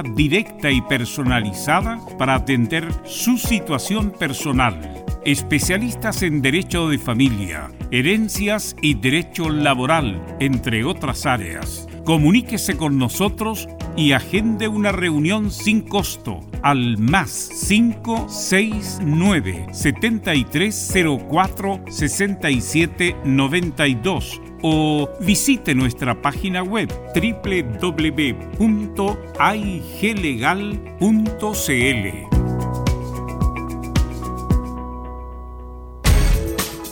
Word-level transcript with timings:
directa 0.00 0.70
y 0.70 0.80
personalizada 0.80 2.00
para 2.16 2.34
atender 2.34 2.88
su 3.04 3.36
situación 3.36 4.10
personal. 4.10 5.04
Especialistas 5.26 6.22
en 6.22 6.40
derecho 6.40 6.88
de 6.88 6.98
familia, 6.98 7.70
herencias 7.90 8.74
y 8.80 8.94
derecho 8.94 9.50
laboral, 9.50 10.24
entre 10.40 10.84
otras 10.84 11.26
áreas. 11.26 11.86
Comuníquese 12.04 12.76
con 12.76 12.98
nosotros 12.98 13.68
y 13.96 14.12
agende 14.12 14.68
una 14.68 14.92
reunión 14.92 15.50
sin 15.50 15.80
costo 15.82 16.40
al 16.62 16.96
más 16.98 17.50
569 17.68 19.66
7304 19.72 21.80
6792 21.88 24.40
o 24.62 25.10
visite 25.20 25.74
nuestra 25.74 26.22
página 26.22 26.62
web 26.62 26.88
www.aiglegal.cl. 27.14 28.72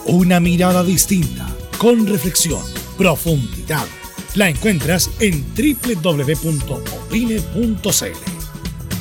Una 0.05 0.39
mirada 0.39 0.83
distinta, 0.83 1.47
con 1.77 2.07
reflexión, 2.07 2.61
profundidad. 2.97 3.85
La 4.35 4.49
encuentras 4.49 5.09
en 5.19 5.45
www.opine.cl. 5.55 6.61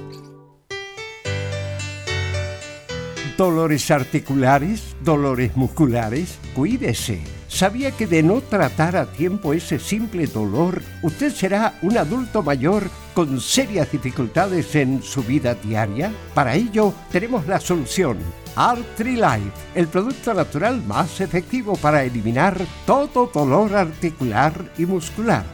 Dolores 3.38 3.90
articulares, 3.90 4.94
dolores 5.00 5.56
musculares, 5.56 6.36
cuídese. 6.54 7.22
¿Sabía 7.48 7.92
que 7.92 8.06
de 8.06 8.22
no 8.22 8.42
tratar 8.42 8.94
a 8.94 9.10
tiempo 9.10 9.54
ese 9.54 9.78
simple 9.78 10.26
dolor, 10.26 10.82
usted 11.00 11.32
será 11.32 11.78
un 11.80 11.96
adulto 11.96 12.42
mayor 12.42 12.90
con 13.14 13.40
serias 13.40 13.90
dificultades 13.90 14.74
en 14.74 15.02
su 15.02 15.22
vida 15.22 15.54
diaria? 15.54 16.12
Para 16.34 16.56
ello, 16.56 16.92
tenemos 17.10 17.46
la 17.46 17.58
solución. 17.58 18.18
Artrilife, 18.54 19.50
el 19.74 19.88
producto 19.88 20.34
natural 20.34 20.82
más 20.86 21.22
efectivo 21.22 21.74
para 21.76 22.04
eliminar 22.04 22.60
todo 22.84 23.30
dolor 23.32 23.74
articular 23.74 24.72
y 24.76 24.84
muscular. 24.84 25.53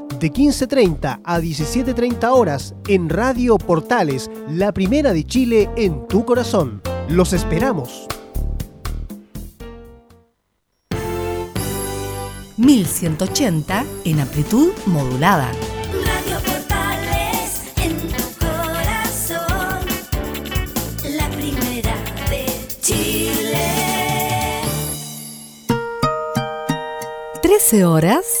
de 0.21 0.31
15.30 0.31 1.19
a 1.23 1.39
17.30 1.39 2.29
horas 2.31 2.75
en 2.87 3.09
Radio 3.09 3.57
Portales, 3.57 4.29
la 4.47 4.71
primera 4.71 5.13
de 5.13 5.25
Chile 5.25 5.67
en 5.75 6.07
tu 6.07 6.23
corazón. 6.25 6.81
Los 7.09 7.33
esperamos. 7.33 8.07
1180 12.57 13.83
en 14.05 14.19
amplitud 14.19 14.71
modulada. 14.85 15.51
Radio 16.05 16.37
Portales 16.45 17.73
en 17.77 17.97
tu 17.97 18.45
corazón, 18.45 19.87
la 21.17 21.29
primera 21.29 21.95
de 22.29 22.45
Chile. 22.79 23.71
13 27.41 27.85
horas 27.85 28.40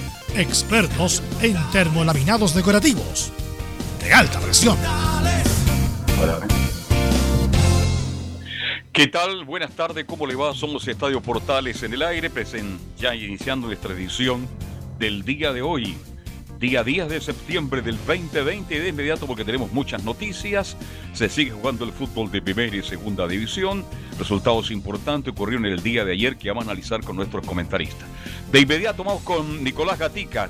expertos 0.35 1.21
en 1.41 1.55
termolaminados 1.71 2.53
decorativos 2.55 3.31
de 4.03 4.13
alta 4.13 4.39
presión. 4.39 4.77
¿Qué 8.93 9.07
tal? 9.07 9.45
Buenas 9.45 9.71
tardes, 9.71 10.05
¿cómo 10.05 10.27
le 10.27 10.35
va? 10.35 10.53
Somos 10.53 10.87
Estadio 10.87 11.21
Portales 11.21 11.81
en 11.83 11.93
el 11.93 12.01
aire, 12.01 12.29
presen- 12.31 12.77
ya 12.97 13.15
iniciando 13.15 13.67
nuestra 13.67 13.93
edición 13.93 14.47
del 14.99 15.23
día 15.23 15.53
de 15.53 15.61
hoy, 15.61 15.95
día 16.61 16.83
10 16.83 17.09
de 17.09 17.19
septiembre 17.19 17.81
del 17.81 17.97
2020, 18.05 18.79
de 18.79 18.87
inmediato 18.87 19.25
porque 19.25 19.43
tenemos 19.43 19.71
muchas 19.71 20.03
noticias, 20.03 20.77
se 21.11 21.27
sigue 21.27 21.49
jugando 21.49 21.85
el 21.85 21.91
fútbol 21.91 22.31
de 22.31 22.39
primera 22.39 22.75
y 22.75 22.83
segunda 22.83 23.27
división, 23.27 23.83
resultados 24.19 24.69
importantes 24.69 25.33
ocurrieron 25.33 25.65
el 25.65 25.81
día 25.81 26.05
de 26.05 26.13
ayer 26.13 26.37
que 26.37 26.49
vamos 26.49 26.67
a 26.67 26.69
analizar 26.69 27.03
con 27.03 27.15
nuestros 27.15 27.47
comentaristas. 27.47 28.07
De 28.51 28.59
inmediato 28.59 29.03
vamos 29.03 29.23
con 29.23 29.63
Nicolás 29.63 29.97
Gatica. 29.97 30.49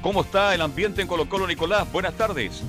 ¿Cómo 0.00 0.20
está 0.20 0.54
el 0.54 0.62
ambiente 0.62 1.02
en 1.02 1.08
Colo 1.08 1.28
Colo, 1.28 1.44
Nicolás? 1.48 1.90
Buenas 1.90 2.14
tardes. 2.14 2.62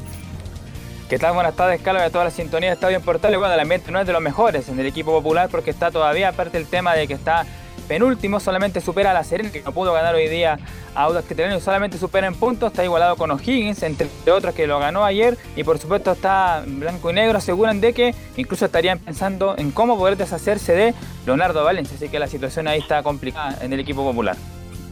¿Qué 1.08 1.20
tal? 1.20 1.36
Buenas 1.36 1.56
tardes, 1.56 1.82
Carlos, 1.82 2.02
a 2.02 2.10
toda 2.10 2.24
la 2.24 2.32
sintonía 2.32 2.70
de 2.70 2.74
Estadio 2.74 3.02
Portales. 3.02 3.38
Bueno, 3.38 3.54
el 3.54 3.60
ambiente 3.60 3.92
no 3.92 4.00
es 4.00 4.08
de 4.08 4.14
los 4.14 4.22
mejores 4.22 4.68
en 4.68 4.80
el 4.80 4.88
equipo 4.88 5.12
popular 5.12 5.48
porque 5.52 5.70
está 5.70 5.92
todavía, 5.92 6.30
aparte 6.30 6.58
el 6.58 6.66
tema 6.66 6.96
de 6.96 7.08
que 7.08 7.14
está 7.14 7.46
penúltimo, 7.90 8.40
solamente 8.40 8.80
supera 8.80 9.12
a 9.12 9.14
la 9.16 9.24
Serena, 9.24 9.52
que 9.52 9.64
no 9.64 9.74
pudo 9.74 9.92
ganar 9.92 10.14
hoy 10.14 10.30
día 10.30 10.60
a 10.94 11.04
Audax 11.04 11.28
Quetelano 11.28 11.58
y 11.58 11.60
solamente 11.60 11.98
supera 11.98 12.28
en 12.28 12.36
puntos, 12.36 12.72
está 12.72 12.86
igualado 12.86 13.16
con 13.18 13.32
O'Higgins, 13.32 13.82
entre 13.82 14.08
otros 14.32 14.54
que 14.54 14.68
lo 14.68 14.80
ganó 14.80 15.04
ayer, 15.04 15.38
y 15.56 15.64
por 15.64 15.80
supuesto 15.80 16.12
está 16.12 16.64
blanco 16.66 17.10
y 17.10 17.14
negro, 17.14 17.40
aseguran 17.40 17.82
de 17.82 17.94
que 17.94 18.14
incluso 18.38 18.66
estarían 18.66 19.00
pensando 19.00 19.56
en 19.58 19.72
cómo 19.72 19.98
poder 19.98 20.18
deshacerse 20.18 20.74
de 20.74 20.94
Leonardo 21.26 21.64
Valencia, 21.64 21.98
así 21.98 22.10
que 22.10 22.20
la 22.20 22.28
situación 22.28 22.68
ahí 22.68 22.80
está 22.80 23.02
complicada 23.02 23.58
en 23.62 23.74
el 23.74 23.80
equipo 23.80 24.04
popular. 24.04 24.38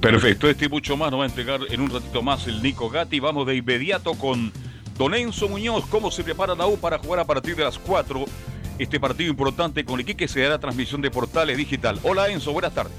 Perfecto, 0.01 0.49
este 0.49 0.65
y 0.65 0.69
mucho 0.69 0.97
más 0.97 1.11
nos 1.11 1.19
va 1.19 1.25
a 1.25 1.27
entregar 1.27 1.59
en 1.69 1.81
un 1.81 1.91
ratito 1.91 2.23
más 2.23 2.47
el 2.47 2.63
Nico 2.63 2.89
Gatti. 2.89 3.19
Vamos 3.19 3.45
de 3.45 3.55
inmediato 3.55 4.15
con 4.15 4.51
Don 4.97 5.13
Enzo 5.13 5.47
Muñoz. 5.49 5.85
¿Cómo 5.87 6.11
se 6.11 6.23
prepara 6.23 6.55
la 6.55 6.65
U 6.65 6.77
para 6.77 6.97
jugar 6.97 7.19
a 7.19 7.25
partir 7.25 7.55
de 7.55 7.63
las 7.63 7.77
4? 7.77 8.25
Este 8.79 8.99
partido 8.99 9.31
importante 9.31 9.83
con 9.83 9.99
Iquique 9.99 10.27
se 10.27 10.41
dará 10.41 10.59
transmisión 10.59 11.01
de 11.01 11.09
Portales 11.09 11.57
Digital. 11.57 11.99
Hola 12.03 12.29
Enzo, 12.29 12.53
buenas 12.53 12.73
tardes. 12.73 12.93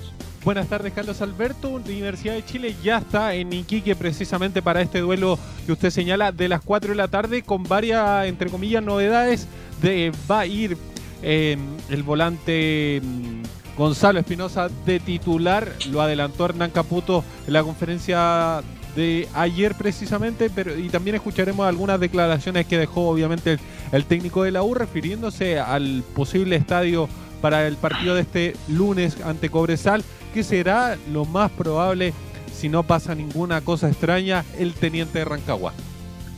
Buenas 0.45 0.67
tardes, 0.69 0.93
Carlos 0.93 1.21
Alberto. 1.23 1.69
Universidad 1.69 2.35
de 2.35 2.45
Chile 2.45 2.75
ya 2.83 2.99
está 2.99 3.35
en 3.35 3.53
Iquique 3.53 3.95
precisamente 3.95 4.61
para 4.61 4.81
este 4.81 5.01
duelo 5.01 5.39
que 5.67 5.73
usted 5.73 5.91
señala 5.91 6.33
de 6.33 6.49
las 6.49 6.63
4 6.63 6.91
de 6.91 6.97
la 6.97 7.09
tarde 7.09 7.43
con 7.43 7.63
varias, 7.63 8.27
entre 8.27 8.51
comillas, 8.51 8.83
novedades. 8.83 9.47
De, 9.81 10.13
va 10.29 10.41
a 10.41 10.47
ir 10.47 10.77
eh, 11.23 11.57
el 11.91 12.03
volante 12.03 13.01
mm, 13.01 13.43
Gonzalo 13.77 14.19
Espinosa 14.19 14.69
de 14.85 14.99
titular. 14.99 15.73
Lo 15.91 16.03
adelantó 16.03 16.47
Hernán 16.47 16.71
Caputo 16.71 17.23
en 17.47 17.53
la 17.53 17.63
conferencia 17.63 18.63
de 18.99 19.29
ayer 19.33 19.77
precisamente, 19.77 20.51
pero 20.51 20.77
y 20.77 20.89
también 20.89 21.15
escucharemos 21.15 21.65
algunas 21.69 22.01
declaraciones 22.01 22.67
que 22.67 22.77
dejó 22.77 23.09
obviamente 23.09 23.53
el, 23.53 23.61
el 23.93 24.05
técnico 24.05 24.43
de 24.43 24.51
la 24.51 24.65
U 24.65 24.75
refiriéndose 24.75 25.61
al 25.61 26.03
posible 26.17 26.57
estadio 26.57 27.09
para 27.41 27.69
el 27.69 27.77
partido 27.77 28.17
de 28.17 28.23
este 28.23 28.57
lunes 28.67 29.21
ante 29.25 29.51
Cobresal, 29.51 30.03
que 30.35 30.43
será 30.43 30.99
lo 31.13 31.25
más 31.25 31.49
probable, 31.53 32.13
si 32.53 32.69
no 32.69 32.83
pasa 32.83 33.15
ninguna 33.15 33.61
cosa 33.61 33.89
extraña, 33.89 34.45
el 34.59 34.75
teniente 34.75 35.21
de 35.21 35.25
Rancagua. 35.25 35.73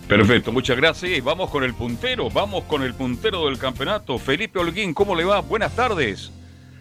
Perfecto, 0.06 0.52
muchas 0.52 0.76
gracias. 0.76 1.12
Y 1.16 1.20
vamos 1.22 1.48
con 1.48 1.64
el 1.64 1.72
puntero, 1.72 2.28
vamos 2.28 2.64
con 2.64 2.82
el 2.82 2.92
puntero 2.92 3.46
del 3.46 3.58
campeonato. 3.58 4.18
Felipe 4.18 4.58
Holguín, 4.58 4.92
¿cómo 4.92 5.14
le 5.14 5.24
va? 5.24 5.40
Buenas 5.40 5.74
tardes. 5.74 6.30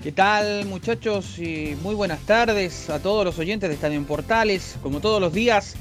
¿Qué 0.01 0.13
tal 0.13 0.66
muchachos? 0.66 1.38
Y 1.40 1.75
muy 1.84 1.94
buenas 1.94 2.22
tardes 2.22 2.90
a 2.90 3.00
todos 3.00 3.25
los 3.25 3.38
oyentes 3.38 3.68
de 3.68 3.75
Estadio 3.75 3.98
en 3.98 4.06
Portales, 4.06 4.78
como 4.81 5.01
todos 5.01 5.19
los 5.19 5.34
días. 5.34 5.75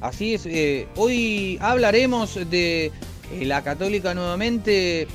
Así 0.00 0.34
es, 0.34 0.44
eh, 0.46 0.88
hoy 0.96 1.56
hablaremos 1.60 2.34
de 2.50 2.86
eh, 2.86 2.90
la 3.44 3.62
Católica 3.62 4.12
nuevamente 4.12 5.06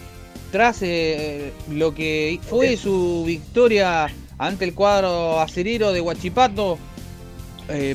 tras 0.54 0.82
eh, 0.84 1.52
lo 1.70 1.94
que 1.94 2.40
fue 2.44 2.78
su 2.78 3.26
victoria 3.28 4.08
ante 4.38 4.64
el 4.64 4.74
cuadro 4.74 5.42
acerero 5.42 5.92
de 5.92 6.00
Huachipato. 6.00 6.78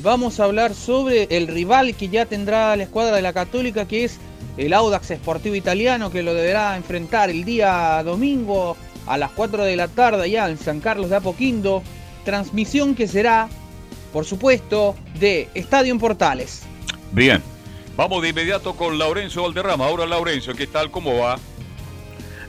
Vamos 0.02 0.38
a 0.38 0.44
hablar 0.44 0.72
sobre 0.72 1.24
el 1.36 1.48
rival 1.48 1.96
que 1.96 2.08
ya 2.08 2.26
tendrá 2.26 2.76
la 2.76 2.84
escuadra 2.84 3.16
de 3.16 3.22
la 3.22 3.32
Católica, 3.32 3.88
que 3.88 4.04
es 4.04 4.18
el 4.56 4.72
Audax 4.72 5.08
Sportivo 5.08 5.56
Italiano, 5.56 6.12
que 6.12 6.22
lo 6.22 6.32
deberá 6.32 6.76
enfrentar 6.76 7.28
el 7.28 7.44
día 7.44 8.00
domingo 8.04 8.76
a 9.06 9.18
las 9.18 9.30
4 9.32 9.64
de 9.64 9.76
la 9.76 9.88
tarde 9.88 10.30
ya 10.30 10.48
en 10.48 10.58
San 10.58 10.80
Carlos 10.80 11.10
de 11.10 11.16
Apoquindo. 11.16 11.82
Transmisión 12.24 12.94
que 12.94 13.06
será, 13.06 13.48
por 14.12 14.24
supuesto, 14.24 14.94
de 15.18 15.48
Estadio 15.54 15.92
en 15.92 15.98
Portales. 15.98 16.62
Bien, 17.12 17.42
vamos 17.96 18.22
de 18.22 18.30
inmediato 18.30 18.74
con 18.74 18.98
Laurencio 18.98 19.42
Valderrama. 19.42 19.86
Ahora 19.86 20.06
Laurencio, 20.06 20.54
¿qué 20.54 20.66
tal? 20.66 20.90
¿Cómo 20.90 21.18
va? 21.18 21.36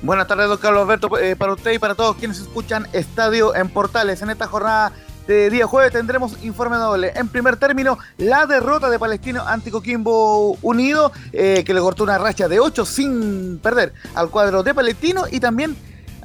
Buenas 0.01 0.27
tardes, 0.27 0.47
don 0.47 0.57
Carlos 0.57 0.83
Alberto, 0.83 1.17
eh, 1.17 1.35
para 1.35 1.53
usted 1.53 1.71
y 1.73 1.79
para 1.79 1.95
todos 1.95 2.15
quienes 2.17 2.39
escuchan 2.39 2.87
Estadio 2.93 3.55
en 3.55 3.69
Portales. 3.69 4.21
En 4.21 4.29
esta 4.29 4.45
jornada 4.45 4.91
de 5.27 5.49
día 5.49 5.65
jueves 5.65 5.91
tendremos 5.91 6.43
informe 6.43 6.77
doble. 6.77 7.11
En 7.15 7.27
primer 7.27 7.57
término, 7.57 7.97
la 8.17 8.45
derrota 8.45 8.89
de 8.89 8.99
Palestino 8.99 9.43
ante 9.45 9.71
Coquimbo 9.71 10.57
Unido, 10.61 11.11
eh, 11.33 11.63
que 11.65 11.73
le 11.73 11.79
cortó 11.79 12.03
una 12.03 12.17
racha 12.17 12.47
de 12.47 12.59
8 12.59 12.85
sin 12.85 13.59
perder 13.59 13.93
al 14.13 14.29
cuadro 14.29 14.63
de 14.63 14.73
Palestino 14.73 15.23
y 15.31 15.39
también 15.39 15.75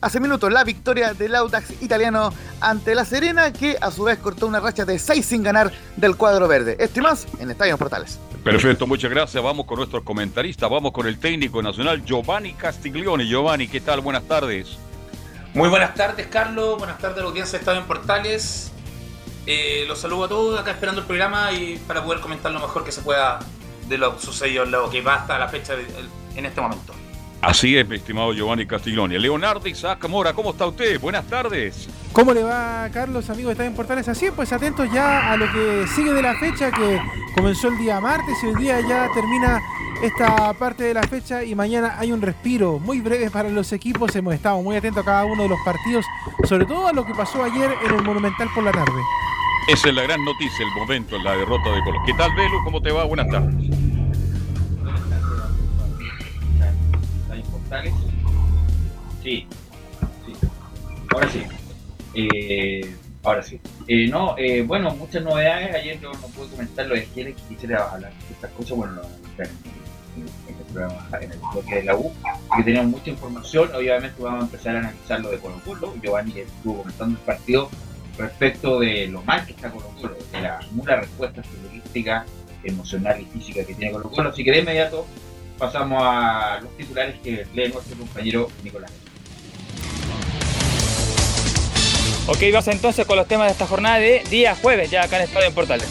hace 0.00 0.20
minutos 0.20 0.52
la 0.52 0.64
victoria 0.64 1.14
del 1.14 1.35
Audax 1.35 1.82
italiano 1.82 2.32
ante 2.61 2.94
La 2.94 3.05
Serena, 3.05 3.52
que 3.52 3.76
a 3.81 3.91
su 3.91 4.05
vez 4.05 4.19
cortó 4.19 4.47
una 4.47 4.61
racha 4.61 4.85
de 4.85 4.99
6 4.99 5.25
sin 5.25 5.43
ganar 5.43 5.73
del 5.97 6.17
cuadro 6.17 6.49
verde. 6.49 6.76
Esto 6.79 7.00
y 7.00 7.02
más 7.02 7.26
en 7.38 7.50
Estadio 7.50 7.73
en 7.73 7.79
Portales. 7.79 8.19
Perfecto, 8.44 8.87
muchas 8.87 9.11
gracias. 9.11 9.43
Vamos 9.43 9.67
con 9.67 9.76
nuestros 9.79 10.02
comentaristas. 10.02 10.70
Vamos 10.70 10.93
con 10.93 11.06
el 11.06 11.19
técnico 11.19 11.62
nacional 11.62 12.05
Giovanni 12.05 12.55
Castiglione. 12.55 13.26
Giovanni, 13.26 13.69
¿qué 13.69 13.81
tal? 13.81 14.00
Buenas 14.00 14.23
tardes. 14.25 14.79
Muy 15.52 15.69
buenas 15.69 15.94
tardes, 15.94 16.26
Carlos. 16.29 16.79
Buenas 16.79 16.99
tardes 16.99 17.19
a 17.19 17.23
la 17.23 17.29
audiencia 17.29 17.58
de 17.58 17.62
Estadio 17.62 17.81
en 17.81 17.87
Portales. 17.87 18.73
Eh, 19.47 19.85
los 19.88 19.99
saludo 19.99 20.25
a 20.25 20.29
todos 20.29 20.61
acá 20.61 20.70
esperando 20.70 21.00
el 21.00 21.06
programa 21.06 21.50
y 21.52 21.76
para 21.87 22.05
poder 22.05 22.20
comentar 22.20 22.52
lo 22.52 22.61
mejor 22.61 22.85
que 22.85 22.93
se 22.93 23.00
pueda 23.02 23.41
de 23.88 23.99
lo 23.99 24.19
sucedido, 24.20 24.64
lo 24.64 24.88
que 24.91 25.00
va 25.02 25.17
hasta 25.17 25.38
la 25.38 25.49
fecha 25.49 25.75
de- 25.75 25.87
en 26.37 26.47
este 26.47 26.61
momento. 26.61 26.94
Así 27.42 27.76
es, 27.76 27.88
mi 27.88 27.96
estimado 27.96 28.34
Giovanni 28.34 28.66
Castiglione. 28.66 29.19
Leonardo 29.19 29.66
Isaac 29.66 30.06
Mora, 30.08 30.34
¿cómo 30.34 30.50
está 30.50 30.66
usted? 30.66 31.00
Buenas 31.00 31.26
tardes. 31.26 31.88
¿Cómo 32.12 32.34
le 32.34 32.42
va, 32.42 32.88
Carlos, 32.92 33.31
amigos 33.31 33.56
de 33.56 33.64
en 33.64 33.75
Portales? 33.75 34.08
Así, 34.08 34.28
pues 34.34 34.52
atentos 34.52 34.92
ya 34.92 35.32
a 35.32 35.37
lo 35.38 35.50
que 35.50 35.87
sigue 35.94 36.12
de 36.12 36.20
la 36.20 36.34
fecha, 36.38 36.70
que 36.70 37.00
comenzó 37.34 37.68
el 37.68 37.78
día 37.78 37.99
martes 37.99 38.37
y 38.42 38.47
hoy 38.47 38.56
día 38.56 38.80
ya 38.82 39.09
termina 39.14 39.62
esta 40.02 40.52
parte 40.54 40.85
de 40.85 40.94
la 40.94 41.02
fecha 41.02 41.42
y 41.42 41.54
mañana 41.54 41.97
hay 41.99 42.12
un 42.12 42.20
respiro 42.20 42.78
muy 42.78 43.00
breve 43.00 43.30
para 43.30 43.49
los 43.49 43.73
equipos. 43.73 44.14
Hemos 44.14 44.35
estado 44.35 44.61
muy 44.61 44.76
atentos 44.76 45.02
a 45.02 45.06
cada 45.06 45.25
uno 45.25 45.44
de 45.44 45.49
los 45.49 45.59
partidos, 45.64 46.04
sobre 46.44 46.66
todo 46.66 46.88
a 46.88 46.92
lo 46.92 47.06
que 47.06 47.14
pasó 47.14 47.42
ayer 47.42 47.70
en 47.87 47.94
el 47.94 48.02
Monumental 48.02 48.49
por 48.54 48.64
la 48.64 48.73
tarde. 48.73 49.00
Esa 49.68 49.88
es 49.88 49.94
la 49.94 50.02
gran 50.02 50.23
noticia, 50.25 50.66
el 50.66 50.78
momento, 50.78 51.18
la 51.18 51.37
derrota 51.37 51.70
de 51.70 51.80
Colo. 51.82 52.00
¿Qué 52.04 52.12
tal, 52.14 52.35
Velo? 52.35 52.62
¿Cómo 52.64 52.82
te 52.82 52.90
va? 52.90 53.04
Buenas 53.04 53.28
tardes. 53.28 53.89
Portales. 57.71 57.95
Sí, 59.23 59.47
sí. 60.27 60.33
Ahora 61.15 61.29
sí. 61.29 61.43
Eh, 62.15 62.97
ahora 63.23 63.43
sí. 63.43 63.61
Eh, 63.87 64.09
no, 64.09 64.35
eh, 64.37 64.62
bueno, 64.62 64.91
muchas 64.97 65.23
novedades. 65.23 65.75
Ayer 65.77 66.00
yo 66.00 66.12
no 66.12 66.27
pude 66.29 66.49
comentar 66.49 66.87
lo 66.87 66.97
de 66.97 67.05
quién 67.15 67.35
quisiera 67.49 67.89
hablar 67.91 68.12
estas 68.29 68.50
cosas. 68.53 68.77
Bueno, 68.77 68.95
no, 68.95 69.03
en, 69.39 69.50
en 70.17 70.57
el 70.59 70.65
programa, 70.73 71.09
en 71.21 71.31
el 71.31 71.39
bloque 71.53 71.77
de 71.77 71.85
la 71.85 71.95
U, 71.95 72.12
que 72.57 72.62
teníamos 72.65 72.91
mucha 72.91 73.11
información. 73.11 73.71
Obviamente 73.73 74.21
vamos 74.21 74.41
a 74.41 74.45
empezar 74.47 74.75
a 74.75 74.79
analizar 74.81 75.21
lo 75.21 75.31
de 75.31 75.39
Colo 75.39 75.61
Colo. 75.65 75.95
Giovanni 76.03 76.41
estuvo 76.41 76.79
comentando 76.79 77.19
el 77.19 77.25
partido 77.25 77.71
respecto 78.19 78.81
de 78.81 79.07
lo 79.07 79.23
mal 79.23 79.47
que 79.47 79.53
está 79.53 79.71
Colo 79.71 79.87
Colo, 80.00 80.17
de 80.33 80.41
la 80.41 80.59
nula 80.73 80.97
respuesta 80.97 81.41
futbolística, 81.45 82.27
emocional 82.65 83.21
y 83.21 83.25
física 83.27 83.65
que 83.65 83.75
tiene 83.75 83.93
Colo 83.93 84.11
Colo. 84.11 84.31
Así 84.31 84.43
que 84.43 84.50
de 84.50 84.59
inmediato 84.59 85.07
pasamos 85.61 86.02
a 86.02 86.59
los 86.62 86.75
titulares 86.76 87.17
que 87.23 87.47
lee 87.55 87.69
nuestro 87.69 87.97
compañero 87.99 88.49
Nicolás. 88.64 88.90
Ok, 92.26 92.38
vamos 92.52 92.69
entonces 92.69 93.07
con 93.07 93.17
los 93.17 93.29
temas 93.29 93.49
de 93.49 93.52
esta 93.52 93.67
jornada 93.67 93.99
de 93.99 94.23
día 94.31 94.57
jueves, 94.57 94.90
ya 94.90 95.05
acá 95.05 95.19
en 95.19 95.25
Estadio 95.25 95.49
en 95.49 95.55
Portales. 95.55 95.88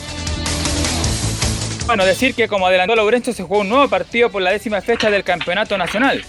Bueno, 1.85 2.05
decir 2.05 2.33
que 2.33 2.47
como 2.47 2.65
adelantó 2.65 2.95
Laurencio 2.95 3.31
se 3.33 3.43
jugó 3.43 3.59
un 3.59 3.69
nuevo 3.69 3.87
partido 3.87 4.29
por 4.29 4.41
la 4.41 4.51
décima 4.51 4.81
fecha 4.81 5.09
del 5.11 5.23
Campeonato 5.23 5.77
Nacional. 5.77 6.23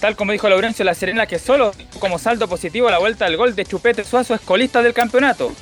Tal 0.00 0.16
como 0.16 0.32
dijo 0.32 0.48
Laurencio 0.48 0.84
La 0.84 0.94
Serena 0.94 1.26
que 1.26 1.38
solo 1.38 1.72
como 1.98 2.18
saldo 2.18 2.48
positivo 2.48 2.90
la 2.90 2.98
vuelta 2.98 3.26
al 3.26 3.36
gol 3.36 3.54
de 3.54 3.64
Chupete 3.64 4.04
Suazo 4.04 4.34
es 4.34 4.40
colista 4.40 4.82
del 4.82 4.94
campeonato. 4.94 5.52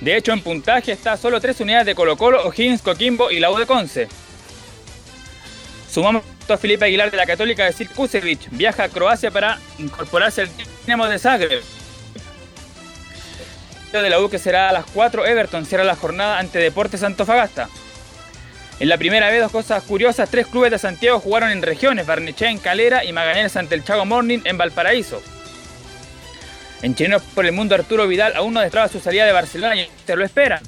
De 0.00 0.16
hecho, 0.16 0.32
en 0.32 0.42
puntaje 0.42 0.92
está 0.92 1.16
solo 1.16 1.40
tres 1.40 1.60
unidades 1.60 1.86
de 1.86 1.94
Colo 1.94 2.16
Colo, 2.16 2.46
O'Higgins, 2.46 2.82
Coquimbo 2.82 3.30
y 3.30 3.40
la 3.40 3.50
U 3.50 3.58
de 3.58 3.66
Conce. 3.66 4.08
Sumamos 5.98 6.22
a 6.48 6.56
Felipe 6.56 6.84
Aguilar 6.84 7.10
de 7.10 7.16
la 7.16 7.26
Católica 7.26 7.64
de 7.64 7.72
Sir 7.72 7.88
Kusevich. 7.90 8.48
Viaja 8.52 8.84
a 8.84 8.88
Croacia 8.88 9.32
para 9.32 9.58
incorporarse 9.80 10.42
al 10.42 10.48
Dinamo 10.86 11.06
de 11.06 11.18
Zagreb. 11.18 11.60
de 13.90 14.08
la 14.08 14.20
U 14.20 14.30
que 14.30 14.38
será 14.38 14.68
a 14.68 14.72
las 14.72 14.84
4, 14.94 15.26
Everton 15.26 15.66
cierra 15.66 15.82
la 15.82 15.96
jornada 15.96 16.38
ante 16.38 16.60
Deportes 16.60 17.02
Antofagasta. 17.02 17.68
En 18.78 18.88
la 18.88 18.96
primera 18.96 19.28
vez, 19.28 19.40
dos 19.40 19.50
cosas 19.50 19.82
curiosas, 19.82 20.30
tres 20.30 20.46
clubes 20.46 20.70
de 20.70 20.78
Santiago 20.78 21.18
jugaron 21.18 21.50
en 21.50 21.62
regiones, 21.62 22.06
Barnechea 22.06 22.52
en 22.52 22.58
Calera 22.58 23.04
y 23.04 23.12
Magallanes 23.12 23.56
ante 23.56 23.74
el 23.74 23.82
Chago 23.82 24.04
Morning 24.04 24.38
en 24.44 24.56
Valparaíso. 24.56 25.20
En 26.80 26.94
Chilenos 26.94 27.22
por 27.34 27.44
el 27.44 27.50
Mundo, 27.50 27.74
Arturo 27.74 28.06
Vidal 28.06 28.36
aún 28.36 28.54
no 28.54 28.60
destraba 28.60 28.86
su 28.86 29.00
salida 29.00 29.26
de 29.26 29.32
Barcelona 29.32 29.74
y 29.74 29.88
te 30.06 30.14
lo 30.14 30.24
esperan. 30.24 30.62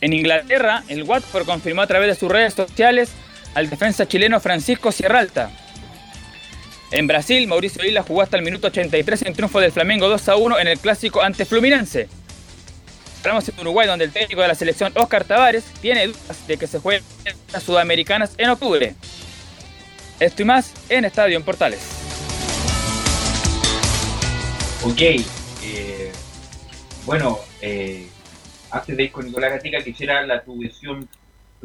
En 0.00 0.12
Inglaterra, 0.12 0.84
el 0.86 1.02
Watford 1.02 1.44
confirmó 1.44 1.82
a 1.82 1.88
través 1.88 2.06
de 2.06 2.14
sus 2.14 2.30
redes 2.30 2.54
sociales 2.54 3.10
al 3.56 3.70
defensa 3.70 4.06
chileno 4.06 4.38
Francisco 4.38 4.92
Sierralta. 4.92 5.50
En 6.90 7.06
Brasil, 7.06 7.48
Mauricio 7.48 7.82
Isla 7.86 8.02
jugó 8.02 8.20
hasta 8.20 8.36
el 8.36 8.42
minuto 8.42 8.66
83 8.66 9.22
en 9.22 9.32
triunfo 9.32 9.60
del 9.60 9.72
Flamengo 9.72 10.10
2 10.10 10.28
a 10.28 10.36
1 10.36 10.58
en 10.58 10.68
el 10.68 10.78
clásico 10.78 11.22
ante 11.22 11.46
Fluminense. 11.46 12.06
Estamos 13.16 13.48
en 13.48 13.58
Uruguay, 13.58 13.86
donde 13.86 14.04
el 14.04 14.12
técnico 14.12 14.42
de 14.42 14.48
la 14.48 14.54
selección, 14.54 14.92
Oscar 14.94 15.24
Tavares, 15.24 15.64
tiene 15.80 16.06
dudas 16.06 16.46
de 16.46 16.58
que 16.58 16.66
se 16.66 16.80
jueguen 16.80 17.02
las 17.50 17.62
sudamericanas 17.62 18.34
en 18.36 18.50
octubre. 18.50 18.94
Esto 20.20 20.42
y 20.42 20.44
más 20.44 20.74
en 20.90 21.06
Estadio 21.06 21.38
en 21.38 21.42
Portales. 21.42 21.80
Ok, 24.84 25.00
eh, 25.00 26.12
bueno, 27.06 27.38
eh, 27.62 28.06
antes 28.70 28.94
de 28.94 29.04
ir 29.04 29.12
con 29.12 29.24
Nicolás 29.24 29.52
Gatica, 29.52 29.82
quisiera 29.82 30.26
la 30.26 30.42
tu 30.44 30.58
visión, 30.58 31.08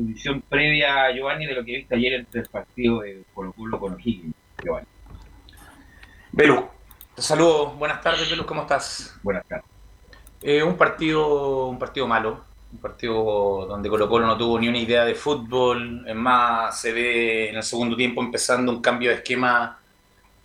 tu 0.01 0.07
visión 0.07 0.41
previa, 0.41 1.11
Giovanni, 1.11 1.45
de 1.45 1.53
lo 1.53 1.63
que 1.63 1.77
viste 1.77 1.95
ayer 1.95 2.13
entre 2.13 2.41
el 2.41 2.47
partido 2.47 3.01
de 3.01 3.23
Colo 3.33 3.53
Colo 3.53 3.79
con 3.79 3.93
O'Higgins, 3.93 4.33
Giovanni. 4.63 4.87
Belu, 6.31 6.65
te 7.15 7.21
saludo. 7.21 7.71
Buenas 7.71 8.01
tardes, 8.01 8.29
Belu, 8.29 8.45
¿cómo 8.45 8.61
estás? 8.61 9.19
Buenas 9.21 9.45
tardes. 9.47 9.65
Eh, 10.41 10.63
un 10.63 10.75
partido 10.75 11.67
un 11.67 11.77
partido 11.77 12.07
malo, 12.07 12.43
un 12.73 12.79
partido 12.79 13.67
donde 13.67 13.89
Colo 13.89 14.09
Colo 14.09 14.25
no 14.25 14.37
tuvo 14.37 14.59
ni 14.59 14.67
una 14.67 14.79
idea 14.79 15.05
de 15.05 15.13
fútbol, 15.13 16.03
es 16.07 16.15
más, 16.15 16.79
se 16.79 16.91
ve 16.91 17.49
en 17.49 17.57
el 17.57 17.63
segundo 17.63 17.95
tiempo 17.95 18.21
empezando 18.23 18.71
un 18.71 18.81
cambio 18.81 19.09
de 19.09 19.17
esquema 19.17 19.77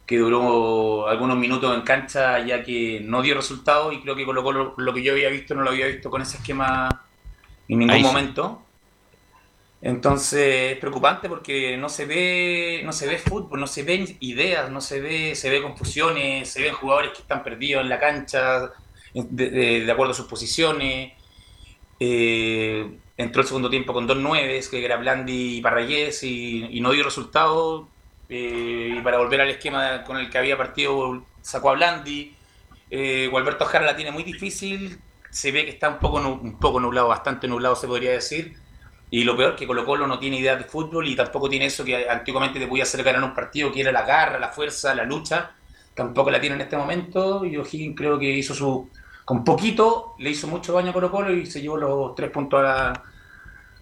que 0.05 0.19
duró 0.19 1.09
algunos 1.09 1.37
minutos 1.37 1.75
en 1.75 1.81
cancha 1.83 2.39
ya 2.41 2.63
que 2.63 3.01
no 3.03 3.23
dio 3.23 3.35
resultado 3.35 3.91
y 3.91 4.03
creo 4.03 4.15
que 4.15 4.27
Colo 4.27 4.43
Colo 4.43 4.75
lo 4.77 4.93
que 4.93 5.03
yo 5.03 5.13
había 5.13 5.31
visto 5.31 5.55
no 5.55 5.63
lo 5.63 5.71
había 5.71 5.87
visto 5.87 6.11
con 6.11 6.21
ese 6.21 6.37
esquema 6.37 6.89
en 7.69 7.79
ningún 7.79 7.95
Ahí 7.95 8.03
sí. 8.03 8.07
momento. 8.07 8.66
Entonces 9.83 10.73
es 10.73 10.79
preocupante 10.79 11.29
porque 11.29 11.77
no 11.77 11.89
se 11.89 12.07
ve, 12.07 12.83
no 12.85 12.93
se 12.93 13.07
ve 13.07 13.19
fútbol, 13.19 13.61
no 13.61 13.67
se 13.67 13.83
ven 13.83 14.17
ideas, 14.21 14.71
no 14.71 14.81
se 14.81 15.01
ve, 15.01 15.35
se 15.35 15.51
ve 15.51 15.63
confusiones, 15.63 16.49
se 16.51 16.63
ven 16.63 16.75
jugadores 16.75 17.13
que 17.13 17.23
están 17.23 17.45
perdidos 17.45 17.83
en 17.83 17.89
la 17.91 18.01
cancha 18.01 18.73
de, 19.15 19.89
acuerdo 19.91 20.13
a 20.13 20.17
sus 20.17 20.27
posiciones. 20.27 21.13
Eh, 22.01 22.99
entró 23.17 23.43
el 23.43 23.49
segundo 23.49 23.71
tiempo 23.71 23.93
con 23.93 24.07
dos 24.07 24.17
nueves, 24.19 24.69
que 24.69 24.85
era 24.85 24.97
Blandi 24.97 25.59
y 25.59 25.61
Parrayés, 25.61 26.23
y, 26.23 26.67
y 26.71 26.81
no 26.81 26.93
dio 26.93 27.05
resultado. 27.05 27.89
Eh, 28.29 28.95
y 28.99 29.01
para 29.03 29.19
volver 29.19 29.41
al 29.41 29.51
esquema 29.51 30.03
con 30.05 30.17
el 30.17 30.31
que 30.31 30.39
había 30.39 30.57
partido, 30.57 31.25
sacó 31.43 31.71
a 31.71 31.75
Blandi. 31.75 32.35
Eh, 32.91 33.29
Gualberto 33.31 33.65
Jara 33.65 33.87
la 33.87 33.97
tiene 33.97 34.11
muy 34.11 34.23
difícil. 34.23 35.01
Se 35.31 35.53
ve 35.53 35.65
que 35.65 35.71
está 35.73 35.89
un 35.89 35.99
poco, 35.99 36.19
un 36.19 36.59
poco 36.59 36.81
nublado, 36.81 37.09
bastante 37.09 37.49
nublado 37.49 37.77
se 37.77 37.87
podría 37.87 38.13
decir. 38.13 38.57
Y 39.11 39.25
lo 39.25 39.37
peor 39.37 39.55
que 39.57 39.67
Colo 39.67 39.85
Colo 39.85 40.07
no 40.07 40.19
tiene 40.19 40.39
idea 40.39 40.57
de 40.57 40.65
fútbol 40.65 41.07
y 41.09 41.15
tampoco 41.17 41.49
tiene 41.49 41.67
eso 41.67 41.85
que 41.85 42.09
antiguamente 42.09 42.59
te 42.59 42.67
podía 42.67 42.83
hacer 42.83 43.03
ganar 43.05 43.23
un 43.23 43.35
partido, 43.35 43.71
que 43.73 43.81
era 43.81 43.93
la 43.93 44.03
garra, 44.05 44.39
la 44.39 44.49
fuerza, 44.51 44.95
la 44.95 45.05
lucha. 45.05 45.53
Tampoco 45.95 46.31
la 46.31 46.41
tiene 46.41 46.57
en 46.57 46.63
este 46.63 46.77
momento. 46.77 47.45
Y 47.45 47.57
O'Higgins 47.57 47.97
creo 47.97 48.19
que 48.19 48.31
hizo 48.31 48.55
su. 48.55 48.91
Con 49.25 49.45
poquito 49.45 50.15
le 50.19 50.31
hizo 50.31 50.47
mucho 50.49 50.73
daño 50.73 50.91
a 50.91 50.93
Colo 50.93 51.11
Colo 51.11 51.33
y 51.33 51.47
se 51.47 51.61
llevó 51.61 51.77
los 51.77 52.15
tres 52.15 52.31
puntos 52.31 52.61
a, 52.61 52.63
la- 52.63 53.03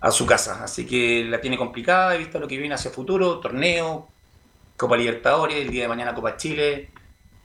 a 0.01 0.11
su 0.11 0.27
casa. 0.27 0.63
Así 0.65 0.87
que 0.87 1.25
la 1.25 1.41
tiene 1.41 1.57
complicada. 1.57 2.15
He 2.15 2.19
visto 2.19 2.39
lo 2.39 2.49
que 2.49 2.59
viene 2.59 2.75
hacia 2.75 2.91
futuro: 2.91 3.41
torneo, 3.41 4.09
Copa 4.77 4.97
Libertadores, 4.97 5.57
el 5.57 5.71
día 5.71 5.83
de 5.85 5.89
mañana 5.89 6.15
Copa 6.15 6.37
Chile. 6.37 6.91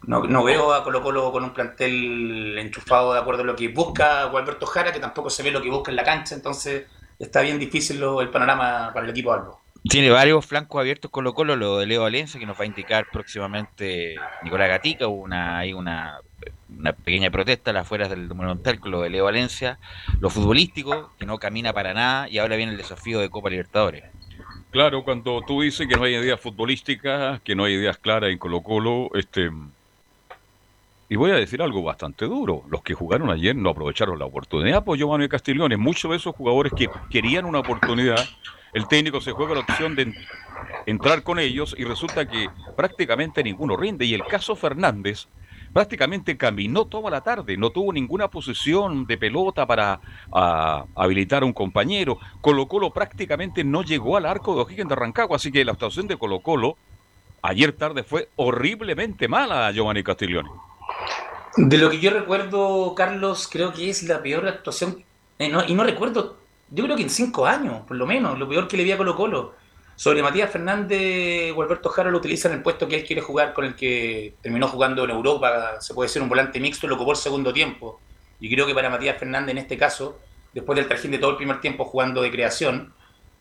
No, 0.03 0.23
no 0.23 0.43
veo 0.43 0.73
a 0.73 0.83
Colo 0.83 1.01
Colo 1.03 1.31
con 1.31 1.43
un 1.43 1.53
plantel 1.53 2.57
enchufado 2.59 3.13
de 3.13 3.19
acuerdo 3.19 3.43
a 3.43 3.45
lo 3.45 3.55
que 3.55 3.67
busca 3.69 4.25
Gualberto 4.25 4.65
Jara, 4.65 4.91
que 4.93 4.99
tampoco 4.99 5.29
se 5.29 5.43
ve 5.43 5.51
lo 5.51 5.61
que 5.61 5.69
busca 5.69 5.91
en 5.91 5.97
la 5.97 6.03
cancha. 6.03 6.35
Entonces 6.35 6.85
está 7.19 7.41
bien 7.41 7.59
difícil 7.59 7.99
lo- 7.99 8.21
el 8.21 8.29
panorama 8.29 8.91
para 8.93 9.05
el 9.05 9.11
equipo 9.11 9.31
Albo. 9.33 9.59
Tiene 9.83 10.09
varios 10.09 10.45
flancos 10.45 10.79
abiertos 10.79 11.09
Colo 11.09 11.33
Colo, 11.33 11.55
lo 11.55 11.77
de 11.77 11.85
Leo 11.85 12.01
Valencia, 12.01 12.39
que 12.39 12.45
nos 12.45 12.57
va 12.59 12.63
a 12.63 12.67
indicar 12.67 13.07
próximamente 13.11 14.15
Nicolás 14.43 14.67
Gatica, 14.67 15.07
hubo 15.07 15.21
una, 15.23 15.57
hay 15.59 15.71
una, 15.71 16.19
una 16.77 16.91
pequeña 16.91 17.31
protesta 17.31 17.71
a 17.71 17.73
las 17.73 17.83
afueras 17.83 18.09
del 18.09 18.27
Monumental 18.27 18.79
con 18.79 18.91
lo 18.91 19.01
de 19.01 19.09
Leo 19.09 19.23
Valencia, 19.25 19.79
lo 20.19 20.29
futbolístico, 20.29 21.13
que 21.17 21.25
no 21.25 21.37
camina 21.37 21.71
para 21.71 21.93
nada, 21.93 22.27
y 22.29 22.39
ahora 22.39 22.57
viene 22.57 22.73
el 22.73 22.77
desafío 22.77 23.19
de 23.19 23.29
Copa 23.29 23.49
Libertadores. 23.49 24.03
Claro, 24.71 25.03
cuando 25.03 25.41
tú 25.47 25.61
dices 25.61 25.87
que 25.87 25.95
no 25.95 26.03
hay 26.03 26.15
ideas 26.15 26.39
futbolísticas, 26.39 27.39
que 27.41 27.55
no 27.55 27.63
hay 27.63 27.73
ideas 27.73 27.97
claras 27.97 28.29
en 28.31 28.37
Colo 28.37 28.61
Colo, 28.61 29.09
este, 29.15 29.49
y 31.09 31.15
voy 31.15 31.31
a 31.31 31.35
decir 31.35 31.61
algo 31.61 31.81
bastante 31.81 32.25
duro, 32.25 32.63
los 32.69 32.83
que 32.83 32.93
jugaron 32.93 33.31
ayer 33.31 33.55
no 33.55 33.71
aprovecharon 33.71 34.19
la 34.19 34.25
oportunidad, 34.25 34.83
pues 34.83 34.99
Giovanni 34.99 35.27
Castiglione, 35.27 35.75
muchos 35.75 36.11
de 36.11 36.17
esos 36.17 36.35
jugadores 36.35 36.71
que 36.75 36.87
querían 37.09 37.45
una 37.45 37.59
oportunidad, 37.59 38.23
el 38.73 38.87
técnico 38.87 39.19
se 39.19 39.31
juega 39.31 39.55
la 39.55 39.61
opción 39.61 39.95
de 39.95 40.03
en- 40.03 40.15
entrar 40.85 41.23
con 41.23 41.39
ellos 41.39 41.75
y 41.77 41.83
resulta 41.83 42.27
que 42.27 42.47
prácticamente 42.77 43.43
ninguno 43.43 43.75
rinde, 43.75 44.05
y 44.05 44.13
el 44.13 44.23
caso 44.25 44.55
Fernández 44.55 45.27
prácticamente 45.73 46.37
caminó 46.37 46.85
toda 46.85 47.09
la 47.09 47.21
tarde, 47.21 47.57
no 47.57 47.71
tuvo 47.71 47.91
ninguna 47.91 48.27
posición 48.27 49.05
de 49.07 49.17
pelota 49.17 49.65
para 49.65 49.99
a- 50.31 50.85
habilitar 50.95 51.41
a 51.41 51.45
un 51.47 51.53
compañero. 51.53 52.19
Colo 52.41 52.67
Colo 52.67 52.91
prácticamente 52.91 53.63
no 53.63 53.81
llegó 53.83 54.15
al 54.15 54.27
arco 54.27 54.53
de 54.55 54.61
O'Higgins 54.61 54.89
de 54.89 54.95
Rancagua, 54.95 55.37
así 55.37 55.51
que 55.51 55.65
la 55.65 55.71
actuación 55.71 56.07
de 56.07 56.17
Colo 56.17 56.41
Colo 56.41 56.77
ayer 57.41 57.71
tarde 57.71 58.03
fue 58.03 58.29
horriblemente 58.35 59.27
mala, 59.27 59.71
Giovanni 59.71 60.03
Castiglione. 60.03 60.49
De 61.57 61.77
lo 61.77 61.89
que 61.89 61.99
yo 61.99 62.11
recuerdo, 62.11 62.93
Carlos, 62.95 63.49
creo 63.51 63.73
que 63.73 63.89
es 63.89 64.03
la 64.03 64.21
peor 64.21 64.47
actuación, 64.47 65.03
eh, 65.39 65.49
no- 65.49 65.65
y 65.65 65.73
no 65.73 65.83
recuerdo, 65.83 66.37
yo 66.69 66.83
creo 66.83 66.95
que 66.95 67.03
en 67.03 67.09
cinco 67.09 67.45
años, 67.45 67.81
por 67.87 67.97
lo 67.97 68.05
menos, 68.05 68.37
lo 68.37 68.47
peor 68.47 68.67
que 68.67 68.77
le 68.77 68.83
vi 68.83 68.91
a 68.91 68.97
Colo 68.97 69.15
Colo. 69.15 69.55
Sobre 69.95 70.21
Matías 70.23 70.49
Fernández, 70.49 71.53
Gualberto 71.53 71.89
Jara 71.89 72.09
lo 72.09 72.19
utiliza 72.19 72.47
en 72.47 72.55
el 72.55 72.61
puesto 72.63 72.87
que 72.87 72.95
él 72.95 73.03
quiere 73.03 73.21
jugar, 73.21 73.53
con 73.53 73.65
el 73.65 73.75
que 73.75 74.35
terminó 74.41 74.67
jugando 74.69 75.03
en 75.03 75.09
Europa, 75.09 75.81
se 75.81 75.93
puede 75.93 76.07
decir 76.07 76.21
un 76.21 76.29
volante 76.29 76.59
mixto, 76.61 76.87
lo 76.87 76.95
ocupó 76.95 77.11
el 77.11 77.17
segundo 77.17 77.51
tiempo. 77.51 77.99
Y 78.39 78.49
creo 78.53 78.65
que 78.65 78.73
para 78.73 78.89
Matías 78.89 79.17
Fernández 79.17 79.51
en 79.51 79.57
este 79.57 79.77
caso, 79.77 80.17
después 80.53 80.77
del 80.77 80.87
trajín 80.87 81.11
de 81.11 81.17
todo 81.17 81.31
el 81.31 81.37
primer 81.37 81.59
tiempo 81.59 81.83
jugando 81.83 82.21
de 82.21 82.31
creación, 82.31 82.93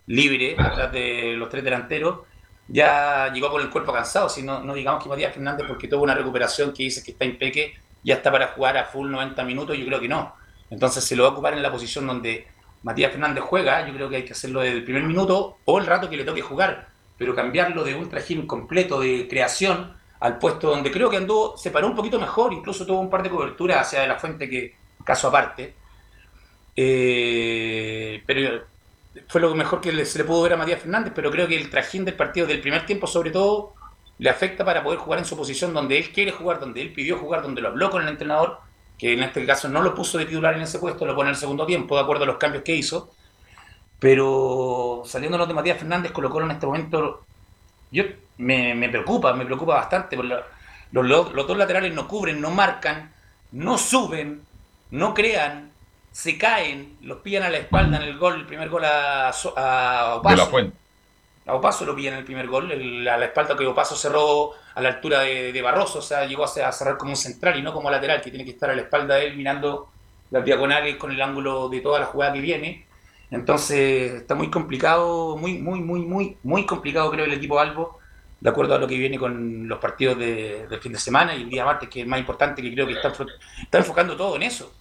libre, 0.07 0.57
atrás 0.59 0.91
de 0.91 1.35
los 1.37 1.49
tres 1.49 1.63
delanteros, 1.63 2.21
ya 2.69 3.33
llegó 3.33 3.51
con 3.51 3.63
el 3.63 3.71
cuerpo 3.71 3.93
cansado, 3.93 4.29
si 4.29 4.43
no, 4.43 4.61
no 4.61 4.75
digamos 4.75 5.03
que 5.03 5.09
Matías 5.09 5.33
Fernández 5.33 5.67
porque 5.67 5.89
tuvo 5.89 6.03
una 6.03 6.15
recuperación 6.15 6.73
que 6.73 6.85
dice 6.85 7.03
que 7.03 7.13
está 7.13 7.25
impeque, 7.25 7.75
ya 8.05 8.17
está 8.17 8.31
para 8.31 8.49
jugar 8.49 8.77
a 8.77 8.85
full 8.85 9.11
90 9.11 9.43
minutos, 9.45 9.77
yo 9.77 9.87
creo 9.87 10.01
que 10.01 10.09
no. 10.09 10.35
Entonces 10.71 11.03
se 11.03 11.17
lo 11.17 11.23
va 11.25 11.31
a 11.31 11.33
ocupar 11.33 11.55
en 11.55 11.63
la 11.63 11.73
posición 11.73 12.07
donde 12.07 12.47
Matías 12.83 13.11
Fernández 13.11 13.43
juega, 13.43 13.87
yo 13.87 13.95
creo 13.95 14.09
que 14.09 14.17
hay 14.17 14.25
que 14.25 14.33
hacerlo 14.33 14.61
desde 14.61 14.77
el 14.77 14.85
primer 14.85 15.03
minuto 15.03 15.59
o 15.65 15.79
el 15.79 15.87
rato 15.87 16.11
que 16.11 16.17
le 16.17 16.25
toque 16.25 16.43
jugar, 16.43 16.89
pero 17.17 17.35
cambiarlo 17.35 17.83
de 17.85 17.95
un 17.95 18.09
trajín 18.09 18.47
completo 18.47 19.01
de 19.01 19.27
creación 19.29 19.97
al 20.21 20.39
puesto 20.39 20.69
donde 20.69 20.91
creo 20.91 21.09
que 21.09 21.17
anduvo, 21.17 21.57
se 21.57 21.71
paró 21.71 21.87
un 21.87 21.97
poquito 21.97 22.21
mejor, 22.21 22.53
incluso 22.53 22.85
tuvo 22.85 23.01
un 23.01 23.11
par 23.11 23.23
de 23.23 23.31
coberturas 23.31 23.87
hacia 23.87 24.01
de 24.01 24.09
la 24.09 24.17
fuente 24.17 24.49
que, 24.49 24.75
caso 25.05 25.29
aparte. 25.29 25.75
Eh, 26.77 28.23
pero 28.27 28.67
fue 29.29 29.41
lo 29.41 29.55
mejor 29.55 29.81
que 29.81 30.05
se 30.05 30.19
le 30.19 30.25
pudo 30.25 30.43
ver 30.43 30.53
a 30.55 30.57
Matías 30.57 30.81
Fernández, 30.81 31.13
pero 31.15 31.31
creo 31.31 31.49
que 31.49 31.57
el 31.57 31.71
trajín 31.71 32.05
del 32.05 32.15
partido 32.17 32.47
del 32.47 32.61
primer 32.61 32.87
tiempo, 32.87 33.07
sobre 33.07 33.31
todo, 33.31 33.75
le 34.19 34.31
afecta 34.31 34.65
para 34.65 34.83
poder 34.83 34.99
jugar 34.99 35.19
en 35.21 35.25
su 35.25 35.37
posición 35.37 35.73
donde 35.75 35.99
él 35.99 36.11
quiere 36.13 36.33
jugar, 36.33 36.61
donde 36.61 36.83
él 36.83 36.93
pidió 36.93 37.19
jugar, 37.19 37.43
donde 37.43 37.61
lo 37.63 37.69
habló 37.69 37.91
con 37.91 38.03
el 38.03 38.09
entrenador, 38.09 38.59
que 38.99 39.13
en 39.13 39.23
este 39.23 39.45
caso 39.47 39.69
no 39.69 39.83
lo 39.83 39.95
puso 39.95 40.19
de 40.19 40.27
titular 40.27 40.55
en 40.55 40.63
ese 40.63 40.79
puesto, 40.79 41.07
lo 41.07 41.15
pone 41.15 41.29
en 41.31 41.35
el 41.35 41.41
segundo 41.41 41.67
tiempo, 41.67 41.95
de 41.97 42.03
acuerdo 42.03 42.25
a 42.25 42.27
los 42.27 42.37
cambios 42.39 42.65
que 42.65 42.75
hizo. 42.75 43.13
Pero 43.99 45.03
saliéndonos 45.05 45.49
de 45.49 45.55
Matías 45.55 45.79
Fernández, 45.79 46.13
Colo 46.13 46.31
Colo 46.31 46.47
en 46.47 46.53
este 46.53 46.67
momento, 46.67 47.27
yo 47.91 48.05
me, 48.39 48.75
me 48.75 48.89
preocupa, 48.89 49.33
me 49.35 49.45
preocupa 49.47 49.75
bastante. 49.77 50.17
los- 50.17 50.45
los 50.93 51.47
dos 51.47 51.57
laterales 51.57 51.95
no 51.95 52.09
cubren, 52.09 52.41
no 52.41 52.51
marcan, 52.51 53.13
no 53.53 53.79
suben, 53.79 54.43
no 54.91 55.15
crean, 55.15 55.68
se 56.13 56.37
caen, 56.39 56.97
los 57.03 57.19
pillan 57.19 57.45
a 57.45 57.51
la 57.51 57.59
espalda 57.59 57.97
en 57.99 58.03
el 58.05 58.19
gol, 58.19 58.35
el 58.41 58.47
primer 58.47 58.69
gol 58.69 58.85
a, 58.85 59.29
a 59.31 60.15
Opaso. 60.17 60.29
De 60.31 60.37
la 60.37 60.47
Fuente. 60.47 60.77
A 61.47 61.55
Opaso 61.55 61.85
lo 61.87 61.95
pillan 61.97 62.15
en 62.15 62.19
el 62.21 62.25
primer 62.25 62.47
gol, 62.49 62.71
el- 62.73 63.07
a 63.09 63.17
la 63.17 63.27
espalda 63.27 63.57
que 63.57 63.67
Opaso 63.67 63.97
cerró 63.97 64.53
a 64.75 64.81
la 64.83 64.89
altura 64.91 65.21
de, 65.21 65.53
de 65.53 65.63
Barroso, 65.63 66.01
o 66.01 66.03
sea, 66.03 66.27
llegó 66.27 66.45
a, 66.45 66.47
a 66.47 66.73
cerrar 66.73 66.99
como 66.99 67.13
un 67.13 67.17
central 67.17 67.59
y 67.59 67.63
no 67.63 67.73
como 67.73 67.91
lateral, 67.91 68.21
que 68.21 68.31
tiene 68.31 68.45
que 68.45 68.51
estar 68.53 68.71
a 68.71 68.75
la 68.77 68.83
espalda 68.83 69.15
de 69.17 69.27
él 69.29 69.37
mirando 69.37 69.89
las 70.31 70.45
diagonales 70.45 70.97
con 70.97 71.11
el 71.11 71.23
ángulo 71.23 71.69
de 71.69 71.81
toda 71.81 72.01
la 72.01 72.07
jugada 72.07 72.33
que 72.35 72.41
viene. 72.41 72.85
Entonces 73.31 74.13
está 74.13 74.35
muy 74.35 74.51
complicado, 74.51 75.37
muy, 75.37 75.59
muy, 75.59 75.81
muy, 75.81 76.01
muy, 76.01 76.37
muy 76.43 76.67
complicado 76.67 77.11
creo 77.11 77.25
el 77.27 77.33
equipo 77.35 77.59
Albo, 77.61 77.99
de 78.41 78.51
acuerdo 78.51 78.75
a 78.75 78.79
lo 78.79 78.87
que 78.87 78.97
viene 78.97 79.19
con 79.19 79.69
los 79.69 79.79
partidos 79.79 80.19
de- 80.19 80.67
del 80.69 80.81
fin 80.81 80.93
de 80.93 80.99
semana 80.99 81.35
y 81.35 81.43
el 81.43 81.51
día 81.51 81.65
martes, 81.65 81.89
que 81.89 82.03
es 82.03 82.07
más 82.07 82.21
importante, 82.21 82.63
que 82.63 82.73
creo 82.73 82.87
que 82.87 82.93
está, 82.95 83.09
está 83.63 83.79
enfocando 83.79 84.17
todo 84.17 84.37
en 84.37 84.43
eso. 84.43 84.73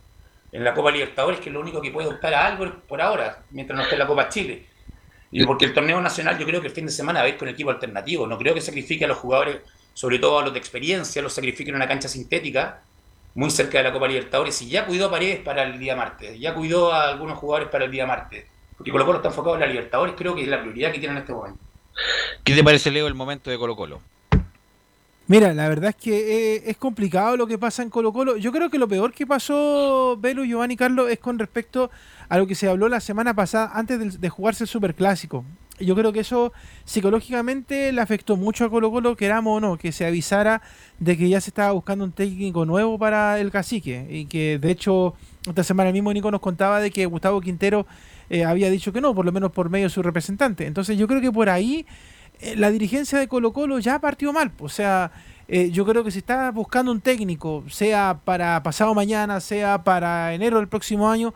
En 0.58 0.64
la 0.64 0.74
Copa 0.74 0.90
Libertadores, 0.90 1.40
que 1.40 1.50
es 1.50 1.54
lo 1.54 1.60
único 1.60 1.80
que 1.80 1.92
puede 1.92 2.08
optar 2.08 2.34
a 2.34 2.48
algo 2.48 2.68
por 2.88 3.00
ahora, 3.00 3.44
mientras 3.52 3.78
no 3.78 3.84
esté 3.84 3.94
en 3.94 4.00
la 4.00 4.08
Copa 4.08 4.28
Chile. 4.28 4.66
Y 5.30 5.46
porque 5.46 5.66
el 5.66 5.74
torneo 5.74 6.02
nacional 6.02 6.36
yo 6.40 6.48
creo 6.48 6.62
que 6.62 6.68
el 6.68 6.74
fin 6.74 6.88
de 6.88 6.92
semana 6.92 7.20
va 7.20 7.26
a 7.26 7.30
ir 7.30 7.38
con 7.38 7.48
equipo 7.48 7.70
alternativo. 7.70 8.26
No 8.26 8.40
creo 8.40 8.56
que 8.56 8.62
sacrifique 8.62 9.06
a 9.06 9.08
los 9.08 9.18
jugadores, 9.18 9.58
sobre 9.94 10.18
todo 10.18 10.40
a 10.40 10.44
los 10.44 10.52
de 10.52 10.58
experiencia, 10.58 11.22
los 11.22 11.34
sacrifique 11.34 11.70
en 11.70 11.76
una 11.76 11.88
cancha 11.88 12.08
sintética, 12.08 12.82
muy 13.36 13.52
cerca 13.52 13.78
de 13.78 13.84
la 13.84 13.94
Copa 13.94 14.08
Libertadores. 14.08 14.60
Y 14.64 14.70
ya 14.70 14.88
cuidó 14.88 15.08
a 15.08 15.12
Paredes 15.12 15.42
para 15.42 15.62
el 15.62 15.78
día 15.78 15.96
martes, 15.96 16.40
ya 16.40 16.56
cuidó 16.56 16.92
a 16.92 17.10
algunos 17.10 17.38
jugadores 17.38 17.70
para 17.70 17.86
el 17.86 17.92
día 17.92 18.08
martes. 18.08 18.48
Porque 18.76 18.92
Colo 18.92 19.06
Colo 19.06 19.18
está 19.18 19.30
enfocado 19.30 19.56
en 19.56 19.62
la 19.62 19.68
Libertadores, 19.68 20.16
creo 20.18 20.34
que 20.34 20.42
es 20.42 20.48
la 20.48 20.60
prioridad 20.60 20.92
que 20.92 20.98
tienen 20.98 21.18
en 21.18 21.22
este 21.22 21.34
momento. 21.34 21.60
¿Qué 22.44 22.56
te 22.56 22.64
parece, 22.64 22.90
Leo, 22.90 23.06
el 23.06 23.14
momento 23.14 23.52
de 23.52 23.60
Colo 23.60 23.76
Colo? 23.76 24.02
Mira, 25.30 25.54
la 25.54 25.68
verdad 25.68 25.90
es 25.90 25.96
que 25.98 26.56
eh, 26.56 26.64
es 26.68 26.78
complicado 26.78 27.36
lo 27.36 27.48
que 27.48 27.58
pasa 27.58 27.84
en 27.84 27.90
Colo 27.90 28.14
Colo. 28.14 28.38
Yo 28.38 28.54
creo 28.54 28.70
que 28.70 28.78
lo 28.78 28.88
peor 28.88 29.12
que 29.12 29.28
pasó, 29.28 30.18
Velo, 30.18 30.46
Giovanni 30.46 30.78
Carlos, 30.78 31.12
es 31.12 31.20
con 31.20 31.38
respecto 31.38 31.92
a 32.30 32.38
lo 32.38 32.48
que 32.48 32.56
se 32.56 32.70
habló 32.70 32.88
la 32.88 33.02
semana 33.02 33.34
pasada 33.34 33.72
antes 33.74 34.22
de, 34.22 34.30
jugarse 34.30 34.64
el 34.64 34.70
Superclásico. 34.70 35.44
Yo 35.82 35.96
creo 35.96 36.14
que 36.14 36.22
eso 36.22 36.54
psicológicamente 36.86 37.92
le 37.92 38.00
afectó 38.00 38.38
mucho 38.38 38.64
a 38.64 38.70
Colo 38.70 38.90
Colo, 38.90 39.18
queramos 39.18 39.58
o 39.58 39.60
no, 39.60 39.78
que 39.78 39.92
se 39.92 40.06
avisara 40.06 40.62
de 40.98 41.18
que 41.18 41.28
ya 41.28 41.42
se 41.42 41.50
estaba 41.50 41.74
buscando 41.74 42.06
un 42.06 42.14
técnico 42.14 42.66
nuevo 42.66 42.98
para 42.98 43.38
el 43.42 43.52
cacique. 43.52 44.08
Y 44.10 44.28
que 44.28 44.60
de 44.60 44.72
hecho 44.72 45.14
esta 45.46 45.66
semana 45.66 45.92
mismo 45.92 46.14
Nico 46.14 46.32
nos 46.32 46.40
contaba 46.40 46.80
de 46.80 46.90
que 46.90 47.06
Gustavo 47.06 47.42
Quintero 47.42 47.86
eh, 48.30 48.46
había 48.46 48.70
dicho 48.70 48.94
que 48.94 49.02
no, 49.02 49.14
por 49.14 49.26
lo 49.26 49.34
menos 49.34 49.52
por 49.52 49.70
medio 49.70 49.88
de 49.88 49.90
su 49.90 50.02
representante. 50.02 50.66
Entonces 50.66 50.98
yo 50.98 51.06
creo 51.06 51.20
que 51.20 51.34
por 51.34 51.50
ahí 51.50 51.86
la 52.56 52.72
dirigencia 52.72 53.20
de 53.20 53.28
Colo 53.28 53.54
Colo 53.54 53.80
ya 53.80 54.00
partió 54.00 54.34
mal. 54.34 54.52
O 54.60 54.70
sea, 54.70 55.12
eh, 55.48 55.72
yo 55.72 55.86
creo 55.86 56.04
que 56.04 56.12
si 56.12 56.20
está 56.20 56.52
buscando 56.52 56.92
un 56.92 57.02
técnico, 57.02 57.64
sea 57.70 58.20
para 58.24 58.62
pasado 58.64 58.94
mañana, 58.94 59.40
sea 59.40 59.84
para 59.84 60.34
enero 60.34 60.58
del 60.58 60.68
próximo 60.68 61.10
año, 61.10 61.34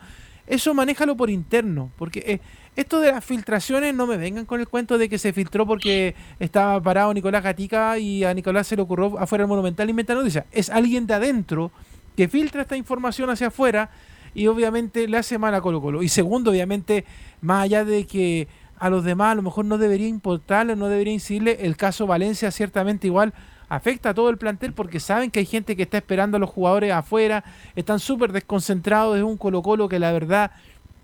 eso 0.47 0.73
manéjalo 0.73 1.15
por 1.15 1.29
interno. 1.29 1.91
Porque 1.97 2.19
eh, 2.27 2.39
esto 2.75 2.99
de 2.99 3.11
las 3.11 3.23
filtraciones 3.23 3.93
no 3.93 4.07
me 4.07 4.17
vengan 4.17 4.45
con 4.45 4.59
el 4.59 4.67
cuento 4.67 4.97
de 4.97 5.09
que 5.09 5.17
se 5.17 5.33
filtró 5.33 5.65
porque 5.65 6.15
estaba 6.39 6.81
parado 6.81 7.13
Nicolás 7.13 7.43
Gatica 7.43 7.97
y 7.99 8.23
a 8.23 8.33
Nicolás 8.33 8.67
se 8.67 8.75
le 8.75 8.81
ocurrió 8.81 9.17
afuera 9.19 9.43
del 9.43 9.49
Monumental 9.49 9.89
inventar 9.89 10.17
noticias. 10.17 10.45
Es 10.51 10.69
alguien 10.69 11.07
de 11.07 11.13
adentro 11.13 11.71
que 12.15 12.27
filtra 12.27 12.63
esta 12.63 12.75
información 12.75 13.29
hacia 13.29 13.47
afuera 13.47 13.89
y 14.33 14.47
obviamente 14.47 15.07
le 15.07 15.17
hace 15.17 15.37
mal 15.37 15.53
a 15.55 15.61
Colo 15.61 15.81
Colo. 15.81 16.03
Y 16.03 16.09
segundo, 16.09 16.51
obviamente, 16.51 17.05
más 17.41 17.63
allá 17.63 17.83
de 17.83 18.05
que 18.05 18.47
a 18.81 18.89
los 18.89 19.03
demás 19.03 19.33
a 19.33 19.35
lo 19.35 19.43
mejor 19.43 19.65
no 19.65 19.77
debería 19.77 20.07
importarle, 20.07 20.75
no 20.75 20.87
debería 20.87 21.13
incidirle, 21.13 21.59
el 21.61 21.77
caso 21.77 22.07
Valencia 22.07 22.49
ciertamente 22.49 23.05
igual 23.05 23.31
afecta 23.69 24.09
a 24.09 24.13
todo 24.15 24.31
el 24.31 24.37
plantel 24.37 24.73
porque 24.73 24.99
saben 24.99 25.29
que 25.29 25.37
hay 25.37 25.45
gente 25.45 25.75
que 25.75 25.83
está 25.83 25.99
esperando 25.99 26.37
a 26.37 26.39
los 26.39 26.49
jugadores 26.49 26.91
afuera, 26.91 27.43
están 27.75 27.99
súper 27.99 28.31
desconcentrados, 28.31 29.17
es 29.17 29.23
un 29.23 29.37
Colo 29.37 29.61
Colo 29.61 29.87
que 29.87 29.99
la 29.99 30.11
verdad 30.11 30.51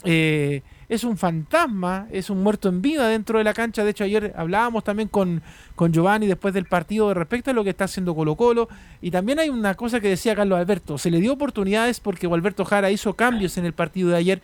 eh, 0.03 0.63
es 0.89 1.03
un 1.03 1.17
fantasma, 1.17 2.07
es 2.12 2.31
un 2.31 2.41
muerto 2.41 2.67
en 2.67 2.81
vida 2.81 3.07
dentro 3.10 3.38
de 3.38 3.43
la 3.43 3.53
cancha. 3.53 3.84
De 3.84 3.91
hecho, 3.91 4.05
ayer 4.05 4.34
hablábamos 4.36 4.84
también 4.84 5.07
con, 5.07 5.43
con 5.75 5.93
Giovanni 5.93 6.25
después 6.25 6.55
del 6.55 6.65
partido 6.65 7.13
respecto 7.13 7.51
a 7.51 7.53
lo 7.53 7.63
que 7.63 7.69
está 7.69 7.86
haciendo 7.86 8.15
Colo 8.15 8.36
Colo. 8.36 8.69
Y 9.01 9.12
también 9.12 9.38
hay 9.38 9.50
una 9.50 9.75
cosa 9.75 10.00
que 10.00 10.10
decía 10.10 10.36
Carlos 10.36 10.57
Alberto, 10.57 10.98
se 10.98 11.12
le 11.12 11.19
dio 11.19 11.34
oportunidades 11.34 12.00
porque 12.00 12.25
Alberto 12.25 12.65
Jara 12.65 12.89
hizo 12.89 13.13
cambios 13.13 13.57
en 13.57 13.65
el 13.65 13.74
partido 13.74 14.10
de 14.10 14.17
ayer. 14.17 14.41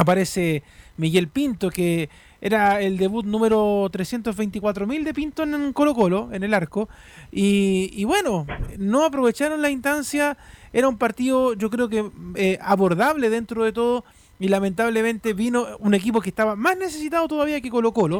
Aparece 0.00 0.62
Miguel 0.96 1.28
Pinto, 1.28 1.70
que 1.70 2.08
era 2.40 2.80
el 2.80 2.96
debut 2.96 3.26
número 3.26 3.90
324.000 3.90 5.04
de 5.04 5.12
Pinto 5.12 5.42
en 5.42 5.72
Colo 5.74 5.94
Colo, 5.94 6.30
en 6.32 6.42
el 6.42 6.54
arco. 6.54 6.88
Y, 7.30 7.90
y, 7.92 8.04
bueno, 8.04 8.46
no 8.78 9.04
aprovecharon 9.04 9.60
la 9.60 9.68
instancia. 9.68 10.38
Era 10.72 10.88
un 10.88 10.96
partido, 10.96 11.52
yo 11.52 11.68
creo 11.68 11.90
que 11.90 12.10
eh, 12.34 12.58
abordable 12.62 13.28
dentro 13.28 13.62
de 13.64 13.72
todo. 13.72 14.04
Y 14.38 14.48
lamentablemente 14.48 15.34
vino 15.34 15.66
un 15.80 15.92
equipo 15.92 16.22
que 16.22 16.30
estaba 16.30 16.56
más 16.56 16.78
necesitado 16.78 17.28
todavía 17.28 17.60
que 17.60 17.68
Colo 17.68 17.92
Colo, 17.92 18.18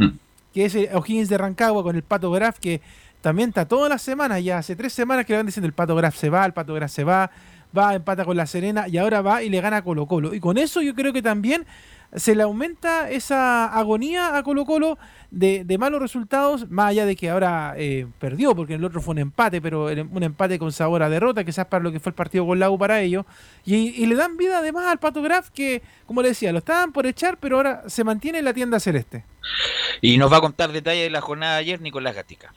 que 0.53 0.67
es 0.67 0.75
O'Higgins 0.93 1.31
de 1.31 1.39
Rancagua 1.39 1.83
con 1.83 1.97
el 1.97 2.03
Pato 2.03 2.31
Graf, 2.31 2.59
que 2.59 2.83
también 3.23 3.51
está 3.51 3.67
todas 3.67 3.89
las 3.89 4.03
semanas, 4.03 4.43
ya 4.43 4.59
hace 4.59 4.77
tres 4.77 4.93
semanas 4.93 5.25
que 5.25 5.33
le 5.33 5.39
van 5.39 5.47
diciendo 5.47 5.67
el 5.67 5.73
Pato 5.73 5.95
Graf 5.97 6.15
se 6.17 6.29
va, 6.29 6.45
el 6.45 6.53
Pato 6.53 6.75
Graf 6.75 6.91
se 6.91 7.05
va, 7.05 7.31
va, 7.77 7.95
empata 7.95 8.25
con 8.25 8.37
la 8.37 8.47
Serena 8.47 8.89
y 8.89 8.99
ahora 8.99 9.23
va 9.23 9.43
y 9.43 9.51
le 9.51 9.61
gana 9.61 9.79
a 9.79 9.83
Colo 9.83 10.07
Colo. 10.07 10.35
Y 10.35 10.41
con 10.41 10.59
eso 10.59 10.83
yo 10.83 10.95
creo 10.95 11.13
que 11.13 11.23
también 11.23 11.67
se 12.15 12.35
le 12.35 12.43
aumenta 12.43 13.09
esa 13.11 13.67
agonía 13.67 14.37
a 14.37 14.43
Colo 14.43 14.65
Colo 14.65 14.99
de, 15.31 15.65
malos 15.79 16.01
resultados, 16.03 16.69
más 16.69 16.91
allá 16.91 17.07
de 17.07 17.15
que 17.15 17.31
ahora 17.31 17.75
eh, 17.77 18.07
perdió, 18.19 18.55
porque 18.57 18.75
el 18.75 18.85
otro 18.85 19.01
fue 19.01 19.13
un 19.13 19.19
empate, 19.19 19.61
pero 19.61 19.85
un 19.87 20.23
empate 20.23 20.59
con 20.59 20.73
sabor 20.73 21.03
a 21.03 21.09
derrota, 21.09 21.45
quizás 21.45 21.67
para 21.67 21.85
lo 21.85 21.93
que 21.93 22.01
fue 22.01 22.11
el 22.11 22.15
partido 22.15 22.47
con 22.47 22.59
Lago 22.59 22.77
para 22.79 23.01
ellos. 23.01 23.25
Y, 23.65 24.03
y, 24.03 24.07
le 24.07 24.17
dan 24.17 24.37
vida 24.37 24.59
además 24.59 24.87
al 24.87 24.99
Pato 24.99 25.23
Graf, 25.23 25.51
que, 25.51 25.83
como 26.07 26.23
le 26.23 26.29
decía, 26.29 26.51
lo 26.53 26.59
estaban 26.59 26.93
por 26.93 27.07
echar, 27.07 27.39
pero 27.39 27.57
ahora 27.57 27.85
se 27.87 28.03
mantiene 28.03 28.41
en 28.41 28.45
la 28.45 28.55
tienda 28.55 28.81
celeste. 28.81 29.25
Y 30.01 30.19
nos 30.19 30.33
va 30.33 30.39
a 30.39 30.41
contar 30.41 30.73
detalles 30.73 31.05
de 31.05 31.11
la 31.11 31.21
jornada 31.21 31.55
de 31.55 31.61
ayer 31.61 31.81
Nicolás 31.81 32.17
Gatica. 32.17 32.53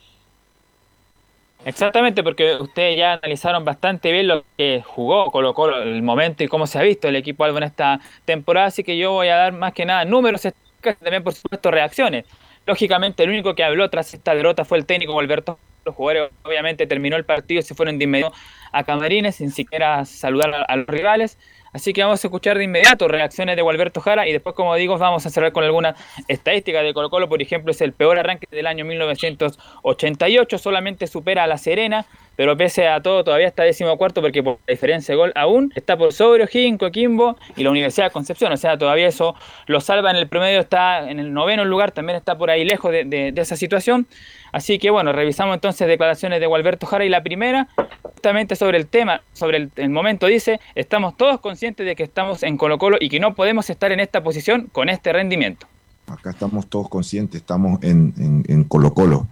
Exactamente, 1.66 2.24
porque 2.24 2.56
ustedes 2.56 2.98
ya 2.98 3.14
analizaron 3.14 3.64
bastante 3.64 4.12
bien 4.12 4.28
lo 4.28 4.44
que 4.58 4.84
jugó 4.86 5.32
Colo 5.32 5.54
Colo, 5.54 5.82
el 5.82 6.02
momento 6.02 6.44
y 6.44 6.50
cómo 6.50 6.68
se 6.68 6.78
ha 6.78 6.82
visto 6.82 7.08
el 7.08 7.16
equipo 7.16 7.46
Albo 7.46 7.58
en 7.58 7.64
esta 7.64 8.02
temporada, 8.26 8.68
así 8.68 8.84
que 8.84 8.98
yo 8.98 9.14
voy 9.14 9.30
a 9.30 9.38
dar 9.38 9.54
más 9.54 9.72
que 9.74 9.86
nada 9.86 10.04
números, 10.04 10.42
también 10.82 11.24
por 11.24 11.34
supuesto 11.34 11.72
reacciones. 11.72 12.26
Lógicamente 12.66 13.24
el 13.24 13.30
único 13.30 13.56
que 13.56 13.64
habló 13.64 13.90
tras 13.90 14.14
esta 14.14 14.36
derrota 14.36 14.66
fue 14.66 14.78
el 14.78 14.86
técnico 14.86 15.18
Alberto. 15.18 15.58
Los 15.86 15.96
jugadores 15.96 16.32
obviamente 16.44 16.86
terminó 16.86 17.16
el 17.16 17.26
partido 17.26 17.60
y 17.60 17.64
se 17.64 17.76
fueron 17.76 17.98
de 17.98 18.06
inmediato 18.06 18.34
a 18.72 18.84
Camarines 18.84 19.36
sin 19.36 19.52
siquiera 19.52 20.04
saludar 20.06 20.66
a 20.68 20.76
los 20.76 20.88
rivales. 20.88 21.38
Así 21.74 21.92
que 21.92 22.04
vamos 22.04 22.24
a 22.24 22.28
escuchar 22.28 22.58
de 22.58 22.64
inmediato 22.66 23.08
reacciones 23.08 23.56
de 23.56 23.62
Gualberto 23.64 24.00
Jara 24.00 24.28
y 24.28 24.32
después, 24.32 24.56
como 24.56 24.76
digo, 24.76 24.98
vamos 24.98 25.26
a 25.26 25.30
cerrar 25.30 25.52
con 25.52 25.64
alguna 25.64 25.96
estadística 26.28 26.82
de 26.84 26.94
Colo 26.94 27.10
Colo. 27.10 27.28
Por 27.28 27.42
ejemplo, 27.42 27.72
es 27.72 27.82
el 27.82 27.94
peor 27.94 28.20
arranque 28.20 28.48
del 28.52 28.68
año 28.68 28.86
1988, 28.86 30.58
solamente 30.60 31.08
supera 31.08 31.44
a 31.44 31.48
La 31.48 31.58
Serena, 31.58 32.06
pero 32.36 32.58
pese 32.58 32.88
a 32.88 33.02
todo 33.02 33.24
todavía 33.24 33.48
está 33.48 33.64
décimo 33.64 33.98
cuarto 33.98 34.22
porque 34.22 34.42
por 34.42 34.58
diferencia 34.68 35.14
de 35.14 35.18
gol 35.18 35.32
aún 35.36 35.72
está 35.76 35.98
por 35.98 36.14
sobre 36.14 36.44
O'Higgins, 36.44 36.80
Coquimbo 36.80 37.38
y 37.56 37.64
la 37.64 37.72
Universidad 37.72 38.08
de 38.08 38.12
Concepción. 38.12 38.52
O 38.52 38.58
sea, 38.58 38.78
todavía 38.78 39.08
eso 39.08 39.36
lo 39.68 39.82
salva 39.82 40.12
en 40.12 40.18
el 40.18 40.28
promedio, 40.28 40.60
está 40.60 41.10
en 41.10 41.20
el 41.20 41.34
noveno 41.34 41.66
lugar, 41.66 41.92
también 41.92 42.18
está 42.18 42.38
por 42.38 42.50
ahí 42.50 42.66
lejos 42.66 42.92
de, 42.92 43.34
esa 43.36 43.56
situación. 43.56 44.08
Así 44.54 44.78
que 44.78 44.92
bueno, 44.92 45.12
revisamos 45.12 45.56
entonces 45.56 45.88
declaraciones 45.88 46.40
de 46.40 46.46
Gualberto 46.46 46.86
Jara 46.86 47.04
y 47.04 47.10
la 47.10 47.24
primera, 47.24 47.68
justamente 48.04 48.56
sobre 48.56 48.78
el 48.78 48.86
tema, 48.86 49.22
sobre 49.34 49.70
el, 49.76 49.90
momento, 49.90 50.28
dice, 50.28 50.60
estamos 50.76 51.18
todos 51.18 51.42
conscientes 51.42 51.86
de 51.88 51.96
que 51.96 52.04
estamos 52.04 52.44
en 52.44 52.56
Colo 52.56 52.78
Colo 52.78 52.98
y 53.00 53.10
que 53.10 53.20
no 53.20 53.34
podemos 53.34 53.70
estar 53.72 53.92
en 53.92 54.00
esta 54.00 54.24
posición 54.24 54.70
con 54.72 54.90
este 54.90 55.12
rendimiento. 55.12 55.66
Acá 56.06 56.30
estamos 56.30 56.68
todos 56.68 56.88
conscientes, 56.88 57.42
estamos 57.42 57.80
en, 57.82 58.64
Colo 58.66 58.94
Colo. 58.94 59.28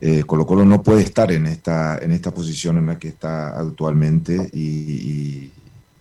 Eh, 0.00 0.24
Colo 0.24 0.46
Colo 0.46 0.64
no 0.64 0.82
puede 0.82 1.02
estar 1.02 1.30
en 1.30 1.46
esta, 1.46 1.98
en 1.98 2.12
esta 2.12 2.30
posición 2.30 2.78
en 2.78 2.86
la 2.86 2.98
que 2.98 3.08
está 3.08 3.48
actualmente 3.58 4.48
y, 4.54 4.62
y, 4.62 5.52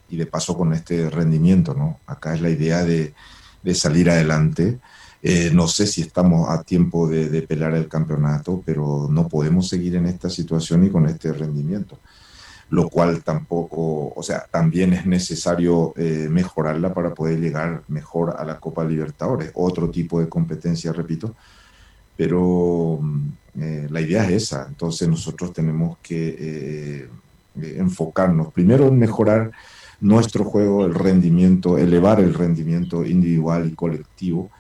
y 0.10 0.16
de 0.16 0.26
paso 0.26 0.58
con 0.58 0.72
este 0.72 1.10
rendimiento, 1.10 1.74
¿no? 1.74 2.00
Acá 2.08 2.34
es 2.34 2.40
la 2.40 2.50
idea 2.50 2.86
de, 2.86 3.14
de 3.62 3.76
salir 3.76 4.10
adelante. 4.10 4.78
Eh, 5.24 5.50
no 5.52 5.68
sé 5.68 5.88
si 5.88 6.02
estamos 6.02 6.50
a 6.50 6.64
tiempo 6.64 7.08
de, 7.08 7.30
de, 7.30 7.42
pelear 7.42 7.74
el 7.74 7.88
campeonato, 7.88 8.62
pero 8.66 9.08
no 9.10 9.28
podemos 9.28 9.68
seguir 9.68 9.96
en 9.96 10.06
esta 10.06 10.30
situación 10.30 10.84
y 10.84 10.90
con 10.90 11.08
este 11.08 11.34
rendimiento. 11.34 12.00
Lo 12.70 12.90
cual 12.90 13.24
tampoco, 13.24 14.14
o 14.16 14.24
sea, 14.24 14.46
también 14.52 14.94
es 14.94 15.06
necesario 15.06 15.94
eh, 15.96 16.28
mejorarla 16.30 16.94
para 16.94 17.14
poder 17.14 17.40
llegar 17.40 17.84
mejor 17.88 18.36
a 18.38 18.46
la 18.46 18.60
Copa 18.60 18.84
Libertadores. 18.84 19.52
Otro 19.56 19.90
tipo 19.90 20.20
de 20.20 20.30
competencia, 20.30 20.92
repito. 20.94 21.36
Pero 22.16 23.00
eh, 23.60 23.88
la 23.90 24.02
idea 24.02 24.26
es 24.26 24.44
esa. 24.44 24.66
Entonces 24.68 25.08
nosotros 25.08 25.54
tenemos 25.54 25.98
que 26.02 27.10
enfocarnos 27.56 28.54
primero 28.54 28.88
en 28.88 29.00
mejorar 29.00 29.52
nuestro 30.00 30.44
juego, 30.44 30.86
el 30.86 30.94
rendimiento, 30.94 31.78
elevar 31.78 32.20
el 32.20 32.34
rendimiento 32.34 33.04
individual 33.06 33.68
y 33.68 33.76
colectivo 33.76 34.52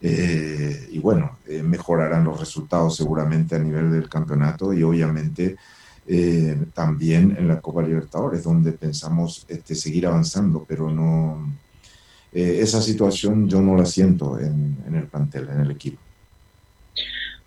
eh, 0.00 0.88
y 0.90 0.98
bueno, 0.98 1.38
eh, 1.46 1.62
mejorarán 1.62 2.24
los 2.24 2.38
resultados 2.38 2.96
seguramente 2.96 3.56
a 3.56 3.58
nivel 3.58 3.90
del 3.90 4.08
campeonato 4.08 4.72
y 4.72 4.82
obviamente 4.82 5.56
eh, 6.06 6.56
también 6.72 7.36
en 7.38 7.48
la 7.48 7.60
Copa 7.60 7.82
Libertadores, 7.82 8.44
donde 8.44 8.72
pensamos 8.72 9.44
este, 9.48 9.74
seguir 9.74 10.06
avanzando, 10.06 10.64
pero 10.66 10.90
no 10.90 11.52
eh, 12.32 12.60
esa 12.60 12.80
situación 12.80 13.48
yo 13.48 13.60
no 13.60 13.76
la 13.76 13.86
siento 13.86 14.38
en, 14.38 14.76
en, 14.86 14.94
el 14.94 15.06
plantel, 15.06 15.48
en 15.50 15.60
el 15.60 15.70
equipo. 15.70 15.98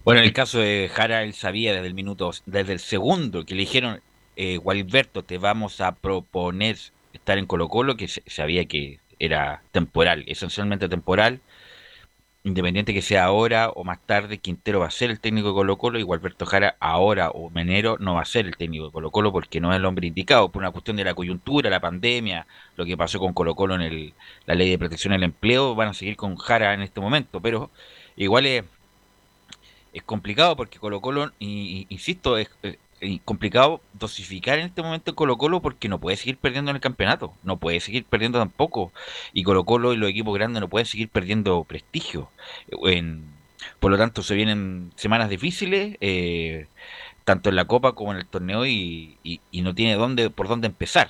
Bueno, 0.04 0.22
en 0.22 0.26
el 0.26 0.34
caso 0.34 0.60
de 0.60 0.90
Jara, 0.92 1.24
él 1.24 1.34
sabía 1.34 1.74
desde 1.74 1.88
el 1.88 1.94
minuto, 1.94 2.32
desde 2.46 2.74
el 2.74 2.80
segundo 2.80 3.46
que 3.46 3.54
le 3.54 3.62
dijeron, 3.62 4.02
eh, 4.36 4.58
Gualberto, 4.58 5.24
te 5.24 5.38
vamos 5.38 5.82
a 5.82 5.94
proponer 5.94 6.78
estar 7.14 7.38
en 7.38 7.46
Colo 7.46 7.70
Colo, 7.70 7.98
que 7.98 8.08
sabía 8.08 8.66
que 8.66 9.00
era 9.20 9.62
temporal, 9.72 10.24
esencialmente 10.28 10.90
temporal, 10.90 11.42
independiente 12.44 12.94
que 12.94 13.02
sea 13.04 13.26
ahora 13.26 13.70
o 13.70 13.84
más 13.84 14.00
tarde, 14.06 14.40
Quintero 14.40 14.80
va 14.80 14.88
a 14.88 14.92
ser 14.92 15.12
el 15.12 15.20
técnico 15.20 15.50
de 15.50 15.54
Colo 15.54 15.78
Colo 15.78 16.00
y 16.00 16.04
Gualberto 16.04 16.46
Jara 16.46 16.76
ahora 16.80 17.30
o 17.32 17.50
en 17.52 17.58
enero 17.60 17.98
no 18.00 18.16
va 18.16 18.22
a 18.22 18.26
ser 18.26 18.46
el 18.48 18.58
técnico 18.58 18.86
de 18.88 18.92
Colo 18.92 19.12
Colo 19.12 19.32
porque 19.32 19.62
no 19.62 19.72
es 19.72 19.78
el 19.78 19.86
hombre 19.86 20.08
indicado 20.08 20.50
por 20.52 20.62
una 20.62 20.72
cuestión 20.72 20.98
de 20.98 21.04
la 21.04 21.14
coyuntura, 21.14 21.70
la 21.70 21.80
pandemia, 21.80 22.48
lo 22.76 22.86
que 22.86 22.98
pasó 22.98 23.20
con 23.20 23.34
Colo 23.34 23.56
Colo 23.56 23.76
en 23.76 23.82
el, 23.82 24.14
la 24.46 24.56
ley 24.56 24.70
de 24.72 24.80
protección 24.80 25.12
del 25.14 25.24
empleo, 25.24 25.76
van 25.76 25.90
a 25.90 25.94
seguir 25.94 26.16
con 26.18 26.36
Jara 26.36 26.74
en 26.74 26.82
este 26.82 27.00
momento, 27.02 27.42
pero 27.42 27.70
igual 28.16 28.46
es, 28.48 28.64
es 29.94 30.04
complicado 30.04 30.56
porque 30.56 30.80
Colo 30.80 31.02
Colo, 31.02 31.32
y- 31.40 31.86
insisto, 31.90 32.38
es, 32.38 32.50
es 32.64 32.78
complicado 33.24 33.82
dosificar 33.94 34.60
en 34.60 34.66
este 34.66 34.84
momento 34.84 35.16
Colo 35.16 35.38
Colo 35.38 35.62
porque 35.62 35.90
no 35.90 36.00
puede 36.00 36.18
seguir 36.18 36.38
perdiendo 36.38 36.72
en 36.72 36.76
el 36.76 36.82
campeonato, 36.82 37.34
no 37.44 37.58
puede 37.58 37.80
seguir 37.80 38.06
perdiendo 38.06 38.40
tampoco, 38.40 38.92
y 39.34 39.44
Colo 39.44 39.64
Colo 39.66 39.94
y 39.94 39.98
los 39.98 40.10
equipos 40.10 40.36
grandes 40.36 40.62
no 40.62 40.70
pueden 40.70 40.86
seguir 40.86 41.10
perdiendo 41.10 41.64
prestigio. 41.64 42.30
Por 43.80 43.92
lo 43.92 43.98
tanto, 43.98 44.24
se 44.24 44.36
vienen 44.36 44.92
semanas 44.96 45.30
difíciles, 45.30 45.98
eh, 46.02 46.68
tanto 47.24 47.50
en 47.50 47.56
la 47.56 47.66
Copa 47.66 47.94
como 47.94 48.12
en 48.12 48.20
el 48.20 48.26
torneo, 48.26 48.66
y, 48.66 49.18
no 49.54 49.76
tiene 49.76 49.96
dónde, 49.96 50.30
por 50.30 50.48
dónde 50.48 50.68
empezar. 50.68 51.10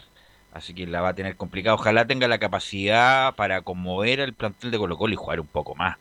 Así 0.54 0.74
que 0.74 0.86
la 0.86 1.02
va 1.02 1.10
a 1.10 1.16
tener 1.16 1.38
complicada. 1.38 1.76
Ojalá 1.76 2.08
tenga 2.08 2.28
la 2.28 2.38
capacidad 2.40 3.36
para 3.36 3.62
conmover 3.62 4.20
al 4.20 4.34
plantel 4.34 4.72
de 4.72 4.78
Colo 4.78 4.98
Colo 4.98 5.14
y 5.14 5.16
jugar 5.16 5.40
un 5.40 5.48
poco 5.48 5.76
más. 5.76 5.98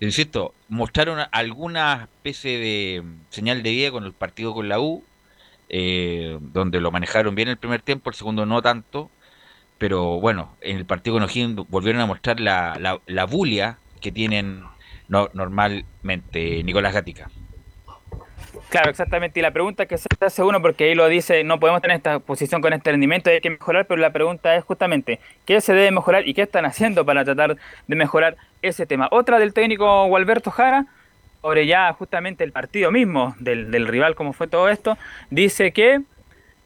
Insisto, 0.00 0.54
mostraron 0.68 1.20
alguna 1.32 2.02
especie 2.02 2.58
de 2.58 3.02
señal 3.30 3.62
de 3.62 3.70
vida 3.70 3.90
con 3.90 4.04
el 4.04 4.12
partido 4.12 4.52
con 4.52 4.68
la 4.68 4.78
U, 4.80 5.02
eh, 5.68 6.38
donde 6.40 6.80
lo 6.80 6.90
manejaron 6.90 7.34
bien 7.34 7.48
el 7.48 7.56
primer 7.56 7.82
tiempo, 7.82 8.10
el 8.10 8.16
segundo 8.16 8.46
no 8.46 8.62
tanto. 8.62 9.10
Pero 9.78 10.20
bueno, 10.20 10.56
en 10.60 10.76
el 10.76 10.86
partido 10.86 11.16
con 11.16 11.24
O'Higgins 11.24 11.68
volvieron 11.68 12.00
a 12.00 12.06
mostrar 12.06 12.40
la, 12.40 12.76
la, 12.78 13.00
la 13.06 13.24
bulia 13.24 13.78
que 14.00 14.12
tienen 14.12 14.62
no- 15.08 15.28
normalmente 15.34 16.62
Nicolás 16.62 16.94
Gatica. 16.94 17.28
Claro, 18.70 18.90
exactamente. 18.90 19.38
Y 19.38 19.42
la 19.42 19.52
pregunta 19.52 19.86
que 19.86 19.98
se 19.98 20.08
hace 20.20 20.42
uno, 20.42 20.60
porque 20.60 20.84
ahí 20.84 20.94
lo 20.94 21.06
dice, 21.08 21.44
no 21.44 21.60
podemos 21.60 21.80
tener 21.80 21.96
esta 21.96 22.18
posición 22.18 22.60
con 22.60 22.72
este 22.72 22.90
rendimiento, 22.90 23.30
hay 23.30 23.40
que 23.40 23.50
mejorar, 23.50 23.86
pero 23.86 24.00
la 24.00 24.12
pregunta 24.12 24.56
es 24.56 24.64
justamente, 24.64 25.20
¿qué 25.44 25.60
se 25.60 25.74
debe 25.74 25.90
mejorar 25.90 26.26
y 26.26 26.34
qué 26.34 26.42
están 26.42 26.64
haciendo 26.64 27.04
para 27.04 27.24
tratar 27.24 27.56
de 27.86 27.96
mejorar 27.96 28.36
ese 28.62 28.86
tema? 28.86 29.08
Otra 29.10 29.38
del 29.38 29.52
técnico 29.52 30.06
Gualberto 30.06 30.50
Jara, 30.50 30.86
sobre 31.44 31.66
ya 31.66 31.92
justamente 31.92 32.42
el 32.42 32.52
partido 32.52 32.90
mismo 32.90 33.36
del, 33.38 33.70
del 33.70 33.86
rival, 33.86 34.14
como 34.14 34.32
fue 34.32 34.48
todo 34.48 34.70
esto, 34.70 34.96
dice 35.28 35.74
que 35.74 36.00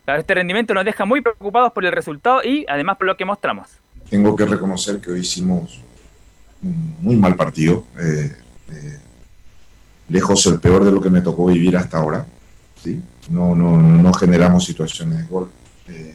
este 0.06 0.34
rendimiento 0.34 0.72
nos 0.72 0.84
deja 0.84 1.04
muy 1.04 1.20
preocupados 1.20 1.72
por 1.72 1.84
el 1.84 1.90
resultado 1.90 2.44
y 2.44 2.64
además 2.68 2.96
por 2.96 3.08
lo 3.08 3.16
que 3.16 3.24
mostramos. 3.24 3.66
Tengo 4.08 4.36
que 4.36 4.44
reconocer 4.44 5.00
que 5.00 5.10
hoy 5.10 5.20
hicimos 5.20 5.80
un 6.62 6.94
muy 7.00 7.16
mal 7.16 7.34
partido. 7.34 7.86
eh, 7.98 8.32
eh, 8.70 8.98
lejos 10.10 10.46
el 10.46 10.60
peor 10.60 10.84
de 10.84 10.92
lo 10.92 11.00
que 11.00 11.10
me 11.10 11.22
tocó 11.22 11.46
vivir 11.46 11.76
hasta 11.76 11.98
ahora. 11.98 12.24
¿sí? 12.80 13.02
No, 13.30 13.56
no, 13.56 13.76
no 13.76 14.12
generamos 14.12 14.64
situaciones 14.64 15.18
de 15.18 15.24
gol. 15.24 15.50
eh, 15.88 16.14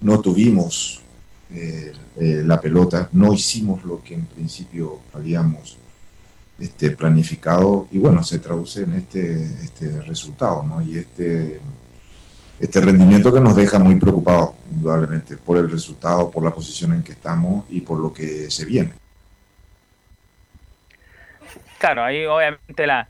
no 0.00 0.20
tuvimos 0.20 1.02
la 2.14 2.60
pelota. 2.60 3.08
No 3.12 3.32
hicimos 3.32 3.82
lo 3.84 4.00
que 4.00 4.14
en 4.14 4.26
principio 4.26 5.00
habíamos 5.12 5.76
este, 6.58 6.90
planificado. 6.90 7.88
Y 7.90 7.98
bueno, 7.98 8.22
se 8.22 8.38
traduce 8.38 8.82
en 8.82 8.94
este, 8.94 9.42
este 9.62 10.02
resultado. 10.02 10.62
¿no? 10.62 10.82
Y 10.82 10.98
este, 10.98 11.60
este 12.60 12.80
rendimiento 12.80 13.32
que 13.32 13.40
nos 13.40 13.54
deja 13.56 13.78
muy 13.78 13.96
preocupados, 13.96 14.50
indudablemente, 14.70 15.36
por 15.36 15.58
el 15.58 15.70
resultado, 15.70 16.30
por 16.30 16.44
la 16.44 16.50
posición 16.50 16.92
en 16.94 17.02
que 17.02 17.12
estamos 17.12 17.64
y 17.70 17.80
por 17.80 17.98
lo 17.98 18.12
que 18.12 18.50
se 18.50 18.64
viene. 18.64 18.92
Claro, 21.78 22.04
ahí 22.04 22.26
obviamente 22.26 22.86
la 22.86 23.08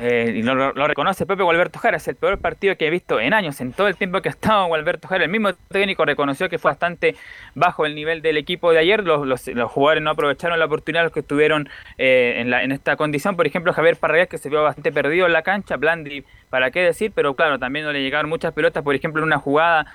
eh, 0.00 0.32
y 0.36 0.42
lo, 0.42 0.54
lo- 0.54 0.86
reconoce 0.86 1.26
Pepe 1.26 1.42
Gualberto 1.42 1.78
Jara, 1.78 1.98
es 1.98 2.08
el 2.08 2.16
peor 2.16 2.38
partido 2.38 2.76
que 2.76 2.86
he 2.86 2.90
visto 2.90 3.20
en 3.20 3.34
años, 3.34 3.60
en 3.60 3.72
todo 3.72 3.86
el 3.88 3.96
tiempo 3.96 4.20
que 4.22 4.28
ha 4.28 4.32
estado 4.32 4.66
Gualberto 4.66 5.08
Jara. 5.08 5.24
El 5.24 5.30
mismo 5.30 5.52
técnico 5.68 6.04
reconoció 6.04 6.48
que 6.48 6.58
fue 6.58 6.70
bastante 6.70 7.14
bajo 7.54 7.86
el 7.86 7.94
nivel 7.94 8.22
del 8.22 8.36
equipo 8.36 8.72
de 8.72 8.78
ayer. 8.78 9.04
Los, 9.04 9.26
los- 9.26 9.46
los 9.48 9.70
jugadores 9.70 10.02
no 10.02 10.10
aprovecharon 10.10 10.58
la 10.58 10.64
oportunidad 10.64 11.04
los 11.04 11.12
que 11.12 11.20
estuvieron 11.20 11.68
eh, 11.98 12.34
en, 12.38 12.50
la- 12.50 12.62
en 12.62 12.72
esta 12.72 12.96
condición. 12.96 13.36
Por 13.36 13.46
ejemplo, 13.46 13.72
Javier 13.72 13.96
Parragués, 13.96 14.28
que 14.28 14.38
se 14.38 14.48
vio 14.48 14.62
bastante 14.62 14.90
perdido 14.92 15.26
en 15.26 15.32
la 15.32 15.42
cancha. 15.42 15.76
Blandi, 15.76 16.24
para 16.48 16.70
qué 16.70 16.80
decir, 16.80 17.12
pero 17.14 17.34
claro, 17.34 17.58
también 17.58 17.84
no 17.84 17.92
le 17.92 18.02
llegaron 18.02 18.28
muchas 18.28 18.52
pelotas. 18.52 18.82
Por 18.82 18.94
ejemplo, 18.94 19.20
en 19.20 19.26
una 19.26 19.38
jugada. 19.38 19.86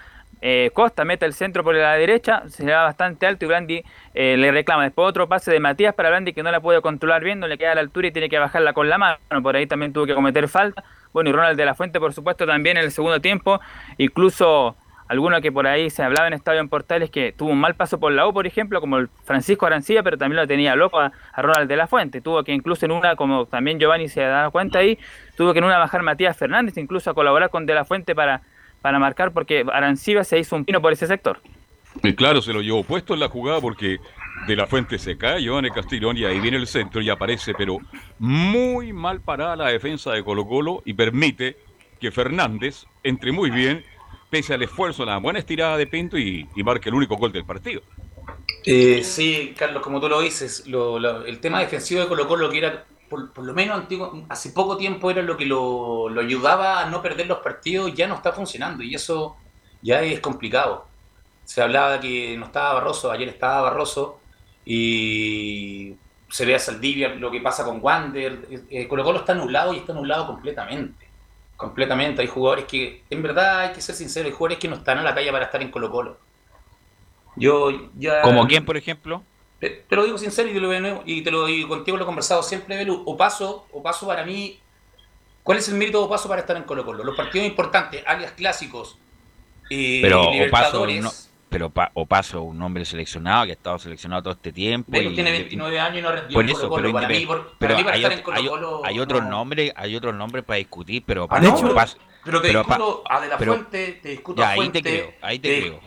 Eh, 0.48 0.70
Costa 0.76 1.06
mete 1.06 1.26
el 1.26 1.34
centro 1.34 1.64
por 1.64 1.74
la 1.74 1.96
derecha, 1.96 2.44
se 2.50 2.72
va 2.72 2.84
bastante 2.84 3.26
alto 3.26 3.46
y 3.46 3.48
Blandi 3.48 3.84
eh, 4.14 4.38
le 4.38 4.52
reclama. 4.52 4.84
Después 4.84 5.10
otro 5.10 5.28
pase 5.28 5.52
de 5.52 5.60
Matías 5.60 5.96
para 5.96 6.10
Blandi 6.10 6.34
que 6.34 6.44
no 6.44 6.52
la 6.52 6.60
puede 6.60 6.82
controlar 6.82 7.24
bien, 7.24 7.42
le 7.42 7.58
queda 7.58 7.72
a 7.72 7.76
la 7.76 7.82
altura 7.82 8.10
y 8.10 8.12
tiene 8.12 8.30
que 8.30 8.38
bajarla 8.38 8.74
con 8.74 8.88
la 8.88 9.00
mano. 9.00 9.18
Por 9.42 9.56
ahí 9.56 9.66
también 9.66 9.92
tuvo 9.92 10.06
que 10.06 10.14
cometer 10.14 10.48
falta. 10.48 10.84
Bueno, 11.14 11.32
y 11.32 11.34
Ronald 11.34 11.58
de 11.58 11.66
la 11.66 11.74
Fuente, 11.74 12.00
por 12.00 12.14
supuesto, 12.14 12.46
también 12.46 12.78
en 12.78 12.84
el 12.84 12.92
segundo 12.92 13.20
tiempo. 13.20 13.60
Incluso 13.98 14.76
alguno 15.08 15.42
que 15.42 15.52
por 15.52 15.66
ahí 15.66 15.90
se 15.90 16.04
hablaba 16.04 16.28
en 16.28 16.34
Estadio 16.34 16.60
en 16.60 16.70
Portales 16.70 17.10
que 17.10 17.32
tuvo 17.32 17.50
un 17.50 17.60
mal 17.60 17.74
paso 17.74 18.00
por 18.00 18.12
la 18.12 18.28
U, 18.28 18.32
por 18.32 18.46
ejemplo, 18.46 18.80
como 18.82 19.00
el 19.00 19.10
Francisco 19.24 19.66
Arancilla, 19.66 20.04
pero 20.04 20.20
también 20.20 20.40
lo 20.40 20.48
tenía 20.48 20.76
loco 20.76 21.00
a, 21.00 21.12
a 21.34 21.42
Ronald 21.42 21.68
de 21.68 21.76
la 21.76 21.88
Fuente. 21.88 22.22
Tuvo 22.22 22.44
que 22.44 22.52
incluso 22.52 22.86
en 22.86 22.92
una, 22.92 23.16
como 23.16 23.48
también 23.48 23.80
Giovanni 23.80 24.10
se 24.10 24.22
da 24.22 24.52
cuenta 24.52 24.78
ahí, 24.78 25.00
tuvo 25.36 25.54
que 25.54 25.60
en 25.60 25.66
una 25.66 25.80
bajar 25.80 26.04
Matías 26.04 26.38
Fernández, 26.38 26.78
incluso 26.78 27.10
a 27.10 27.16
colaborar 27.16 27.50
con 27.50 27.66
de 27.66 27.74
la 27.74 27.84
Fuente 27.84 28.14
para, 28.14 28.44
para 28.86 29.00
marcar, 29.00 29.32
porque 29.34 29.66
Arancibia 29.74 30.24
se 30.24 30.38
hizo 30.38 30.56
un 30.56 30.64
pino 30.64 30.80
por 30.80 30.94
ese 30.94 31.08
sector. 31.08 31.42
Y 32.04 32.14
claro, 32.14 32.40
se 32.40 32.54
lo 32.54 32.62
llevó 32.62 32.84
puesto 32.84 33.16
en 33.16 33.20
la 33.20 33.30
jugada 33.30 33.60
porque 33.60 33.98
de 34.46 34.56
la 34.56 34.68
fuente 34.68 35.00
se 35.00 35.18
cae 35.18 35.42
Giovanni 35.42 35.72
Castillón 35.72 36.16
y 36.18 36.24
ahí 36.24 36.40
viene 36.40 36.58
el 36.58 36.68
centro 36.68 37.02
y 37.02 37.10
aparece, 37.10 37.56
pero 37.56 37.80
muy 38.20 38.94
mal 38.94 39.22
parada 39.22 39.56
la 39.56 39.70
defensa 39.70 40.12
de 40.12 40.24
Colo 40.24 40.46
Colo 40.46 40.84
y 40.86 40.94
permite 40.94 41.58
que 42.00 42.12
Fernández 42.12 42.86
entre 43.04 43.32
muy 43.32 43.50
bien, 43.50 43.84
pese 44.30 44.54
al 44.54 44.62
esfuerzo, 44.62 45.04
la 45.04 45.18
buena 45.18 45.40
estirada 45.40 45.78
de 45.78 45.88
Pinto 45.88 46.16
y, 46.20 46.48
y 46.56 46.62
marque 46.64 46.90
el 46.90 46.94
único 46.96 47.16
gol 47.18 47.32
del 47.32 47.44
partido. 47.44 47.82
Eh, 48.66 49.02
sí, 49.04 49.56
Carlos, 49.58 49.82
como 49.82 50.00
tú 50.00 50.08
lo 50.10 50.22
dices, 50.22 50.68
lo- 50.68 51.00
lo- 51.00 51.26
el 51.26 51.40
tema 51.40 51.60
defensivo 51.62 52.02
de 52.02 52.08
Colo 52.08 52.28
Colo, 52.28 52.52
que 52.52 52.60
era, 52.60 52.86
por, 53.10 53.32
por 53.34 53.46
lo 53.46 53.54
menos 53.54 53.78
antiguo, 53.78 54.26
hace 54.30 54.52
poco 54.52 54.78
tiempo 54.78 55.12
era 55.12 55.22
lo 55.22 55.38
que 55.38 55.46
lo, 55.46 56.10
lo 56.10 56.22
ayudaba 56.22 56.82
a 56.82 56.90
no 56.90 57.02
perder 57.02 57.28
los 57.28 57.40
partidos, 57.40 57.94
ya 57.94 58.08
no 58.08 58.16
está 58.16 58.32
funcionando 58.32 58.84
y 58.84 58.96
eso 58.96 59.38
ya 59.82 60.02
es 60.02 60.20
complicado. 60.20 60.88
Se 61.44 61.62
hablaba 61.62 62.00
que 62.00 62.36
no 62.38 62.46
estaba 62.46 62.74
Barroso, 62.76 63.12
ayer 63.12 63.30
estaba 63.30 63.62
Barroso 63.62 64.20
y 64.66 65.96
se 66.30 66.46
ve 66.46 66.56
a 66.56 66.60
Saldivia 66.60 67.10
lo 67.10 67.30
que 67.32 67.40
pasa 67.40 67.64
con 67.64 67.80
Wander. 67.82 68.48
Eh, 68.70 68.88
Colo 68.88 69.04
Colo 69.04 69.20
está 69.20 69.34
anulado 69.34 69.74
y 69.74 69.78
está 69.78 69.94
anulado 69.94 70.26
completamente. 70.28 71.08
Completamente. 71.56 72.22
Hay 72.22 72.28
jugadores 72.28 72.66
que, 72.66 73.04
en 73.10 73.22
verdad, 73.22 73.60
hay 73.60 73.74
que 73.74 73.82
ser 73.82 73.96
sincero, 73.96 74.28
hay 74.28 74.34
jugadores 74.34 74.58
que 74.58 74.68
no 74.68 74.76
están 74.76 74.98
a 74.98 75.04
la 75.04 75.14
talla 75.14 75.32
para 75.32 75.46
estar 75.46 75.62
en 75.62 75.72
Colo 75.72 75.92
Colo. 75.92 76.18
Yo 77.36 77.70
ya. 77.98 78.22
¿Como 78.22 78.48
quién, 78.48 78.66
por 78.66 78.76
ejemplo? 78.76 79.24
Te, 79.66 79.84
te 79.90 79.96
lo 79.96 80.06
digo 80.06 80.18
sincero 80.20 80.48
y 80.50 80.54
te 80.54 80.60
lo, 80.60 81.02
y 81.06 81.22
te 81.24 81.32
lo 81.32 81.50
y 81.50 81.64
contigo 81.68 81.98
lo 81.98 82.04
he 82.04 82.06
conversado 82.06 82.44
siempre, 82.44 82.78
Belu. 82.78 83.02
O 83.06 83.18
paso, 83.18 83.66
o 83.72 83.82
paso 83.82 84.06
para 84.06 84.24
mí. 84.24 84.60
¿Cuál 85.42 85.58
es 85.58 85.68
el 85.70 85.76
mérito 85.76 86.00
de 86.00 86.06
Opaso 86.06 86.28
para 86.28 86.42
estar 86.42 86.56
en 86.58 86.64
Colo 86.64 86.86
Colo? 86.86 87.04
Los 87.04 87.16
partidos 87.16 87.48
importantes, 87.48 88.04
alias 88.06 88.32
clásicos. 88.34 88.98
eh, 89.72 90.00
Pero 90.02 90.22
Opaso, 90.48 90.86
no, 90.88 91.12
pero 91.50 91.70
Pa- 91.72 91.90
Opaso, 91.96 92.42
un 92.44 92.62
hombre 92.62 92.84
seleccionado 92.86 93.46
que 93.46 93.52
ha 93.52 93.54
estado 93.54 93.80
seleccionado 93.80 94.22
todo 94.24 94.34
este 94.34 94.52
tiempo. 94.52 94.92
Belu 94.92 95.12
y- 95.12 95.16
tiene 95.16 95.32
29 95.32 95.80
años 95.80 96.00
y 96.00 96.02
no 96.02 96.12
rendió 96.12 96.34
Por 96.36 96.46
eso, 96.46 96.68
Colo 96.70 96.70
Colo. 96.70 96.82
pero, 96.84 96.94
Para 96.94 97.08
mí, 97.10 97.26
por- 97.26 97.58
para 97.58 97.76
mí 97.76 97.84
para 97.84 97.96
hay, 97.96 98.02
estar 98.04 98.18
en 98.18 98.24
Colo 98.24 98.50
Colo. 98.50 98.82
hay 98.86 99.00
otros 99.00 99.24
nombres, 99.24 99.72
hay 99.76 99.96
otros 99.96 100.14
nombres 100.16 100.44
para 100.46 100.58
discutir, 100.58 101.04
pero 101.06 101.28
Ah, 101.30 101.40
no, 101.40 101.56
pero- 101.56 101.72
Opaso- 101.74 101.98
pero 102.24 102.42
te 102.42 102.48
discuto 102.50 103.04
a 103.08 103.22
De 103.22 103.28
La 103.28 103.38
pero- 103.38 103.54
Fuente, 103.54 104.00
te 104.02 104.10
discuto 104.10 104.42
ya, 104.42 104.48
a 104.48 104.52
ahí 104.52 104.56
Fuente. 104.58 104.82
te 104.82 104.90
creo, 104.90 105.14
ahí 105.22 105.40
te, 105.40 105.48
te- 105.50 105.62
creo. 105.62 105.80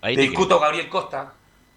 Ahí 0.00 0.14
te 0.14 0.22
te 0.22 0.28
discuto 0.28 0.46
creo. 0.48 0.58
a 0.58 0.62
Gabriel 0.62 0.88
Costa, 0.88 1.32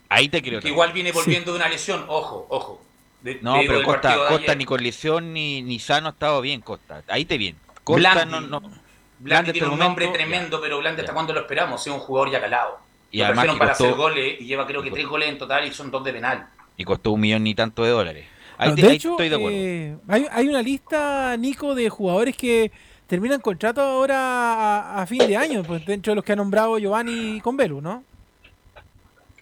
Ahí 0.10 0.28
te 0.30 0.42
creo. 0.42 0.60
que 0.60 0.68
igual 0.70 0.92
viene 0.92 1.12
volviendo 1.12 1.52
de 1.54 1.60
una 1.60 1.70
lesión. 1.70 2.04
Ojo, 2.08 2.46
ojo. 2.50 2.82
De- 3.22 3.40
No, 3.42 3.58
pero 3.68 3.84
Costa, 3.84 4.56
ni 4.56 4.66
con 4.66 4.82
lesión 4.82 5.34
ni, 5.34 5.62
ni 5.62 5.78
sano 5.80 6.08
ha 6.08 6.12
estado 6.12 6.42
bien, 6.42 6.62
Costa. 6.62 7.04
Ahí 7.08 7.26
te 7.26 7.38
bien. 7.38 7.56
Costa 7.84 8.26
Blandi. 8.26 8.48
no, 8.50 8.60
no. 8.60 8.72
Blandi 9.20 9.52
tiene 9.52 9.68
un 9.68 9.78
nombre 9.80 10.06
momento- 10.06 10.24
tremendo, 10.26 10.62
pero 10.62 10.80
Blandi 10.80 11.02
hasta 11.02 11.14
cuándo 11.14 11.34
lo 11.34 11.42
esperamos, 11.42 11.86
es 11.86 11.92
un 11.94 12.00
jugador 12.00 12.32
ya 12.32 12.40
calado. 12.42 12.80
Y 13.12 13.20
lo 13.20 13.26
además 13.26 13.46
para 13.58 13.70
costó- 13.72 13.84
hacer 13.86 13.96
goles 13.96 14.42
y 14.42 14.46
lleva 14.46 14.66
creo 14.66 14.82
que 14.82 14.92
tres 14.92 15.06
goles 15.08 15.30
en 15.30 15.38
total 15.38 15.66
y 15.68 15.74
son 15.74 15.92
dos 15.92 16.04
de 16.04 16.14
penal. 16.14 16.48
Y 16.78 16.84
costó 16.86 17.12
un 17.12 17.20
millón 17.20 17.44
ni 17.44 17.54
tanto 17.54 17.84
de 17.84 17.90
dólares. 17.90 18.26
Ahí, 18.58 18.70
No, 18.70 18.76
te- 18.76 18.82
de 18.82 18.88
ahí 18.90 18.96
hecho, 18.96 19.12
estoy 19.12 19.30
de 19.30 19.36
acuerdo. 19.36 19.58
eh, 19.58 19.98
hay, 20.08 20.26
hay 20.32 20.48
una 20.48 20.62
lista, 20.62 21.36
Nico, 21.38 21.76
de 21.76 21.90
jugadores 21.90 22.36
que 22.38 22.72
terminan 23.08 23.42
contrato 23.42 23.82
ahora 23.82 24.18
a, 24.18 25.02
a 25.02 25.08
fin 25.08 25.20
de 25.20 25.36
año, 25.36 25.64
pues 25.64 25.86
dentro 25.86 26.12
de 26.12 26.16
los 26.16 26.24
que 26.26 26.34
ha 26.34 26.36
nombrado 26.36 26.78
Giovanni 26.78 27.42
con 27.42 27.58
Velu, 27.58 27.82
¿no? 27.82 28.04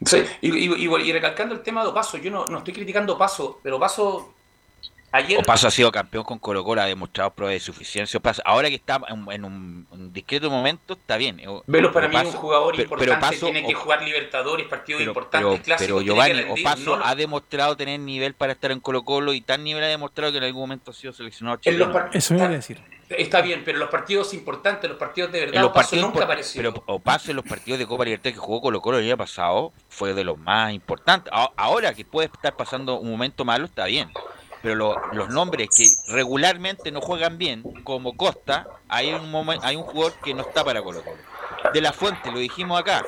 Sí, 0.05 0.23
y, 0.41 0.55
y- 0.55 0.85
y- 1.09 1.11
recalcando 1.11 1.55
el 1.55 1.61
tema 1.63 1.81
de 1.83 1.89
Opaso, 1.89 2.17
yo 2.17 2.29
no, 2.31 2.45
no 2.47 2.59
estoy 2.59 2.73
criticando 2.73 3.17
Paso, 3.17 3.59
pero 3.63 3.79
Paso 3.79 4.36
Ayer, 5.17 5.39
Opaso 5.39 5.67
ha 5.67 5.71
sido 5.71 5.91
campeón 5.91 6.23
con 6.23 6.39
Colo 6.39 6.63
Colo, 6.63 6.81
ha 6.81 6.85
demostrado 6.85 7.31
pruebas 7.31 7.53
de 7.55 7.59
suficiencia. 7.59 8.17
Opaso, 8.17 8.41
ahora 8.45 8.69
que 8.69 8.75
está 8.75 8.99
en, 9.09 9.25
en 9.31 9.45
un, 9.45 9.87
un 9.91 10.13
discreto 10.13 10.49
momento, 10.49 10.93
está 10.93 11.17
bien. 11.17 11.41
Velo 11.65 11.91
para 11.91 12.07
mí 12.07 12.15
es 12.15 12.25
un 12.25 12.31
jugador 12.33 12.75
pero- 12.75 12.89
pero 12.89 13.03
importante, 13.13 13.35
Opaso- 13.37 13.51
tiene 13.51 13.67
que 13.67 13.73
jugar 13.73 14.01
Libertadores, 14.03 14.67
partidos 14.67 14.99
pero, 14.99 15.11
importantes, 15.11 15.49
pero- 15.51 15.63
clásicos. 15.63 15.87
pero 15.87 16.01
Giovanni 16.01 16.33
rendir, 16.33 16.65
Opaso 16.65 16.97
no- 16.97 17.05
ha 17.05 17.15
demostrado 17.15 17.75
tener 17.77 17.99
nivel 17.99 18.33
para 18.33 18.53
estar 18.53 18.71
en 18.71 18.79
Colo 18.79 19.03
Colo 19.03 19.33
y 19.33 19.41
tan 19.41 19.63
nivel 19.63 19.83
ha 19.83 19.87
demostrado 19.87 20.31
que 20.31 20.37
en 20.37 20.43
algún 20.43 20.61
momento 20.61 20.91
ha 20.91 20.93
sido 20.93 21.13
seleccionado 21.13 21.59
En 21.63 21.77
los 21.79 21.87
chileno. 21.87 21.93
par- 22.05 22.09
Eso 22.15 22.35
iba 22.35 22.45
a 22.45 22.49
decir. 22.49 22.81
Está 23.09 23.39
bien, 23.39 23.61
pero 23.63 23.77
los 23.79 23.89
partidos 23.89 24.33
importantes, 24.33 24.89
los 24.89 24.99
partidos 24.99 25.31
de 25.31 25.39
verdad, 25.39 25.61
los 25.61 25.71
Opaso 25.71 25.89
partidos 25.91 26.09
nunca 26.13 26.25
apareció. 26.25 26.61
pero 26.61 26.83
Opaso 26.87 27.31
en 27.31 27.37
los 27.37 27.45
partidos 27.45 27.79
de 27.79 27.87
Copa 27.87 28.03
Libertad 28.03 28.31
que 28.31 28.37
jugó 28.37 28.59
Colo 28.61 28.81
Colo 28.81 28.97
el 28.99 29.05
año 29.05 29.15
pasado 29.15 29.71
fue 29.87 30.13
de 30.13 30.25
los 30.25 30.37
más 30.37 30.73
importantes. 30.73 31.31
Ahora 31.55 31.93
que 31.93 32.03
puede 32.03 32.27
estar 32.27 32.55
pasando 32.57 32.99
un 32.99 33.09
momento 33.09 33.45
malo 33.45 33.63
está 33.65 33.85
bien, 33.85 34.09
pero 34.67 34.75
lo- 34.75 35.01
los 35.13 35.29
nombres 35.29 35.69
que 35.73 35.87
regularmente 36.11 36.91
no 36.91 36.99
juegan 36.99 37.37
bien, 37.37 37.63
como 37.85 38.17
Costa, 38.17 38.67
hay 38.89 39.13
un 39.13 39.31
momen- 39.31 39.61
hay 39.63 39.77
un 39.77 39.83
jugador 39.83 40.11
que 40.21 40.33
no 40.33 40.41
está 40.41 40.61
para 40.65 40.81
Colo 40.81 41.01
Colo. 41.05 41.15
De 41.73 41.79
la 41.79 41.93
Fuente, 41.93 42.29
lo 42.33 42.39
dijimos 42.39 42.77
acá, 42.77 43.05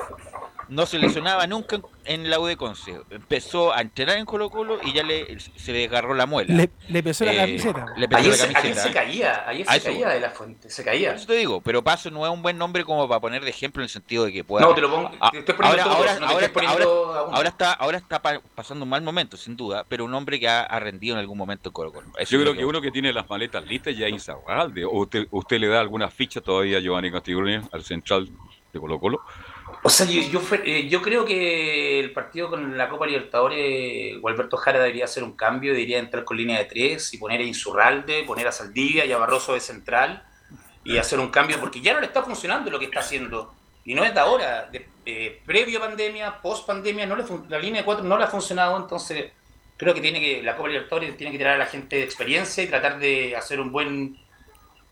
no 0.70 0.86
se 0.86 0.98
lesionaba 0.98 1.46
nunca 1.46 1.76
en, 1.76 1.82
en 2.04 2.30
la 2.30 2.38
U 2.40 2.46
de 2.46 2.56
Conce. 2.56 2.98
Empezó 3.10 3.72
a 3.74 3.80
entrenar 3.82 4.16
en 4.16 4.24
Colo 4.24 4.48
Colo 4.48 4.78
y 4.82 4.92
ya 4.92 5.02
le, 5.02 5.38
se 5.38 5.72
le 5.72 5.80
desgarró 5.80 6.14
la 6.14 6.26
muela. 6.26 6.54
Le, 6.54 6.70
le 6.88 7.02
pesó 7.02 7.24
la 7.24 7.34
Eh, 7.34 7.36
camiseta. 7.36 7.86
le 7.96 8.08
pesó 8.08 8.18
Ayer 8.20 8.30
la 8.30 8.36
se, 8.36 8.42
ayer 8.44 8.54
camiseta. 8.54 8.82
se 8.82 8.92
caía, 8.92 9.48
ayer 9.48 9.66
se 9.66 9.82
caía 9.82 10.08
de 10.08 10.20
la 10.20 10.30
fuente, 10.30 10.70
se 10.70 10.84
caía. 10.84 11.14
Eso 11.14 11.26
te 11.26 11.34
digo, 11.34 11.60
pero 11.60 11.82
Paso 11.84 12.10
no 12.10 12.24
es 12.24 12.32
un 12.32 12.40
buen 12.42 12.56
nombre 12.56 12.84
como 12.84 13.06
para 13.08 13.20
poner 13.20 13.42
de 13.44 13.50
ejemplo 13.50 13.82
en 13.82 13.84
el 13.84 13.90
sentido 13.90 14.24
de 14.24 14.32
que 14.32 14.44
pueda. 14.44 14.64
No, 14.64 14.74
te 14.74 14.80
lo 14.80 14.90
pongo- 14.90 15.10
Ah, 15.20 15.30
te 15.32 15.40
estoy 15.40 15.54
poniendo 15.54 15.82
ahora, 15.82 15.94
ahora, 15.96 16.12
no 16.14 16.18
te 16.20 16.32
ahora, 16.32 16.46
estoy 16.46 16.62
poniendo 16.62 16.90
ahora- 17.04 17.18
a 17.20 17.22
uno. 17.24 17.36
ahora 17.36 17.48
está, 17.48 17.72
ahora 17.72 17.98
está 17.98 18.22
pa- 18.22 18.40
pasando 18.54 18.84
un 18.84 18.88
mal 18.88 19.02
momento, 19.02 19.36
sin 19.36 19.56
duda, 19.56 19.84
pero 19.88 20.04
un 20.04 20.14
hombre 20.14 20.38
que 20.40 20.48
ha, 20.48 20.62
ha 20.62 20.78
rendido 20.80 21.14
en 21.16 21.20
algún 21.20 21.36
momento 21.36 21.68
en 21.68 21.72
Colo 21.72 21.92
Colo. 21.92 22.06
Eso 22.18 22.30
Yo 22.32 22.38
es 22.38 22.42
creo 22.44 22.54
que 22.56 22.64
uno 22.64 22.80
que 22.80 22.90
tiene 22.90 23.12
las 23.12 23.28
maletas 23.28 23.66
listas 23.66 23.96
ya 23.96 24.06
es 24.06 24.12
Insaurralde. 24.12 24.84
¿O 24.84 24.90
usted, 25.00 25.26
usted 25.32 25.58
le 25.58 25.66
da 25.68 25.80
alguna 25.80 26.08
ficha 26.08 26.40
todavía 26.40 26.78
a 26.78 26.80
Giovanni 26.80 27.10
Castiglione, 27.10 27.62
al 27.72 27.82
central 27.82 28.28
de 28.72 28.78
Colo 28.80 28.98
Colo? 29.00 29.20
O 29.82 29.88
sea, 29.88 30.04
yo, 30.06 30.20
yo, 30.20 30.42
eh, 30.64 30.88
yo 30.88 31.00
creo 31.00 31.24
que 31.24 32.00
el 32.00 32.12
partido 32.12 32.50
con 32.50 32.76
la 32.76 32.88
Copa 32.90 33.06
Libertadores, 33.06 34.20
Gualberto 34.20 34.58
Jara 34.58 34.78
debería 34.78 35.06
hacer 35.06 35.24
un 35.24 35.32
cambio, 35.32 35.72
debería 35.72 35.98
entrar 35.98 36.24
con 36.24 36.36
línea 36.36 36.58
de 36.58 36.66
tres 36.66 37.14
y 37.14 37.18
poner 37.18 37.40
a 37.40 37.44
Insurralde, 37.44 38.24
poner 38.24 38.46
a 38.46 38.52
Saldivia 38.52 39.06
y 39.06 39.12
a 39.12 39.18
Barroso 39.18 39.54
de 39.54 39.60
central 39.60 40.22
y 40.84 40.98
hacer 40.98 41.18
un 41.18 41.28
cambio, 41.28 41.58
porque 41.60 41.80
ya 41.80 41.94
no 41.94 42.00
le 42.00 42.06
está 42.06 42.22
funcionando 42.22 42.70
lo 42.70 42.78
que 42.78 42.86
está 42.86 43.00
haciendo. 43.00 43.54
Y 43.84 43.94
no 43.94 44.04
es 44.04 44.12
de 44.12 44.20
ahora, 44.20 44.68
de, 44.70 44.86
eh, 45.06 45.40
previo 45.46 45.80
pandemia, 45.80 46.42
post 46.42 46.66
pandemia, 46.66 47.06
no 47.06 47.16
le 47.16 47.24
la 47.48 47.58
línea 47.58 47.80
de 47.80 47.84
cuatro 47.86 48.04
no 48.04 48.18
le 48.18 48.24
ha 48.24 48.28
funcionado, 48.28 48.76
entonces 48.76 49.32
creo 49.78 49.94
que 49.94 50.02
tiene 50.02 50.20
que 50.20 50.42
la 50.42 50.56
Copa 50.56 50.68
Libertadores 50.68 51.16
tiene 51.16 51.32
que 51.32 51.38
tirar 51.38 51.54
a 51.54 51.58
la 51.58 51.66
gente 51.66 51.96
de 51.96 52.02
experiencia 52.02 52.62
y 52.62 52.66
tratar 52.66 52.98
de 52.98 53.34
hacer 53.34 53.58
un 53.60 53.72
buen 53.72 54.18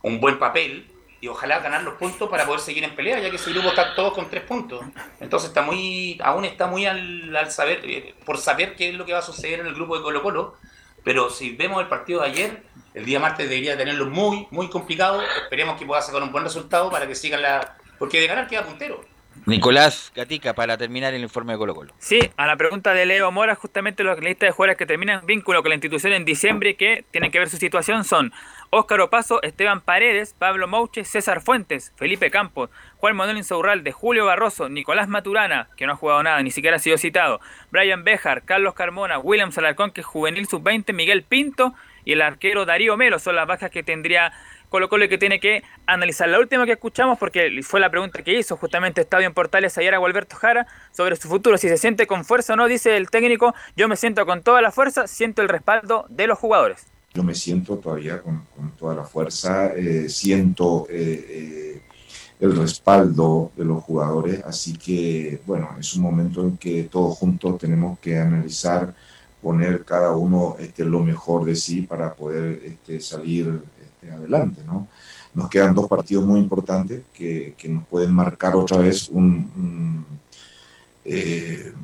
un 0.01 0.21
buen 0.21 0.39
papel 0.39 0.87
y 1.21 1.29
ojalá 1.29 1.59
ganar 1.61 1.83
los 1.83 1.95
puntos 1.95 2.29
para 2.29 2.47
poder 2.47 2.61
seguir 2.61 2.85
en 2.85 2.95
pelea, 2.95 3.19
ya 3.19 3.31
que 3.31 3.37
ese 3.37 3.53
grupo 3.53 3.69
está 3.69 3.95
todos 3.95 4.13
con 4.13 4.31
tres 4.31 4.45
puntos. 4.45 4.85
Entonces 5.21 5.49
está 5.49 5.63
muy, 5.63 6.19
aún 6.23 6.45
está 6.45 6.67
muy 6.67 6.87
al, 6.87 7.35
al 7.35 7.51
saber, 7.51 7.81
eh, 7.85 8.15
por 8.25 8.39
saber 8.39 8.77
qué 8.77 8.91
es 8.91 8.95
lo 8.95 9.05
que 9.05 9.13
va 9.13 9.19
a 9.19 9.23
suceder 9.23 9.61
en 9.61 9.67
el 9.67 9.75
grupo 9.75 9.97
de 9.97 10.03
Colo 10.03 10.23
Colo, 10.23 10.57
pero 11.05 11.31
si 11.31 11.57
vemos 11.57 11.81
el 11.81 11.89
partido 11.89 12.21
de 12.21 12.29
ayer, 12.29 12.63
el 12.95 13.05
día 13.05 13.19
martes 13.21 13.49
debería 13.49 13.77
tenerlo 13.77 14.07
muy, 14.07 14.47
muy 14.51 14.69
complicado, 14.69 15.23
esperemos 15.43 15.79
que 15.79 15.87
pueda 15.87 16.03
sacar 16.03 16.23
un 16.23 16.33
buen 16.33 16.45
resultado 16.45 16.91
para 16.91 17.07
que 17.07 17.15
sigan 17.15 17.43
la... 17.43 17.77
Porque 17.99 18.21
de 18.21 18.27
ganar 18.27 18.47
queda 18.47 18.65
puntero. 18.65 19.05
Nicolás 19.47 20.13
Gatica, 20.15 20.53
para 20.53 20.77
terminar 20.77 21.15
el 21.15 21.23
informe 21.23 21.53
de 21.53 21.59
Colo 21.59 21.75
Colo. 21.75 21.95
Sí, 21.99 22.19
a 22.37 22.47
la 22.47 22.57
pregunta 22.57 22.93
de 22.93 23.07
Leo 23.07 23.31
Mora, 23.31 23.55
justamente 23.55 24.05
los 24.05 24.19
listas 24.21 24.49
de 24.49 24.51
jugadores 24.51 24.77
que 24.77 24.87
terminan 24.87 25.25
vínculo 25.27 25.63
con 25.63 25.71
la 25.71 25.77
institución 25.77 26.13
en 26.13 26.25
diciembre 26.25 26.77
que 26.77 27.05
tienen 27.11 27.31
que 27.31 27.39
ver 27.39 27.49
su 27.49 27.57
situación 27.57 28.05
son 28.05 28.33
Óscar 28.71 29.01
Opaso, 29.01 29.43
Esteban 29.43 29.81
Paredes, 29.81 30.35
Pablo 30.39 30.69
Mouche, 30.69 31.03
César 31.05 31.41
Fuentes, 31.41 31.95
Felipe 31.97 32.31
Campos, 32.31 32.69
Juan 32.99 33.17
Manuel 33.17 33.39
Insaurralde, 33.39 33.93
Julio 33.93 34.27
Barroso, 34.27 34.69
Nicolás 34.69 35.09
Maturana, 35.09 35.71
que 35.75 35.87
no 35.87 35.95
ha 35.95 35.97
jugado 35.97 36.23
nada, 36.23 36.43
ni 36.43 36.51
siquiera 36.51 36.77
ha 36.77 36.79
sido 36.79 36.99
citado, 36.99 37.41
Brian 37.71 38.05
Bejar, 38.05 38.43
Carlos 38.43 38.75
Carmona, 38.75 39.19
William 39.21 39.53
Salarcón, 39.53 39.91
que 39.91 40.03
es 40.03 40.07
juvenil 40.07 40.47
sub-20, 40.47 40.93
Miguel 40.93 41.23
Pinto 41.23 41.73
y 42.05 42.13
el 42.13 42.21
arquero 42.21 42.67
Darío 42.67 42.99
Melo, 42.99 43.19
son 43.19 43.37
las 43.37 43.47
bajas 43.47 43.71
que 43.71 43.83
tendría 43.83 44.35
Colo 44.69 44.91
Colo 44.91 45.07
y 45.07 45.09
que 45.09 45.17
tiene 45.17 45.41
que 45.41 45.63
analizar. 45.87 46.29
La 46.29 46.39
última 46.39 46.67
que 46.67 46.73
escuchamos, 46.73 47.19
porque 47.19 47.63
fue 47.63 47.81
la 47.81 47.89
pregunta 47.89 48.23
que 48.23 48.39
hizo 48.39 48.59
justamente 48.59 49.01
Estadio 49.01 49.27
en 49.27 49.33
Portales 49.33 49.79
ayer 49.79 49.95
a 49.95 49.99
Gualberto 49.99 50.37
Jara 50.37 50.67
sobre 50.91 51.17
su 51.17 51.27
futuro, 51.27 51.57
si 51.57 51.71
se 51.71 51.79
siente 51.79 52.07
con 52.07 52.27
fuerza 52.27 52.53
o 52.53 52.57
no, 52.57 52.67
dice 52.67 52.99
el 52.99 53.09
técnico, 53.09 53.55
yo 53.77 53.89
me 53.89 53.97
siento 53.97 54.27
con 54.27 54.43
toda 54.43 54.61
la 54.61 54.73
fuerza, 54.73 55.07
siento 55.07 55.41
el 55.41 55.49
respaldo 55.49 56.05
de 56.11 56.27
los 56.27 56.39
jugadores. 56.39 56.87
Yo 57.15 57.23
me 57.23 57.35
siento 57.35 57.79
todavía 57.79 58.23
con, 58.23 58.43
toda 58.79 58.95
la 58.95 59.05
fuerza, 59.05 59.73
eh, 59.75 60.09
siento 60.09 60.87
eh, 60.91 61.27
eh, 61.29 61.83
el 62.39 62.57
respaldo 62.57 63.51
de 63.57 63.65
los 63.65 63.83
jugadores, 63.83 64.43
así 64.45 64.77
que 64.77 65.41
bueno, 65.47 65.71
es 65.81 65.95
un 65.95 66.03
momento 66.03 66.43
en 66.43 66.57
que 66.59 66.85
todos 66.85 67.19
juntos 67.19 67.59
tenemos 67.59 67.99
que 67.99 68.19
analizar, 68.19 68.95
poner 69.43 69.85
cada 69.85 70.15
uno 70.17 70.57
este, 70.59 70.85
lo 70.85 71.01
mejor 71.01 71.45
de 71.45 71.57
sí 71.57 71.83
para 71.83 72.15
poder 72.15 72.61
este, 72.65 73.01
salir 73.01 73.63
este, 73.81 74.13
adelante, 74.13 74.63
¿no? 74.65 74.87
Nos 75.35 75.49
quedan 75.49 75.75
dos 75.75 75.89
partidos 75.89 76.25
muy 76.25 76.41
importantes 76.41 77.03
que, 77.13 77.55
que 77.57 77.69
nos 77.69 77.87
pueden 77.87 78.13
marcar 78.13 78.55
otra 78.57 78.79
vez 78.79 79.09
un, 79.09 80.05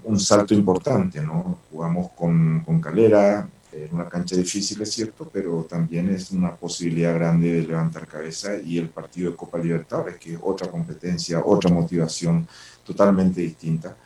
un 0.05 0.21
salto 0.21 0.55
importante, 0.55 1.21
¿no? 1.21 1.59
Jugamos 1.71 2.11
con, 2.13 2.63
con 2.65 2.81
Calera, 2.81 3.49
es 3.77 3.93
una 3.93 4.09
cancha 4.09 4.37
difícil, 4.37 4.81
es 4.83 4.93
cierto, 4.93 5.29
pero 5.33 5.65
también 5.65 6.09
es 6.11 6.31
una 6.31 6.55
posibilidad 6.55 7.15
grande 7.15 7.53
de 7.53 7.67
levantar 7.67 8.07
cabeza 8.07 8.57
y 8.59 8.79
el 8.79 8.89
partido 8.89 9.31
de 9.31 9.37
Copa 9.37 9.59
Libertadores, 9.59 10.17
que 10.17 10.35
es 10.35 10.39
otra 10.41 10.71
competencia, 10.71 11.43
otra 11.45 11.71
motivación 11.71 12.47
totalmente 12.85 13.41
distinta 13.41 13.97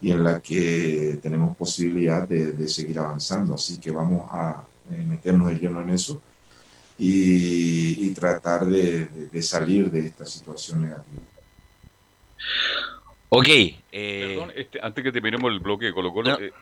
y 0.00 0.12
en 0.12 0.22
la 0.22 0.40
que 0.40 1.18
tenemos 1.20 1.56
posibilidad 1.56 2.26
de, 2.26 2.52
de 2.52 2.68
seguir 2.68 2.98
avanzando. 2.98 3.54
Así 3.54 3.78
que 3.78 3.90
vamos 3.90 4.28
a 4.30 4.64
eh, 4.90 5.04
meternos 5.06 5.48
de 5.48 5.58
lleno 5.58 5.82
en 5.82 5.90
eso 5.90 6.20
y, 6.98 8.06
y 8.06 8.10
tratar 8.14 8.64
de, 8.66 9.06
de, 9.06 9.26
de 9.28 9.42
salir 9.42 9.90
de 9.90 10.06
esta 10.06 10.24
situación 10.24 10.82
negativa. 10.82 11.22
Ok. 13.30 13.48
eh, 13.48 13.74
Perdón, 13.92 14.52
este, 14.56 14.78
antes 14.80 15.04
que 15.04 15.12
terminemos 15.12 15.50
el 15.52 15.60
bloque 15.60 15.86
de 15.86 15.92
Colo 15.92 16.12
Colo, 16.12 16.40
eh, 16.40 16.52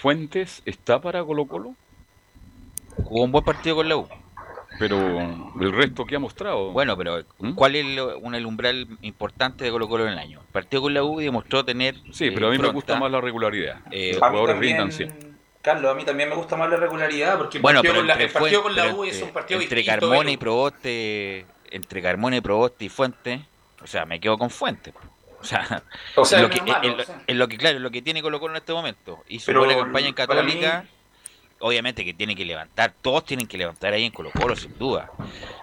¿Fuentes 0.00 0.62
está 0.64 1.00
para 1.00 1.24
Colo 1.24 1.46
Colo? 1.46 1.74
Jugó 3.04 3.24
un 3.24 3.32
buen 3.32 3.44
partido 3.44 3.76
con 3.76 3.88
la 3.88 3.96
U. 3.96 4.08
Pero 4.78 4.96
el 5.60 5.72
resto 5.72 6.06
que 6.06 6.16
ha 6.16 6.18
mostrado. 6.18 6.70
Bueno, 6.72 6.96
pero 6.96 7.22
¿Mm? 7.38 7.52
¿cuál 7.52 7.76
es 7.76 7.84
lo- 7.84 8.18
un 8.18 8.34
el 8.34 8.46
umbral 8.46 8.86
importante 9.02 9.64
de 9.64 9.70
Colo 9.70 9.88
Colo 9.88 10.06
en 10.06 10.12
el 10.12 10.18
año? 10.18 10.40
Partió 10.52 10.80
con 10.80 10.94
la 10.94 11.02
U 11.04 11.20
y 11.20 11.24
demostró 11.24 11.64
tener. 11.64 11.96
Sí, 12.12 12.30
pero 12.30 12.48
a 12.48 12.50
mí 12.50 12.58
me 12.58 12.68
gusta 12.68 12.98
más 12.98 13.10
la 13.10 13.20
regularidad. 13.20 13.80
Eh, 13.90 14.10
Los 14.12 14.18
jugadores 14.18 14.54
también, 14.54 14.72
rindan 14.76 14.92
siempre. 14.92 15.28
Carlos, 15.60 15.90
a 15.90 15.94
mí 15.94 16.04
también 16.04 16.30
me 16.30 16.34
gusta 16.36 16.56
más 16.56 16.70
la 16.70 16.76
regularidad, 16.76 17.36
porque 17.36 17.58
el 17.58 17.62
Bueno, 17.62 17.78
partido, 17.80 17.92
pero 17.92 18.00
con 18.00 18.06
la, 18.06 18.14
el 18.24 18.30
partido 18.30 18.62
con 18.62 18.74
la 18.76 18.86
U 18.86 19.00
pero 19.00 19.04
es 19.04 19.22
un 19.22 19.30
partido 19.30 19.60
entre 19.60 19.76
distinto. 19.76 20.00
Carmona 20.00 20.20
pero- 20.20 20.30
y 20.30 20.36
Proboste, 20.38 21.46
entre 21.70 22.02
Carmona 22.02 22.36
y 22.36 22.40
Proboste 22.40 22.84
y 22.86 22.88
Fuente, 22.88 23.44
o 23.82 23.86
sea, 23.86 24.06
me 24.06 24.18
quedo 24.20 24.38
con 24.38 24.48
Fuente. 24.48 24.94
O 25.40 25.44
sea, 25.44 25.82
O 26.16 26.24
sea, 26.24 26.40
lo 26.40 26.48
es 26.48 26.54
que, 26.60 26.70
o 26.70 27.04
sea. 27.04 27.22
lo 27.28 27.48
claro, 27.48 27.78
lo 27.78 27.90
que 27.90 28.00
tiene 28.02 28.22
Colo 28.22 28.40
Colo 28.40 28.54
en 28.54 28.58
este 28.58 28.72
momento. 28.72 29.18
Hizo 29.28 29.46
Pero 29.46 29.60
buena 29.60 29.76
campaña 29.78 30.08
en 30.08 30.14
para 30.14 30.42
mí- 30.42 30.52
Católica. 30.52 30.84
Obviamente 31.62 32.04
que 32.04 32.14
tiene 32.14 32.34
que 32.34 32.44
levantar, 32.44 32.94
todos 33.02 33.24
tienen 33.24 33.46
que 33.46 33.58
levantar 33.58 33.92
ahí 33.92 34.04
en 34.06 34.10
Colo 34.12 34.30
Colo, 34.30 34.56
sin 34.56 34.76
duda. 34.78 35.10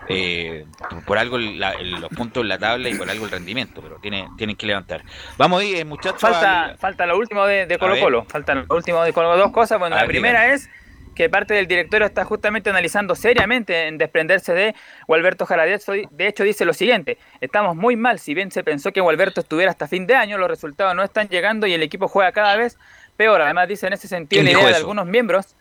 Eh, 0.09 0.65
por, 1.05 1.17
algo 1.17 1.37
la- 1.37 1.73
los 1.81 2.09
puntos 2.11 2.41
en 2.43 2.49
la 2.49 2.59
tabla 2.59 2.89
y 2.89 2.95
por 2.95 3.09
algo 3.09 3.25
el 3.25 3.31
rendimiento, 3.31 3.81
pero 3.81 3.97
tiene, 3.99 4.27
tienen 4.37 4.55
que 4.55 4.67
levantar. 4.67 5.01
Vamos 5.37 5.61
a 5.61 5.65
ir, 5.65 5.85
muchachos. 5.85 6.21
Falta, 6.21 6.63
al- 6.65 6.77
falta 6.77 7.05
lo 7.05 7.17
último 7.17 7.45
de, 7.45 7.65
de 7.65 7.77
Colo. 7.79 7.99
Colo. 7.99 8.25
Falta 8.25 8.53
lo 8.55 8.65
último 8.75 9.03
de 9.03 9.11
Colo 9.11 9.29
Colo. 9.29 9.41
Dos 9.41 9.51
cosas. 9.51 9.79
Bueno, 9.79 9.95
A 9.95 9.99
la 9.99 10.03
ver, 10.03 10.09
primera 10.11 10.41
dígame. 10.41 10.55
es 10.55 10.69
que 11.15 11.29
parte 11.29 11.55
del 11.55 11.65
directorio 11.65 12.05
está 12.05 12.25
justamente 12.25 12.69
analizando 12.69 13.15
seriamente 13.15 13.87
en 13.87 13.97
desprenderse 13.97 14.53
de 14.53 14.75
Gualberto 15.07 15.47
Jara. 15.47 15.65
De 15.65 16.27
hecho, 16.27 16.43
dice 16.43 16.63
lo 16.63 16.73
siguiente: 16.73 17.17
Estamos 17.41 17.75
muy 17.75 17.95
mal. 17.95 18.19
Si 18.19 18.35
bien 18.35 18.51
se 18.51 18.63
pensó 18.63 18.91
que 18.93 19.01
Gualberto 19.01 19.41
estuviera 19.41 19.71
hasta 19.71 19.87
fin 19.87 20.05
de 20.05 20.15
año, 20.15 20.37
los 20.37 20.47
resultados 20.47 20.93
no 20.95 21.01
están 21.03 21.27
llegando 21.27 21.65
y 21.65 21.73
el 21.73 21.81
equipo 21.81 22.07
juega 22.07 22.31
cada 22.33 22.55
vez 22.55 22.77
peor. 23.17 23.41
Además, 23.41 23.67
dice 23.67 23.87
en 23.87 23.93
ese 23.93 24.07
sentido 24.07 24.43
¿Quién 24.43 24.53
la 24.53 24.59
idea 24.61 24.69
de 24.69 24.75
algunos 24.77 25.07
miembros, 25.07 25.55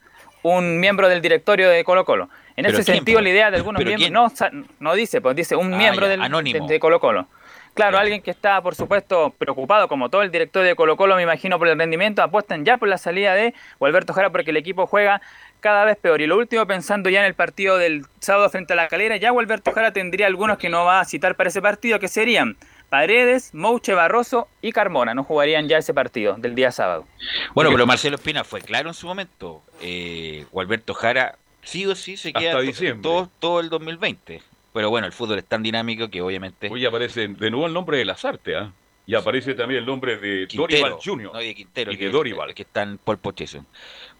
un 0.55 0.79
miembro 0.81 1.09
del 1.09 1.21
directorio 1.21 1.69
de 1.69 1.83
Colo 1.85 2.05
Colo. 2.05 2.29
En 2.57 2.65
¿Pero 2.65 2.79
ese 2.79 2.93
sentido, 2.95 3.21
la 3.21 3.29
idea 3.29 3.51
de 3.51 3.59
algunos 3.59 3.83
¿Pero 3.83 3.99
miembros, 3.99 4.33
no, 4.41 4.65
no 4.81 4.95
dice, 4.95 5.21
pues 5.21 5.37
dice 5.37 5.57
un 5.57 5.75
Ah, 5.75 5.77
miembro 5.77 6.07
ya, 6.07 6.17
del, 6.17 6.53
de, 6.53 6.61
de 6.67 6.81
Colo 6.81 7.01
Colo. 7.01 7.27
Claro, 7.75 7.99
alguien 7.99 8.23
que 8.23 8.31
está, 8.31 8.63
por 8.63 8.75
supuesto, 8.75 9.35
preocupado, 9.37 9.87
como 9.87 10.09
todo 10.09 10.23
el 10.23 10.31
directorio 10.31 10.67
de 10.67 10.75
Colo 10.75 10.97
Colo, 10.97 11.15
me 11.15 11.23
imagino, 11.23 11.59
por 11.59 11.69
el 11.69 11.79
rendimiento, 11.79 12.23
apuestan 12.23 12.65
ya 12.65 12.79
por 12.79 12.89
la 12.89 12.97
salida 12.97 13.35
de 13.35 13.53
Gualberto 13.79 14.15
Jara 14.15 14.31
porque 14.31 14.51
el 14.51 14.57
equipo 14.57 14.87
juega 14.87 15.21
cada 15.61 15.85
vez 15.85 15.99
peor. 15.99 16.23
Y 16.23 16.27
lo 16.27 16.39
último, 16.39 16.67
pensando 16.67 17.11
ya 17.11 17.21
en 17.21 17.27
el 17.27 17.35
partido 17.35 17.77
del 17.77 18.07
sábado 18.19 18.49
frente 18.49 18.73
a 18.73 18.77
la 18.77 18.89
calera, 18.89 19.19
ya 19.19 19.29
Gualberto 19.31 19.73
Jara 19.73 19.93
tendría 19.93 20.27
algunos 20.27 20.57
que 20.57 20.71
no 20.71 20.87
va 20.87 21.01
a 21.01 21.05
citar 21.05 21.35
para 21.35 21.51
ese 21.51 21.61
partido, 21.61 21.99
que 21.99 22.09
serían 22.09 22.57
Paredes, 22.97 23.53
Mouche 23.53 23.93
Barroso 23.93 24.49
y 24.63 24.73
Carmona. 24.73 25.13
No 25.15 25.23
jugarían 25.23 25.69
ya 25.69 25.77
ese 25.77 25.93
partido 25.93 26.37
del 26.39 26.55
día 26.55 26.73
sábado. 26.73 27.07
Bueno, 27.55 27.71
pero 27.71 27.87
Marcelo 27.87 28.17
Espina 28.17 28.43
fue 28.43 28.63
claro 28.63 28.89
en 28.89 28.95
su 28.95 29.07
momento. 29.07 29.63
Eh, 29.83 30.47
Gualberto 30.51 30.95
Jara 30.95 31.37
sí 31.63 31.85
o 31.85 31.95
sí 31.95 32.17
se 32.17 32.29
Hasta 32.29 32.41
queda 32.41 32.61
diciembre. 32.63 33.03
todo, 33.03 33.31
todo 33.39 33.61
el 33.61 33.69
2020. 33.69 34.41
Pero 34.73 34.89
bueno, 34.89 35.07
el 35.07 35.13
fútbol 35.13 35.39
es 35.39 35.45
tan 35.45 35.63
dinámico 35.63 36.09
que 36.09 36.23
obviamente... 36.23 36.71
Hoy 36.73 36.87
aparece 36.87 37.29
de 37.29 37.51
nuevo 37.51 37.67
el 37.67 37.75
nombre 37.75 37.99
de 37.99 38.07
Lazarte, 38.07 38.57
¿ah? 38.57 38.73
Y 39.05 39.15
aparece 39.15 39.53
también 39.53 39.81
el 39.81 39.87
nombre 39.87 40.17
de 40.17 40.49
Quintero, 40.49 40.87
Dorival 40.87 40.99
Jr. 41.05 41.33
no, 41.35 41.43
y 41.43 41.49
de 41.49 41.55
Quintero, 41.55 41.93
y 41.93 41.99
que, 41.99 42.09
Dorival. 42.09 42.55
que 42.55 42.63
está 42.63 42.83
en 42.83 42.97
pole 42.97 43.19
position. 43.19 43.67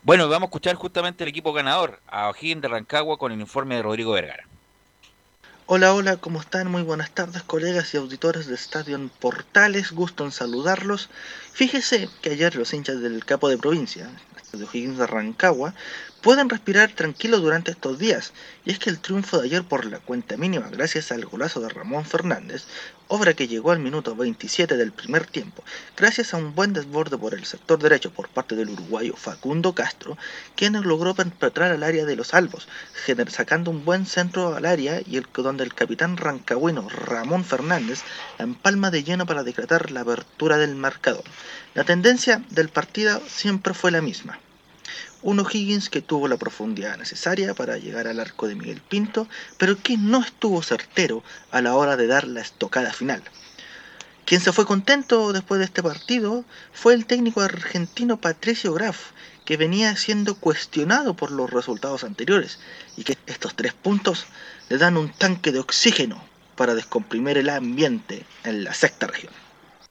Bueno, 0.03 0.29
vamos 0.29 0.49
a 0.49 0.51
escuchar 0.51 0.75
justamente 0.75 1.25
el 1.25 1.29
equipo 1.29 1.55
ganador, 1.55 1.99
a 2.09 2.29
O'Higgins 2.29 2.61
de 2.61 2.69
Rancagua, 2.69 3.17
con 3.17 3.33
el 3.33 3.41
informe 3.41 3.77
de 3.77 3.83
Rodrigo 3.83 4.13
Vergara. 4.13 4.47
Hola, 5.69 5.95
hola, 5.95 6.17
¿cómo 6.17 6.41
están? 6.41 6.71
Muy 6.71 6.83
buenas 6.83 7.11
tardes, 7.11 7.43
colegas 7.43 7.93
y 7.93 7.97
auditores 7.97 8.47
de 8.47 8.55
Estadio 8.55 9.01
Portales. 9.19 9.91
Gusto 9.91 10.25
en 10.25 10.31
saludarlos. 10.31 11.11
Fíjese 11.53 12.09
que 12.23 12.31
ayer 12.31 12.55
los 12.55 12.73
hinchas 12.73 13.01
del 13.01 13.25
capo 13.25 13.49
de 13.49 13.59
provincia, 13.59 14.09
de 14.53 14.63
O'Higgins 14.63 14.97
de 14.97 15.09
Rancagua, 15.09 15.75
pueden 16.27 16.49
respirar 16.49 16.91
tranquilos 16.91 17.41
durante 17.41 17.71
estos 17.71 18.01
días. 18.01 18.33
Y 18.65 18.73
es 18.73 18.81
que 18.81 18.91
el 18.91 18.99
triunfo 18.99 19.39
de 19.39 19.47
ayer 19.47 19.63
por 19.63 19.85
la 19.85 20.01
cuenta 20.01 20.37
mínima, 20.37 20.69
gracias 20.71 21.13
al 21.13 21.25
golazo 21.25 21.61
de 21.61 21.69
Ramón 21.69 22.05
Fernández, 22.05 22.65
obra 23.07 23.35
que 23.35 23.47
llegó 23.47 23.71
al 23.71 23.79
minuto 23.79 24.17
27 24.17 24.77
del 24.77 24.91
primer 24.91 25.25
tiempo, 25.27 25.63
gracias 25.97 26.35
a 26.35 26.39
un 26.39 26.53
buen 26.53 26.73
desborde 26.73 27.17
por 27.17 27.33
el 27.33 27.45
sector 27.45 27.79
derecho 27.79 28.11
por 28.11 28.29
parte 28.29 28.57
del 28.57 28.71
uruguayo 28.71 29.15
Facundo 29.15 29.73
Castro, 29.73 30.19
quien 30.57 30.73
logró 30.83 31.15
penetrar 31.15 31.71
al 31.71 31.85
área 31.85 32.05
de 32.05 32.17
los 32.17 32.35
albos, 32.35 32.67
sacando 33.29 33.71
un 33.71 33.85
buen 33.85 34.05
centro 34.05 34.57
al 34.57 34.67
área 34.67 35.01
y 35.07 35.19
el 35.19 35.29
donde 35.33 35.63
el 35.63 35.75
capitán 35.75 36.17
rancagüino 36.17 36.89
Ramón 36.89 37.45
Fernández 37.45 38.03
la 38.37 38.47
empalma 38.47 38.91
de 38.91 39.05
lleno 39.05 39.27
para 39.27 39.45
decretar 39.45 39.93
la 39.93 40.01
apertura 40.01 40.59
del 40.59 40.75
marcador. 40.75 41.23
La 41.75 41.85
tendencia 41.85 42.43
del 42.51 42.69
partido 42.69 43.23
siempre 43.29 43.75
fue 43.75 43.93
la 43.93 44.03
misma. 44.03 44.41
Un 45.23 45.41
O'Higgins 45.41 45.91
que 45.91 46.03
tuvo 46.03 46.29
la 46.29 46.37
profundidad 46.37 46.97
necesaria 46.97 47.55
para 47.55 47.79
llegar 47.79 48.07
al 48.07 48.21
arco 48.21 48.49
de 48.49 48.55
Miguel 48.55 48.81
Pinto, 48.81 49.27
pero 49.59 49.77
que 49.77 49.97
no 49.97 50.21
estuvo 50.21 50.63
certero 50.63 51.23
a 51.51 51.61
la 51.61 51.75
hora 51.75 51.97
de 51.97 52.07
dar 52.07 52.27
la 52.27 52.41
estocada 52.41 52.93
final. 52.93 53.23
Quien 54.27 54.41
se 54.41 54.53
fue 54.53 54.67
contento 54.67 55.33
después 55.33 55.61
de 55.61 55.67
este 55.67 55.83
partido 55.83 56.45
fue 56.73 56.95
el 56.95 57.07
técnico 57.07 57.41
argentino 57.41 58.21
Patricio 58.21 58.75
Graf, 58.75 59.13
que 59.45 59.57
venía 59.57 59.95
siendo 59.97 60.35
cuestionado 60.35 61.15
por 61.15 61.31
los 61.31 61.49
resultados 61.51 62.03
anteriores 62.03 62.59
y 62.97 63.05
que 63.05 63.17
estos 63.27 63.55
tres 63.55 63.73
puntos 63.73 64.27
le 64.69 64.79
dan 64.79 64.97
un 64.97 65.13
tanque 65.13 65.53
de 65.53 65.61
oxígeno 65.61 66.21
para 66.57 66.75
descomprimir 66.75 67.39
el 67.39 67.49
ambiente 67.49 68.25
en 68.43 68.65
la 68.65 68.75
sexta 68.75 69.07
región. 69.07 69.33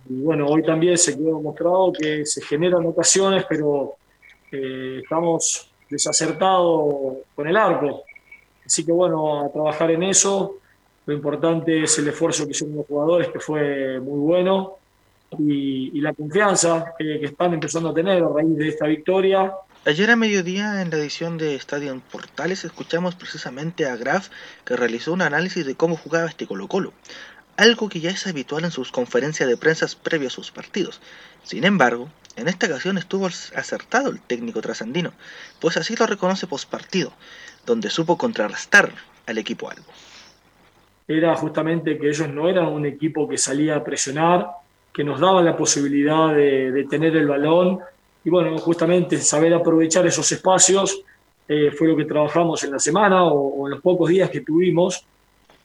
Y 0.10 0.22
bueno, 0.22 0.48
hoy 0.48 0.64
también 0.64 0.98
se 0.98 1.16
quedó 1.16 1.38
demostrado 1.38 1.94
que 1.94 2.26
se 2.26 2.42
generan 2.42 2.86
ocasiones, 2.86 3.46
pero 3.48 3.96
estamos 5.00 5.70
desacertados 5.90 7.18
con 7.36 7.48
el 7.48 7.58
arco. 7.58 8.04
Así 8.66 8.86
que 8.86 8.92
bueno, 8.92 9.46
a 9.46 9.52
trabajar 9.52 9.92
en 9.92 10.04
eso. 10.04 10.58
Lo 11.06 11.14
importante 11.14 11.84
es 11.84 12.00
el 12.00 12.08
esfuerzo 12.08 12.46
que 12.46 12.52
hicieron 12.52 12.78
los 12.78 12.88
jugadores, 12.88 13.28
que 13.30 13.40
fue 13.40 14.00
muy 14.00 14.20
bueno, 14.20 14.78
y, 15.38 15.98
y 15.98 16.02
la 16.02 16.14
confianza 16.14 16.94
que, 16.98 17.26
están 17.26 17.54
empezando 17.54 17.90
a 17.90 17.94
tener 17.94 18.24
a 18.24 18.30
raíz 18.30 18.58
de 18.58 18.68
esta 18.70 18.88
victoria. 18.88 19.54
Ayer 19.86 20.10
a 20.10 20.16
mediodía 20.16 20.82
en 20.82 20.90
la 20.90 20.98
edición 20.98 21.38
de 21.38 21.54
Estadio 21.54 21.92
en 21.92 22.02
Portales 22.02 22.66
escuchamos 22.66 23.16
precisamente 23.16 23.86
a 23.86 23.96
Graf 23.96 24.30
que 24.66 24.76
realizó 24.76 25.14
un 25.14 25.22
análisis 25.22 25.64
de 25.64 25.76
cómo 25.76 25.96
jugaba 25.96 26.28
este 26.28 26.48
Colo 26.48 26.68
Colo, 26.68 26.92
algo 27.56 27.88
que 27.88 28.00
ya 28.00 28.10
es 28.10 28.26
habitual 28.26 28.64
en 28.64 28.72
sus 28.72 28.92
conferencias 28.92 29.48
de 29.48 29.58
prensa 29.58 29.86
previos 30.02 30.34
a 30.34 30.36
sus 30.38 30.52
partidos. 30.52 31.02
Sin 31.44 31.66
embargo, 31.66 32.10
en 32.36 32.48
esta 32.48 32.68
ocasión 32.68 32.98
estuvo 32.98 33.28
acertado 33.28 34.10
el 34.10 34.20
técnico 34.22 34.62
trasandino, 34.62 35.14
pues 35.60 35.78
así 35.78 35.96
lo 35.96 36.06
reconoce 36.06 36.48
pospartido, 36.48 37.14
donde 37.66 37.90
supo 37.90 38.18
contrarrestar 38.18 38.92
al 39.26 39.38
equipo 39.38 39.70
albo. 39.70 39.92
era 41.08 41.36
justamente 41.36 41.98
que 41.98 42.10
ellos 42.10 42.30
no 42.30 42.50
eran 42.50 42.68
un 42.68 42.86
equipo 42.86 43.28
que 43.28 43.38
salía 43.38 43.76
a 43.76 43.84
presionar, 43.84 44.48
que 44.94 45.04
nos 45.04 45.20
daba 45.20 45.42
la 45.42 45.56
posibilidad 45.56 46.34
de, 46.34 46.72
de 46.72 46.84
tener 46.86 47.16
el 47.16 47.28
balón 47.28 47.80
y 48.24 48.30
bueno, 48.30 48.58
justamente 48.58 49.18
saber 49.20 49.54
aprovechar 49.54 50.06
esos 50.08 50.32
espacios 50.32 51.04
eh, 51.48 51.72
fue 51.72 51.88
lo 51.88 51.96
que 51.96 52.06
trabajamos 52.06 52.64
en 52.64 52.72
la 52.72 52.80
semana 52.80 53.24
o, 53.24 53.62
o 53.62 53.68
en 53.68 53.72
los 53.72 53.82
pocos 53.82 54.10
días 54.10 54.30
que 54.32 54.42
tuvimos. 54.42 55.06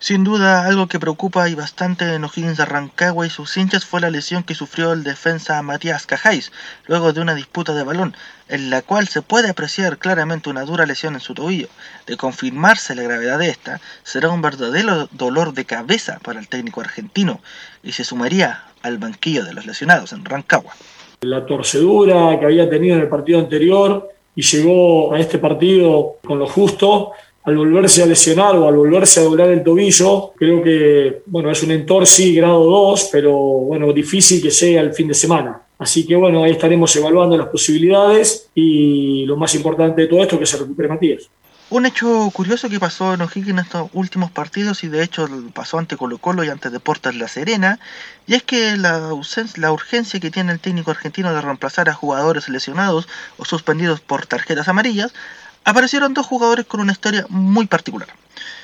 Sin 0.03 0.25
duda, 0.25 0.65
algo 0.65 0.87
que 0.87 0.99
preocupa 0.99 1.51
y 1.51 1.55
bastante 1.55 2.15
en 2.15 2.25
O'Higgins 2.25 2.57
de 2.57 2.65
Rancagua 2.65 3.27
y 3.27 3.31
sus 3.31 3.55
hinchas 3.59 3.85
fue 3.85 4.01
la 4.01 4.09
lesión 4.09 4.45
que 4.45 4.55
sufrió 4.55 4.95
el 4.95 5.05
defensa 5.05 5.61
Matías 5.61 6.07
Cajáis 6.07 6.53
luego 6.87 7.13
de 7.13 7.21
una 7.21 7.35
disputa 7.35 7.75
de 7.75 7.85
balón, 7.85 8.17
en 8.49 8.71
la 8.71 8.81
cual 8.81 9.09
se 9.09 9.21
puede 9.21 9.51
apreciar 9.51 9.99
claramente 9.99 10.49
una 10.49 10.65
dura 10.65 10.87
lesión 10.87 11.13
en 11.13 11.21
su 11.21 11.35
tobillo. 11.35 11.69
De 12.07 12.17
confirmarse 12.17 12.95
la 12.95 13.03
gravedad 13.03 13.39
de 13.39 13.51
esta, 13.51 13.83
será 14.03 14.31
un 14.31 14.41
verdadero 14.41 15.07
dolor 15.13 15.53
de 15.53 15.67
cabeza 15.67 16.19
para 16.23 16.41
el 16.41 16.49
técnico 16.49 16.81
argentino 16.81 17.43
y 17.83 17.93
se 17.93 18.05
sumaría 18.05 18.65
al 18.81 18.97
banquillo 18.97 19.45
de 19.45 19.53
los 19.53 19.67
lesionados 19.67 20.15
en 20.15 20.25
Rancagua. 20.25 20.73
La 21.21 21.45
torcedura 21.45 22.41
que 22.41 22.47
había 22.47 22.71
tenido 22.71 22.97
en 22.97 23.03
el 23.03 23.09
partido 23.09 23.39
anterior 23.39 24.09
y 24.35 24.41
llegó 24.41 25.13
a 25.13 25.21
este 25.21 25.37
partido 25.37 26.17
con 26.25 26.39
lo 26.39 26.47
justo. 26.47 27.13
Al 27.51 27.57
volverse 27.57 28.01
a 28.01 28.07
lesionar 28.07 28.55
o 28.55 28.69
al 28.69 28.77
volverse 28.77 29.19
a 29.19 29.25
doblar 29.25 29.49
el 29.49 29.65
tobillo, 29.65 30.31
creo 30.37 30.63
que 30.63 31.23
bueno, 31.27 31.51
es 31.51 31.61
un 31.65 31.73
entorsi 31.73 32.33
grado 32.33 32.63
2, 32.63 33.09
pero 33.11 33.33
bueno, 33.33 33.93
difícil 33.93 34.41
que 34.41 34.51
llegue 34.51 34.79
al 34.79 34.95
fin 34.95 35.09
de 35.09 35.15
semana. 35.15 35.61
Así 35.77 36.07
que 36.07 36.15
bueno, 36.15 36.45
ahí 36.45 36.53
estaremos 36.53 36.95
evaluando 36.95 37.37
las 37.37 37.49
posibilidades 37.49 38.51
y 38.55 39.25
lo 39.27 39.37
más 39.37 39.53
importante 39.57 40.03
de 40.03 40.07
todo 40.07 40.23
esto 40.23 40.39
que 40.39 40.47
se 40.47 40.59
recupere 40.59 40.89
Matías. 40.89 41.29
Un 41.71 41.87
hecho 41.87 42.31
curioso 42.33 42.69
que 42.69 42.79
pasó 42.79 43.15
en 43.15 43.23
O'Higgins 43.23 43.49
en 43.49 43.59
estos 43.59 43.91
últimos 43.95 44.31
partidos 44.31 44.85
y 44.85 44.89
de 44.89 45.03
hecho 45.03 45.29
pasó 45.53 45.79
ante 45.79 45.97
Colo 45.97 46.19
Colo 46.19 46.45
y 46.45 46.51
ante 46.51 46.71
Deportes 46.71 47.17
La 47.17 47.27
Serena, 47.27 47.81
y 48.29 48.35
es 48.35 48.45
que 48.45 48.77
la, 48.77 49.13
la 49.57 49.73
urgencia 49.73 50.21
que 50.21 50.31
tiene 50.31 50.53
el 50.53 50.61
técnico 50.61 50.93
argentino 50.93 51.35
de 51.35 51.41
reemplazar 51.41 51.89
a 51.89 51.95
jugadores 51.95 52.49
lesionados 52.49 53.09
o 53.39 53.45
suspendidos 53.45 54.01
por 54.01 54.27
tarjetas 54.27 54.69
amarillas, 54.69 55.13
aparecieron 55.65 56.15
dos 56.15 56.27
jugadores 56.27 56.67
con 56.67 56.81
una 56.81 56.93
historia 56.93 57.27
muy 57.29 57.67
particular. 57.67 58.09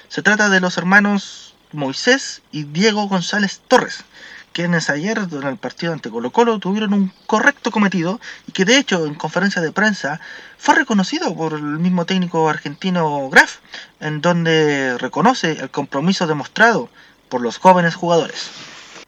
Se 0.09 0.23
trata 0.23 0.49
de 0.49 0.61
los 0.61 0.79
hermanos 0.79 1.55
Moisés 1.73 2.43
y 2.53 2.65
Diego 2.65 3.09
González 3.09 3.61
Torres, 3.69 4.05
quienes 4.53 4.89
ayer 4.89 5.19
en 5.19 5.47
el 5.47 5.59
partido 5.59 5.93
ante 5.93 6.09
Colo 6.09 6.31
Colo 6.31 6.59
tuvieron 6.59 6.95
un 6.95 7.13
correcto 7.27 7.71
cometido 7.71 8.21
y 8.47 8.53
que 8.53 8.65
de 8.65 8.79
hecho 8.79 9.05
en 9.05 9.15
conferencia 9.15 9.61
de 9.61 9.73
prensa 9.73 10.21
fue 10.57 10.77
reconocido 10.77 11.35
por 11.35 11.53
el 11.53 11.63
mismo 11.63 12.07
técnico 12.07 12.49
argentino 12.49 13.29
Graf, 13.29 13.59
en 14.01 14.23
donde 14.23 14.97
reconoce 14.97 15.53
el 15.53 15.71
compromiso 15.71 16.27
demostrado 16.27 16.89
por 17.29 17.43
los 17.43 17.59
jóvenes 17.59 17.95
jugadores. 17.95 18.51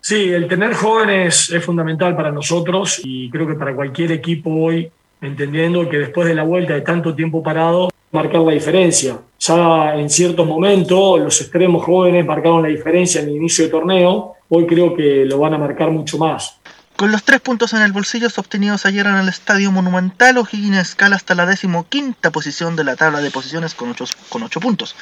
Sí, 0.00 0.28
el 0.28 0.48
tener 0.48 0.74
jóvenes 0.74 1.50
es 1.50 1.64
fundamental 1.64 2.14
para 2.14 2.30
nosotros 2.30 3.00
y 3.02 3.30
creo 3.30 3.46
que 3.46 3.54
para 3.54 3.74
cualquier 3.74 4.12
equipo 4.12 4.50
hoy, 4.50 4.90
entendiendo 5.20 5.88
que 5.88 5.98
después 5.98 6.28
de 6.28 6.34
la 6.34 6.42
vuelta 6.42 6.74
de 6.74 6.80
tanto 6.82 7.14
tiempo 7.14 7.42
parado, 7.42 7.90
marcar 8.12 8.40
la 8.40 8.52
diferencia. 8.52 9.18
Ya 9.38 9.94
en 9.94 10.08
ciertos 10.10 10.46
momentos 10.46 11.20
los 11.20 11.40
extremos 11.40 11.84
jóvenes 11.84 12.24
marcaron 12.24 12.62
la 12.62 12.68
diferencia 12.68 13.20
en 13.20 13.28
el 13.28 13.36
inicio 13.36 13.64
del 13.64 13.72
torneo, 13.72 14.34
hoy 14.48 14.66
creo 14.66 14.94
que 14.94 15.24
lo 15.24 15.38
van 15.38 15.54
a 15.54 15.58
marcar 15.58 15.90
mucho 15.90 16.18
más. 16.18 16.56
Con 16.96 17.12
los 17.12 17.22
tres 17.22 17.40
puntos 17.40 17.74
en 17.74 17.82
el 17.82 17.92
bolsillo 17.92 18.26
obtenidos 18.36 18.84
ayer 18.84 19.06
en 19.06 19.14
el 19.14 19.28
Estadio 19.28 19.70
Monumental, 19.70 20.36
O'Higgins 20.36 20.78
escala 20.78 21.14
hasta 21.14 21.36
la 21.36 21.46
decimoquinta 21.46 22.32
posición 22.32 22.74
de 22.74 22.82
la 22.82 22.96
tabla 22.96 23.20
de 23.20 23.30
posiciones 23.30 23.74
con 23.74 23.90
ocho, 23.90 24.04
con 24.28 24.42
ocho 24.42 24.58
puntos, 24.58 24.96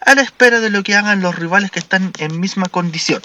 a 0.00 0.14
la 0.14 0.22
espera 0.22 0.60
de 0.60 0.70
lo 0.70 0.82
que 0.82 0.96
hagan 0.96 1.20
los 1.20 1.34
rivales 1.38 1.70
que 1.70 1.78
están 1.78 2.12
en 2.18 2.40
misma 2.40 2.66
condición. 2.66 3.20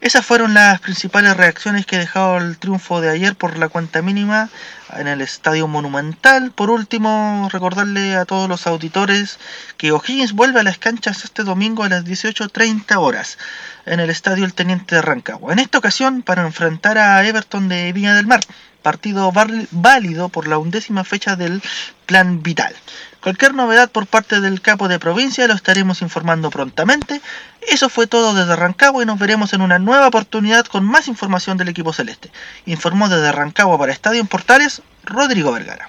Esas 0.00 0.24
fueron 0.24 0.54
las 0.54 0.80
principales 0.80 1.36
reacciones 1.36 1.84
que 1.84 1.98
dejó 1.98 2.36
el 2.36 2.58
triunfo 2.58 3.00
de 3.00 3.10
ayer 3.10 3.34
por 3.34 3.58
la 3.58 3.68
cuenta 3.68 4.02
mínima 4.02 4.50
en 4.98 5.08
el 5.08 5.20
Estadio 5.20 5.68
Monumental. 5.68 6.50
Por 6.52 6.70
último, 6.70 7.48
recordarle 7.52 8.16
a 8.16 8.24
todos 8.24 8.48
los 8.48 8.66
auditores 8.66 9.38
que 9.76 9.92
O'Higgins 9.92 10.32
vuelve 10.32 10.60
a 10.60 10.62
las 10.62 10.78
canchas 10.78 11.24
este 11.24 11.44
domingo 11.44 11.82
a 11.84 11.88
las 11.88 12.04
18.30 12.04 12.96
horas 12.96 13.38
en 13.84 14.00
el 14.00 14.10
Estadio 14.10 14.44
El 14.44 14.54
Teniente 14.54 14.94
de 14.94 15.02
Rancagua. 15.02 15.52
En 15.52 15.58
esta 15.58 15.78
ocasión 15.78 16.22
para 16.22 16.42
enfrentar 16.42 16.98
a 16.98 17.24
Everton 17.26 17.68
de 17.68 17.92
Viña 17.92 18.14
del 18.14 18.26
Mar, 18.26 18.40
partido 18.82 19.32
válido 19.70 20.28
por 20.28 20.46
la 20.46 20.58
undécima 20.58 21.04
fecha 21.04 21.36
del 21.36 21.60
Plan 22.06 22.42
Vital. 22.42 22.74
Cualquier 23.20 23.54
novedad 23.54 23.90
por 23.90 24.06
parte 24.06 24.40
del 24.40 24.60
capo 24.60 24.86
de 24.86 25.00
provincia 25.00 25.48
lo 25.48 25.54
estaremos 25.54 26.02
informando 26.02 26.50
prontamente. 26.50 27.20
Eso 27.66 27.88
fue 27.88 28.06
todo 28.06 28.34
desde 28.34 28.54
Rancagua 28.56 29.02
y 29.02 29.06
nos 29.06 29.18
veremos 29.18 29.52
en 29.52 29.60
una 29.60 29.78
nueva 29.78 30.06
oportunidad 30.06 30.66
con 30.66 30.84
más 30.84 31.08
información 31.08 31.58
del 31.58 31.68
equipo 31.68 31.92
celeste. 31.92 32.30
Informó 32.64 33.08
desde 33.08 33.32
Rancagua 33.32 33.78
para 33.78 33.92
Estadio 33.92 34.20
en 34.20 34.28
Portales, 34.28 34.82
Rodrigo 35.04 35.52
Vergara. 35.52 35.88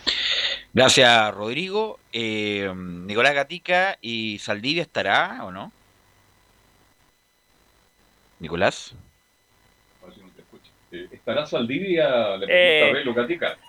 Gracias, 0.73 1.33
Rodrigo. 1.33 1.99
Eh, 2.11 2.71
Nicolás 2.75 3.33
Gatica 3.33 3.97
y 4.01 4.39
Saldivia 4.39 4.81
estará 4.81 5.43
o 5.43 5.51
no? 5.51 5.71
Nicolás. 8.39 8.93
¿Estará 10.89 11.45
Saldivia? 11.45 12.37
Le 12.37 12.45
Eh. 12.47 13.03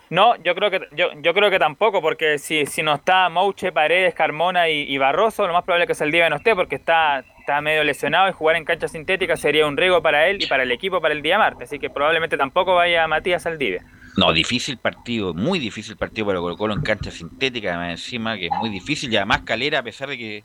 No, 0.09 0.41
yo 0.41 0.55
creo 0.55 0.71
que 0.71 0.87
yo, 0.91 1.09
yo 1.21 1.33
creo 1.33 1.49
que 1.49 1.59
tampoco, 1.59 2.01
porque 2.01 2.37
si, 2.37 2.65
si 2.65 2.81
no 2.81 2.95
está 2.95 3.27
Mouche, 3.27 3.73
Paredes, 3.73 4.13
Carmona 4.13 4.69
y, 4.69 4.83
y 4.83 4.97
Barroso, 4.97 5.45
lo 5.45 5.53
más 5.53 5.63
probable 5.63 5.83
es 5.83 5.87
que 5.89 5.95
Saldivia 5.95 6.29
no 6.29 6.37
esté 6.37 6.55
porque 6.55 6.75
está, 6.75 7.25
está 7.39 7.59
medio 7.59 7.83
lesionado 7.83 8.29
y 8.29 8.31
jugar 8.31 8.55
en 8.55 8.63
cancha 8.63 8.87
sintética 8.87 9.35
sería 9.35 9.67
un 9.67 9.75
riesgo 9.75 10.01
para 10.01 10.27
él 10.29 10.41
y 10.41 10.47
para 10.47 10.63
el 10.63 10.71
equipo 10.71 11.01
para 11.01 11.13
el 11.13 11.21
día 11.21 11.37
martes, 11.37 11.67
así 11.67 11.77
que 11.77 11.89
probablemente 11.89 12.37
tampoco 12.37 12.75
vaya 12.75 13.05
Matías 13.07 13.43
Saldivia. 13.43 13.83
No, 14.15 14.31
difícil 14.31 14.77
partido, 14.77 15.33
muy 15.33 15.59
difícil 15.59 15.97
partido 15.97 16.27
para 16.27 16.39
Colo 16.39 16.57
Colo 16.57 16.73
en 16.73 16.81
cancha 16.81 17.11
sintética, 17.11 17.69
además 17.69 18.01
encima 18.01 18.37
que 18.37 18.45
es 18.45 18.51
muy 18.51 18.69
difícil 18.69 19.11
y 19.11 19.17
además 19.17 19.41
Calera, 19.41 19.79
a 19.79 19.83
pesar 19.83 20.09
de 20.09 20.17
que 20.17 20.43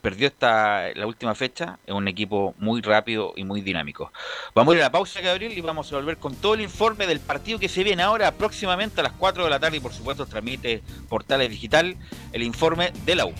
perdió 0.00 0.28
esta 0.28 0.88
la 0.94 1.06
última 1.06 1.34
fecha, 1.34 1.78
es 1.86 1.94
un 1.94 2.08
equipo 2.08 2.54
muy 2.58 2.80
rápido 2.80 3.32
y 3.36 3.44
muy 3.44 3.60
dinámico. 3.60 4.12
Vamos 4.54 4.72
a 4.72 4.76
ir 4.76 4.82
a 4.82 4.86
la 4.86 4.92
pausa, 4.92 5.20
Gabriel, 5.20 5.56
y 5.56 5.60
vamos 5.60 5.92
a 5.92 5.96
volver 5.96 6.18
con 6.18 6.34
todo 6.34 6.54
el 6.54 6.60
informe 6.60 7.06
del 7.06 7.20
partido 7.20 7.58
que 7.58 7.68
se 7.68 7.82
viene 7.84 8.02
ahora 8.02 8.32
próximamente 8.32 9.00
a 9.00 9.04
las 9.04 9.12
4 9.12 9.44
de 9.44 9.50
la 9.50 9.60
tarde 9.60 9.78
y 9.78 9.80
por 9.80 9.92
supuesto 9.92 10.26
transmite 10.26 10.82
Portales 11.08 11.50
Digital 11.50 11.96
el 12.32 12.42
informe 12.42 12.92
de 13.04 13.14
la 13.14 13.26
U. 13.26 13.32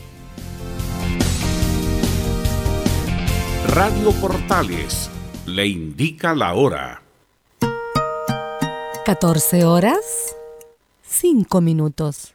Radio 3.68 4.12
Portales 4.12 5.10
le 5.46 5.66
indica 5.66 6.34
la 6.34 6.54
hora. 6.54 7.02
14 9.04 9.64
horas, 9.64 10.34
5 11.02 11.60
minutos. 11.60 12.34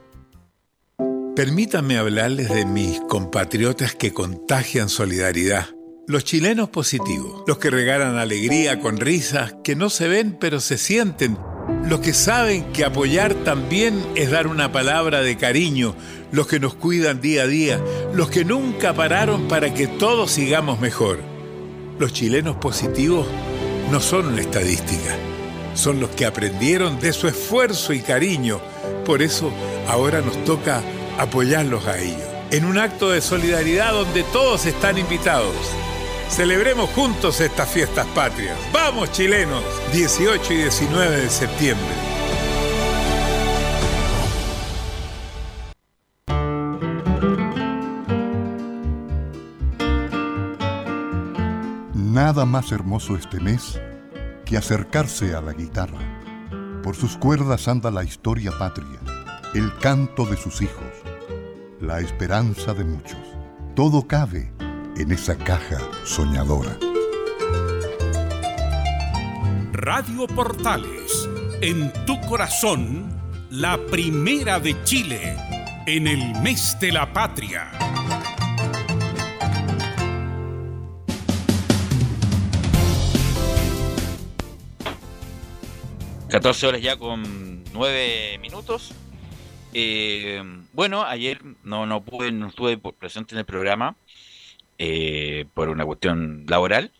Permítanme 1.35 1.97
hablarles 1.97 2.49
de 2.49 2.65
mis 2.65 2.99
compatriotas 3.07 3.95
que 3.95 4.11
contagian 4.11 4.89
solidaridad. 4.89 5.69
Los 6.05 6.25
chilenos 6.25 6.69
positivos, 6.69 7.43
los 7.47 7.57
que 7.57 7.69
regalan 7.69 8.17
alegría 8.17 8.81
con 8.81 8.97
risas 8.97 9.55
que 9.63 9.77
no 9.77 9.89
se 9.89 10.09
ven 10.09 10.35
pero 10.37 10.59
se 10.59 10.77
sienten, 10.77 11.37
los 11.87 12.01
que 12.01 12.13
saben 12.13 12.73
que 12.73 12.83
apoyar 12.83 13.33
también 13.33 14.03
es 14.15 14.29
dar 14.29 14.45
una 14.45 14.73
palabra 14.73 15.21
de 15.21 15.37
cariño, 15.37 15.95
los 16.33 16.47
que 16.47 16.59
nos 16.59 16.73
cuidan 16.73 17.21
día 17.21 17.43
a 17.43 17.47
día, 17.47 17.81
los 18.13 18.29
que 18.29 18.43
nunca 18.43 18.93
pararon 18.93 19.47
para 19.47 19.73
que 19.73 19.87
todos 19.87 20.31
sigamos 20.31 20.81
mejor. 20.81 21.19
Los 21.97 22.11
chilenos 22.11 22.57
positivos 22.57 23.25
no 23.89 24.01
son 24.01 24.27
una 24.27 24.41
estadística, 24.41 25.15
son 25.75 26.01
los 26.01 26.09
que 26.09 26.25
aprendieron 26.25 26.99
de 26.99 27.13
su 27.13 27.29
esfuerzo 27.29 27.93
y 27.93 28.01
cariño, 28.01 28.59
por 29.05 29.21
eso 29.21 29.49
ahora 29.87 30.19
nos 30.19 30.43
toca 30.43 30.83
apoyarlos 31.21 31.85
a 31.85 31.99
ellos, 31.99 32.27
en 32.49 32.65
un 32.65 32.79
acto 32.79 33.11
de 33.11 33.21
solidaridad 33.21 33.93
donde 33.93 34.23
todos 34.23 34.65
están 34.65 34.97
invitados. 34.97 35.55
Celebremos 36.29 36.89
juntos 36.91 37.39
estas 37.41 37.69
fiestas 37.69 38.07
patrias. 38.07 38.57
¡Vamos 38.73 39.11
chilenos! 39.11 39.63
18 39.93 40.53
y 40.53 40.57
19 40.57 41.17
de 41.17 41.29
septiembre. 41.29 41.85
Nada 51.93 52.45
más 52.45 52.71
hermoso 52.71 53.15
este 53.15 53.39
mes 53.39 53.79
que 54.45 54.57
acercarse 54.57 55.35
a 55.35 55.41
la 55.41 55.53
guitarra. 55.53 55.99
Por 56.81 56.95
sus 56.95 57.15
cuerdas 57.15 57.67
anda 57.67 57.91
la 57.91 58.03
historia 58.03 58.51
patria, 58.57 58.99
el 59.53 59.75
canto 59.77 60.25
de 60.25 60.37
sus 60.37 60.61
hijos, 60.61 61.10
la 61.81 61.99
esperanza 61.99 62.73
de 62.73 62.83
muchos. 62.83 63.19
Todo 63.75 64.07
cabe 64.07 64.51
en 64.97 65.11
esa 65.11 65.35
caja 65.35 65.79
soñadora. 66.05 66.77
Radio 69.73 70.27
Portales, 70.27 71.27
en 71.61 71.91
tu 72.05 72.19
corazón, 72.21 73.19
la 73.49 73.79
primera 73.87 74.59
de 74.59 74.81
Chile, 74.83 75.35
en 75.87 76.07
el 76.07 76.39
mes 76.41 76.77
de 76.79 76.91
la 76.91 77.11
patria. 77.11 77.71
...14 86.29 86.67
horas 86.69 86.81
ya 86.81 86.95
con 86.95 87.61
9 87.73 88.37
minutos... 88.41 88.93
Eh, 89.73 90.60
bueno, 90.71 91.03
ayer 91.05 91.41
no, 91.63 91.85
no 91.85 92.03
pude, 92.05 92.31
no 92.31 92.47
estuve 92.47 92.77
presente 92.77 93.35
en 93.35 93.39
el 93.39 93.45
programa 93.45 93.97
eh, 94.77 95.47
por 95.53 95.69
una 95.69 95.85
cuestión 95.85 96.45
laboral, 96.47 96.93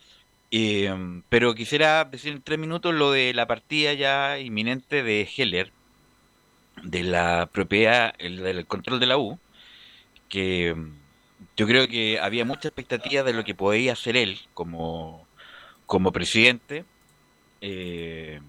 eh, 0.51 0.93
pero 1.29 1.55
quisiera 1.55 2.05
decir 2.05 2.33
en 2.33 2.43
tres 2.43 2.59
minutos 2.59 2.93
lo 2.95 3.11
de 3.11 3.33
la 3.33 3.47
partida 3.47 3.93
ya 3.93 4.39
inminente 4.39 5.03
de 5.03 5.29
Heller, 5.37 5.73
de 6.83 7.03
la 7.03 7.49
propiedad, 7.53 8.13
el, 8.19 8.37
del 8.37 8.67
control 8.67 8.99
de 8.99 9.05
la 9.07 9.17
U, 9.17 9.41
que 10.29 10.75
mm, 10.75 11.03
yo 11.57 11.67
creo 11.67 11.87
que 11.89 12.19
había 12.19 12.45
mucha 12.45 12.69
expectativa 12.69 13.23
de 13.23 13.33
lo 13.33 13.43
que 13.43 13.55
podía 13.55 13.93
hacer 13.93 14.17
él 14.17 14.39
como, 14.53 15.29
como 15.87 16.11
presidente. 16.13 16.87
eh, 17.61 18.41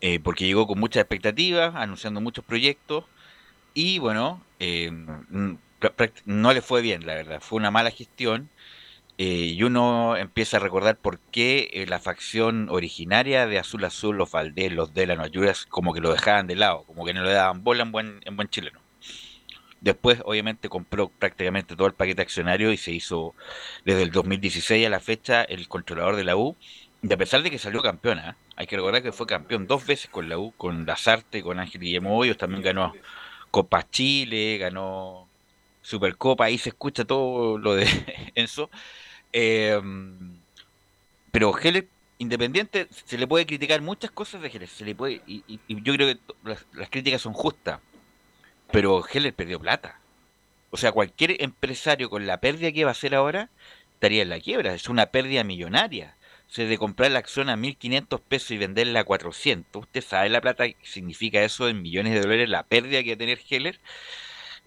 eh, 0.00 0.20
porque 0.20 0.44
llegó 0.46 0.66
con 0.66 0.78
muchas 0.80 1.00
expectativas, 1.02 1.74
anunciando 1.74 2.20
muchos 2.20 2.44
proyectos 2.44 3.06
y 3.74 3.98
bueno, 3.98 4.42
eh, 4.60 4.90
no 6.24 6.52
le 6.52 6.62
fue 6.62 6.80
bien, 6.80 7.06
la 7.06 7.14
verdad, 7.14 7.40
fue 7.40 7.58
una 7.58 7.70
mala 7.70 7.90
gestión 7.90 8.48
eh, 9.16 9.52
y 9.54 9.62
uno 9.62 10.16
empieza 10.16 10.56
a 10.56 10.60
recordar 10.60 10.96
por 10.96 11.20
qué 11.30 11.70
eh, 11.72 11.86
la 11.86 12.00
facción 12.00 12.68
originaria 12.68 13.46
de 13.46 13.58
Azul 13.58 13.84
Azul, 13.84 14.16
los 14.16 14.30
Valdés, 14.32 14.72
los 14.72 14.92
Delano 14.92 15.22
Ayudas, 15.22 15.66
como 15.66 15.94
que 15.94 16.00
lo 16.00 16.12
dejaban 16.12 16.46
de 16.48 16.56
lado, 16.56 16.84
como 16.84 17.04
que 17.04 17.14
no 17.14 17.22
le 17.22 17.32
daban 17.32 17.62
bola 17.62 17.82
en 17.82 17.92
buen, 17.92 18.20
en 18.24 18.36
buen 18.36 18.48
chileno. 18.48 18.80
Después, 19.80 20.20
obviamente, 20.24 20.68
compró 20.68 21.10
prácticamente 21.10 21.76
todo 21.76 21.86
el 21.86 21.94
paquete 21.94 22.22
accionario 22.22 22.72
y 22.72 22.76
se 22.76 22.90
hizo 22.92 23.34
desde 23.84 24.02
el 24.02 24.10
2016 24.10 24.86
a 24.86 24.90
la 24.90 24.98
fecha 24.98 25.42
el 25.44 25.68
controlador 25.68 26.16
de 26.16 26.24
la 26.24 26.36
U. 26.36 26.56
Y 27.02 27.12
a 27.12 27.16
pesar 27.18 27.42
de 27.42 27.50
que 27.50 27.58
salió 27.58 27.82
campeona, 27.82 28.30
¿eh? 28.30 28.34
hay 28.56 28.66
que 28.66 28.76
recordar 28.76 29.02
que 29.02 29.12
fue 29.12 29.26
campeón 29.26 29.66
dos 29.66 29.86
veces 29.86 30.10
con 30.10 30.28
la 30.28 30.38
U, 30.38 30.52
con 30.56 30.86
Lazarte, 30.86 31.42
con 31.42 31.60
Ángel 31.60 31.82
Guillermo 31.82 32.16
Hoyos, 32.16 32.38
también 32.38 32.62
ganó 32.62 32.94
Copa 33.54 33.88
Chile, 33.90 34.58
ganó 34.58 35.32
Supercopa, 35.80 36.46
ahí 36.46 36.58
se 36.58 36.70
escucha 36.70 37.04
todo 37.04 37.58
lo 37.58 37.74
de 37.76 37.86
Enzo. 38.34 38.70
Eh, 39.32 39.80
pero 41.30 41.56
Heller, 41.58 41.90
independiente, 42.18 42.88
se 42.90 43.18
le 43.18 43.26
puede 43.26 43.46
criticar 43.46 43.80
muchas 43.82 44.10
cosas 44.12 44.40
de 44.42 44.48
Heller, 44.48 44.68
se 44.68 44.84
le 44.84 44.94
puede, 44.94 45.22
y, 45.26 45.44
y- 45.46 45.82
yo 45.82 45.94
creo 45.94 46.08
que 46.14 46.20
las, 46.42 46.66
las 46.72 46.90
críticas 46.90 47.22
son 47.22 47.32
justas, 47.32 47.80
pero 48.70 49.04
Heller 49.06 49.34
perdió 49.36 49.60
plata. 49.60 50.04
O 50.70 50.76
sea, 50.78 50.92
cualquier 50.92 51.42
empresario 51.42 52.10
con 52.10 52.26
la 52.26 52.40
pérdida 52.40 52.72
que 52.72 52.84
va 52.84 52.90
a 52.90 52.92
hacer 52.92 53.14
ahora 53.14 53.52
estaría 53.94 54.22
en 54.22 54.30
la 54.30 54.40
quiebra, 54.40 54.74
es 54.74 54.88
una 54.90 55.06
pérdida 55.08 55.44
millonaria. 55.44 56.18
O 56.48 56.52
sea, 56.54 56.66
de 56.66 56.78
comprar 56.78 57.10
la 57.10 57.18
acción 57.18 57.48
a 57.48 57.56
1.500 57.56 58.20
pesos 58.20 58.50
y 58.52 58.58
venderla 58.58 59.00
a 59.00 59.04
400, 59.04 59.82
usted 59.82 60.02
sabe 60.02 60.28
la 60.28 60.40
plata 60.40 60.68
que 60.68 60.76
significa 60.82 61.42
eso 61.42 61.68
en 61.68 61.82
millones 61.82 62.14
de 62.14 62.20
dólares, 62.20 62.48
la 62.48 62.62
pérdida 62.62 63.02
que 63.02 63.10
va 63.10 63.14
a 63.14 63.18
tener 63.18 63.40
Heller 63.48 63.80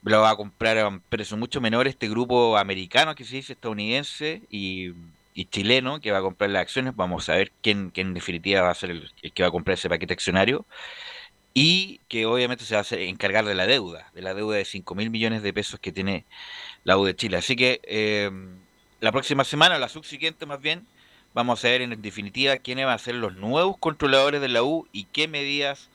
lo 0.03 0.21
va 0.21 0.31
a 0.31 0.35
comprar 0.35 0.77
a 0.77 0.87
un 0.87 0.99
precio 0.99 1.37
mucho 1.37 1.61
menor 1.61 1.87
este 1.87 2.09
grupo 2.09 2.57
americano 2.57 3.15
que 3.15 3.23
se 3.23 3.37
dice 3.37 3.53
estadounidense 3.53 4.41
y, 4.49 4.93
chileno 5.51 5.99
que 6.01 6.11
va 6.11 6.17
a 6.19 6.21
comprar 6.21 6.49
las 6.49 6.63
acciones. 6.63 6.95
Vamos 6.95 7.29
a 7.29 7.35
ver 7.35 7.51
quién, 7.61 7.91
en 7.95 8.13
definitiva 8.13 8.61
va 8.61 8.71
a 8.71 8.75
ser 8.75 8.89
el, 8.89 9.11
que 9.33 9.43
va 9.43 9.49
a 9.49 9.51
comprar 9.51 9.75
ese 9.75 9.89
paquete 9.89 10.13
accionario 10.13 10.65
y 11.53 11.99
que 12.07 12.25
obviamente 12.25 12.63
se 12.65 12.75
va 12.75 12.81
a 12.81 12.95
encargar 12.95 13.45
de 13.45 13.55
la 13.55 13.67
deuda, 13.67 14.09
de 14.13 14.21
la 14.21 14.33
deuda 14.33 14.57
de 14.57 14.65
5 14.65 14.95
mil 14.95 15.09
millones 15.09 15.43
de 15.43 15.53
pesos 15.53 15.79
que 15.79 15.91
tiene 15.91 16.25
la 16.83 16.97
U 16.97 17.05
de 17.05 17.15
Chile. 17.15 17.37
Así 17.37 17.55
que 17.55 17.81
eh, 17.83 18.31
la 18.99 19.11
próxima 19.11 19.43
semana, 19.43 19.77
la 19.77 19.89
subsiguiente 19.89 20.45
más 20.45 20.61
bien, 20.61 20.87
vamos 21.33 21.63
a 21.63 21.69
ver 21.69 21.81
en 21.81 22.01
definitiva 22.01 22.57
quiénes 22.57 22.85
van 22.85 22.95
a 22.95 22.99
ser 22.99 23.15
los 23.15 23.35
nuevos 23.35 23.77
controladores 23.79 24.41
de 24.41 24.49
la 24.49 24.63
U 24.63 24.87
y 24.91 25.05
qué 25.05 25.27
medidas 25.27 25.89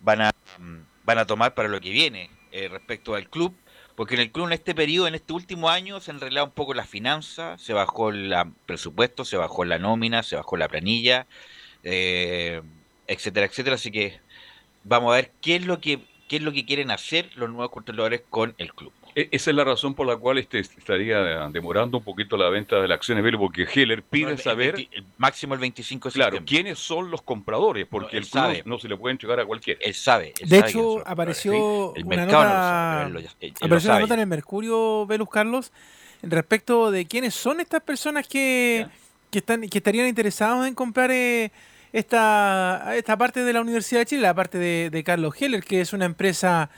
van 0.00 0.22
a, 0.22 0.32
mm, 0.58 0.78
van 1.04 1.18
a 1.18 1.26
tomar 1.26 1.54
para 1.54 1.68
lo 1.68 1.80
que 1.80 1.90
viene 1.90 2.30
eh, 2.52 2.68
respecto 2.68 3.14
al 3.14 3.28
club, 3.28 3.54
porque 3.96 4.14
en 4.14 4.20
el 4.22 4.32
club 4.32 4.46
en 4.46 4.52
este 4.54 4.74
periodo, 4.74 5.06
en 5.06 5.14
este 5.14 5.32
último 5.32 5.68
año, 5.68 6.00
se 6.00 6.10
arreglado 6.10 6.46
un 6.46 6.52
poco 6.52 6.74
las 6.74 6.88
finanzas, 6.88 7.60
se 7.60 7.72
bajó 7.72 8.10
el 8.10 8.34
presupuesto, 8.66 9.24
se 9.24 9.36
bajó 9.36 9.64
la 9.64 9.78
nómina, 9.78 10.22
se 10.22 10.36
bajó 10.36 10.56
la 10.56 10.68
planilla, 10.68 11.26
eh, 11.84 12.62
etcétera, 13.06 13.46
etcétera. 13.46 13.76
Así 13.76 13.90
que 13.90 14.20
vamos 14.84 15.12
a 15.12 15.16
ver 15.16 15.32
qué 15.40 15.56
es 15.56 15.66
lo 15.66 15.80
que 15.80 16.00
qué 16.30 16.36
es 16.36 16.42
lo 16.42 16.52
que 16.52 16.64
quieren 16.64 16.92
hacer 16.92 17.28
los 17.34 17.50
nuevos 17.50 17.72
controladores 17.72 18.22
con 18.30 18.54
el 18.58 18.72
club. 18.72 18.92
E- 19.14 19.28
Esa 19.32 19.50
es 19.50 19.56
la 19.56 19.64
razón 19.64 19.94
por 19.94 20.06
la 20.06 20.16
cual 20.16 20.38
este 20.38 20.58
estaría 20.60 21.48
demorando 21.48 21.98
un 21.98 22.04
poquito 22.04 22.36
la 22.36 22.48
venta 22.48 22.80
de 22.80 22.88
las 22.88 22.96
acciones 22.96 23.22
Velo, 23.24 23.38
porque 23.38 23.66
Heller 23.72 24.02
pide 24.02 24.24
No, 24.24 24.28
el- 24.30 24.34
el 24.36 24.40
saber 24.42 24.74
20 24.76 24.96
el 24.96 25.04
máximo 25.18 25.54
el 25.54 25.60
25 25.60 26.08
de 26.08 26.12
claro, 26.12 26.38
quiénes 26.46 26.78
son 26.78 27.10
los 27.10 27.22
compradores, 27.22 27.86
porque 27.90 28.16
él 28.18 28.24
el 28.24 28.30
club 28.30 28.42
sabe. 28.42 28.62
no 28.66 28.78
se 28.78 28.88
le 28.88 28.96
puede 28.96 29.12
entregar 29.12 29.40
a 29.40 29.44
cualquiera. 29.46 29.80
Él 29.82 29.94
sabe. 29.94 30.32
De 30.44 30.58
hecho, 30.58 31.02
apareció 31.06 31.94
El 31.96 32.04
una 32.04 32.16
mercado 32.16 32.42
no 32.44 32.48
lo 32.48 32.54
nota, 32.54 32.62
sabe, 32.62 33.06
él 33.06 33.12
lo- 33.12 33.18
él- 33.20 33.26
él 33.40 33.52
lo 33.60 33.66
apareció 33.66 33.90
una 33.90 34.00
nota 34.00 34.14
en 34.14 34.20
el 34.20 34.26
Mercurio, 34.26 35.06
Velus 35.06 35.28
Carlos, 35.28 35.72
respecto 36.22 36.90
de 36.90 37.06
quiénes 37.06 37.34
son 37.34 37.60
estas 37.60 37.82
personas 37.82 38.28
que, 38.28 38.86
que 39.30 39.38
están 39.38 39.62
que 39.68 39.78
estarían 39.78 40.06
interesados 40.06 40.66
en 40.66 40.74
comprar 40.74 41.10
eh, 41.10 41.50
esta, 41.92 42.92
esta 42.96 43.16
parte 43.16 43.42
de 43.44 43.52
la 43.52 43.60
Universidad 43.60 44.00
de 44.00 44.06
Chile, 44.06 44.22
la 44.22 44.34
parte 44.34 44.58
de, 44.58 44.90
de 44.90 45.04
Carlos 45.04 45.34
Heller, 45.40 45.62
que 45.62 45.80
es 45.80 45.92
una 45.92 46.04
empresa 46.04 46.70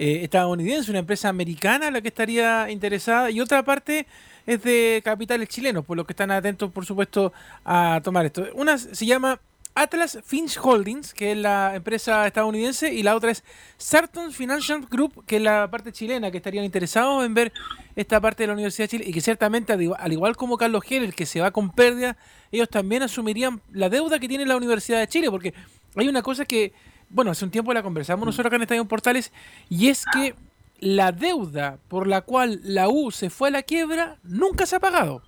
eh, 0.00 0.24
estadounidense, 0.24 0.90
una 0.90 1.00
empresa 1.00 1.28
americana 1.28 1.90
la 1.90 2.00
que 2.00 2.08
estaría 2.08 2.70
interesada, 2.70 3.30
y 3.30 3.38
otra 3.40 3.62
parte 3.62 4.06
es 4.46 4.62
de 4.62 5.02
capitales 5.04 5.48
chilenos, 5.48 5.84
por 5.84 5.96
lo 5.96 6.04
que 6.04 6.14
están 6.14 6.30
atentos, 6.30 6.72
por 6.72 6.84
supuesto, 6.86 7.32
a 7.64 8.00
tomar 8.02 8.24
esto. 8.24 8.46
Una 8.54 8.78
se 8.78 9.04
llama 9.04 9.38
Atlas 9.74 10.18
Finch 10.24 10.58
Holdings, 10.60 11.14
que 11.14 11.32
es 11.32 11.38
la 11.38 11.76
empresa 11.76 12.26
estadounidense, 12.26 12.92
y 12.92 13.02
la 13.02 13.14
otra 13.14 13.30
es 13.30 13.44
Sarton 13.76 14.32
Financial 14.32 14.80
Group, 14.90 15.24
que 15.26 15.36
es 15.36 15.42
la 15.42 15.70
parte 15.70 15.92
chilena, 15.92 16.30
que 16.30 16.38
estarían 16.38 16.64
interesados 16.64 17.24
en 17.24 17.34
ver 17.34 17.52
esta 17.94 18.20
parte 18.20 18.42
de 18.42 18.46
la 18.48 18.54
Universidad 18.54 18.84
de 18.84 18.88
Chile, 18.88 19.04
y 19.06 19.12
que 19.12 19.20
ciertamente, 19.20 19.72
al 19.72 19.82
igual- 19.82 20.00
al 20.02 20.12
igual 20.12 20.36
como 20.36 20.56
Carlos 20.56 20.82
Heller, 20.88 21.14
que 21.14 21.26
se 21.26 21.40
va 21.40 21.50
con 21.50 21.70
pérdida, 21.70 22.16
ellos 22.50 22.68
también 22.68 23.02
asumirían 23.02 23.60
la 23.70 23.88
deuda 23.88 24.18
que 24.18 24.26
tiene 24.28 24.44
la 24.46 24.56
Universidad 24.56 24.98
de 24.98 25.06
Chile, 25.06 25.30
porque 25.30 25.52
hay 25.94 26.08
una 26.08 26.22
cosa 26.22 26.44
que, 26.44 26.72
bueno, 27.10 27.30
hace 27.32 27.44
un 27.44 27.50
tiempo 27.50 27.72
la 27.74 27.82
conversamos 27.82 28.24
nosotros 28.24 28.46
acá 28.46 28.56
en 28.56 28.62
Estadio 28.62 28.84
Portales, 28.86 29.32
y 29.68 29.88
es 29.88 30.04
que 30.12 30.34
la 30.78 31.12
deuda 31.12 31.78
por 31.88 32.06
la 32.06 32.22
cual 32.22 32.60
la 32.64 32.88
U 32.88 33.10
se 33.10 33.28
fue 33.28 33.48
a 33.48 33.52
la 33.52 33.62
quiebra 33.62 34.16
nunca 34.22 34.64
se 34.64 34.76
ha 34.76 34.80
pagado. 34.80 35.22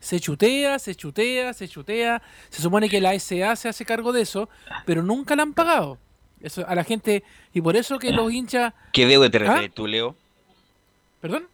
Se 0.00 0.20
chutea, 0.20 0.78
se 0.78 0.94
chutea, 0.94 1.54
se 1.54 1.66
chutea. 1.66 2.20
Se 2.50 2.60
supone 2.60 2.88
que 2.90 3.00
la 3.00 3.14
SA 3.18 3.56
se 3.56 3.68
hace 3.70 3.84
cargo 3.86 4.12
de 4.12 4.20
eso, 4.22 4.48
pero 4.84 5.02
nunca 5.02 5.34
la 5.34 5.42
han 5.44 5.54
pagado. 5.54 5.98
Eso 6.42 6.66
a 6.68 6.74
la 6.74 6.84
gente. 6.84 7.22
Y 7.54 7.62
por 7.62 7.74
eso 7.74 7.98
que 7.98 8.12
los 8.12 8.30
hinchas. 8.30 8.74
¿Qué 8.92 9.06
deuda 9.06 9.30
te 9.30 9.38
¿Ah? 9.38 9.40
refieres 9.40 9.72
tú, 9.74 9.86
Leo? 9.86 10.14
¿Perdón? 11.22 11.48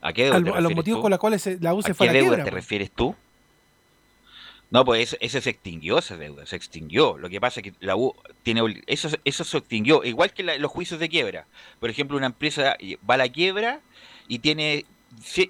¿A 0.00 0.12
qué 0.12 0.24
deuda 0.24 0.36
Al- 0.38 0.44
te 0.44 0.50
a 0.50 0.60
los 0.60 0.74
motivos 0.74 0.98
tú? 0.98 1.02
con 1.02 1.10
los 1.12 1.20
cuales 1.20 1.46
la 1.62 1.72
U 1.72 1.82
se 1.82 1.92
¿A 1.92 1.94
fue 1.94 2.08
a 2.08 2.10
qué 2.10 2.14
la 2.18 2.20
deuda 2.22 2.36
quiebra. 2.36 2.44
te 2.44 2.50
refieres 2.50 2.90
tú? 2.90 3.14
No, 4.76 4.84
pues 4.84 5.16
ese 5.22 5.40
se 5.40 5.48
extinguió, 5.48 5.96
esa 5.96 6.18
deuda, 6.18 6.44
se 6.44 6.54
extinguió. 6.54 7.16
Lo 7.16 7.30
que 7.30 7.40
pasa 7.40 7.60
es 7.60 7.64
que 7.64 7.72
la 7.80 7.96
U 7.96 8.14
tiene, 8.42 8.82
eso, 8.86 9.08
eso 9.24 9.42
se 9.42 9.56
extinguió, 9.56 10.04
igual 10.04 10.34
que 10.34 10.42
la- 10.42 10.58
los 10.58 10.70
juicios 10.70 11.00
de 11.00 11.08
quiebra. 11.08 11.46
Por 11.80 11.88
ejemplo, 11.88 12.18
una 12.18 12.26
empresa 12.26 12.76
va 13.08 13.14
a 13.14 13.16
la 13.16 13.30
quiebra 13.30 13.80
y 14.28 14.40
tiene 14.40 14.84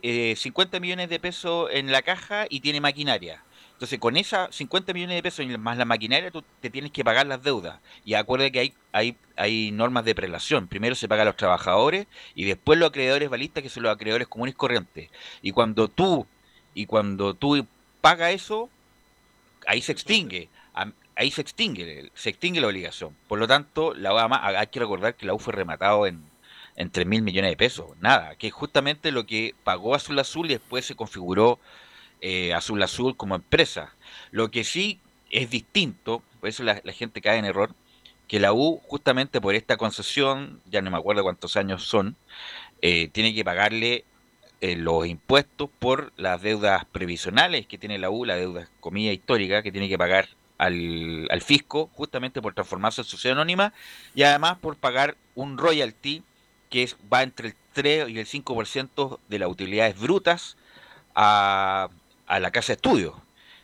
eh, 0.05 0.35
50 0.37 0.79
millones 0.79 1.09
de 1.09 1.19
pesos 1.19 1.69
en 1.73 1.91
la 1.91 2.03
caja 2.03 2.47
y 2.49 2.61
tiene 2.61 2.81
maquinaria. 2.81 3.43
Entonces, 3.73 3.99
con 3.99 4.17
esas 4.17 4.55
50 4.55 4.93
millones 4.93 5.17
de 5.17 5.25
pesos 5.25 5.45
más 5.59 5.77
la 5.77 5.85
maquinaria, 5.87 6.31
tú 6.31 6.45
te 6.61 6.71
tienes 6.71 6.93
que 6.93 7.03
pagar 7.05 7.27
las 7.27 7.43
deudas. 7.43 7.81
Y 8.05 8.15
acuérdate 8.15 8.53
que 8.53 8.61
hay, 8.61 8.75
hay, 8.93 9.17
hay 9.35 9.73
normas 9.73 10.05
de 10.05 10.15
prelación. 10.15 10.69
Primero 10.69 10.95
se 10.95 11.09
paga 11.09 11.23
a 11.23 11.25
los 11.25 11.37
trabajadores 11.37 12.07
y 12.37 12.45
después 12.45 12.79
los 12.79 12.91
acreedores 12.91 13.29
balistas, 13.29 13.65
que 13.65 13.71
son 13.71 13.83
los 13.83 13.93
acreedores 13.93 14.29
comunes 14.29 14.55
corrientes. 14.55 15.11
Y 15.43 15.51
cuando 15.51 15.89
tú, 15.89 16.29
y 16.75 16.87
cuando 16.87 17.35
tú 17.35 17.67
pagas 18.01 18.33
eso, 18.33 18.71
ahí 19.67 19.83
se 19.83 19.93
extingue. 19.93 20.49
Ahí 21.19 21.31
se 21.31 21.41
extingue, 21.41 22.11
se 22.15 22.29
extingue 22.29 22.61
la 22.61 22.67
obligación. 22.67 23.17
Por 23.27 23.39
lo 23.39 23.49
tanto, 23.49 23.95
la 23.95 24.13
U, 24.13 24.19
además, 24.19 24.41
hay 24.43 24.67
que 24.67 24.81
recordar 24.81 25.15
que 25.15 25.25
la 25.25 25.33
U 25.33 25.39
fue 25.39 25.55
rematado 25.55 26.07
en, 26.07 26.23
en 26.77 26.91
3 26.91 27.07
mil 27.07 27.23
millones 27.23 27.51
de 27.51 27.57
pesos. 27.57 27.87
Nada, 28.01 28.35
que 28.37 28.49
es 28.49 28.53
justamente 28.53 29.11
lo 29.13 29.25
que 29.25 29.55
pagó 29.65 29.95
Azul 29.95 30.19
Azul 30.19 30.47
y 30.47 30.55
después 30.55 30.85
se 30.85 30.95
configuró 30.95 31.59
eh, 32.21 32.53
Azul 32.53 32.83
Azul 32.83 33.17
como 33.17 33.35
empresa. 33.35 33.95
Lo 34.31 34.51
que 34.51 34.63
sí 34.63 35.01
es 35.31 35.49
distinto, 35.49 36.23
por 36.39 36.51
eso 36.51 36.63
la, 36.65 36.83
la 36.85 36.93
gente 36.93 37.23
cae 37.23 37.39
en 37.39 37.47
error, 37.47 37.75
que 38.29 38.41
la 38.41 38.53
U, 38.53 38.83
justamente 38.87 39.41
por 39.41 39.55
esta 39.55 39.77
concesión, 39.77 40.61
ya 40.67 40.83
no 40.83 40.91
me 40.91 40.99
acuerdo 40.99 41.23
cuántos 41.23 41.57
años 41.57 41.85
son, 41.85 42.17
eh, 42.83 43.09
tiene 43.09 43.35
que 43.35 43.45
pagarle 43.45 44.05
eh, 44.61 44.77
los 44.77 45.07
impuestos 45.07 45.69
por 45.79 46.13
las 46.17 46.41
deudas 46.43 46.85
previsionales 46.87 47.67
que 47.67 47.79
tiene 47.79 47.99
la 47.99 48.11
U, 48.11 48.25
la 48.25 48.37
deuda 48.37 48.69
comilla 48.81 49.13
histórica 49.13 49.63
que 49.63 49.73
tiene 49.73 49.89
que 49.89 49.99
pagar 49.99 50.29
al, 50.59 51.29
al 51.31 51.43
fisco, 51.43 51.91
justamente 51.95 52.41
por 52.41 52.55
transformarse 52.55 53.03
en 53.03 53.07
sociedad 53.07 53.37
anónima, 53.37 53.73
y 54.15 54.23
además 54.23 54.59
por 54.59 54.77
pagar 54.77 55.17
un 55.35 55.59
royalty 55.59 56.23
que 56.71 56.83
es, 56.83 56.97
va 57.13 57.23
entre 57.23 57.49
el 57.49 57.55
3 57.75 58.09
y 58.09 58.19
el 58.19 58.27
5% 58.27 59.19
de 59.29 59.39
las 59.39 59.49
utilidades 59.49 59.99
brutas 59.99 60.57
a, 61.15 61.89
a 62.27 62.41
la 62.41 62.51
casa 62.51 62.69
de 62.69 62.77
estudios. 62.77 63.15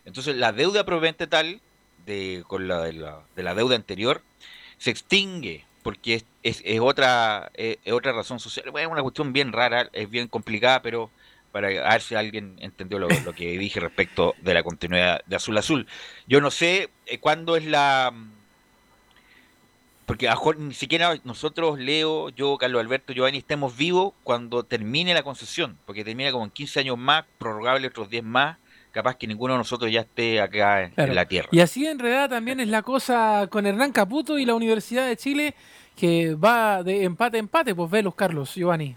Entonces 0.05 0.37
la 0.37 0.53
deuda 0.53 0.85
proveniente 0.85 1.27
tal 1.27 1.61
de, 2.07 2.45
con 2.47 2.69
la, 2.69 2.83
de, 2.83 2.93
la, 2.93 3.21
de 3.35 3.43
la 3.43 3.55
deuda 3.55 3.77
anterior 3.77 4.23
se 4.79 4.91
extingue 4.91 5.65
porque 5.83 6.15
es, 6.15 6.25
es, 6.43 6.63
es 6.65 6.81
otra 6.81 7.51
es, 7.55 7.79
otra 7.93 8.13
razón 8.13 8.41
social. 8.41 8.71
Bueno, 8.71 8.89
es 8.89 8.93
una 8.93 9.03
cuestión 9.03 9.33
bien 9.33 9.53
rara, 9.53 9.89
es 9.93 10.09
bien 10.09 10.29
complicada, 10.29 10.83
pero 10.83 11.11
para 11.53 11.69
ver 11.69 12.01
si 12.01 12.15
alguien 12.15 12.57
entendió 12.61 12.99
lo, 12.99 13.09
lo 13.09 13.33
que 13.35 13.59
dije 13.59 13.79
respecto 13.79 14.35
de 14.41 14.55
la 14.55 14.63
continuidad 14.63 15.23
de 15.27 15.37
Azul 15.37 15.59
Azul. 15.59 15.87
Yo 16.27 16.41
no 16.41 16.51
sé 16.51 16.91
eh, 17.07 17.19
cuándo 17.19 17.57
es 17.57 17.67
la... 17.67 18.13
Porque 20.07 20.29
a 20.29 20.33
mejor 20.33 20.59
ni 20.59 20.75
siquiera 20.75 21.15
nosotros, 21.25 21.79
Leo, 21.79 22.31
yo, 22.31 22.59
Carlos 22.59 22.81
Alberto, 22.81 23.13
Giovanni, 23.13 23.39
estemos 23.39 23.77
vivos 23.77 24.15
cuando 24.25 24.65
termine 24.65 25.15
la 25.15 25.23
concesión, 25.23 25.79
porque 25.87 26.05
termina 26.05 26.33
como 26.33 26.45
en 26.45 26.51
15 26.51 26.81
años 26.81 26.99
más, 26.99 27.25
prorrogable 27.39 27.87
otros 27.87 28.11
10 28.11 28.25
más, 28.25 28.59
capaz 28.93 29.17
que 29.17 29.27
ninguno 29.27 29.55
de 29.55 29.59
nosotros 29.59 29.91
ya 29.91 30.03
esté 30.03 30.41
acá 30.41 30.85
en, 30.85 30.91
Claro. 30.91 31.11
en 31.11 31.17
la 31.17 31.27
Tierra. 31.27 31.49
Y 31.51 31.61
así 31.61 31.87
enredada 31.87 32.29
también 32.29 32.61
es 32.61 32.69
la 32.69 32.83
cosa 32.83 33.49
con 33.51 33.67
Hernán 33.67 33.91
Caputo 33.93 34.39
y 34.39 34.45
la 34.45 34.55
Universidad 34.55 35.07
de 35.09 35.17
Chile, 35.17 35.55
que 35.97 36.35
va 36.35 36.83
de 36.83 37.05
empate 37.05 37.39
a 37.39 37.41
empate, 37.41 37.75
pues 37.75 37.91
velos, 37.91 38.15
Carlos, 38.15 38.55
Giovanni. 38.55 38.97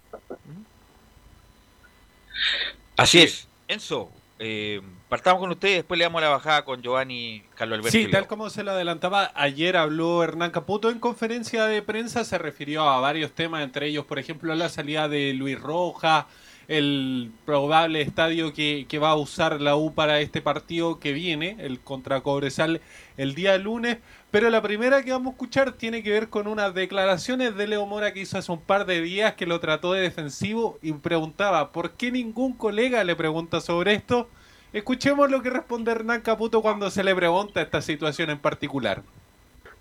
Así 2.98 3.22
es. 3.22 3.48
Enzo, 3.68 4.12
eh, 4.40 4.82
partamos 5.10 5.40
con 5.40 5.50
ustedes, 5.52 5.78
después 5.78 5.98
le 5.98 6.04
damos 6.06 6.22
la 6.22 6.30
bajada 6.30 6.64
con 6.64 6.82
Giovanni, 6.82 7.44
Carlos 7.56 7.80
Alberto. 7.80 7.92
Sí, 7.92 8.04
Leo. 8.04 8.12
tal 8.12 8.28
como 8.28 8.50
se 8.50 8.64
lo 8.64 8.72
adelantaba, 8.72 9.32
ayer 9.36 9.76
habló 9.78 10.24
Hernán 10.24 10.52
Caputo 10.52 10.90
en 10.90 11.00
conferencia 11.00 11.66
de 11.66 11.82
prensa, 11.82 12.24
se 12.24 12.38
refirió 12.38 12.84
a 12.88 13.00
varios 13.00 13.32
temas, 13.32 13.64
entre 13.64 13.88
ellos, 13.88 14.06
por 14.06 14.20
ejemplo, 14.20 14.54
la 14.56 14.70
salida 14.70 15.08
de 15.10 15.34
Luis 15.34 15.60
Roja, 15.60 16.28
el 16.68 17.32
probable 17.46 18.02
estadio 18.02 18.54
que, 18.54 18.86
que 18.88 19.00
va 19.00 19.12
a 19.12 19.16
usar 19.16 19.62
la 19.62 19.76
U 19.76 19.94
para 19.94 20.20
este 20.20 20.42
partido 20.42 21.00
que 21.00 21.14
viene, 21.14 21.56
el 21.60 21.80
contra 21.80 22.22
Cobresal, 22.22 22.82
el 23.18 23.36
día 23.36 23.58
lunes. 23.58 23.98
Pero 24.32 24.50
la 24.50 24.62
primera 24.62 25.04
que 25.04 25.12
vamos 25.12 25.28
a 25.28 25.32
escuchar 25.32 25.74
tiene 25.74 26.04
que 26.04 26.12
ver 26.12 26.30
con 26.30 26.48
unas 26.48 26.74
declaraciones 26.74 27.56
de 27.56 27.68
Leo 27.68 27.86
Mora 27.86 28.14
que 28.14 28.22
hizo 28.22 28.38
hace 28.38 28.52
un 28.52 28.60
par 28.60 28.86
de 28.86 29.02
días 29.02 29.36
que 29.36 29.46
lo 29.46 29.60
trató 29.60 29.94
de 29.94 30.02
defensivo 30.02 30.78
y 30.82 30.92
preguntaba, 30.92 31.72
¿por 31.72 31.92
qué 31.92 32.12
ningún 32.12 32.54
colega 32.54 33.04
le 33.04 33.16
pregunta 33.16 33.62
sobre 33.62 33.94
esto? 33.94 34.28
Escuchemos 34.74 35.32
lo 35.32 35.42
que 35.42 35.50
responde 35.50 35.92
Hernán 35.92 36.20
Caputo 36.20 36.62
cuando 36.62 36.90
se 36.90 37.02
le 37.02 37.16
pregunta 37.16 37.62
esta 37.62 37.82
situación 37.82 38.30
en 38.30 38.40
particular. 38.40 39.04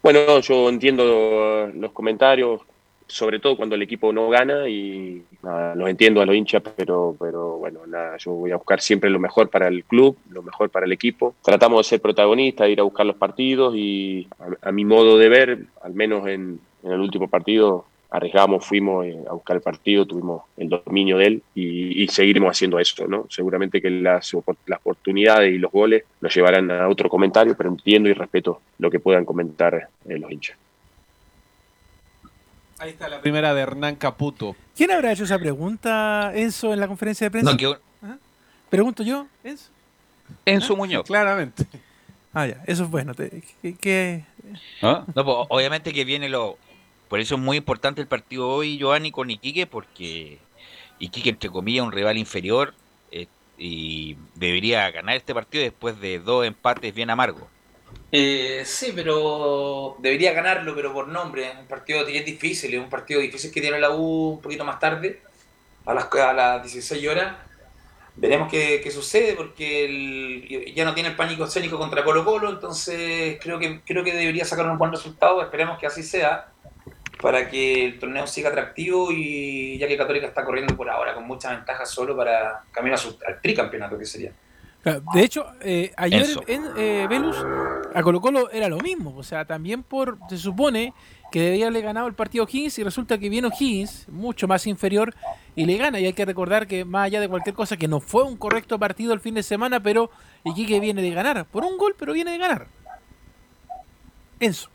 Bueno, 0.05 0.39
yo 0.39 0.69
entiendo 0.69 1.67
los 1.75 1.91
comentarios, 1.91 2.61
sobre 3.07 3.39
todo 3.39 3.57
cuando 3.57 3.75
el 3.75 3.83
equipo 3.83 4.13
no 4.13 4.29
gana 4.29 4.69
y 4.69 5.23
nada, 5.43 5.75
los 5.75 5.89
entiendo 5.89 6.21
a 6.21 6.27
los 6.27 6.35
hinchas, 6.35 6.63
pero, 6.77 7.17
pero 7.19 7.59
bueno, 7.59 7.81
nada, 7.87 8.17
yo 8.17 8.33
voy 8.33 8.51
a 8.51 8.57
buscar 8.57 8.81
siempre 8.81 9.11
lo 9.11 9.19
mejor 9.19 9.51
para 9.51 9.69
el 9.69 9.85
club, 9.85 10.17
lo 10.31 10.43
mejor 10.43 10.71
para 10.71 10.87
el 10.87 10.93
equipo. 10.93 11.35
Tratamos 11.43 11.85
de 11.85 11.91
ser 11.91 12.01
protagonistas, 12.01 12.67
de 12.67 12.73
ir 12.73 12.81
a 12.81 12.85
buscar 12.85 13.07
los 13.07 13.17
partidos 13.17 13.75
y 13.77 14.27
a, 14.63 14.73
mi 14.73 14.85
modo 14.85 15.19
de 15.19 15.29
ver, 15.29 15.59
al 15.83 15.95
menos 15.95 16.27
en, 16.27 16.59
en 16.83 16.93
el 16.93 17.01
último 17.01 17.29
partido, 17.29 17.85
arriesgamos, 18.15 18.65
fuimos 18.65 19.05
eh, 19.07 19.19
a 19.29 19.33
buscar 19.33 19.57
el 19.57 19.63
partido, 19.63 20.07
tuvimos 20.07 20.43
el 20.57 20.69
dominio 20.69 21.19
de 21.19 21.27
él 21.27 21.43
y, 21.55 22.05
y 22.05 22.09
seguiremos 22.09 22.53
haciendo 22.53 22.79
eso, 22.79 23.09
¿no? 23.09 23.27
Seguramente 23.29 23.83
que 23.83 23.91
las, 23.91 24.33
las 24.67 24.79
oportunidades 24.81 25.53
y 25.53 25.59
los 25.59 25.73
goles 25.73 26.05
nos 26.21 26.33
llevarán 26.33 26.71
a 26.71 26.89
otro 26.89 27.09
comentario, 27.09 27.57
pero 27.57 27.71
entiendo 27.71 28.09
y 28.09 28.13
respeto 28.13 28.61
lo 28.79 28.89
que 28.89 29.01
puedan 29.01 29.25
comentar 29.25 29.89
eh, 30.09 30.19
los 30.19 30.31
hinchas. 30.31 30.57
Ahí 32.79 32.91
está 32.91 33.09
la 33.09 33.21
primera 33.21 33.55
de 33.55 33.61
Hernán 33.63 33.97
Caputo. 33.97 34.57
¿Quién 34.77 34.91
habrá 34.91 35.13
hecho 35.13 35.25
esa 35.25 35.39
pregunta, 35.39 36.33
Enzo, 36.35 36.73
en 36.73 36.81
la 36.81 36.89
conferencia 36.89 37.27
de 37.27 37.31
prensa? 37.31 37.51
No, 37.53 37.57
que- 37.57 37.67
Ajá. 38.03 38.19
Pregunto 38.69 39.03
yo, 39.03 39.27
Enzo. 39.45 39.71
Enzo 40.45 40.77
Muñoz. 40.77 41.05
Claramente. 41.07 41.67
Ah, 42.33 42.47
ya, 42.47 42.63
eso 42.67 42.85
es 42.85 42.91
bueno. 42.91 43.13
Que- 43.15 44.25
¿Ah? 44.83 45.05
No, 45.15 45.25
pues, 45.25 45.37
obviamente 45.49 45.93
que 45.93 46.05
viene 46.05 46.29
lo. 46.29 46.59
Por 47.09 47.21
eso 47.21 47.37
es 47.37 47.41
muy 47.41 47.57
importante 47.57 48.01
el 48.01 48.09
partido 48.09 48.49
hoy, 48.49 48.77
Giovanni, 48.79 49.13
con 49.13 49.31
Iquique, 49.31 49.67
porque 49.69 50.39
Iquique, 50.99 51.31
entre 51.31 51.51
comillas, 51.51 51.85
un 51.87 51.93
rival 51.93 52.19
inferior 52.19 52.75
eh, 53.13 53.29
y 53.57 54.17
debería 54.35 54.91
ganar 54.91 55.15
este 55.15 55.33
partido 55.33 55.63
después 55.63 56.01
de 56.01 56.19
dos 56.19 56.45
empates 56.45 56.93
bien 56.93 57.11
amargos. 57.11 57.45
Eh, 58.17 58.63
sí, 58.65 58.93
pero 58.95 59.97
debería 59.99 60.33
ganarlo, 60.33 60.73
pero 60.75 60.93
por 60.93 61.09
nombre. 61.09 61.51
Un 61.59 61.67
partido 61.67 62.07
es 62.07 62.25
difícil, 62.25 62.73
es 62.75 62.81
un 62.81 62.89
partido 62.89 63.21
difícil 63.21 63.51
que 63.51 63.61
tiene 63.61 63.81
la 63.81 63.91
U 63.91 64.35
un 64.35 64.41
poquito 64.41 64.65
más 64.65 64.79
tarde, 64.79 65.21
a 65.87 65.95
las, 65.95 66.07
a 66.15 66.33
las 66.33 66.63
16 66.63 67.09
horas. 67.09 67.35
Veremos 68.17 68.49
qué, 68.51 68.81
qué 68.83 68.91
sucede, 68.93 69.35
porque 69.35 69.87
el- 69.87 70.75
ya 70.75 70.85
no 70.85 70.95
tiene 70.95 71.11
el 71.11 71.17
pánico 71.17 71.45
escénico 71.45 71.79
contra 71.79 72.05
Colo 72.05 72.25
Colo, 72.25 72.51
entonces 72.51 73.39
creo 73.43 73.59
que, 73.59 73.81
creo 73.85 74.05
que 74.05 74.13
debería 74.15 74.45
sacar 74.45 74.69
un 74.71 74.79
buen 74.79 74.93
resultado, 74.93 75.43
esperemos 75.43 75.79
que 75.81 75.87
así 75.89 76.03
sea, 76.05 76.49
para 77.21 77.49
que 77.51 77.87
el 77.87 77.99
torneo 77.99 78.27
siga 78.29 78.51
atractivo 78.51 79.11
y 79.13 79.79
ya 79.79 79.89
que 79.89 79.97
Católica 79.97 80.27
está 80.29 80.45
corriendo 80.45 80.77
por 80.77 80.91
ahora 80.91 81.15
con 81.15 81.27
muchas 81.27 81.53
ventajas 81.53 81.91
solo 81.91 82.17
para 82.17 82.63
su- 82.97 83.19
al 83.27 83.41
tricampeonato 83.43 83.99
que 83.99 84.07
sería. 84.07 84.33
Claro, 84.85 85.03
De 85.15 85.25
hecho, 85.25 85.47
eh, 85.63 85.93
ayer 85.97 86.21
Enzo. 86.21 86.45
en 86.47 86.63
eh, 86.77 87.07
Velus 87.09 87.37
a 87.95 88.03
Colo 88.03 88.21
Colo 88.21 88.51
era 88.51 88.69
lo 88.69 88.79
mismo. 88.79 89.15
O 89.17 89.23
sea, 89.23 89.47
también 89.47 89.83
por 89.83 90.19
se 90.29 90.37
supone 90.37 90.93
que 91.33 91.41
debía 91.41 91.65
haberle 91.67 91.81
ganado 91.81 92.07
el 92.07 92.15
partido 92.15 92.47
Higgins 92.49 92.79
y 92.79 92.85
resulta 92.85 93.19
que 93.19 93.29
vino 93.31 93.49
Higgins, 93.49 94.07
mucho 94.09 94.47
más 94.47 94.67
inferior, 94.67 95.15
y 95.57 95.65
le 95.65 95.79
gana. 95.79 95.99
Y 95.99 96.07
hay 96.07 96.13
que 96.13 96.25
recordar 96.27 96.67
que 96.67 96.85
más 96.85 97.07
allá 97.07 97.21
de 97.21 97.29
cualquier 97.29 97.55
cosa, 97.55 97.77
que 97.79 97.89
no 97.89 97.99
fue 98.01 98.25
un 98.25 98.37
correcto 98.37 98.79
partido 98.79 99.15
el 99.15 99.21
fin 99.21 99.35
de 99.35 99.43
semana, 99.43 99.81
pero 99.81 100.11
Iquique 100.45 100.79
viene 100.81 101.01
de 101.03 101.11
ganar. 101.11 101.47
Por 101.47 101.65
un 101.65 101.79
gol, 101.79 101.97
pero 101.99 102.13
viene 102.13 102.33
de 102.33 102.39
ganar. 102.39 102.67
Enzo. 104.39 104.69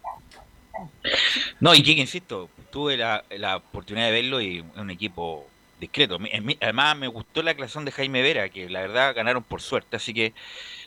No, 1.60 1.76
Iquique, 1.76 2.02
insisto, 2.02 2.50
tuve 2.72 2.98
la, 2.98 3.24
la 3.30 3.58
oportunidad 3.58 4.08
de 4.08 4.12
verlo 4.12 4.42
y 4.42 4.58
es 4.60 4.64
un 4.76 4.90
equipo 4.90 5.46
discreto. 5.80 6.20
Mi- 6.20 6.30
en 6.32 6.46
mi- 6.46 6.58
Además, 6.62 6.98
me 6.98 7.08
gustó 7.08 7.42
la 7.42 7.52
aclaración 7.52 7.86
de 7.86 7.92
Jaime 7.92 8.22
Vera, 8.22 8.50
que 8.50 8.70
la 8.70 8.82
verdad 8.82 9.16
ganaron 9.16 9.44
por 9.44 9.62
suerte. 9.62 9.96
Así 9.98 10.14
que 10.14 10.34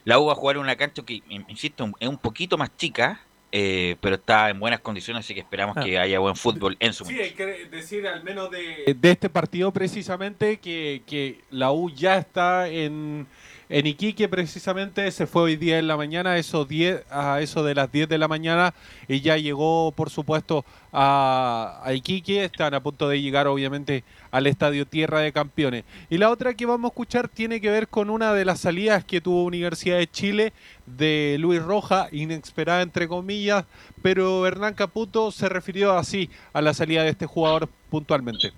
la 0.05 0.18
U 0.18 0.26
va 0.26 0.32
a 0.32 0.36
jugar 0.36 0.57
en 0.57 0.62
una 0.62 0.76
cancha 0.76 1.03
que, 1.05 1.22
in- 1.28 1.45
insisto, 1.49 1.90
es 2.01 2.09
un 2.09 2.18
poquito 2.18 2.59
más 2.59 2.76
chica, 2.76 3.20
eh, 3.55 3.97
pero 4.01 4.14
está 4.16 4.49
en 4.49 4.59
buenas 4.59 4.80
condiciones, 4.80 5.24
así 5.26 5.34
que 5.34 5.40
esperamos 5.40 5.76
Ah. 5.76 5.82
que 5.84 5.99
haya 5.99 6.18
buen 6.18 6.36
fútbol 6.36 6.74
en 6.80 6.93
su 6.95 7.05
Sí, 7.05 7.20
hay 7.20 7.32
que 7.32 7.45
decir 7.70 8.07
al 8.07 8.24
menos 8.24 8.51
de, 8.51 8.95
de 8.99 9.11
este 9.11 9.28
partido 9.28 9.70
precisamente 9.72 10.59
que, 10.59 11.03
que 11.07 11.40
la 11.51 11.70
U 11.70 11.90
ya 11.90 12.16
está 12.16 12.68
en, 12.68 13.26
en 13.69 13.87
Iquique 13.87 14.29
precisamente, 14.29 15.11
se 15.11 15.27
fue 15.27 15.43
hoy 15.43 15.57
día 15.57 15.79
en 15.79 15.87
la 15.87 15.97
mañana, 15.97 16.37
eso 16.37 16.65
10, 16.65 17.05
a 17.11 17.41
eso 17.41 17.65
de 17.65 17.75
las 17.75 17.91
10 17.91 18.09
de 18.09 18.19
la 18.19 18.29
mañana 18.29 18.75
y 19.09 19.21
ya 19.21 19.37
llegó 19.37 19.93
por 19.93 20.11
supuesto 20.11 20.65
a, 20.93 21.81
a 21.83 21.93
Iquique, 21.95 22.45
están 22.45 22.75
a 22.75 22.83
punto 22.83 23.09
de 23.09 23.21
llegar 23.21 23.47
obviamente 23.47 24.05
al 24.31 24.47
estadio 24.47 24.87
Tierra 24.87 25.21
de 25.21 25.33
Campeones. 25.33 25.85
Y 26.11 26.19
la 26.19 26.31
otra 26.31 26.55
que 26.55 26.67
vamos 26.67 26.91
a 26.91 26.93
escuchar 26.93 27.29
tiene 27.29 27.61
que 27.61 27.71
ver 27.71 27.89
con 27.89 28.11
una 28.11 28.33
de 28.35 28.45
las 28.45 28.61
salidas 28.61 29.05
que 29.05 29.21
tuvo 29.21 29.45
Universidad 29.45 29.99
de 29.99 30.11
Chile 30.11 30.53
de 30.87 31.37
Luis 31.39 31.63
Roja, 31.63 32.09
inesperada 32.13 32.83
entre 32.83 33.09
comillas, 33.09 33.65
pero 34.03 34.47
Hernán 34.47 34.75
Caputo 34.75 35.31
se 35.31 35.49
refirió 35.49 35.93
así 35.97 36.31
a 36.53 36.61
la 36.61 36.75
salida 36.75 37.03
de 37.05 37.11
este 37.11 37.27
jugador 37.27 37.69
puntualmente. 37.91 38.53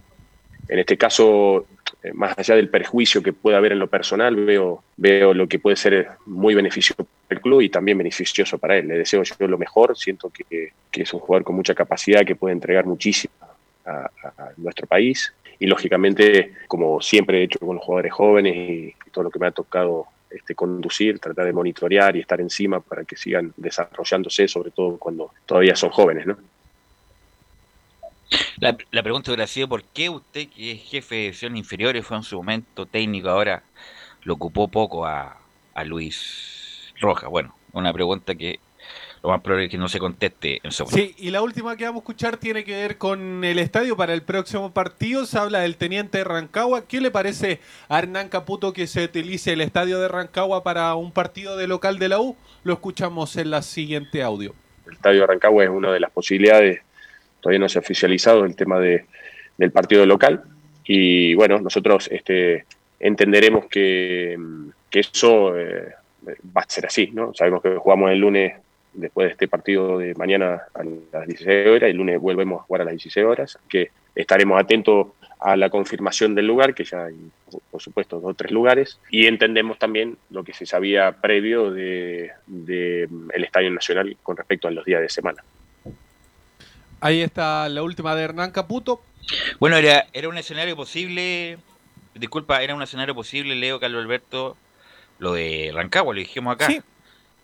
En 0.69 0.79
este 0.79 0.97
caso, 0.97 1.67
más 2.13 2.39
allá 2.39 2.57
del 2.57 2.69
perjuicio 2.69 3.23
que 3.23 3.33
pueda 3.33 3.59
haber 3.59 3.73
en 3.73 3.79
lo 3.79 3.87
personal, 3.89 4.37
veo, 4.37 4.83
veo 4.97 5.33
lo 5.33 5.49
que 5.49 5.59
puede 5.59 5.77
ser 5.77 6.09
muy 6.27 6.55
beneficioso 6.55 7.05
para 7.05 7.37
el 7.37 7.41
club 7.41 7.63
y 7.63 7.69
también 7.71 7.99
beneficioso 7.99 8.59
para 8.59 8.77
él. 8.77 8.89
Le 8.89 8.99
deseo 8.99 9.23
yo 9.23 9.49
lo 9.49 9.59
mejor, 9.59 9.97
siento 9.97 10.31
que, 10.31 10.73
que 10.91 11.03
es 11.03 11.15
un 11.15 11.21
jugador 11.21 11.45
con 11.45 11.57
mucha 11.57 11.75
capacidad, 11.75 12.25
que 12.25 12.37
puede 12.37 12.53
entregar 12.53 12.85
muchísimo 12.85 13.35
a, 13.87 14.11
nuestro 14.57 14.87
país 14.87 15.33
y 15.59 15.67
lógicamente, 15.67 16.55
como 16.69 17.01
siempre 17.01 17.41
he 17.41 17.45
hecho 17.45 17.59
con 17.59 17.77
los 17.77 17.85
jugadores 17.85 18.13
jóvenes 18.13 18.55
y, 18.57 18.95
y 19.07 19.11
todo 19.11 19.25
lo 19.25 19.31
que 19.31 19.39
me 19.39 19.47
ha 19.47 19.51
tocado 19.51 20.07
este, 20.35 20.55
conducir, 20.55 21.21
tratar 21.21 21.47
de 21.47 21.53
monitorear 21.53 22.17
y 22.17 22.21
estar 22.21 22.41
encima 22.41 22.81
para 22.81 23.05
que 23.05 23.17
sigan 23.17 23.53
desarrollándose, 23.57 24.49
sobre 24.49 24.73
todo 24.73 24.99
cuando 24.99 25.31
todavía 25.47 25.77
son 25.77 25.91
jóvenes, 25.91 26.27
¿no? 26.27 26.37
La, 28.59 28.76
la 28.91 29.03
pregunta 29.03 29.30
hubiera 29.30 29.47
sido, 29.47 29.68
¿por 29.68 29.85
qué 29.85 30.09
usted, 30.09 30.49
que 30.49 30.72
es 30.72 30.82
jefe 30.82 31.14
de 31.14 31.20
división 31.22 31.57
inferiores, 31.57 32.07
fue 32.07 32.16
en 32.16 32.22
su 32.22 32.37
momento 32.37 32.87
técnico, 32.87 33.28
ahora 33.28 33.62
lo 34.22 34.35
ocupó 34.35 34.68
poco 34.68 35.07
a, 35.07 35.39
a 35.74 35.85
Luis 35.85 36.93
Rojas? 37.01 37.28
Bueno, 37.28 37.55
una 37.72 37.93
pregunta 37.93 38.35
que 38.35 38.61
lo 39.22 39.30
más 39.30 39.41
probable 39.41 39.64
es 39.64 39.70
que 39.70 39.78
no 39.78 39.89
se 39.89 39.99
conteste 39.99 40.61
en 40.62 40.70
su 40.70 40.85
Sí, 40.85 41.14
y 41.16 41.30
la 41.30 41.41
última 41.41 41.76
que 41.76 41.85
vamos 41.85 42.01
a 42.01 42.03
escuchar 42.03 42.37
tiene 42.37 42.62
que 42.62 42.76
ver 42.76 42.99
con 42.99 43.43
el 43.43 43.59
estadio 43.59 43.97
para 43.97 44.12
el 44.12 44.22
próximo 44.22 44.72
partido. 44.72 45.24
Se 45.24 45.39
habla 45.39 45.61
del 45.61 45.76
teniente 45.78 46.18
de 46.18 46.24
Rancagua. 46.24 46.87
¿Qué 46.87 47.01
le 47.01 47.11
parece 47.11 47.59
a 47.89 47.99
Hernán 47.99 48.28
Caputo 48.28 48.74
que 48.74 48.87
se 48.87 49.03
utilice 49.05 49.55
el 49.55 49.62
estadio 49.62 49.99
de 49.99 50.09
Rancagua 50.09 50.62
para 50.62 50.95
un 50.95 51.11
partido 51.11 51.57
de 51.57 51.66
local 51.66 51.99
de 51.99 52.11
la 52.11 52.20
U? 52.20 52.37
Lo 52.64 52.74
escuchamos 52.74 53.37
en 53.37 53.51
la 53.51 53.62
siguiente 53.62 54.22
audio. 54.22 54.55
el 54.87 54.93
Estadio 54.93 55.22
de 55.22 55.26
Rancagua 55.26 55.64
es 55.64 55.70
una 55.70 55.91
de 55.91 56.01
las 56.01 56.11
posibilidades, 56.11 56.82
todavía 57.45 57.61
no 57.61 57.68
se 57.68 57.78
ha 57.78 57.82
oficializado 57.82 58.47
el 58.47 58.57
tema 58.57 58.80
de, 58.80 59.05
del 59.59 59.70
partido 59.70 60.07
local 60.07 60.42
y 60.82 61.34
bueno, 61.34 61.61
nosotros 61.61 62.09
este, 62.11 62.64
entenderemos 62.99 63.66
que, 63.66 64.38
que 64.88 65.01
eso 65.01 65.59
eh, 65.59 65.92
va 66.26 66.62
a 66.62 66.66
ser 66.70 66.86
así, 66.86 67.11
¿no? 67.12 67.34
Sabemos 67.34 67.61
que 67.62 67.76
jugamos 67.76 68.11
el 68.12 68.18
lunes 68.18 68.55
después 68.95 69.26
de 69.26 69.32
este 69.32 69.47
partido 69.47 69.99
de 69.99 70.14
mañana 70.14 70.62
a 70.72 70.84
las 71.12 71.26
16 71.26 71.68
horas, 71.68 71.90
el 71.90 71.99
lunes 71.99 72.18
volvemos 72.18 72.61
a 72.61 72.64
jugar 72.64 72.80
a 72.80 72.84
las 72.86 72.92
16 72.92 73.26
horas, 73.26 73.59
que 73.68 73.90
estaremos 74.14 74.59
atentos 74.59 75.09
a 75.38 75.55
la 75.55 75.68
confirmación 75.68 76.34
del 76.34 76.47
lugar, 76.47 76.74
que 76.74 76.84
ya 76.84 77.05
hay, 77.05 77.16
por 77.70 77.82
supuesto, 77.82 78.20
dos 78.20 78.30
o 78.30 78.34
tres 78.34 78.53
lugares, 78.53 78.99
y 79.11 79.26
entendemos 79.26 79.78
también 79.78 80.16
lo 80.30 80.45
que 80.45 80.55
se 80.55 80.64
sabía 80.64 81.12
previo 81.20 81.70
de, 81.70 82.30
de, 82.47 83.07
mm, 83.11 83.30
el 83.34 83.45
Estadio 83.45 83.70
Nacional 83.70 84.16
con 84.22 84.38
respecto 84.38 84.68
a 84.68 84.70
los 84.70 84.86
días 84.86 85.03
de 85.03 85.11
semana. 85.11 85.45
Ahí 87.05 87.21
está 87.21 87.69
la 87.69 87.83
última 87.83 88.15
de 88.15 88.23
Hernán 88.23 88.51
Caputo. 88.51 89.03
Bueno, 89.61 89.77
era, 89.77 90.07
era 90.15 90.27
un 90.31 90.39
escenario 90.39 90.75
posible, 90.75 91.59
disculpa, 92.15 92.63
era 92.63 92.75
un 92.75 92.81
escenario 92.81 93.15
posible, 93.15 93.55
Leo, 93.55 93.79
Carlos 93.79 94.03
Alberto, 94.03 94.57
lo 95.19 95.35
de 95.35 95.71
Rancagua, 95.75 96.15
lo 96.15 96.21
dijimos 96.21 96.55
acá. 96.55 96.67
Sí. 96.67 96.81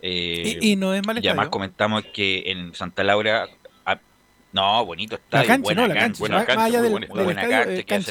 Eh, 0.01 0.59
Y- 0.63 0.73
y 0.73 0.77
no 0.77 0.95
es 0.95 1.07
mal 1.07 1.23
Y 1.23 1.29
además 1.29 1.49
comentamos 1.51 2.05
que 2.07 2.45
en 2.47 2.75
Santa 2.75 3.05
Laura, 3.05 3.49
ah, 3.85 3.99
no, 4.55 4.83
bonito 4.87 5.17
estadio, 5.17 5.43
La 5.43 5.47
cancha, 5.47 5.63
buena 5.63 5.83
no, 5.83 5.89
la 5.89 5.95
cancha, 6.01 6.19
buena 6.21 6.37
cancha, 6.47 6.81
buena- 6.81 7.07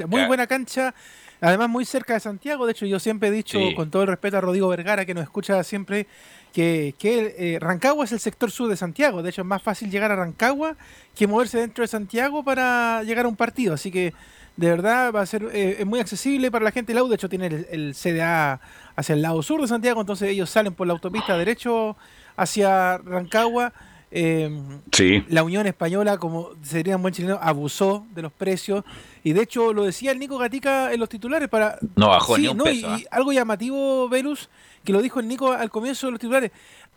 muy 0.08 0.22
buena 0.28 0.45
cancha. 0.45 0.93
Además, 1.41 1.69
muy 1.69 1.85
cerca 1.85 2.13
de 2.15 2.19
Santiago. 2.19 2.65
De 2.65 2.73
hecho, 2.73 2.85
yo 2.85 2.99
siempre 2.99 3.29
he 3.29 3.31
dicho, 3.31 3.57
Sí. 3.57 3.73
con 3.75 3.89
todo 3.89 4.01
el 4.03 4.07
respeto 4.09 4.37
a 4.37 4.41
Rodrigo 4.41 4.67
Vergara, 4.67 5.05
que 5.05 5.13
nos 5.13 5.23
escucha 5.23 5.63
siempre, 5.63 6.05
que, 6.53 6.95
que 6.97 7.35
eh, 7.37 7.59
Rancagua 7.59 8.05
es 8.05 8.11
el 8.11 8.19
sector 8.19 8.51
sur 8.51 8.69
de 8.69 8.75
Santiago. 8.75 9.23
De 9.23 9.29
hecho, 9.29 9.41
es 9.41 9.47
más 9.47 9.61
fácil 9.63 9.89
llegar 9.89 10.11
a 10.11 10.15
Rancagua 10.17 10.75
que 11.15 11.27
moverse 11.27 11.57
dentro 11.59 11.83
de 11.83 11.87
Santiago 11.87 12.43
para 12.43 13.03
llegar 13.03 13.25
a 13.25 13.29
un 13.29 13.35
partido. 13.35 13.73
Así 13.73 13.89
que, 13.91 14.13
de 14.57 14.69
verdad, 14.69 15.13
va 15.13 15.21
a 15.21 15.25
ser 15.25 15.43
eh, 15.53 15.77
es 15.79 15.85
muy 15.85 15.99
accesible 15.99 16.51
para 16.51 16.65
la 16.65 16.71
gente. 16.71 16.93
De 16.93 17.15
hecho, 17.15 17.29
tiene 17.29 17.47
el, 17.47 17.67
el 17.71 17.95
CDA 17.95 18.59
hacia 18.95 19.13
el 19.13 19.21
lado 19.21 19.41
sur 19.41 19.61
de 19.61 19.67
Santiago. 19.67 20.01
Entonces, 20.01 20.29
ellos 20.29 20.49
salen 20.49 20.73
por 20.73 20.87
la 20.87 20.93
autopista 20.93 21.37
derecho 21.37 21.95
hacia 22.35 22.97
Rancagua. 22.97 23.71
Eh, 24.12 24.49
Sí. 24.91 25.24
la 25.30 25.43
Unión 25.43 25.68
Española, 25.68 26.18
como 26.18 26.49
sería 26.64 26.95
un 26.95 27.01
buen 27.03 27.14
chileno, 27.14 27.38
abusó 27.41 28.05
de 28.16 28.22
los 28.24 28.32
precios. 28.32 28.84
Y 29.24 29.34
de 29.34 29.43
hecho 29.43 29.74
lo 29.74 29.84
decía 29.84 30.12
el 30.12 30.20
Nico 30.20 30.38
Gatica 30.38 30.91
en 30.93 30.99
los 30.99 31.10
titulares 31.10 31.47
para... 31.49 31.78
No 31.95 32.10
bajó 32.10 32.36
Sí, 32.36 32.41
ni 32.43 32.47
un 32.47 32.57
no, 32.57 32.64
peso, 32.64 32.95
y, 32.97 33.01
y 33.01 33.05
algo 33.12 33.32
llamativo, 33.32 34.10
Velus, 34.10 34.49
que 34.84 34.93
lo 34.93 35.01
dijo 35.01 35.20
el 35.20 35.28
Nico 35.28 35.51
al 35.51 35.70
comienzo 35.70 36.07
de 36.07 36.12
los 36.12 36.20
titulares. 36.20 36.51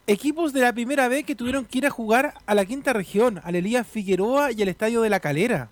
Equipos 0.07 0.53
de 0.53 0.61
la 0.63 0.73
primera 0.73 1.07
vez 1.09 1.25
que 1.25 1.35
tuvieron 1.35 1.65
que 1.65 1.79
ir 1.79 1.87
a 1.87 1.91
jugar 1.91 2.35
a 2.47 2.55
la 2.55 2.65
quinta 2.65 2.93
región, 2.93 3.41
al 3.45 3.55
Elías 3.57 3.87
Figueroa 3.87 4.51
y 4.53 4.63
al 4.63 4.69
Estadio 4.69 5.03
de 5.03 5.11
la 5.11 5.21
Calera. 5.21 5.69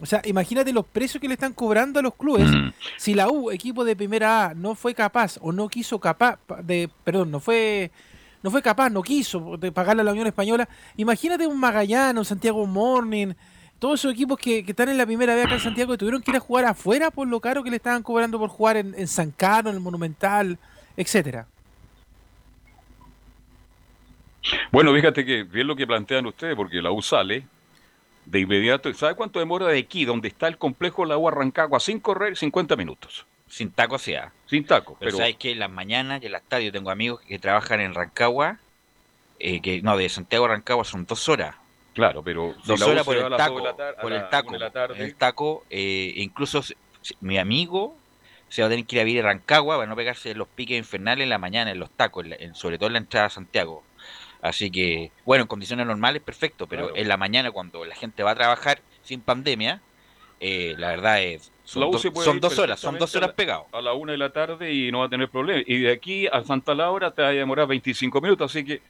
O 0.00 0.06
sea, 0.06 0.22
imagínate 0.24 0.72
los 0.72 0.86
precios 0.86 1.20
que 1.20 1.28
le 1.28 1.34
están 1.34 1.52
cobrando 1.52 2.00
a 2.00 2.02
los 2.02 2.14
clubes. 2.14 2.48
Mm. 2.50 2.72
Si 2.96 3.12
la 3.14 3.28
U, 3.28 3.50
equipo 3.50 3.84
de 3.84 3.94
primera 3.94 4.46
A, 4.46 4.54
no 4.54 4.74
fue 4.74 4.94
capaz 4.94 5.36
o 5.42 5.52
no 5.52 5.68
quiso 5.68 5.98
capaz 6.00 6.38
de, 6.64 6.88
perdón, 7.04 7.30
no 7.30 7.38
fue 7.38 7.90
no 8.42 8.50
fue 8.50 8.62
capaz, 8.62 8.90
no 8.90 9.02
quiso 9.02 9.56
de 9.56 9.72
pagarle 9.72 10.02
a 10.02 10.04
la 10.04 10.12
Unión 10.12 10.26
Española. 10.26 10.68
Imagínate 10.96 11.46
un 11.46 11.58
Magallanes, 11.58 12.18
un 12.18 12.24
Santiago 12.24 12.66
Morning, 12.66 13.34
todos 13.78 14.00
esos 14.00 14.12
equipos 14.12 14.38
que, 14.38 14.60
están 14.60 14.88
en 14.88 14.98
la 14.98 15.06
primera 15.06 15.34
vez 15.34 15.46
acá 15.46 15.54
en 15.54 15.60
Santiago 15.60 15.94
y 15.94 15.96
tuvieron 15.98 16.22
que 16.22 16.30
ir 16.30 16.36
a 16.36 16.40
jugar 16.40 16.66
afuera 16.66 17.10
por 17.10 17.26
lo 17.26 17.40
caro 17.40 17.62
que 17.64 17.70
le 17.70 17.76
estaban 17.76 18.02
cobrando 18.02 18.38
por 18.38 18.50
jugar 18.50 18.76
en, 18.76 19.08
San 19.08 19.30
Carlos, 19.30 19.72
en 19.72 19.76
el 19.76 19.82
Monumental, 19.82 20.58
etcétera. 20.96 21.46
Bueno, 24.70 24.94
fíjate 24.94 25.24
que 25.24 25.44
bien 25.44 25.66
lo 25.66 25.76
que 25.76 25.86
plantean 25.86 26.26
ustedes, 26.26 26.56
porque 26.56 26.82
la 26.82 26.90
U 26.90 27.02
sale 27.02 27.46
de 28.26 28.40
inmediato. 28.40 28.92
¿Sabe 28.94 29.14
cuánto 29.14 29.38
demora 29.38 29.66
de 29.66 29.78
aquí, 29.78 30.04
donde 30.04 30.28
está 30.28 30.48
el 30.48 30.58
complejo 30.58 31.04
la 31.04 31.18
U 31.18 31.28
a 31.28 31.30
Rancagua, 31.30 31.80
sin 31.80 32.00
correr 32.00 32.36
50 32.36 32.76
minutos? 32.76 33.26
Sin 33.50 33.72
taco 33.72 33.98
sea. 33.98 34.32
Sin 34.46 34.64
taco, 34.64 34.96
Pero, 34.98 35.10
pero, 35.10 35.16
sabes 35.18 35.36
que 35.36 35.50
en 35.52 35.58
las 35.58 35.70
mañanas 35.70 36.22
y 36.22 36.26
en 36.26 36.32
el 36.34 36.40
estadio 36.40 36.72
tengo 36.72 36.90
amigos 36.90 37.20
que 37.20 37.38
trabajan 37.38 37.80
en 37.80 37.94
Rancagua, 37.94 38.58
eh, 39.38 39.60
que 39.60 39.82
no, 39.82 39.96
de 39.96 40.08
Santiago 40.08 40.44
a 40.46 40.48
Rancagua 40.48 40.84
son 40.84 41.04
dos 41.04 41.28
horas. 41.28 41.56
Claro, 41.94 42.22
pero 42.22 42.54
si 42.62 42.68
dos 42.68 42.82
horas 42.82 43.04
por 43.04 43.16
el 43.16 43.28
las 43.28 43.36
taco, 43.36 43.54
por 44.00 44.12
el 44.12 44.28
taco, 44.30 44.52
de 44.52 44.58
la 44.60 44.70
tarde. 44.70 45.02
el 45.02 45.16
taco, 45.16 45.64
eh, 45.70 46.12
incluso 46.16 46.62
mi 47.20 47.38
amigo 47.38 47.96
se 48.48 48.62
va 48.62 48.66
a 48.66 48.70
tener 48.70 48.86
que 48.86 48.96
ir 48.96 49.02
a 49.02 49.04
vivir 49.04 49.24
a 49.24 49.28
Rancagua 49.28 49.76
para 49.76 49.88
no 49.88 49.96
pegarse 49.96 50.34
los 50.34 50.48
piques 50.48 50.78
infernales 50.78 51.24
en 51.24 51.30
la 51.30 51.38
mañana 51.38 51.70
en 51.72 51.78
los 51.80 51.90
tacos, 51.90 52.24
en 52.24 52.30
la- 52.30 52.36
en- 52.36 52.54
sobre 52.54 52.78
todo 52.78 52.86
en 52.88 52.92
la 52.94 52.98
entrada 53.00 53.26
a 53.26 53.30
Santiago. 53.30 53.84
Así 54.42 54.70
que, 54.70 55.12
bueno, 55.24 55.42
en 55.42 55.48
condiciones 55.48 55.86
normales, 55.86 56.22
perfecto, 56.22 56.66
pero 56.66 56.86
Claro. 56.86 56.96
en 56.96 57.08
la 57.08 57.16
mañana 57.16 57.50
cuando 57.50 57.84
la 57.84 57.94
gente 57.94 58.22
va 58.22 58.30
a 58.32 58.34
trabajar 58.34 58.82
sin 59.02 59.20
pandemia, 59.20 59.82
eh, 60.40 60.74
la 60.78 60.88
verdad 60.88 61.22
es, 61.22 61.52
son, 61.70 61.80
La 61.80 61.86
U 61.86 61.92
do- 61.92 61.98
se 61.98 62.10
puede 62.10 62.24
son 62.26 62.36
ir 62.36 62.40
dos 62.42 62.58
horas, 62.58 62.80
son 62.80 62.98
dos 62.98 63.14
horas 63.14 63.32
pegados. 63.32 63.66
a 63.72 63.80
la 63.80 63.92
una 63.92 64.12
de 64.12 64.18
la 64.18 64.30
tarde 64.30 64.72
y 64.72 64.90
no 64.90 65.00
va 65.00 65.06
a 65.06 65.08
tener 65.08 65.28
problema. 65.28 65.62
Y 65.66 65.78
de 65.78 65.92
aquí 65.92 66.26
a 66.26 66.42
Santa 66.42 66.74
Laura 66.74 67.10
te 67.12 67.22
va 67.22 67.28
a 67.28 67.32
demorar 67.32 67.66
25 67.68 68.20
minutos, 68.20 68.50
así 68.50 68.64
que 68.64 68.80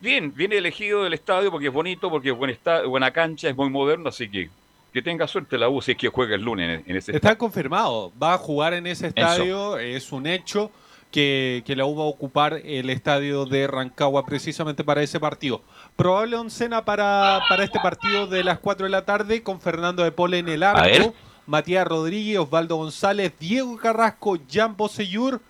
bien, 0.00 0.32
viene 0.34 0.56
elegido 0.58 1.04
del 1.04 1.14
estadio 1.14 1.50
porque 1.50 1.68
es 1.68 1.72
bonito, 1.72 2.10
porque 2.10 2.30
es 2.30 2.36
buen 2.36 2.50
esta- 2.50 2.82
buena 2.84 3.10
cancha, 3.10 3.48
es 3.48 3.56
muy 3.56 3.70
moderno, 3.70 4.08
así 4.10 4.28
que 4.28 4.50
que 4.92 5.02
tenga 5.02 5.26
suerte 5.28 5.58
la 5.58 5.68
U 5.68 5.82
si 5.82 5.92
es 5.92 5.98
que 5.98 6.08
juega 6.08 6.34
el 6.36 6.42
lunes 6.42 6.80
en, 6.86 6.90
en 6.90 6.96
ese 6.96 7.14
Está 7.14 7.36
confirmado, 7.36 8.12
va 8.22 8.32
a 8.34 8.38
jugar 8.38 8.72
en 8.72 8.86
ese 8.86 9.08
estadio, 9.08 9.76
es 9.78 10.10
un 10.10 10.26
hecho 10.26 10.70
que, 11.10 11.62
que 11.66 11.76
la 11.76 11.84
U 11.84 11.94
va 11.96 12.04
a 12.04 12.06
ocupar 12.06 12.54
el 12.64 12.88
estadio 12.88 13.44
de 13.44 13.66
Rancagua 13.66 14.24
precisamente 14.24 14.84
para 14.84 15.02
ese 15.02 15.20
partido. 15.20 15.60
Probable 15.96 16.36
oncena 16.36 16.84
para, 16.86 17.40
para 17.48 17.64
este 17.64 17.78
partido 17.80 18.26
de 18.26 18.42
las 18.42 18.58
4 18.58 18.84
de 18.84 18.90
la 18.90 19.04
tarde 19.04 19.42
con 19.42 19.60
Fernando 19.60 20.02
de 20.02 20.12
Pole 20.12 20.38
en 20.38 20.48
el 20.48 20.62
A 20.62 20.72
ver. 20.82 21.00
arco, 21.02 21.14
Matías 21.46 21.86
Rodríguez, 21.86 22.38
Osvaldo 22.38 22.76
González, 22.76 23.32
Diego 23.38 23.76
Carrasco, 23.76 24.38
Jan 24.50 24.76
Bosellur, 24.76 25.40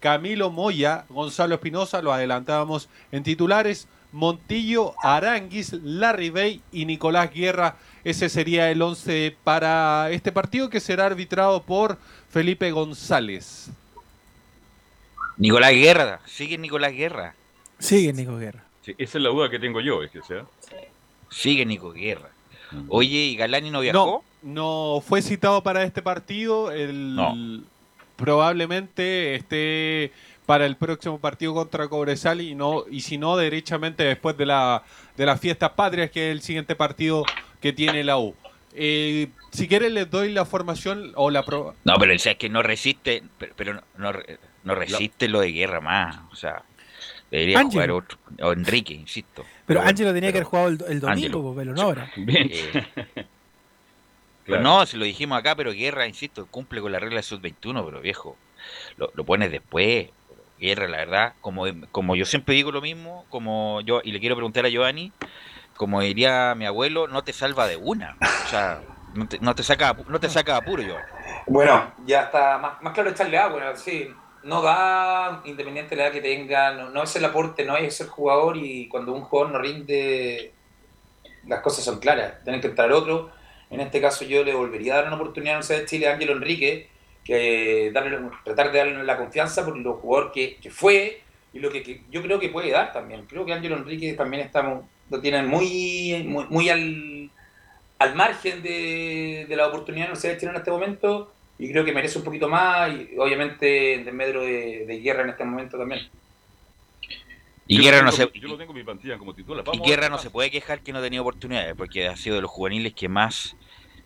Camilo 0.00 0.50
Moya, 0.50 1.04
Gonzalo 1.08 1.54
Espinosa, 1.54 2.02
lo 2.02 2.12
adelantábamos 2.12 2.88
en 3.12 3.22
titulares, 3.22 3.88
Montillo, 4.12 4.94
Aranguis, 5.02 5.72
Larry 5.72 6.30
Bay 6.30 6.60
y 6.72 6.84
Nicolás 6.84 7.32
Guerra. 7.32 7.76
Ese 8.04 8.28
sería 8.28 8.70
el 8.70 8.80
11 8.80 9.36
para 9.42 10.10
este 10.10 10.32
partido 10.32 10.70
que 10.70 10.80
será 10.80 11.06
arbitrado 11.06 11.62
por 11.62 11.98
Felipe 12.30 12.70
González. 12.70 13.70
Nicolás 15.36 15.72
Guerra, 15.72 16.20
sigue 16.26 16.56
Nicolás 16.56 16.92
Guerra. 16.92 17.34
Sigue 17.78 18.12
Nico 18.12 18.36
Guerra. 18.38 18.64
Sí, 18.82 18.94
esa 18.98 19.18
es 19.18 19.24
la 19.24 19.30
duda 19.30 19.50
que 19.50 19.58
tengo 19.58 19.80
yo, 19.80 20.02
es 20.02 20.10
que 20.10 20.22
sea. 20.22 20.46
Sigue 21.30 21.66
Nico 21.66 21.92
Guerra. 21.92 22.30
Oye, 22.88 23.18
¿y 23.18 23.36
Galani 23.36 23.70
no 23.70 23.80
viajó? 23.80 23.96
No, 23.98 24.24
no 24.46 25.02
fue 25.06 25.20
citado 25.22 25.62
para 25.62 25.82
este 25.82 26.00
partido. 26.02 26.70
El, 26.72 27.14
No. 27.14 27.34
Probablemente 28.16 29.34
esté 29.34 30.10
para 30.46 30.64
el 30.66 30.76
próximo 30.76 31.18
partido 31.20 31.52
contra 31.54 31.86
Cobresal 31.88 32.40
y 32.40 32.54
no 32.54 32.84
y 32.90 33.00
si 33.02 33.18
no 33.18 33.36
derechamente 33.36 34.04
después 34.04 34.36
de 34.38 34.46
la 34.46 34.82
de 35.16 35.26
las 35.26 35.38
fiestas 35.40 35.70
patrias 35.70 36.10
que 36.10 36.28
es 36.30 36.32
el 36.32 36.40
siguiente 36.42 36.74
partido 36.76 37.24
que 37.60 37.72
tiene 37.72 38.02
la 38.04 38.16
U. 38.18 38.34
Eh, 38.74 39.28
si 39.50 39.68
quieren 39.68 39.94
les 39.94 40.10
doy 40.10 40.32
la 40.32 40.44
formación 40.44 41.12
o 41.14 41.30
la 41.30 41.44
pro- 41.44 41.74
No, 41.84 41.94
pero 41.98 42.14
o 42.14 42.18
sea, 42.18 42.32
es 42.32 42.38
que 42.38 42.48
no 42.48 42.62
resiste, 42.62 43.22
pero, 43.38 43.52
pero 43.56 43.74
no, 43.74 43.82
no, 43.98 44.12
re- 44.12 44.38
no 44.64 44.74
resiste 44.74 45.28
lo 45.28 45.40
de 45.40 45.52
Guerra 45.52 45.80
más. 45.80 46.18
O 46.32 46.36
sea, 46.36 46.62
debería 47.30 47.62
jugar 47.62 47.90
otro. 47.90 48.18
O 48.42 48.52
Enrique, 48.52 48.92
insisto. 48.94 49.44
Pero 49.66 49.80
bueno, 49.80 49.90
Ángelo 49.90 50.12
tenía 50.14 50.30
que 50.32 50.38
haber 50.38 50.46
jugado 50.48 50.68
el, 50.68 50.74
el 50.88 51.00
domingo, 51.00 51.08
Ángelo. 51.10 51.42
pues, 51.42 51.56
Velo, 51.56 51.72
no 51.74 51.82
ahora. 51.82 52.10
Bien. 52.16 52.50
Eh, 52.52 52.86
pero 54.46 54.60
no, 54.60 54.86
si 54.86 54.96
lo 54.96 55.04
dijimos 55.04 55.38
acá, 55.38 55.54
pero 55.54 55.72
Guerra, 55.72 56.06
insisto, 56.06 56.46
cumple 56.46 56.80
con 56.80 56.92
la 56.92 56.98
regla 56.98 57.16
de 57.16 57.22
sub-21, 57.22 57.84
pero 57.84 58.00
viejo, 58.00 58.36
lo, 58.96 59.10
lo 59.14 59.24
pones 59.24 59.50
después. 59.50 60.10
Guerra, 60.58 60.88
la 60.88 60.96
verdad, 60.98 61.34
como, 61.42 61.64
como 61.92 62.16
yo 62.16 62.24
siempre 62.24 62.54
digo 62.54 62.72
lo 62.72 62.80
mismo, 62.80 63.26
como 63.28 63.82
yo, 63.82 64.00
y 64.02 64.12
le 64.12 64.20
quiero 64.20 64.36
preguntar 64.36 64.64
a 64.64 64.70
Giovanni, 64.70 65.12
como 65.76 66.00
diría 66.00 66.54
mi 66.54 66.64
abuelo, 66.64 67.08
no 67.08 67.24
te 67.24 67.32
salva 67.32 67.66
de 67.66 67.76
una. 67.76 68.16
O 68.46 68.48
sea, 68.48 68.80
no 69.14 69.28
te, 69.28 69.38
no 69.38 69.54
te 69.54 69.62
saca 69.62 69.96
no 70.08 70.18
te 70.18 70.30
saca 70.30 70.56
apuro, 70.56 70.82
Giovanni. 70.82 71.06
Bueno, 71.46 71.92
ya 72.06 72.22
está 72.22 72.58
más, 72.58 72.80
más 72.82 72.94
claro 72.94 73.10
echarle 73.10 73.36
agua, 73.38 73.58
bueno, 73.58 73.76
sí, 73.76 74.08
no 74.42 74.62
da, 74.62 75.42
independiente 75.44 75.90
de 75.90 75.96
la 75.96 76.04
edad 76.04 76.12
que 76.12 76.22
tenga, 76.22 76.72
no, 76.72 76.90
no 76.90 77.02
es 77.02 77.14
el 77.16 77.24
aporte, 77.24 77.64
no 77.64 77.76
es 77.76 78.00
el 78.00 78.08
jugador 78.08 78.56
y 78.56 78.88
cuando 78.88 79.12
un 79.12 79.22
jugador 79.22 79.52
no 79.52 79.58
rinde, 79.58 80.54
las 81.46 81.60
cosas 81.60 81.84
son 81.84 81.98
claras, 81.98 82.42
tienen 82.44 82.60
que 82.60 82.68
entrar 82.68 82.90
otro. 82.92 83.30
En 83.70 83.80
este 83.80 84.00
caso 84.00 84.24
yo 84.24 84.44
le 84.44 84.54
volvería 84.54 84.94
a 84.94 84.96
dar 84.98 85.06
una 85.06 85.16
oportunidad 85.16 85.54
a 85.54 85.58
Universidad 85.58 85.80
de 85.80 85.86
Chile 85.86 86.08
a 86.08 86.14
Ángelo 86.14 86.32
Enrique, 86.32 86.88
que 87.24 87.90
darle, 87.92 88.18
tratar 88.44 88.70
de 88.70 88.78
darle 88.78 89.04
la 89.04 89.16
confianza 89.16 89.64
por 89.64 89.76
lo 89.76 89.94
jugador 89.94 90.32
que, 90.32 90.58
fue 90.70 91.22
y 91.52 91.58
lo 91.58 91.70
que, 91.70 92.02
yo 92.10 92.22
creo 92.22 92.38
que 92.38 92.50
puede 92.50 92.70
dar 92.70 92.92
también. 92.92 93.26
Creo 93.26 93.44
que 93.44 93.52
Ángelo 93.52 93.76
Enrique 93.76 94.12
también 94.14 94.42
está, 94.44 94.62
lo 95.10 95.20
tienen 95.20 95.48
muy, 95.48 96.24
muy, 96.48 96.68
al, 96.68 97.30
al 97.98 98.14
margen 98.14 98.62
de, 98.62 99.46
de 99.48 99.56
la 99.56 99.66
oportunidad 99.66 100.06
de 100.06 100.12
Universidad 100.12 100.32
de 100.34 100.38
Chile 100.38 100.50
en 100.52 100.56
este 100.58 100.70
momento 100.70 101.32
y 101.58 101.70
creo 101.70 101.84
que 101.84 101.92
merece 101.92 102.18
un 102.18 102.24
poquito 102.24 102.48
más 102.48 102.90
y 102.92 103.16
obviamente 103.18 103.94
en 103.94 104.04
desmedro 104.04 104.42
de, 104.42 104.84
de 104.86 105.00
guerra 105.00 105.22
en 105.22 105.30
este 105.30 105.44
momento 105.44 105.78
también. 105.78 106.08
Y 107.66 107.76
Yo 107.76 107.82
Guerra 107.82 108.02
no 108.02 108.12
se, 108.12 108.30
Yo 108.34 108.48
lo 108.48 108.56
tengo 108.56 108.72
en 108.72 108.78
mi 108.78 108.84
plantilla 108.84 109.18
como 109.18 109.34
titular. 109.34 109.64
y 109.64 109.70
Vamos 109.70 109.86
Guerra 109.86 110.08
no 110.08 110.18
se 110.18 110.30
puede 110.30 110.50
quejar 110.50 110.80
que 110.80 110.92
no 110.92 110.98
ha 110.98 111.02
tenido 111.02 111.22
oportunidades, 111.22 111.74
porque 111.76 112.06
ha 112.06 112.16
sido 112.16 112.36
de 112.36 112.42
los 112.42 112.50
juveniles 112.50 112.94
que 112.94 113.08
más 113.08 113.56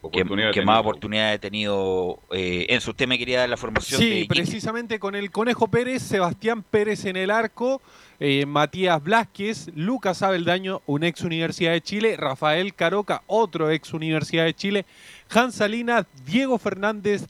que, 0.09 0.63
más 0.63 0.81
oportunidades 0.81 1.37
ha 1.37 1.41
tenido. 1.41 2.21
Eh, 2.33 2.67
en 2.71 2.81
su 2.81 2.95
tema 2.95 3.19
quería 3.19 3.41
dar 3.41 3.49
la 3.49 3.57
formación. 3.57 4.01
Sí, 4.01 4.25
precisamente 4.29 4.99
con 4.99 5.15
el 5.15 5.31
Conejo 5.31 5.69
Pérez, 5.69 6.03
Sebastián 6.03 6.63
Pérez 6.63 7.05
en 7.05 7.17
el 7.17 7.31
arco, 7.31 7.83
eh, 8.19 8.47
Matías 8.47 9.03
Blasquez, 9.03 9.71
Lucas 9.75 10.23
Abeldaño, 10.23 10.81
un 10.87 11.05
ex 11.05 11.21
Universidad 11.21 11.73
de 11.73 11.83
Chile, 11.83 12.17
Rafael 12.17 12.75
Caroca, 12.75 13.23
otro 13.27 13.71
ex 13.71 13.93
Universidad 13.93 14.45
de 14.45 14.55
Chile, 14.55 14.87
Hans 15.29 15.57
Salinas, 15.57 16.07
Diego 16.25 16.59
Fernández, 16.59 17.27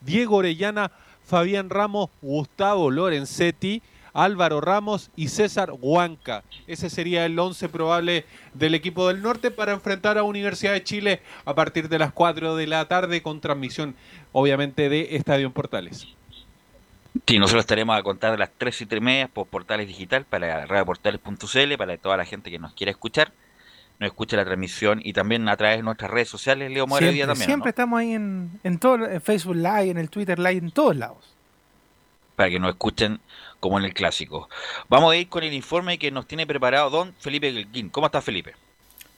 Diego 0.00 0.36
Orellana, 0.36 0.92
Fabián 1.24 1.68
Ramos, 1.68 2.10
Gustavo 2.22 2.90
Lorenzetti 2.90 3.82
Álvaro 4.14 4.60
Ramos 4.60 5.10
y 5.16 5.28
César 5.28 5.72
Huanca. 5.78 6.44
Ese 6.66 6.88
sería 6.88 7.26
el 7.26 7.38
11 7.38 7.68
probable 7.68 8.24
del 8.54 8.74
equipo 8.74 9.08
del 9.08 9.20
norte 9.20 9.50
para 9.50 9.72
enfrentar 9.72 10.16
a 10.16 10.22
Universidad 10.22 10.72
de 10.72 10.82
Chile 10.82 11.20
a 11.44 11.54
partir 11.54 11.88
de 11.88 11.98
las 11.98 12.12
4 12.12 12.56
de 12.56 12.66
la 12.66 12.86
tarde 12.86 13.22
con 13.22 13.40
transmisión 13.40 13.94
obviamente 14.32 14.88
de 14.88 15.16
Estadio 15.16 15.46
en 15.46 15.52
Portales. 15.52 16.06
Sí, 17.26 17.38
nosotros 17.38 17.62
estaremos 17.62 17.98
a 17.98 18.02
contar 18.02 18.32
de 18.32 18.38
las 18.38 18.50
3 18.56 18.82
y 18.82 18.86
3 18.86 19.02
media 19.02 19.28
por 19.28 19.46
Portales 19.46 19.86
Digital 19.86 20.24
para 20.24 20.64
radioportales.cl 20.64 21.76
para 21.76 21.96
toda 21.98 22.16
la 22.16 22.24
gente 22.24 22.50
que 22.50 22.58
nos 22.58 22.72
quiera 22.72 22.90
escuchar 22.90 23.32
nos 24.00 24.08
escuche 24.08 24.36
la 24.36 24.44
transmisión 24.44 25.00
y 25.02 25.12
también 25.12 25.48
a 25.48 25.56
través 25.56 25.78
de 25.78 25.82
nuestras 25.82 26.10
redes 26.10 26.28
sociales, 26.28 26.70
Leo 26.70 26.86
Mora 26.86 27.08
día 27.08 27.26
también. 27.26 27.46
Siempre 27.46 27.70
estamos 27.70 28.00
ahí 28.00 28.12
en, 28.12 28.58
en 28.64 28.78
todo, 28.78 29.08
en 29.08 29.20
Facebook 29.20 29.56
Live, 29.56 29.90
en 29.90 29.98
el 29.98 30.10
Twitter 30.10 30.38
Live, 30.38 30.58
en 30.58 30.70
todos 30.70 30.96
lados. 30.96 31.34
Para 32.36 32.50
que 32.50 32.58
nos 32.58 32.70
escuchen 32.70 33.20
como 33.64 33.78
en 33.78 33.86
el 33.86 33.94
clásico. 33.94 34.50
Vamos 34.90 35.10
a 35.10 35.16
ir 35.16 35.30
con 35.30 35.42
el 35.42 35.54
informe 35.54 35.98
que 35.98 36.10
nos 36.10 36.28
tiene 36.28 36.46
preparado 36.46 36.90
don 36.90 37.14
Felipe 37.18 37.50
Gelguín. 37.50 37.88
¿Cómo 37.88 38.04
está 38.04 38.20
Felipe? 38.20 38.52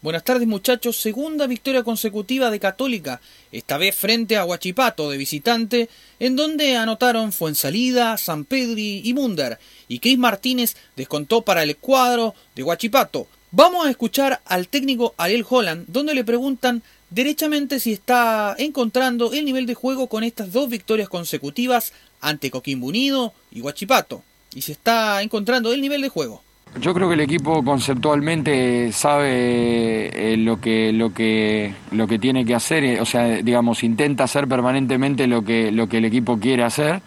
Buenas 0.03 0.23
tardes 0.23 0.47
muchachos, 0.47 0.99
segunda 0.99 1.49
victoria 1.49 1.83
consecutiva 1.83 2.49
de 2.49 2.61
Católica, 2.61 3.21
esta 3.51 3.77
vez 3.77 3.97
frente 3.97 4.37
a 4.37 4.45
Huachipato 4.45 5.11
de 5.11 5.17
visitante, 5.17 5.89
en 6.21 6.37
donde 6.37 6.77
anotaron 6.77 7.33
Fuensalida, 7.33 8.17
San 8.19 8.45
Pedri 8.45 9.01
y 9.03 9.15
Munder, 9.15 9.59
y 9.89 9.99
Chris 9.99 10.17
Martínez 10.17 10.77
descontó 10.95 11.43
para 11.43 11.65
el 11.65 11.77
cuadro 11.77 12.37
de 12.55 12.63
Huachipato. 12.63 13.27
Vamos 13.51 13.85
a 13.85 13.91
escuchar 13.91 14.43
al 14.45 14.69
técnico 14.69 15.13
Ariel 15.17 15.45
Holland, 15.49 15.87
donde 15.89 16.15
le 16.15 16.23
preguntan 16.23 16.85
derechamente 17.11 17.81
si 17.81 17.93
está 17.93 18.55
encontrando 18.61 19.33
el 19.33 19.45
nivel 19.45 19.67
de 19.67 19.75
juego 19.75 20.07
con 20.07 20.23
estas 20.23 20.53
dos 20.53 20.69
victorias 20.69 21.09
consecutivas 21.09 21.93
ante 22.21 22.53
Coquimbo 22.53 22.87
Unido 22.87 23.35
y 23.51 23.61
Huachipato 23.61 24.23
y 24.57 24.63
se 24.63 24.73
está 24.73 25.21
encontrando 25.23 25.71
el 25.71 25.83
nivel 25.83 26.01
de 26.01 26.09
juego. 26.09 26.43
Yo 26.81 26.95
creo 26.95 27.09
que 27.09 27.15
el 27.15 27.21
equipo 27.21 27.63
conceptualmente 27.63 28.91
sabe 28.91 30.33
eh, 30.33 30.37
lo, 30.39 30.61
que, 30.61 30.93
lo, 30.95 31.13
que, 31.13 31.75
lo 31.93 32.07
que 32.07 32.19
tiene 32.19 32.45
que 32.45 32.55
hacer, 32.55 32.83
eh, 32.83 33.01
o 33.01 33.05
sea, 33.05 33.27
digamos, 33.43 33.85
intenta 33.85 34.25
hacer 34.25 34.49
permanentemente 34.49 35.27
lo 35.27 35.43
que, 35.43 35.71
lo 35.71 35.89
que 35.89 35.99
el 35.99 36.07
equipo 36.07 36.39
quiere 36.39 36.65
hacer, 36.65 37.03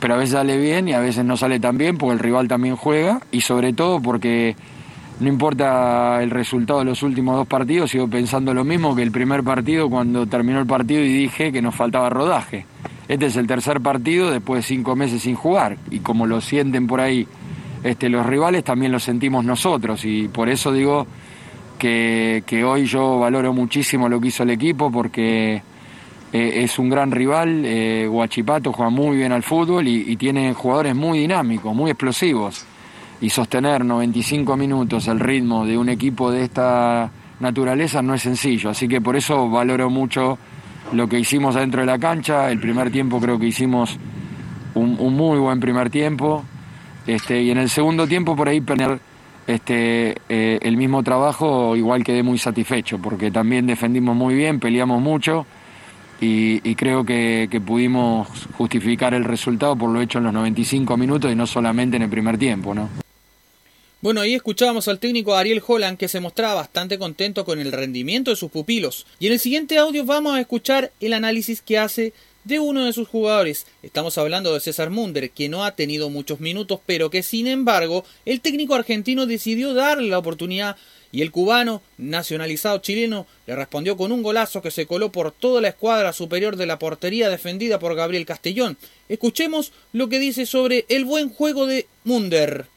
pero 0.00 0.14
a 0.14 0.16
veces 0.18 0.34
sale 0.34 0.58
bien 0.58 0.86
y 0.86 0.92
a 0.92 1.00
veces 1.00 1.24
no 1.24 1.38
sale 1.38 1.60
tan 1.60 1.78
bien 1.78 1.96
porque 1.96 2.12
el 2.12 2.18
rival 2.18 2.46
también 2.46 2.76
juega 2.76 3.20
y 3.32 3.40
sobre 3.40 3.72
todo 3.72 4.00
porque 4.00 4.54
no 5.22 5.28
importa 5.28 6.20
el 6.20 6.30
resultado 6.30 6.80
de 6.80 6.84
los 6.84 7.02
últimos 7.04 7.36
dos 7.36 7.46
partidos, 7.46 7.92
sigo 7.92 8.08
pensando 8.08 8.52
lo 8.52 8.64
mismo 8.64 8.96
que 8.96 9.02
el 9.02 9.12
primer 9.12 9.44
partido 9.44 9.88
cuando 9.88 10.26
terminó 10.26 10.58
el 10.58 10.66
partido 10.66 11.00
y 11.00 11.12
dije 11.12 11.52
que 11.52 11.62
nos 11.62 11.76
faltaba 11.76 12.10
rodaje. 12.10 12.66
Este 13.06 13.26
es 13.26 13.36
el 13.36 13.46
tercer 13.46 13.80
partido 13.80 14.32
después 14.32 14.64
de 14.64 14.74
cinco 14.74 14.96
meses 14.96 15.22
sin 15.22 15.36
jugar. 15.36 15.76
Y 15.90 16.00
como 16.00 16.26
lo 16.26 16.40
sienten 16.40 16.88
por 16.88 17.00
ahí 17.00 17.28
este, 17.84 18.08
los 18.08 18.26
rivales, 18.26 18.64
también 18.64 18.90
lo 18.90 18.98
sentimos 18.98 19.44
nosotros. 19.44 20.04
Y 20.04 20.26
por 20.26 20.48
eso 20.48 20.72
digo 20.72 21.06
que, 21.78 22.42
hoy 22.66 22.86
yo 22.86 23.20
valoro 23.20 23.52
muchísimo 23.52 24.08
lo 24.08 24.20
que 24.20 24.28
hizo 24.28 24.42
el 24.42 24.50
equipo 24.50 24.90
porque 24.90 25.62
eh, 26.32 26.52
es 26.64 26.78
un 26.80 26.88
gran 26.88 27.12
rival, 27.12 27.62
eh, 27.64 28.08
Guachipato 28.08 28.72
juega 28.72 28.90
muy 28.90 29.18
bien 29.18 29.30
al 29.30 29.44
fútbol 29.44 29.86
y 29.86 30.16
tiene 30.16 30.52
jugadores 30.52 30.96
muy 30.96 31.20
dinámicos, 31.20 31.74
muy 31.74 31.90
explosivos 31.90 32.66
y 33.22 33.30
sostener 33.30 33.84
95 33.84 34.56
minutos 34.56 35.06
el 35.06 35.20
ritmo 35.20 35.64
de 35.64 35.78
un 35.78 35.88
equipo 35.88 36.32
de 36.32 36.42
esta 36.42 37.08
naturaleza 37.38 38.02
no 38.02 38.14
es 38.14 38.22
sencillo, 38.22 38.70
así 38.70 38.88
que 38.88 39.00
por 39.00 39.14
eso 39.14 39.48
valoro 39.48 39.88
mucho 39.88 40.38
lo 40.92 41.08
que 41.08 41.20
hicimos 41.20 41.54
adentro 41.54 41.80
de 41.80 41.86
la 41.86 42.00
cancha. 42.00 42.50
El 42.50 42.58
primer 42.58 42.90
tiempo 42.90 43.20
creo 43.20 43.38
que 43.38 43.46
hicimos 43.46 43.96
un, 44.74 44.96
muy 45.14 45.38
buen 45.38 45.60
primer 45.60 45.88
tiempo. 45.88 46.44
Este, 47.06 47.40
y 47.40 47.52
en 47.52 47.58
el 47.58 47.70
segundo 47.70 48.08
tiempo 48.08 48.34
por 48.34 48.48
ahí 48.48 48.60
tener 48.60 48.98
este, 49.46 50.16
eh, 50.28 50.58
el 50.60 50.76
mismo 50.76 51.04
trabajo, 51.04 51.76
igual 51.76 52.02
quedé 52.02 52.24
muy 52.24 52.38
satisfecho, 52.38 52.98
porque 52.98 53.30
también 53.30 53.68
defendimos 53.68 54.16
muy 54.16 54.34
bien, 54.34 54.58
peleamos 54.58 55.00
mucho 55.00 55.46
y, 56.20 56.74
creo 56.74 57.04
que, 57.04 57.48
que, 57.50 57.60
pudimos 57.60 58.28
justificar 58.56 59.14
el 59.14 59.24
resultado 59.24 59.74
por 59.74 59.90
lo 59.90 60.00
hecho 60.00 60.18
en 60.18 60.24
los 60.24 60.32
95 60.32 60.96
minutos 60.96 61.32
y 61.32 61.34
no 61.34 61.46
solamente 61.46 61.96
en 61.96 62.02
el 62.02 62.10
primer 62.10 62.38
tiempo. 62.38 62.74
¿no? 62.74 63.01
Bueno, 64.02 64.20
ahí 64.20 64.34
escuchábamos 64.34 64.88
al 64.88 64.98
técnico 64.98 65.36
Ariel 65.36 65.62
Holland 65.64 65.96
que 65.96 66.08
se 66.08 66.18
mostraba 66.18 66.54
bastante 66.54 66.98
contento 66.98 67.44
con 67.44 67.60
el 67.60 67.70
rendimiento 67.70 68.32
de 68.32 68.36
sus 68.36 68.50
pupilos. 68.50 69.06
Y 69.20 69.28
en 69.28 69.34
el 69.34 69.38
siguiente 69.38 69.78
audio 69.78 70.04
vamos 70.04 70.34
a 70.34 70.40
escuchar 70.40 70.90
el 70.98 71.12
análisis 71.12 71.62
que 71.62 71.78
hace 71.78 72.12
de 72.42 72.58
uno 72.58 72.84
de 72.84 72.92
sus 72.92 73.06
jugadores. 73.06 73.64
Estamos 73.80 74.18
hablando 74.18 74.52
de 74.52 74.58
César 74.58 74.90
Munder, 74.90 75.30
que 75.30 75.48
no 75.48 75.64
ha 75.64 75.76
tenido 75.76 76.10
muchos 76.10 76.40
minutos, 76.40 76.80
pero 76.84 77.10
que 77.10 77.22
sin 77.22 77.46
embargo 77.46 78.04
el 78.24 78.40
técnico 78.40 78.74
argentino 78.74 79.26
decidió 79.26 79.72
darle 79.72 80.08
la 80.08 80.18
oportunidad 80.18 80.76
y 81.12 81.22
el 81.22 81.30
cubano, 81.30 81.80
nacionalizado 81.96 82.78
chileno, 82.78 83.28
le 83.46 83.54
respondió 83.54 83.96
con 83.96 84.10
un 84.10 84.24
golazo 84.24 84.62
que 84.62 84.72
se 84.72 84.86
coló 84.86 85.12
por 85.12 85.30
toda 85.30 85.60
la 85.60 85.68
escuadra 85.68 86.12
superior 86.12 86.56
de 86.56 86.66
la 86.66 86.80
portería 86.80 87.28
defendida 87.28 87.78
por 87.78 87.94
Gabriel 87.94 88.26
Castellón. 88.26 88.76
Escuchemos 89.08 89.72
lo 89.92 90.08
que 90.08 90.18
dice 90.18 90.44
sobre 90.44 90.86
el 90.88 91.04
buen 91.04 91.28
juego 91.28 91.66
de 91.66 91.86
Munder 92.02 92.71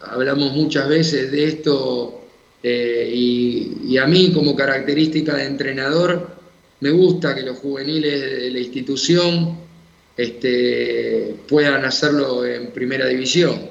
hablamos 0.00 0.52
muchas 0.52 0.88
veces 0.88 1.30
de 1.30 1.44
esto 1.44 2.20
eh, 2.62 3.10
y, 3.14 3.96
a 3.98 4.06
mí 4.06 4.32
como 4.32 4.54
característica 4.54 5.34
de 5.34 5.44
entrenador 5.44 6.36
me 6.80 6.90
gusta 6.90 7.34
que 7.34 7.42
los 7.42 7.58
juveniles 7.58 8.20
de 8.20 8.50
la 8.50 8.58
institución 8.58 9.58
este, 10.16 11.36
puedan 11.48 11.84
hacerlo 11.84 12.46
en 12.46 12.70
primera 12.70 13.06
división. 13.06 13.68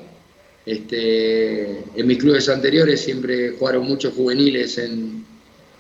Este, 0.66 1.80
en 1.96 2.08
mis 2.08 2.18
clubes 2.20 2.48
anteriores 2.50 3.02
siempre 3.02 3.52
jugaron 3.58 3.86
muchos 3.86 4.14
juveniles 4.14 4.78
en, 4.78 5.26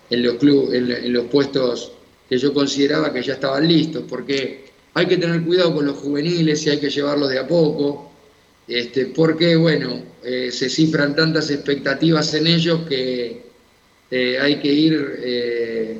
los, 0.09 0.41
en 0.41 1.13
los 1.13 1.25
puestos 1.25 1.91
que 2.27 2.37
yo 2.37 2.53
consideraba 2.53 3.13
que 3.13 3.21
ya 3.21 3.33
estaban 3.33 3.67
listos, 3.67 4.03
porque 4.09 4.65
hay 4.93 5.05
que 5.05 5.17
tener 5.17 5.41
cuidado 5.43 5.75
con 5.75 5.85
los 5.85 5.97
juveniles 5.97 6.65
y 6.65 6.69
hay 6.71 6.79
que 6.79 6.89
llevarlos 6.89 7.29
de 7.29 7.39
a 7.39 7.47
poco 7.47 8.08
este, 8.69 9.07
porque, 9.07 9.55
bueno, 9.55 9.99
eh, 10.23 10.51
se 10.51 10.69
cifran 10.69 11.15
tantas 11.15 11.49
expectativas 11.49 12.31
en 12.35 12.45
ellos 12.45 12.81
que 12.87 13.41
eh, 14.11 14.37
hay 14.39 14.59
que 14.59 14.71
ir 14.71 15.19
eh, 15.23 15.97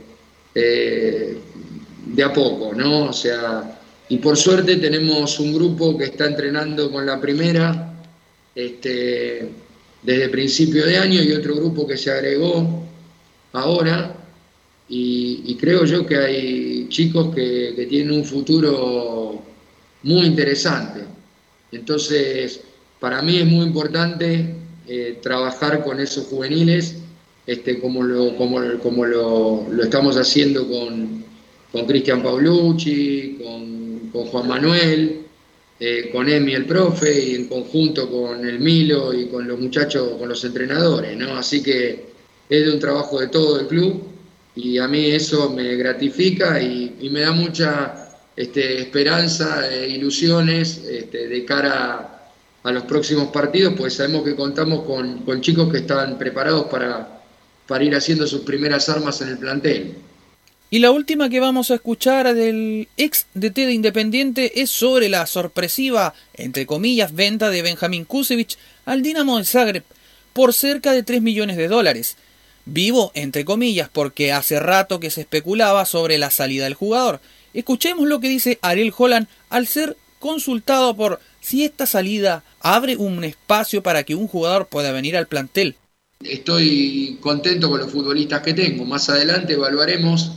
de 0.54 2.24
a 2.24 2.32
poco, 2.32 2.76
¿no? 2.76 3.06
O 3.06 3.14
sea, 3.14 3.80
y 4.08 4.18
por 4.18 4.38
suerte 4.38 4.76
tenemos 4.76 5.40
un 5.40 5.54
grupo 5.54 5.98
que 5.98 6.06
está 6.06 6.28
entrenando 6.28 6.92
con 6.92 7.08
la 7.08 7.20
primera 7.20 7.94
este, 8.54 9.50
desde 10.04 10.30
principio 10.30 10.86
de 10.86 10.98
año 10.98 11.24
y 11.24 11.32
otro 11.32 11.56
grupo 11.56 11.88
que 11.88 11.98
se 11.98 12.12
agregó 12.12 12.86
ahora. 13.54 14.16
Y, 14.92 15.56
creo 15.60 15.86
yo 15.86 16.06
que 16.06 16.18
hay 16.18 16.88
chicos 16.90 17.34
que 17.36 17.86
tienen 17.90 18.12
un 18.12 18.26
futuro 18.26 19.40
muy 20.04 20.26
interesante. 20.26 21.19
Entonces, 21.72 22.62
para 23.00 23.22
mí 23.22 23.38
es 23.38 23.46
muy 23.46 23.66
importante 23.66 24.56
eh, 24.88 25.20
trabajar 25.22 25.84
con 25.84 26.00
esos 26.00 26.28
juveniles, 26.28 26.96
este, 27.46 27.80
como, 27.80 28.04
lo, 28.04 28.36
como, 28.36 28.60
como 28.82 29.06
lo, 29.06 29.66
estamos 29.82 30.18
haciendo 30.18 30.68
con, 30.68 31.24
con 31.72 31.86
Cristian 31.86 32.22
Paulucci, 32.22 33.40
con, 33.44 33.80
Juan 34.12 34.48
Manuel, 34.48 35.22
eh, 35.80 36.10
con 36.12 36.28
Emi 36.28 36.54
el 36.54 36.66
profe 36.66 37.28
y 37.28 37.36
en 37.36 37.48
conjunto 37.48 38.10
con 38.10 38.46
el 38.46 38.60
Milo 38.60 39.14
y 39.14 39.28
con 39.28 39.48
los 39.48 39.60
muchachos, 39.60 40.18
con 40.18 40.28
los 40.28 40.44
entrenadores, 40.44 41.16
¿no? 41.16 41.38
Así 41.38 41.64
que 41.64 42.06
es 42.50 42.66
de 42.66 42.72
un 42.72 42.80
trabajo 42.80 43.20
de 43.20 43.28
todo 43.28 43.60
el 43.60 43.68
club 43.68 44.04
y 44.56 44.78
a 44.80 44.88
mí 44.88 45.06
eso 45.06 45.52
me 45.52 45.76
gratifica 45.76 46.62
y, 46.62 46.98
y 47.00 47.10
me 47.10 47.22
da 47.22 47.32
mucha 47.32 48.09
este, 48.40 48.80
esperanza 48.80 49.70
e 49.70 49.90
ilusiones 49.90 50.78
este, 50.90 51.28
de 51.28 51.44
cara 51.44 52.22
a 52.64 52.72
los 52.72 52.84
próximos 52.84 53.28
partidos, 53.34 53.74
pues 53.76 53.96
sabemos 53.96 54.24
que 54.24 54.34
contamos 54.34 54.86
con, 54.86 55.42
chicos 55.42 55.70
que 55.70 55.80
están 55.80 56.18
preparados 56.18 56.68
para, 56.68 57.20
ir 57.82 57.94
haciendo 57.94 58.26
sus 58.28 58.44
primeras 58.44 58.88
armas 58.88 59.20
en 59.20 59.28
el 59.28 59.38
plantel. 59.40 59.94
Y 60.70 60.80
la 60.80 60.92
última 60.92 61.30
que 61.30 61.42
vamos 61.42 61.70
a 61.70 61.76
escuchar 61.76 62.34
del 62.34 62.88
ex 62.96 63.26
DT 63.34 63.56
de 63.56 63.74
Independiente 63.74 64.62
es 64.62 64.70
sobre 64.70 65.10
la 65.10 65.26
sorpresiva, 65.26 66.14
entre 66.34 66.66
comillas, 66.66 67.14
venta 67.14 67.50
de 67.50 67.62
Benjamín 67.62 68.06
Kusevich 68.06 68.58
al 68.86 69.02
Dinamo 69.02 69.38
de 69.38 69.44
Zagreb 69.44 69.84
por 70.32 70.54
cerca 70.54 70.94
de 70.94 71.04
3 71.04 71.22
millones 71.22 71.58
de 71.58 71.68
dólares. 71.68 72.16
Vivo, 72.64 73.12
entre 73.16 73.44
comillas, 73.44 73.90
porque 73.92 74.32
hace 74.32 74.62
rato 74.62 75.02
que 75.02 75.10
se 75.10 75.22
especulaba 75.22 75.86
sobre 75.86 76.18
la 76.18 76.32
salida 76.32 76.64
del 76.64 76.76
jugador. 76.76 77.20
Escuchemos 77.54 78.08
lo 78.08 78.20
que 78.20 78.30
dice 78.30 78.60
Ariel 78.62 78.94
Holland 78.96 79.28
al 79.50 79.68
ser 79.68 79.98
consultado 80.20 80.96
por 80.96 81.20
si 81.40 81.64
esta 81.64 81.86
salida 81.86 82.44
abre 82.60 82.98
un 82.98 83.24
espacio 83.24 83.82
para 83.82 84.04
que 84.04 84.16
un 84.16 84.28
jugador 84.28 84.68
pueda 84.68 84.92
venir 84.92 85.16
al 85.18 85.28
plantel. 85.28 85.76
Estoy 86.24 87.18
contento 87.22 87.70
con 87.70 87.80
los 87.80 87.92
futbolistas 87.92 88.42
que 88.42 88.54
tengo. 88.54 88.84
Más 88.86 89.10
adelante 89.10 89.54
evaluaremos, 89.54 90.34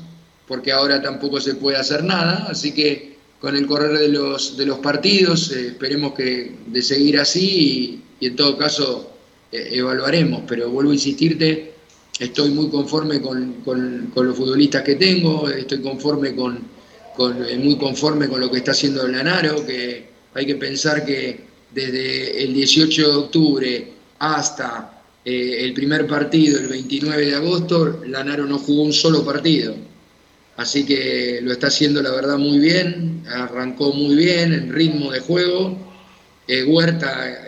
porque 0.46 0.70
ahora 0.70 1.02
tampoco 1.02 1.40
se 1.40 1.56
puede 1.56 1.76
hacer 1.76 2.04
nada. 2.04 2.46
Así 2.48 2.72
que 2.72 3.16
con 3.40 3.56
el 3.56 3.66
correr 3.66 3.98
de 3.98 4.08
los, 4.08 4.56
de 4.56 4.66
los 4.66 4.78
partidos 4.78 5.50
eh, 5.50 5.68
esperemos 5.68 6.14
que 6.14 6.54
de 6.66 6.82
seguir 6.82 7.18
así 7.18 8.00
y, 8.20 8.26
en 8.26 8.36
todo 8.36 8.56
caso 8.56 9.12
eh, 9.50 9.70
evaluaremos. 9.72 10.44
Pero 10.46 10.70
vuelvo 10.70 10.92
a 10.92 10.94
insistirte, 10.94 11.72
estoy 12.20 12.50
muy 12.50 12.70
conforme 12.70 13.20
con, 13.20 13.54
con, 13.64 14.12
los 14.14 14.36
futbolistas 14.36 14.82
que 14.82 14.94
tengo, 14.94 15.48
estoy 15.48 15.82
conforme 15.82 16.36
con, 16.36 16.60
con, 17.16 17.44
eh, 17.44 17.56
muy 17.56 17.76
conforme 17.76 18.28
con 18.28 18.40
lo 18.40 18.50
que 18.50 18.58
está 18.58 18.72
haciendo 18.72 19.06
Lanaro, 19.06 19.64
que 19.66 20.06
hay 20.34 20.46
que 20.46 20.56
pensar 20.56 21.04
que 21.04 21.40
desde 21.70 22.44
el 22.44 22.54
18 22.54 23.08
de 23.08 23.16
octubre 23.16 23.92
hasta 24.18 25.02
eh, 25.24 25.56
el 25.60 25.72
primer 25.74 26.06
partido, 26.06 26.58
el 26.58 26.68
29 26.68 27.26
de 27.26 27.34
agosto, 27.34 28.02
Lanaro 28.06 28.46
no 28.46 28.58
jugó 28.58 28.82
un 28.82 28.92
solo 28.92 29.24
partido. 29.24 29.74
Así 30.56 30.84
que 30.84 31.40
lo 31.42 31.52
está 31.52 31.68
haciendo 31.68 32.02
la 32.02 32.10
verdad 32.10 32.38
muy 32.38 32.58
bien, 32.58 33.22
arrancó 33.26 33.92
muy 33.92 34.14
bien 34.14 34.52
en 34.52 34.72
ritmo 34.72 35.10
de 35.10 35.20
juego. 35.20 35.78
Eh, 36.46 36.64
Huerta 36.64 37.38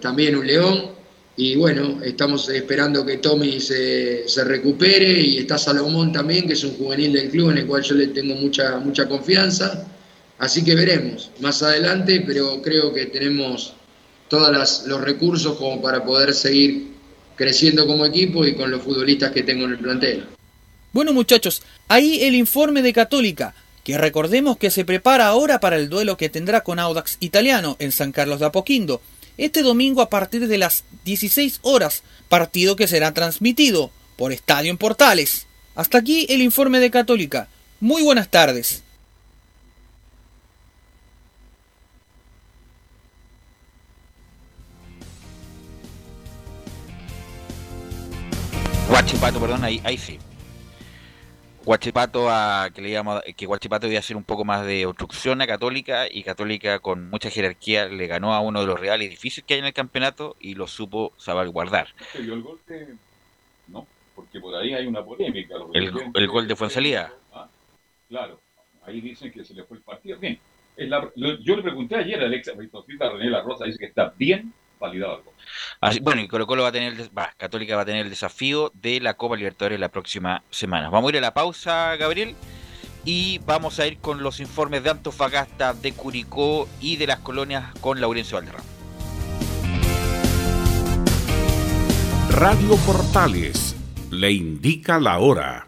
también 0.00 0.36
un 0.36 0.46
león. 0.46 0.94
Y 1.36 1.56
bueno, 1.56 2.00
estamos 2.04 2.48
esperando 2.48 3.04
que 3.04 3.16
Tommy 3.16 3.60
se, 3.60 4.28
se, 4.28 4.44
recupere 4.44 5.20
y 5.20 5.38
está 5.38 5.58
Salomón 5.58 6.12
también, 6.12 6.46
que 6.46 6.52
es 6.52 6.62
un 6.62 6.76
juvenil 6.76 7.12
del 7.12 7.30
club 7.30 7.50
en 7.50 7.58
el 7.58 7.66
cual 7.66 7.82
yo 7.82 7.96
le 7.96 8.08
tengo 8.08 8.36
mucha, 8.36 8.78
mucha 8.78 9.08
confianza. 9.08 9.84
Así 10.38 10.64
que 10.64 10.74
veremos 10.74 11.30
más 11.40 11.62
adelante, 11.62 12.22
pero 12.24 12.62
creo 12.62 12.92
que 12.92 13.06
tenemos 13.06 13.74
todos 14.28 14.86
los 14.86 15.00
recursos 15.00 15.56
como 15.56 15.82
para 15.82 16.04
poder 16.04 16.34
seguir 16.34 16.94
creciendo 17.36 17.86
como 17.86 18.06
equipo 18.06 18.46
y 18.46 18.54
con 18.54 18.70
los 18.70 18.82
futbolistas 18.82 19.32
que 19.32 19.42
tengo 19.42 19.64
en 19.64 19.72
el 19.72 19.78
plantel. 19.78 20.24
Bueno 20.92 21.12
muchachos, 21.12 21.62
ahí 21.88 22.22
el 22.22 22.34
informe 22.34 22.82
de 22.82 22.92
Católica, 22.92 23.54
que 23.82 23.98
recordemos 23.98 24.56
que 24.56 24.70
se 24.70 24.84
prepara 24.84 25.26
ahora 25.26 25.60
para 25.60 25.76
el 25.76 25.88
duelo 25.88 26.16
que 26.16 26.28
tendrá 26.28 26.62
con 26.62 26.78
Audax 26.78 27.16
Italiano 27.20 27.76
en 27.80 27.90
San 27.90 28.12
Carlos 28.12 28.38
de 28.40 28.46
Apoquindo, 28.46 29.00
este 29.36 29.62
domingo 29.62 30.02
a 30.02 30.10
partir 30.10 30.46
de 30.48 30.58
las 30.58 30.84
16 31.04 31.60
horas, 31.62 32.02
partido 32.28 32.76
que 32.76 32.86
será 32.86 33.12
transmitido 33.12 33.90
por 34.16 34.32
Estadio 34.32 34.70
en 34.70 34.78
Portales. 34.78 35.46
Hasta 35.74 35.98
aquí 35.98 36.26
el 36.28 36.42
informe 36.42 36.78
de 36.78 36.90
Católica. 36.90 37.48
Muy 37.80 38.02
buenas 38.02 38.30
tardes. 38.30 38.82
Guachipato, 48.88 49.40
perdón, 49.40 49.64
ahí, 49.64 49.80
ahí 49.84 49.98
sí. 49.98 50.18
Guachipato 51.64 52.28
a, 52.28 52.68
que 52.74 52.82
le 52.82 52.90
llama, 52.90 53.22
que 53.36 53.46
Guachipato 53.46 53.86
iba 53.86 53.96
a 53.96 54.00
hacer 54.00 54.16
un 54.16 54.24
poco 54.24 54.44
más 54.44 54.66
de 54.66 54.84
obstrucción 54.86 55.40
a 55.40 55.46
Católica 55.46 56.06
y 56.10 56.22
Católica 56.22 56.78
con 56.78 57.08
mucha 57.08 57.30
jerarquía 57.30 57.86
le 57.86 58.06
ganó 58.06 58.34
a 58.34 58.40
uno 58.40 58.60
de 58.60 58.66
los 58.66 58.78
reales 58.78 59.08
difíciles 59.08 59.46
que 59.46 59.54
hay 59.54 59.60
en 59.60 59.66
el 59.66 59.72
campeonato 59.72 60.36
y 60.40 60.54
lo 60.54 60.66
supo 60.66 61.12
salvaguardar. 61.16 61.88
el 62.14 62.42
gol 62.42 62.60
no, 63.68 63.86
porque 64.14 64.40
por 64.40 64.54
ahí 64.54 64.74
hay 64.74 64.86
una 64.86 65.02
polémica. 65.02 65.54
El, 65.72 65.92
el 66.14 66.28
gol 66.28 66.46
de 66.46 66.54
Fuensalida. 66.54 67.12
Ah, 67.32 67.48
claro, 68.08 68.40
ahí 68.84 69.00
dicen 69.00 69.32
que 69.32 69.42
se 69.42 69.54
le 69.54 69.64
fue 69.64 69.78
el 69.78 69.82
partido. 69.82 70.18
Bien, 70.18 70.38
yo 70.76 71.56
le 71.56 71.62
pregunté 71.62 71.96
ayer 71.96 72.20
a 72.20 72.26
Alexa 72.26 72.52
René 72.52 73.30
La 73.30 73.40
Rosa, 73.40 73.64
dice 73.64 73.78
que 73.78 73.86
está 73.86 74.12
bien 74.18 74.52
validado 74.84 75.34
bueno, 76.02 76.22
y 76.22 76.28
Colo 76.28 76.46
Colo 76.46 76.62
va 76.62 76.70
a 76.70 76.72
tener, 76.72 77.10
va, 77.16 77.32
Católica 77.36 77.76
va 77.76 77.82
a 77.82 77.84
tener 77.84 78.04
el 78.04 78.10
desafío 78.10 78.72
de 78.74 79.00
la 79.00 79.14
Copa 79.14 79.36
Libertadores 79.36 79.78
la 79.78 79.88
próxima 79.88 80.42
semana. 80.50 80.88
Vamos 80.90 81.08
a 81.08 81.12
ir 81.12 81.18
a 81.18 81.20
la 81.20 81.34
pausa, 81.34 81.96
Gabriel, 81.96 82.34
y 83.04 83.38
vamos 83.44 83.78
a 83.80 83.86
ir 83.86 83.98
con 83.98 84.22
los 84.22 84.40
informes 84.40 84.82
de 84.82 84.90
Antofagasta, 84.90 85.74
de 85.74 85.92
Curicó 85.92 86.68
y 86.80 86.96
de 86.96 87.06
las 87.06 87.20
colonias 87.20 87.72
con 87.80 88.00
Laurencio 88.00 88.36
Valderrama. 88.36 88.64
Radio 92.30 92.76
Portales 92.78 93.76
le 94.10 94.32
indica 94.32 94.98
la 94.98 95.18
hora. 95.18 95.66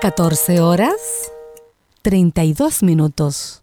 14 0.00 0.60
horas 0.60 1.30
32 2.02 2.82
minutos. 2.82 3.62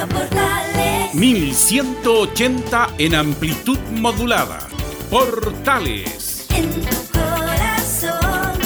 Radio 0.00 0.08
Portales. 0.08 1.14
1180 1.14 2.94
en 2.98 3.14
amplitud 3.14 3.78
modulada. 3.90 4.66
Portales. 5.10 6.46
En 6.50 6.70
tu 6.70 6.96
corazón, 7.12 8.58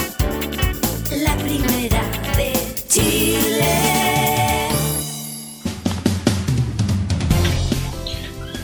la 1.11 1.37
primera 1.37 2.03
de 2.37 2.53
Chile. 2.87 4.69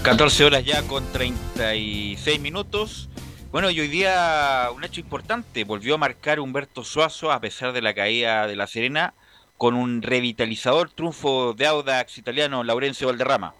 14 0.03 0.45
horas 0.45 0.64
ya 0.64 0.83
con 0.83 1.05
36 1.11 2.41
minutos. 2.41 3.09
Bueno, 3.51 3.71
y 3.71 3.81
hoy 3.81 3.89
día 3.89 4.68
un 4.75 4.85
hecho 4.85 5.01
importante. 5.01 5.64
Volvió 5.64 5.97
a 5.97 5.99
marcar 5.99 6.39
Humberto 6.39 6.85
Suazo 6.85 7.33
a 7.33 7.41
pesar 7.41 7.73
de 7.73 7.83
la 7.83 7.95
caída 7.95 8.47
de 8.47 8.55
La 8.55 8.68
Serena 8.68 9.14
con 9.61 9.75
un 9.75 10.01
revitalizador 10.01 10.89
triunfo 10.89 11.53
de 11.53 11.67
Audax 11.67 12.17
italiano 12.17 12.65
Laurencio 12.65 13.09
Valderrama. 13.09 13.60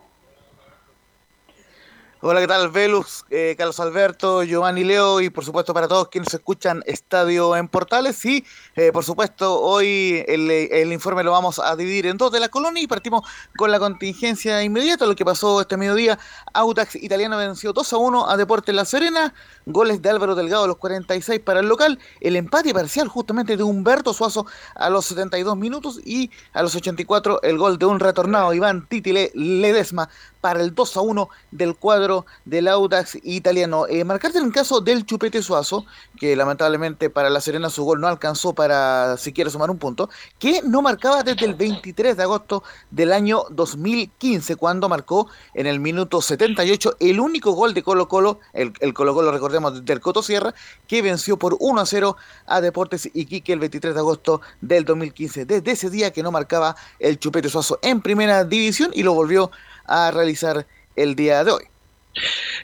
Hola, 2.23 2.41
¿qué 2.41 2.49
tal? 2.49 2.69
Velus, 2.69 3.25
eh, 3.31 3.55
Carlos 3.57 3.81
Alberto, 3.81 4.43
Giovanni 4.43 4.85
Leo 4.85 5.23
y 5.23 5.31
por 5.31 5.43
supuesto 5.43 5.73
para 5.73 5.89
todos 5.89 6.09
quienes 6.09 6.35
escuchan 6.35 6.83
Estadio 6.85 7.57
en 7.57 7.67
Portales. 7.67 8.23
Y 8.27 8.45
eh, 8.77 8.93
por 8.93 9.05
supuesto 9.05 9.59
hoy 9.59 10.23
el, 10.29 10.51
el, 10.51 10.93
informe 10.93 11.25
lo 11.25 11.33
vamos 11.33 11.59
a 11.59 11.75
dividir 11.77 12.05
en 12.05 12.19
dos 12.19 12.31
de 12.31 12.39
la 12.39 12.51
colonia 12.51 12.83
y 12.83 12.87
partimos 12.87 13.27
con 13.57 13.71
la 13.71 13.79
contingencia 13.79 14.63
inmediata, 14.63 15.07
lo 15.07 15.17
que 15.17 15.25
pasó 15.25 15.63
este 15.63 15.79
mediodía. 15.79 16.19
Audax 16.53 16.97
italiano 16.97 17.39
venció 17.39 17.73
2 17.73 17.91
a 17.91 17.97
1 17.97 18.29
a 18.29 18.37
Deportes 18.37 18.75
La 18.75 18.85
Serena, 18.85 19.33
goles 19.65 20.03
de 20.03 20.11
Álvaro 20.11 20.35
Delgado 20.35 20.65
a 20.65 20.67
los 20.67 20.77
46 20.77 21.41
para 21.41 21.61
el 21.61 21.69
local, 21.69 21.99
el 22.21 22.37
empate 22.37 22.75
parcial 22.75 23.09
justamente 23.09 23.57
de 23.57 23.63
Humberto 23.63 24.13
Suazo 24.13 24.45
a 24.75 24.91
los 24.91 25.07
72 25.07 25.57
minutos 25.57 25.99
y 26.05 26.31
a 26.53 26.63
los 26.63 26.77
84 26.77 27.41
el 27.45 27.57
gol 27.57 27.79
de 27.79 27.87
un 27.87 27.99
retornado 27.99 28.53
Iván 28.53 28.87
Titile 28.87 29.33
Ledesma 29.33 30.11
para 30.43 30.61
el 30.61 30.75
2 30.75 30.97
a 30.97 31.01
1 31.01 31.29
del 31.51 31.77
cuadro 31.77 32.10
del 32.45 32.69
Audax 32.69 33.19
italiano. 33.23 33.87
Eh, 33.89 34.05
marcarte 34.05 34.39
en 34.39 34.47
el 34.47 34.53
caso 34.53 34.81
del 34.81 35.07
Chupete 35.07 35.43
Suazo, 35.43 35.87
que 36.19 36.35
lamentablemente 36.37 37.11
para 37.11 37.31
La 37.31 37.41
Serena 37.41 37.71
su 37.71 37.85
gol 37.85 38.01
no 38.01 38.09
alcanzó 38.09 38.53
para 38.55 39.17
siquiera 39.17 39.51
sumar 39.51 39.71
un 39.71 39.79
punto, 39.79 40.11
que 40.39 40.63
no 40.63 40.83
marcaba 40.83 41.23
desde 41.23 41.47
el 41.47 41.55
23 41.55 42.17
de 42.17 42.23
agosto 42.23 42.63
del 42.91 43.13
año 43.13 43.45
2015, 43.51 44.57
cuando 44.57 44.89
marcó 44.89 45.29
en 45.55 45.67
el 45.67 45.81
minuto 45.81 46.21
78 46.21 46.97
el 47.01 47.21
único 47.21 47.53
gol 47.53 47.75
de 47.75 47.83
Colo 47.83 48.09
Colo, 48.09 48.41
el, 48.53 48.73
el 48.81 48.95
Colo 48.95 49.15
Colo 49.15 49.33
recordemos 49.33 49.85
del 49.85 50.01
Coto 50.01 50.23
Sierra, 50.23 50.55
que 50.87 51.03
venció 51.03 51.39
por 51.39 51.57
1 51.59 51.81
a 51.81 51.87
0 51.87 52.17
a 52.47 52.61
Deportes 52.61 53.09
Iquique 53.15 53.53
el 53.53 53.61
23 53.61 53.95
de 53.95 54.01
agosto 54.01 54.41
del 54.61 54.85
2015. 54.85 55.45
Desde 55.45 55.71
ese 55.71 55.91
día 55.91 56.13
que 56.13 56.23
no 56.23 56.31
marcaba 56.31 56.77
el 56.99 57.19
Chupete 57.19 57.49
Suazo 57.49 57.79
en 57.83 58.01
primera 58.01 58.45
división 58.45 58.91
y 58.95 59.03
lo 59.03 59.15
volvió 59.15 59.51
a 59.87 60.11
realizar 60.11 60.67
el 60.97 61.15
día 61.15 61.45
de 61.45 61.53
hoy. 61.53 61.65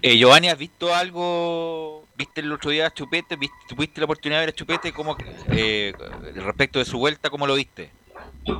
Eh, 0.02 0.16
Giovanni, 0.18 0.48
¿has 0.48 0.58
visto 0.58 0.94
algo? 0.94 2.04
¿Viste 2.16 2.40
el 2.40 2.52
otro 2.52 2.70
día 2.70 2.86
a 2.86 2.94
Chupete? 2.94 3.36
¿Viste, 3.36 3.56
¿Tuviste 3.68 4.00
la 4.00 4.04
oportunidad 4.04 4.40
de 4.40 4.46
ver 4.46 4.54
a 4.54 4.56
Chupete? 4.56 4.92
¿Cómo, 4.92 5.16
eh, 5.50 5.92
respecto 6.34 6.78
de 6.78 6.84
su 6.84 6.98
vuelta, 6.98 7.30
¿cómo 7.30 7.46
lo 7.46 7.54
viste? 7.54 7.90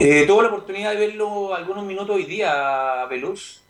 Eh, 0.01 0.25
tuve 0.27 0.43
la 0.43 0.49
oportunidad 0.49 0.93
de 0.93 1.07
verlo 1.07 1.55
algunos 1.55 1.85
minutos 1.85 2.17
hoy 2.17 2.25
día, 2.25 3.07
Peluz. 3.09 3.63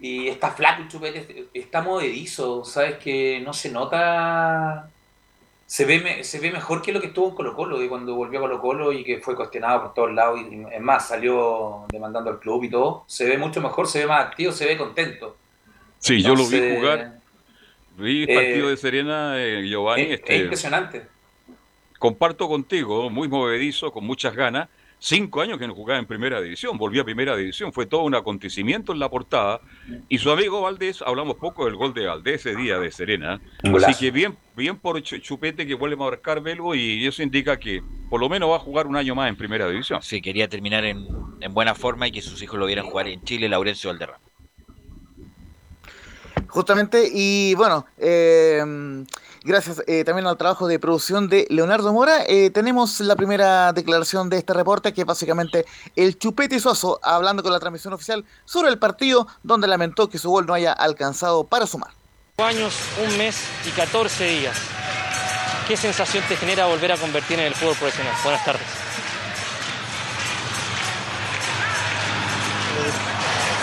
Y 0.00 0.28
está 0.28 0.50
flaco 0.52 0.84
Chupete, 0.88 1.48
está 1.52 1.82
movedizo, 1.82 2.64
¿sabes? 2.64 2.96
Que 2.96 3.40
no 3.40 3.52
se 3.52 3.70
nota. 3.70 4.88
Se 5.66 5.84
ve, 5.84 6.24
se 6.24 6.40
ve 6.40 6.50
mejor 6.50 6.82
que 6.82 6.92
lo 6.92 7.00
que 7.00 7.08
estuvo 7.08 7.28
en 7.28 7.34
Colo 7.34 7.54
Colo, 7.54 7.78
de 7.78 7.88
cuando 7.88 8.14
volvió 8.14 8.40
a 8.40 8.42
Colo 8.42 8.60
Colo 8.60 8.92
y 8.92 9.04
que 9.04 9.20
fue 9.20 9.36
cuestionado 9.36 9.82
por 9.82 9.94
todos 9.94 10.12
lados. 10.12 10.40
Y 10.40 10.64
es 10.72 10.80
más, 10.80 11.06
salió 11.08 11.84
demandando 11.92 12.30
al 12.30 12.40
club 12.40 12.64
y 12.64 12.70
todo. 12.70 13.04
Se 13.06 13.26
ve 13.26 13.38
mucho 13.38 13.60
mejor, 13.60 13.86
se 13.86 14.00
ve 14.00 14.06
más 14.06 14.26
activo, 14.26 14.52
se 14.52 14.66
ve 14.66 14.76
contento. 14.76 15.36
Sí, 16.00 16.16
Entonces, 16.16 16.50
yo 16.50 16.58
lo 16.58 16.66
vi 16.66 16.76
jugar. 16.76 17.20
Vi 17.98 18.22
el 18.22 18.34
partido 18.34 18.66
eh, 18.66 18.70
de 18.70 18.76
Serena, 18.76 19.34
eh, 19.36 19.62
Giovanni. 19.68 20.02
Es, 20.02 20.10
este, 20.20 20.36
es 20.36 20.42
impresionante. 20.42 21.06
Comparto 21.98 22.48
contigo, 22.48 23.10
muy 23.10 23.28
movedizo, 23.28 23.92
con 23.92 24.04
muchas 24.04 24.34
ganas. 24.34 24.68
Cinco 25.02 25.40
años 25.40 25.58
que 25.58 25.66
no 25.66 25.74
jugaba 25.74 25.98
en 25.98 26.04
primera 26.04 26.42
división, 26.42 26.76
volvió 26.76 27.00
a 27.00 27.04
primera 27.06 27.34
división, 27.34 27.72
fue 27.72 27.86
todo 27.86 28.02
un 28.02 28.14
acontecimiento 28.14 28.92
en 28.92 28.98
la 28.98 29.08
portada. 29.08 29.60
Y 30.10 30.18
su 30.18 30.30
amigo 30.30 30.60
Valdés, 30.60 31.00
hablamos 31.00 31.36
poco 31.36 31.64
del 31.64 31.74
gol 31.74 31.94
de 31.94 32.06
Valdés 32.06 32.44
ese 32.44 32.54
día 32.54 32.78
de 32.78 32.90
Serena. 32.90 33.40
Así 33.62 33.98
que 33.98 34.10
bien, 34.10 34.36
bien 34.56 34.76
por 34.76 35.02
Chupete 35.02 35.66
que 35.66 35.74
vuelve 35.74 35.94
a 35.94 35.98
marcar 36.10 36.42
Velo 36.42 36.74
y 36.74 37.06
eso 37.06 37.22
indica 37.22 37.58
que 37.58 37.82
por 38.10 38.20
lo 38.20 38.28
menos 38.28 38.50
va 38.50 38.56
a 38.56 38.58
jugar 38.58 38.86
un 38.86 38.96
año 38.96 39.14
más 39.14 39.30
en 39.30 39.36
primera 39.36 39.68
división. 39.68 40.02
Sí, 40.02 40.20
quería 40.20 40.48
terminar 40.48 40.84
en, 40.84 41.06
en 41.40 41.54
buena 41.54 41.74
forma 41.74 42.06
y 42.06 42.12
que 42.12 42.20
sus 42.20 42.42
hijos 42.42 42.58
lo 42.58 42.66
vieran 42.66 42.84
jugar 42.84 43.08
en 43.08 43.24
Chile, 43.24 43.48
Laurencio 43.48 43.88
Valderrama. 43.88 44.29
Justamente, 46.50 47.08
y 47.12 47.54
bueno, 47.54 47.86
eh, 47.96 49.04
gracias 49.44 49.82
eh, 49.86 50.04
también 50.04 50.26
al 50.26 50.36
trabajo 50.36 50.66
de 50.66 50.80
producción 50.80 51.28
de 51.28 51.46
Leonardo 51.48 51.92
Mora, 51.92 52.24
eh, 52.26 52.50
tenemos 52.50 52.98
la 53.00 53.14
primera 53.14 53.72
declaración 53.72 54.28
de 54.28 54.38
este 54.38 54.52
reporte, 54.52 54.92
que 54.92 55.02
es 55.02 55.06
básicamente 55.06 55.64
el 55.94 56.18
Chupete 56.18 56.58
Suazo 56.58 56.98
hablando 57.04 57.44
con 57.44 57.52
la 57.52 57.60
transmisión 57.60 57.94
oficial 57.94 58.24
sobre 58.44 58.68
el 58.68 58.78
partido, 58.78 59.28
donde 59.44 59.68
lamentó 59.68 60.08
que 60.08 60.18
su 60.18 60.28
gol 60.28 60.46
no 60.46 60.54
haya 60.54 60.72
alcanzado 60.72 61.44
para 61.44 61.66
sumar. 61.66 61.92
años, 62.38 62.74
un 63.06 63.16
mes 63.16 63.44
y 63.66 63.70
14 63.70 64.24
días. 64.24 64.56
¿Qué 65.68 65.76
sensación 65.76 66.24
te 66.26 66.36
genera 66.36 66.66
volver 66.66 66.90
a 66.90 66.96
convertir 66.96 67.38
en 67.38 67.46
el 67.46 67.54
fútbol 67.54 67.76
profesional? 67.76 68.14
Buenas 68.24 68.44
tardes. 68.44 68.66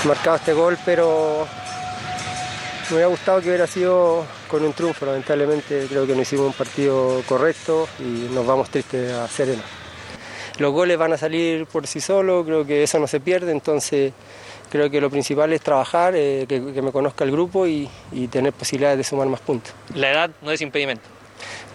Marcado 0.06 0.38
este 0.38 0.54
gol, 0.54 0.78
pero 0.86 1.48
me 2.90 2.96
hubiera 2.96 3.08
gustado 3.08 3.42
que 3.42 3.50
hubiera 3.50 3.68
sido 3.68 4.26
con 4.50 4.64
un 4.64 4.74
triunfo, 4.74 5.06
lamentablemente 5.06 5.88
creo 5.90 6.08
que 6.08 6.16
no 6.16 6.22
hicimos 6.22 6.48
un 6.48 6.54
partido 6.54 7.22
correcto 7.28 7.88
y 8.00 8.34
nos 8.34 8.46
vamos 8.46 8.70
tristes 8.70 9.12
a 9.12 9.28
Serena. 9.28 9.64
los 10.60 10.72
goles 10.72 10.98
van 10.98 11.14
a 11.14 11.18
salir 11.18 11.66
por 11.66 11.86
sí 11.86 12.00
solos, 12.00 12.46
creo 12.46 12.66
que 12.66 12.84
eso 12.84 13.00
no 13.00 13.08
se 13.08 13.20
pierde, 13.20 13.52
entonces 13.52 14.14
creo 14.72 14.90
que 14.90 15.02
lo 15.02 15.10
principal 15.10 15.54
es 15.54 15.62
trabajar, 15.62 16.14
eh, 16.16 16.46
que, 16.48 16.74
que 16.74 16.82
me 16.82 16.92
conozca 16.92 17.24
el 17.24 17.32
grupo 17.32 17.68
y, 17.68 17.90
y 18.12 18.28
tener 18.28 18.54
posibilidades 18.54 18.98
de 18.98 19.04
sumar 19.04 19.28
más 19.28 19.42
puntos. 19.42 19.74
La 19.94 20.12
edad 20.12 20.30
no 20.42 20.52
es 20.52 20.62
impedimento. 20.62 21.04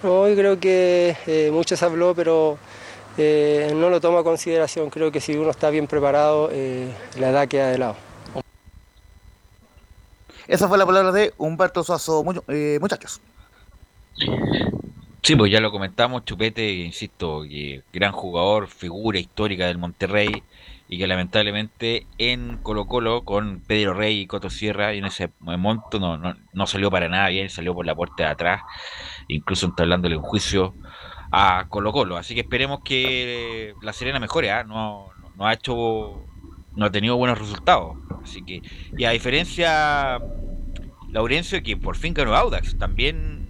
Hoy 0.02 0.34
creo 0.34 0.58
que 0.58 1.16
eh, 1.26 1.50
mucho 1.52 1.76
se 1.76 1.84
habló, 1.84 2.14
pero 2.14 2.58
eh, 3.16 3.72
no 3.76 3.88
lo 3.88 4.00
tomo 4.00 4.18
a 4.18 4.24
consideración. 4.24 4.90
Creo 4.90 5.12
que 5.12 5.20
si 5.20 5.36
uno 5.36 5.50
está 5.50 5.70
bien 5.70 5.86
preparado, 5.86 6.48
eh, 6.50 6.88
la 7.18 7.30
edad 7.30 7.46
queda 7.46 7.68
de 7.70 7.78
lado. 7.78 7.96
Esa 10.52 10.68
fue 10.68 10.78
la 10.78 10.86
palabra 10.86 11.12
de 11.12 11.34
Humberto 11.38 11.82
Suazo, 11.82 12.22
Mu- 12.24 12.42
eh, 12.48 12.78
muchachos. 12.80 13.20
Sí, 15.22 15.36
pues 15.36 15.52
ya 15.52 15.60
lo 15.60 15.70
comentamos, 15.70 16.24
Chupete, 16.24 16.68
insisto, 16.72 17.42
que 17.42 17.82
gran 17.92 18.12
jugador, 18.12 18.66
figura 18.68 19.18
histórica 19.20 19.66
del 19.66 19.78
Monterrey 19.78 20.42
y 20.88 20.98
que 20.98 21.06
lamentablemente 21.06 22.06
en 22.18 22.58
Colo 22.58 22.86
Colo 22.86 23.24
con 23.24 23.60
Pedro 23.60 23.94
Rey 23.94 24.20
y 24.20 24.26
Coto 24.26 24.50
Sierra 24.50 24.92
y 24.94 24.98
en 24.98 25.04
ese 25.06 25.30
momento 25.38 26.00
no, 26.00 26.18
no, 26.18 26.34
no 26.52 26.66
salió 26.66 26.90
para 26.90 27.08
nada 27.08 27.28
bien, 27.28 27.50
salió 27.50 27.72
por 27.74 27.86
la 27.86 27.94
puerta 27.94 28.24
de 28.24 28.30
atrás, 28.30 28.62
incluso 29.28 29.66
entablándole 29.66 30.16
un 30.16 30.22
juicio 30.24 30.74
a 31.30 31.66
Colo 31.68 31.92
Colo. 31.92 32.16
Así 32.16 32.34
que 32.34 32.40
esperemos 32.40 32.80
que 32.84 33.74
La 33.80 33.92
Serena 33.92 34.18
mejore, 34.20 34.50
¿ah? 34.50 34.64
no, 34.64 35.06
no 35.36 35.46
ha 35.46 35.52
hecho, 35.54 36.24
no 36.76 36.86
ha 36.86 36.90
tenido 36.90 37.16
buenos 37.16 37.38
resultados. 37.38 37.96
Así 38.22 38.42
que, 38.42 38.62
y 38.96 39.04
a 39.04 39.10
diferencia, 39.10 40.20
Laurencio, 41.10 41.62
que 41.62 41.76
por 41.76 41.96
fin 41.96 42.14
ganó 42.14 42.34
Audax, 42.34 42.78
también 42.78 43.48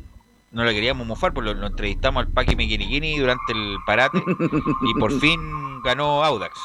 no 0.51 0.65
le 0.65 0.75
queríamos 0.75 1.07
mofar, 1.07 1.33
porque 1.33 1.53
lo, 1.53 1.61
lo 1.61 1.67
entrevistamos 1.67 2.25
al 2.25 2.33
Paqui 2.33 2.57
Mequiniquini 2.57 3.19
durante 3.19 3.53
el 3.53 3.77
parate 3.87 4.23
y 4.83 5.01
por 5.01 5.19
fin 5.19 5.41
ganó 5.83 6.25
Audax. 6.25 6.59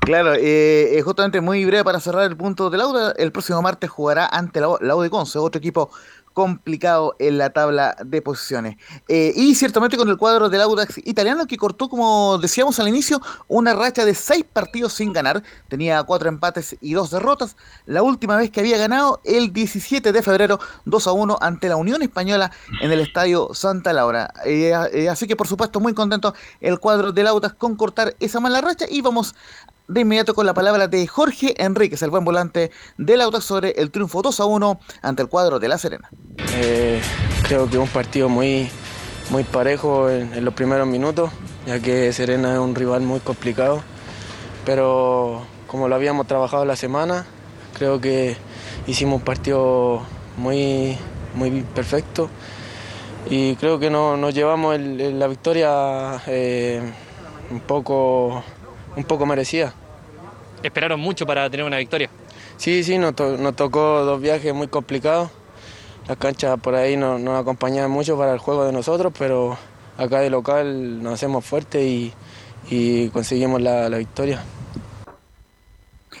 Claro, 0.00 0.34
eh, 0.34 0.98
eh, 0.98 1.02
justamente 1.02 1.40
muy 1.40 1.64
breve 1.64 1.84
para 1.84 2.00
cerrar 2.00 2.24
el 2.24 2.36
punto 2.36 2.70
del 2.70 2.80
Auda. 2.80 3.12
El 3.18 3.32
próximo 3.32 3.60
martes 3.60 3.90
jugará 3.90 4.26
ante 4.26 4.60
la, 4.60 4.76
la 4.80 4.96
de 4.96 5.10
Conce, 5.10 5.38
otro 5.38 5.58
equipo 5.58 5.90
complicado 6.32 7.16
en 7.18 7.38
la 7.38 7.50
tabla 7.50 7.96
de 8.04 8.22
posiciones. 8.22 8.76
Eh, 9.08 9.32
y 9.34 9.54
ciertamente 9.54 9.96
con 9.96 10.08
el 10.08 10.16
cuadro 10.16 10.48
del 10.48 10.60
Audax 10.60 10.98
italiano 11.04 11.46
que 11.46 11.56
cortó, 11.56 11.88
como 11.88 12.38
decíamos 12.38 12.78
al 12.80 12.88
inicio, 12.88 13.20
una 13.48 13.74
racha 13.74 14.04
de 14.04 14.14
seis 14.14 14.44
partidos 14.50 14.92
sin 14.92 15.12
ganar. 15.12 15.42
Tenía 15.68 16.02
cuatro 16.04 16.28
empates 16.28 16.76
y 16.80 16.94
dos 16.94 17.10
derrotas. 17.10 17.56
La 17.86 18.02
última 18.02 18.36
vez 18.36 18.50
que 18.50 18.60
había 18.60 18.78
ganado 18.78 19.20
el 19.24 19.52
17 19.52 20.12
de 20.12 20.22
febrero 20.22 20.60
2 20.84 21.06
a 21.06 21.12
1 21.12 21.38
ante 21.40 21.68
la 21.68 21.76
Unión 21.76 22.02
Española 22.02 22.50
en 22.80 22.92
el 22.92 23.00
Estadio 23.00 23.50
Santa 23.52 23.92
Laura. 23.92 24.32
Eh, 24.44 24.72
eh, 24.92 25.08
así 25.08 25.26
que 25.26 25.36
por 25.36 25.48
supuesto 25.48 25.80
muy 25.80 25.94
contento 25.94 26.34
el 26.60 26.78
cuadro 26.78 27.12
del 27.12 27.26
Audax 27.26 27.54
con 27.54 27.76
cortar 27.76 28.16
esa 28.20 28.40
mala 28.40 28.60
racha 28.60 28.86
y 28.88 29.00
vamos 29.00 29.34
de 29.90 30.02
inmediato 30.02 30.34
con 30.34 30.46
la 30.46 30.54
palabra 30.54 30.86
de 30.86 31.04
Jorge 31.08 31.54
Enríquez, 31.62 32.00
el 32.02 32.10
buen 32.10 32.24
volante 32.24 32.70
del 32.96 33.20
Audax 33.22 33.44
sobre 33.44 33.70
el 33.72 33.90
triunfo 33.90 34.22
2 34.22 34.38
a 34.38 34.44
1 34.44 34.80
ante 35.02 35.22
el 35.22 35.28
cuadro 35.28 35.58
de 35.58 35.66
La 35.66 35.78
Serena. 35.78 36.08
Eh, 36.54 37.00
creo 37.48 37.68
que 37.68 37.76
un 37.76 37.88
partido 37.88 38.28
muy, 38.28 38.68
muy 39.30 39.42
parejo 39.42 40.08
en, 40.08 40.44
los 40.44 40.54
primeros 40.54 40.86
minutos, 40.86 41.30
ya 41.66 41.80
que 41.80 42.12
Serena 42.12 42.52
es 42.52 42.58
un 42.60 42.76
rival 42.76 43.00
muy 43.02 43.18
complicado. 43.18 43.82
Pero 44.64 45.42
como 45.66 45.88
lo 45.88 45.96
habíamos 45.96 46.28
trabajado 46.28 46.64
la 46.64 46.76
semana, 46.76 47.26
creo 47.76 48.00
que 48.00 48.36
hicimos 48.86 49.16
un 49.18 49.24
partido 49.24 50.02
muy, 50.36 50.96
muy 51.34 51.62
perfecto. 51.62 52.30
Y 53.28 53.56
creo 53.56 53.80
que 53.80 53.90
no- 53.90 54.16
nos 54.16 54.34
llevamos 54.34 54.78
la 54.78 55.26
victoria 55.26 56.22
eh, 56.28 56.80
un, 57.50 57.58
poco, 57.60 58.44
un 58.96 59.04
poco 59.04 59.26
merecida. 59.26 59.74
Esperaron 60.62 61.00
mucho 61.00 61.26
para 61.26 61.48
tener 61.50 61.64
una 61.66 61.78
victoria. 61.78 62.10
Sí, 62.56 62.84
sí, 62.84 62.98
nos, 62.98 63.14
to- 63.14 63.36
nos 63.38 63.56
tocó 63.56 64.04
dos 64.04 64.20
viajes 64.20 64.52
muy 64.54 64.68
complicados. 64.68 65.30
Las 66.06 66.16
canchas 66.18 66.58
por 66.60 66.74
ahí 66.74 66.96
no 66.96 67.18
nos 67.18 67.40
acompañaban 67.40 67.90
mucho 67.90 68.18
para 68.18 68.32
el 68.32 68.38
juego 68.38 68.64
de 68.64 68.72
nosotros, 68.72 69.12
pero 69.18 69.56
acá 69.96 70.20
de 70.20 70.30
local 70.30 71.02
nos 71.02 71.14
hacemos 71.14 71.44
fuertes 71.44 71.82
y, 71.82 72.12
y 72.68 73.08
conseguimos 73.10 73.60
la, 73.62 73.88
la 73.88 73.96
victoria. 73.98 74.42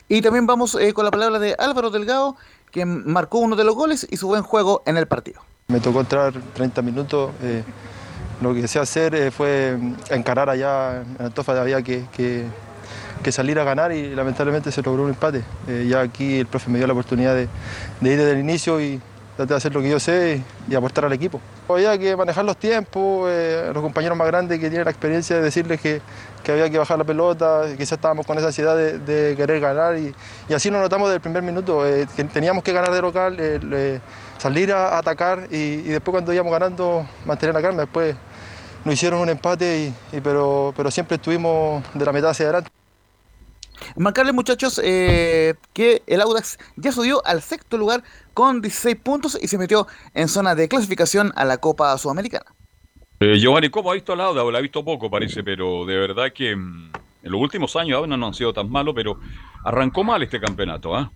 Y 0.08 0.22
también 0.22 0.46
vamos 0.46 0.74
eh, 0.76 0.92
con 0.92 1.04
la 1.04 1.10
palabra 1.10 1.38
de 1.38 1.54
Álvaro 1.58 1.90
Delgado, 1.90 2.36
quien 2.70 3.10
marcó 3.10 3.38
uno 3.38 3.56
de 3.56 3.64
los 3.64 3.74
goles 3.74 4.06
y 4.10 4.16
su 4.16 4.28
buen 4.28 4.42
juego 4.42 4.82
en 4.86 4.96
el 4.96 5.06
partido. 5.06 5.40
Me 5.68 5.80
tocó 5.80 6.00
entrar 6.00 6.32
30 6.54 6.82
minutos. 6.82 7.30
eh, 7.42 7.62
lo 8.40 8.54
que 8.54 8.66
sé 8.66 8.78
hacer 8.78 9.14
eh, 9.14 9.30
fue 9.30 9.76
encarar 10.10 10.48
allá 10.48 11.02
en 11.02 11.26
Antofa, 11.26 11.60
había 11.60 11.82
que, 11.82 12.04
que- 12.12 12.46
que 13.22 13.32
salir 13.32 13.58
a 13.58 13.64
ganar 13.64 13.92
y 13.92 14.14
lamentablemente 14.14 14.72
se 14.72 14.82
logró 14.82 15.04
un 15.04 15.10
empate. 15.10 15.42
Eh, 15.68 15.86
ya 15.88 16.00
aquí 16.00 16.38
el 16.38 16.46
profe 16.46 16.70
me 16.70 16.78
dio 16.78 16.86
la 16.86 16.92
oportunidad 16.92 17.34
de, 17.34 17.42
ir 17.42 18.18
desde 18.18 18.32
el 18.32 18.38
inicio 18.38 18.80
y 18.80 19.00
tratar 19.36 19.48
de 19.48 19.54
hacer 19.56 19.74
lo 19.74 19.80
que 19.80 19.90
yo 19.90 20.00
sé 20.00 20.42
y, 20.68 20.74
aportar 20.74 21.04
al 21.04 21.12
equipo. 21.12 21.40
Había 21.68 21.96
que 21.98 22.16
manejar 22.16 22.44
los 22.44 22.56
tiempos, 22.56 23.28
eh, 23.30 23.70
los 23.72 23.82
compañeros 23.82 24.16
más 24.16 24.26
grandes 24.26 24.58
que 24.58 24.68
tienen 24.68 24.84
la 24.84 24.90
experiencia 24.90 25.36
de 25.36 25.42
decirles 25.42 25.80
que, 25.80 26.00
había 26.50 26.68
que 26.68 26.78
bajar 26.78 26.98
la 26.98 27.04
pelota, 27.04 27.62
quizás 27.76 27.92
estábamos 27.92 28.26
con 28.26 28.36
esa 28.36 28.48
ansiedad 28.48 28.76
de, 28.76 29.34
querer 29.36 29.60
ganar 29.60 29.96
y, 29.96 30.12
así 30.52 30.68
nos 30.68 30.80
notamos 30.80 31.08
desde 31.08 31.16
el 31.16 31.20
primer 31.20 31.44
minuto, 31.44 31.86
eh, 31.86 32.08
teníamos 32.32 32.64
que 32.64 32.72
ganar 32.72 32.90
de 32.92 33.00
local, 33.00 33.38
salir 34.36 34.72
a 34.72 34.98
atacar 34.98 35.46
y, 35.48 35.82
después 35.82 36.12
cuando 36.12 36.32
íbamos 36.32 36.52
ganando 36.52 37.06
mantener 37.24 37.54
la 37.54 37.62
calma, 37.62 37.82
después 37.82 38.16
nos 38.84 38.94
hicieron 38.94 39.20
un 39.20 39.28
empate, 39.28 39.92
y, 40.12 40.20
pero 40.20 40.72
siempre 40.90 41.16
estuvimos 41.16 41.84
de 41.94 42.04
la 42.04 42.12
mitad 42.12 42.30
hacia 42.30 42.46
adelante. 42.46 42.79
Marcarles 43.96 44.34
muchachos 44.34 44.80
eh, 44.82 45.54
que 45.72 46.02
el 46.06 46.20
Audax 46.20 46.58
ya 46.76 46.92
subió 46.92 47.24
al 47.26 47.42
sexto 47.42 47.76
lugar 47.78 48.02
con 48.34 48.60
16 48.60 48.96
puntos 48.96 49.38
y 49.40 49.48
se 49.48 49.58
metió 49.58 49.86
en 50.14 50.28
zona 50.28 50.54
de 50.54 50.68
clasificación 50.68 51.32
a 51.36 51.44
la 51.44 51.58
Copa 51.58 51.96
Sudamericana. 51.98 52.46
Eh, 53.20 53.38
Giovanni, 53.38 53.68
¿cómo 53.68 53.90
ha 53.90 53.94
visto 53.94 54.12
al 54.14 54.20
Auda? 54.22 54.42
La 54.50 54.58
ha 54.58 54.62
visto 54.62 54.84
poco, 54.84 55.10
parece, 55.10 55.42
pero 55.44 55.84
de 55.84 55.96
verdad 55.98 56.32
que 56.34 56.56
mm, 56.56 56.92
en 57.22 57.30
los 57.32 57.40
últimos 57.40 57.76
años 57.76 57.98
Auda 57.98 58.16
no 58.16 58.26
han 58.26 58.34
sido 58.34 58.52
tan 58.52 58.70
malos, 58.70 58.94
pero 58.94 59.18
arrancó 59.64 60.04
mal 60.04 60.22
este 60.22 60.40
campeonato, 60.40 60.94
¿ah? 60.96 61.12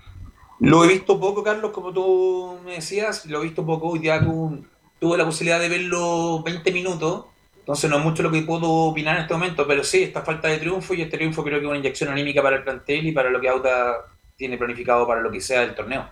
Lo 0.60 0.84
he 0.84 0.88
visto 0.88 1.18
poco, 1.18 1.42
Carlos, 1.42 1.72
como 1.72 1.92
tú 1.92 2.58
me 2.64 2.74
decías, 2.74 3.24
lo 3.26 3.40
he 3.40 3.44
visto 3.44 3.64
poco, 3.64 3.88
hoy 3.88 3.98
día 4.00 4.20
tu- 4.20 4.64
tuve 5.00 5.18
la 5.18 5.24
posibilidad 5.24 5.58
de 5.58 5.68
verlo 5.68 6.42
20 6.42 6.70
minutos, 6.72 7.24
entonces 7.64 7.88
no 7.88 7.96
es 7.96 8.04
mucho 8.04 8.22
lo 8.22 8.30
que 8.30 8.42
puedo 8.42 8.70
opinar 8.70 9.16
en 9.16 9.22
este 9.22 9.32
momento, 9.32 9.66
pero 9.66 9.82
sí, 9.82 10.02
esta 10.02 10.20
falta 10.20 10.48
de 10.48 10.58
triunfo 10.58 10.92
y 10.92 11.00
este 11.00 11.16
triunfo 11.16 11.42
creo 11.42 11.60
que 11.60 11.64
es 11.64 11.70
una 11.70 11.78
inyección 11.78 12.10
anímica 12.10 12.42
para 12.42 12.56
el 12.56 12.62
plantel 12.62 13.06
y 13.06 13.12
para 13.12 13.30
lo 13.30 13.40
que 13.40 13.48
Auda 13.48 14.04
tiene 14.36 14.58
planificado 14.58 15.06
para 15.06 15.22
lo 15.22 15.30
que 15.30 15.40
sea 15.40 15.62
el 15.62 15.74
torneo. 15.74 16.06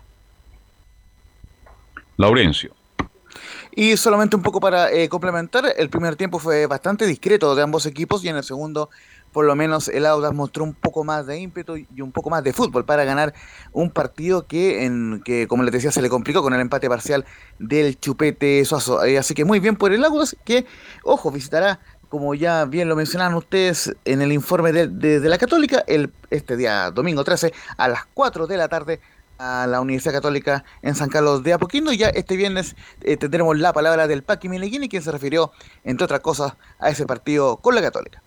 Laurencio. 2.17 2.75
Y 3.71 3.99
solamente 3.99 4.35
un 4.35 4.41
poco 4.41 4.61
para 4.61 4.91
eh, 4.93 5.11
complementar, 5.11 5.67
el 5.77 5.91
primer 5.91 6.17
tiempo 6.17 6.39
fue 6.39 6.65
bastante 6.65 7.07
discreto 7.07 7.55
de 7.55 7.63
ambos 7.63 7.85
equipos 7.85 8.25
y 8.25 8.31
en 8.31 8.37
el 8.37 8.45
segundo, 8.45 8.89
por 9.33 9.45
lo 9.47 9.55
menos, 9.57 9.89
el 9.89 10.05
Audax 10.07 10.35
mostró 10.35 10.63
un 10.65 10.75
poco 10.75 11.05
más 11.05 11.27
de 11.27 11.39
ímpetu 11.39 11.77
y 11.77 12.01
un 12.01 12.13
poco 12.13 12.29
más 12.31 12.45
de 12.45 12.53
fútbol 12.53 12.85
para 12.85 13.05
ganar 13.05 13.33
un 13.73 13.91
partido 13.91 14.47
que, 14.47 14.85
en, 14.85 15.23
que 15.25 15.47
como 15.49 15.63
les 15.63 15.73
decía, 15.73 15.91
se 15.91 16.03
le 16.03 16.09
complicó 16.11 16.43
con 16.43 16.53
el 16.55 16.61
empate 16.61 16.89
parcial 16.89 17.25
del 17.59 17.99
Chupete 17.99 18.65
Suazo. 18.65 19.03
Eh, 19.05 19.19
así 19.19 19.35
que 19.35 19.45
muy 19.45 19.59
bien 19.61 19.77
por 19.77 19.93
el 19.93 20.05
Audax, 20.05 20.37
que, 20.45 20.67
ojo, 21.03 21.31
visitará, 21.31 21.81
como 22.11 22.35
ya 22.35 22.67
bien 22.67 22.89
lo 22.91 22.97
mencionaron 22.97 23.35
ustedes 23.37 23.95
en 24.05 24.21
el 24.21 24.33
informe 24.33 24.73
de, 24.73 24.87
de- 24.89 25.19
de 25.21 25.29
la 25.31 25.39
Católica, 25.39 25.83
el, 25.87 26.13
este 26.31 26.57
día 26.59 26.91
domingo 26.91 27.25
13 27.25 27.53
a 27.79 27.89
las 27.89 28.05
4 28.13 28.47
de 28.47 28.57
la 28.59 28.69
tarde 28.69 29.01
a 29.39 29.67
la 29.67 29.81
Universidad 29.81 30.13
Católica 30.13 30.63
en 30.83 30.95
San 30.95 31.09
Carlos 31.09 31.43
de 31.43 31.55
Apoquindo. 31.55 31.91
Y 31.91 31.97
ya 31.97 32.09
este 32.11 32.37
viernes 32.37 32.77
eh, 33.01 33.17
tendremos 33.17 33.59
la 33.59 33.73
palabra 33.73 34.07
del 34.07 34.23
Paqui 34.23 34.49
Mileguini, 34.51 34.89
quien 34.91 35.03
se 35.03 35.11
refirió, 35.11 35.53
entre 35.85 36.05
otras 36.05 36.21
cosas, 36.21 36.53
a 36.79 36.91
ese 36.91 37.07
partido 37.07 37.57
con 37.57 37.75
la 37.75 37.81
Católica. 37.81 38.23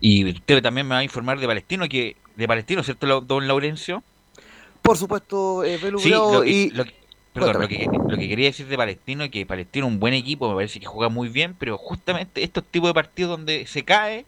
Y 0.00 0.28
usted 0.30 0.62
también 0.62 0.86
me 0.88 0.94
va 0.94 1.00
a 1.00 1.04
informar 1.04 1.38
de 1.38 1.46
Palestino, 1.46 1.88
que 1.88 2.16
de 2.36 2.48
Palestino, 2.48 2.82
¿cierto, 2.82 3.20
don 3.20 3.46
Laurencio? 3.46 4.02
Por 4.82 4.96
supuesto, 4.96 5.62
eh, 5.64 5.78
Sí, 5.98 6.10
lo 6.10 6.42
que, 6.42 6.50
y... 6.50 6.70
lo 6.70 6.84
que- 6.84 6.94
perdón, 7.32 7.52
lo 7.54 7.58
Cuéntame. 7.60 7.88
que, 7.90 7.98
lo 8.08 8.18
que 8.18 8.28
quería 8.28 8.46
decir 8.46 8.66
de 8.66 8.76
Palestino 8.76 9.24
es 9.24 9.30
que 9.30 9.46
Palestino 9.46 9.86
es 9.86 9.92
un 9.92 10.00
buen 10.00 10.12
equipo, 10.12 10.48
me 10.48 10.54
parece 10.56 10.80
que 10.80 10.86
juega 10.86 11.08
muy 11.08 11.28
bien, 11.28 11.54
pero 11.58 11.78
justamente 11.78 12.42
estos 12.42 12.64
tipos 12.64 12.90
de 12.90 12.94
partidos 12.94 13.30
donde 13.30 13.66
se 13.66 13.84
cae 13.84 14.26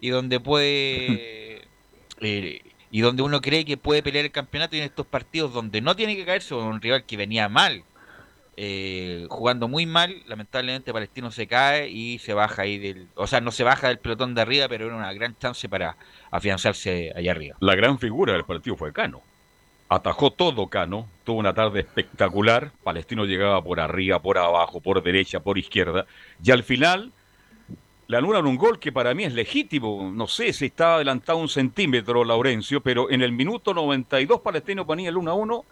y 0.00 0.08
donde 0.10 0.40
puede 0.40 1.68
eh, 2.20 2.62
y 2.90 3.00
donde 3.00 3.22
uno 3.22 3.40
cree 3.42 3.64
que 3.66 3.76
puede 3.76 4.02
pelear 4.02 4.24
el 4.24 4.30
campeonato 4.32 4.76
y 4.76 4.78
en 4.78 4.84
estos 4.86 5.06
partidos 5.06 5.52
donde 5.52 5.80
no 5.82 5.94
tiene 5.94 6.16
que 6.16 6.24
caerse 6.24 6.54
con 6.54 6.64
un 6.64 6.80
rival 6.80 7.04
que 7.04 7.16
venía 7.18 7.48
mal, 7.50 7.84
eh, 8.60 9.28
jugando 9.30 9.68
muy 9.68 9.86
mal, 9.86 10.20
lamentablemente 10.26 10.92
Palestino 10.92 11.30
se 11.30 11.46
cae 11.46 11.88
y 11.90 12.18
se 12.18 12.34
baja 12.34 12.62
ahí 12.62 12.76
del, 12.76 13.06
o 13.14 13.28
sea, 13.28 13.40
no 13.40 13.52
se 13.52 13.62
baja 13.62 13.86
del 13.86 14.00
pelotón 14.00 14.34
de 14.34 14.40
arriba, 14.40 14.66
pero 14.66 14.86
era 14.86 14.96
una 14.96 15.12
gran 15.12 15.38
chance 15.38 15.68
para 15.68 15.96
afianzarse 16.32 17.12
allá 17.14 17.30
arriba. 17.30 17.56
La 17.60 17.76
gran 17.76 18.00
figura 18.00 18.32
del 18.32 18.42
partido 18.42 18.74
fue 18.74 18.92
Cano. 18.92 19.22
Atajó 19.88 20.32
todo 20.32 20.66
Cano, 20.66 21.06
tuvo 21.22 21.38
una 21.38 21.54
tarde 21.54 21.78
espectacular. 21.78 22.72
Palestino 22.82 23.26
llegaba 23.26 23.62
por 23.62 23.78
arriba, 23.78 24.18
por 24.18 24.38
abajo, 24.38 24.80
por 24.80 25.04
derecha, 25.04 25.38
por 25.38 25.56
izquierda. 25.56 26.06
Y 26.42 26.50
al 26.50 26.64
final 26.64 27.12
le 28.08 28.16
anulan 28.16 28.44
un 28.44 28.56
gol 28.56 28.80
que 28.80 28.90
para 28.90 29.14
mí 29.14 29.22
es 29.22 29.34
legítimo. 29.34 30.10
No 30.12 30.26
sé 30.26 30.52
si 30.52 30.66
está 30.66 30.96
adelantado 30.96 31.38
un 31.38 31.48
centímetro 31.48 32.24
Laurencio, 32.24 32.80
pero 32.80 33.08
en 33.08 33.22
el 33.22 33.30
minuto 33.30 33.72
92 33.72 34.40
Palestino 34.40 34.84
ponía 34.84 35.10
el 35.10 35.16
1 35.16 35.30
a 35.30 35.34
1 35.34 35.64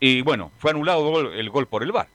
y 0.00 0.22
bueno, 0.22 0.50
fue 0.58 0.72
anulado 0.72 1.32
el 1.32 1.48
gol 1.48 1.68
por 1.68 1.84
el 1.84 1.92
VAR. 1.92 2.08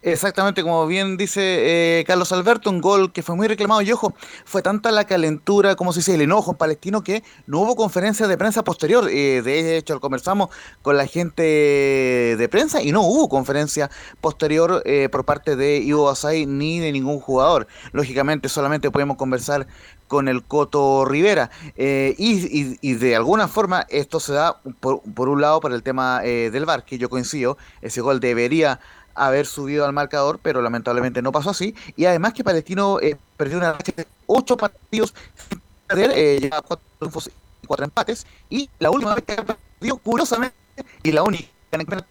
Exactamente, 0.00 0.62
como 0.62 0.86
bien 0.86 1.16
dice 1.16 1.98
eh, 2.00 2.04
Carlos 2.04 2.30
Alberto, 2.30 2.70
un 2.70 2.80
gol 2.80 3.12
que 3.12 3.24
fue 3.24 3.34
muy 3.34 3.48
reclamado 3.48 3.82
y 3.82 3.90
ojo, 3.90 4.14
fue 4.44 4.62
tanta 4.62 4.92
la 4.92 5.06
calentura, 5.06 5.74
como 5.74 5.92
se 5.92 5.98
dice, 5.98 6.14
el 6.14 6.20
enojo 6.20 6.52
en 6.52 6.56
palestino 6.56 7.02
que 7.02 7.24
no 7.48 7.60
hubo 7.62 7.74
conferencia 7.74 8.28
de 8.28 8.38
prensa 8.38 8.62
posterior. 8.62 9.08
Eh, 9.10 9.42
de 9.42 9.76
hecho, 9.76 10.00
conversamos 10.00 10.50
con 10.82 10.96
la 10.96 11.06
gente 11.06 11.42
de 11.42 12.48
prensa 12.48 12.80
y 12.80 12.92
no 12.92 13.02
hubo 13.02 13.28
conferencia 13.28 13.90
posterior 14.20 14.82
eh, 14.84 15.08
por 15.10 15.24
parte 15.24 15.56
de 15.56 15.78
Ivo 15.78 16.08
Asai 16.08 16.46
ni 16.46 16.78
de 16.78 16.92
ningún 16.92 17.18
jugador. 17.18 17.66
Lógicamente, 17.90 18.48
solamente 18.48 18.92
podemos 18.92 19.16
conversar 19.16 19.66
con 20.08 20.26
el 20.26 20.42
Coto 20.42 21.04
Rivera. 21.04 21.50
Eh, 21.76 22.14
y, 22.18 22.94
de 22.94 23.14
alguna 23.14 23.46
forma 23.46 23.86
esto 23.90 24.18
se 24.18 24.32
da 24.32 24.60
por, 24.80 25.02
por 25.14 25.28
un 25.28 25.40
lado 25.40 25.60
para 25.60 25.76
el 25.76 25.82
tema 25.82 26.20
eh, 26.24 26.50
del 26.50 26.64
VAR, 26.64 26.84
que 26.84 26.98
yo 26.98 27.08
coincido, 27.08 27.58
ese 27.82 28.00
gol 28.00 28.18
debería 28.18 28.80
haber 29.26 29.46
subido 29.46 29.84
al 29.84 29.92
marcador, 29.92 30.38
pero 30.42 30.62
lamentablemente 30.62 31.22
no 31.22 31.32
pasó 31.32 31.50
así. 31.50 31.74
Y 31.96 32.04
además 32.06 32.32
que 32.32 32.44
Palestino 32.44 32.98
eh, 33.00 33.16
perdió 33.36 33.58
una 33.58 33.72
racha 33.72 33.92
de 33.96 34.06
ocho 34.26 34.56
partidos 34.56 35.14
sin 35.48 35.60
perder, 35.86 36.12
eh, 36.14 36.50
cuatro 36.50 36.80
triunfos 36.98 37.30
y 37.62 37.66
cuatro 37.66 37.84
empates. 37.84 38.26
Y 38.48 38.68
la 38.78 38.90
última 38.90 39.14
vez 39.14 39.24
que 39.24 39.36
perdió, 39.36 39.96
curiosamente, 39.98 40.56
y 41.02 41.12
la 41.12 41.22
única 41.22 41.48
en 41.72 41.80
el 41.80 42.04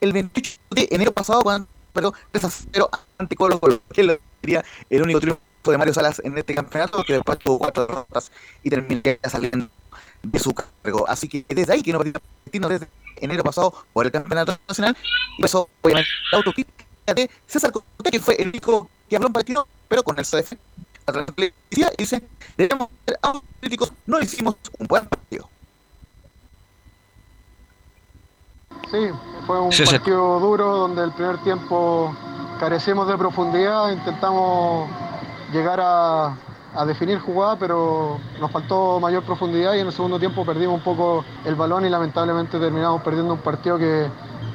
el 0.00 0.12
28 0.12 0.60
de 0.70 0.88
enero 0.90 1.12
pasado, 1.12 1.42
cuando 1.42 1.66
perdió 1.92 2.14
3 2.30 2.44
a 2.44 2.50
0 2.50 2.90
ante 3.18 3.36
Colo 3.36 3.58
Colo, 3.58 3.80
que 3.92 4.20
diría 4.42 4.64
el 4.90 5.02
único 5.02 5.20
triunfo 5.20 5.40
de 5.66 5.78
Mario 5.78 5.94
Salas 5.94 6.20
en 6.24 6.36
este 6.38 6.54
campeonato, 6.54 7.02
que 7.04 7.14
después 7.14 7.38
tuvo 7.38 7.58
cuatro 7.58 7.86
derrotas 7.86 8.30
y 8.62 8.70
terminó 8.70 9.02
saliendo 9.28 9.68
de 10.22 10.38
su 10.38 10.54
cargo. 10.54 11.08
Así 11.08 11.28
que 11.28 11.44
desde 11.48 11.72
ahí 11.72 11.82
que 11.82 11.92
no 11.92 11.98
Palestino 11.98 12.68
desde 12.68 12.88
enero 13.20 13.42
pasado 13.42 13.72
por 13.92 14.06
el 14.06 14.12
campeonato 14.12 14.58
nacional, 14.68 14.96
y 15.38 15.44
eso 15.44 15.68
obviamente 15.82 16.10
la 16.32 16.38
autocrítica 16.38 16.84
de 17.14 17.30
César 17.46 17.72
Cortés, 17.72 18.12
que 18.12 18.20
fue 18.20 18.34
el 18.40 18.48
único 18.48 18.88
que 19.08 19.16
habló 19.16 19.28
en 19.28 19.32
Palestino, 19.32 19.66
pero 19.88 20.02
con 20.02 20.18
el 20.18 20.24
CDF. 20.24 20.52
La 21.06 21.24
y 21.70 21.84
dice, 21.96 22.22
debemos 22.56 22.88
ser 23.06 23.18
autocríticos, 23.22 23.92
no 24.06 24.20
hicimos 24.20 24.56
un 24.78 24.86
buen 24.86 25.06
partido. 25.06 25.48
Sí, 28.90 29.10
fue 29.46 29.60
un 29.60 29.72
Sí, 29.72 29.86
sí. 29.86 29.92
partido 29.96 30.40
duro 30.40 30.76
donde 30.76 31.04
el 31.04 31.12
primer 31.12 31.38
tiempo 31.42 32.14
carecemos 32.60 33.08
de 33.08 33.16
profundidad, 33.16 33.90
intentamos 33.90 34.90
llegar 35.52 35.80
a, 35.82 36.36
a 36.74 36.84
definir 36.84 37.18
jugada, 37.18 37.56
pero 37.58 38.18
nos 38.40 38.50
faltó 38.50 39.00
mayor 39.00 39.22
profundidad 39.22 39.74
y 39.74 39.80
en 39.80 39.86
el 39.86 39.92
segundo 39.92 40.18
tiempo 40.18 40.44
perdimos 40.44 40.76
un 40.76 40.82
poco 40.82 41.24
el 41.44 41.54
balón 41.54 41.84
y 41.86 41.88
lamentablemente 41.88 42.58
terminamos 42.58 43.02
perdiendo 43.02 43.34
un 43.34 43.40
partido 43.40 43.78
que, 43.78 44.06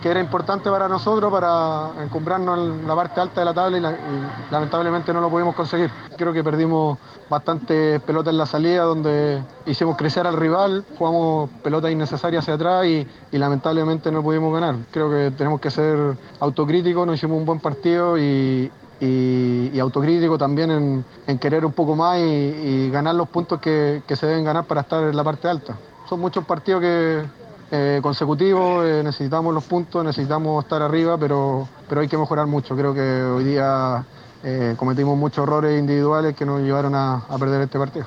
que 0.01 0.09
era 0.09 0.19
importante 0.19 0.69
para 0.69 0.87
nosotros 0.87 1.31
para 1.31 1.91
encumbrarnos 2.03 2.59
en 2.59 2.87
la 2.87 2.95
parte 2.95 3.19
alta 3.19 3.41
de 3.41 3.45
la 3.45 3.53
tabla 3.53 3.77
y, 3.77 3.81
y 3.81 4.51
lamentablemente 4.51 5.13
no 5.13 5.21
lo 5.21 5.29
pudimos 5.29 5.55
conseguir. 5.55 5.89
Creo 6.17 6.33
que 6.33 6.43
perdimos 6.43 6.97
bastante 7.29 7.99
pelota 8.01 8.29
en 8.29 8.37
la 8.37 8.45
salida 8.45 8.83
donde 8.83 9.43
hicimos 9.65 9.97
crecer 9.97 10.27
al 10.27 10.37
rival, 10.37 10.85
jugamos 10.97 11.49
pelota 11.63 11.89
innecesaria 11.89 12.39
hacia 12.39 12.53
atrás 12.53 12.85
y, 12.85 13.07
y 13.31 13.37
lamentablemente 13.37 14.11
no 14.11 14.21
pudimos 14.21 14.53
ganar. 14.53 14.75
Creo 14.91 15.09
que 15.09 15.31
tenemos 15.31 15.59
que 15.59 15.71
ser 15.71 16.17
autocríticos, 16.39 17.07
no 17.07 17.13
hicimos 17.13 17.37
un 17.37 17.45
buen 17.45 17.59
partido 17.59 18.17
y, 18.17 18.71
y, 19.03 19.79
autocrítico 19.79 20.37
también 20.37 21.03
en, 21.27 21.39
querer 21.39 21.65
un 21.65 21.73
poco 21.73 21.95
más 21.95 22.19
y, 22.19 22.89
ganar 22.89 23.15
los 23.15 23.27
puntos 23.27 23.59
que, 23.59 24.01
se 24.07 24.27
deben 24.27 24.45
ganar 24.45 24.65
para 24.65 24.81
estar 24.81 25.03
en 25.03 25.15
la 25.15 25.23
parte 25.23 25.47
alta. 25.47 25.77
Son 26.07 26.19
muchos 26.19 26.45
partidos 26.45 26.81
que 26.81 27.23
eh, 27.71 27.99
consecutivos, 28.01 28.85
eh, 28.85 29.01
necesitamos 29.03 29.53
los 29.53 29.63
puntos, 29.63 30.05
necesitamos 30.05 30.63
estar 30.63 30.81
arriba, 30.81 31.17
pero, 31.17 31.67
pero 31.89 32.01
hay 32.01 32.07
que 32.07 32.17
mejorar 32.17 32.47
mucho. 32.47 32.75
Creo 32.75 32.93
que 32.93 33.01
hoy 33.01 33.43
día 33.43 34.05
eh, 34.43 34.75
cometimos 34.77 35.17
muchos 35.17 35.43
errores 35.43 35.79
individuales 35.79 36.35
que 36.35 36.45
nos 36.45 36.61
llevaron 36.61 36.95
a, 36.95 37.23
a 37.27 37.37
perder 37.37 37.61
este 37.61 37.79
partido. 37.79 38.05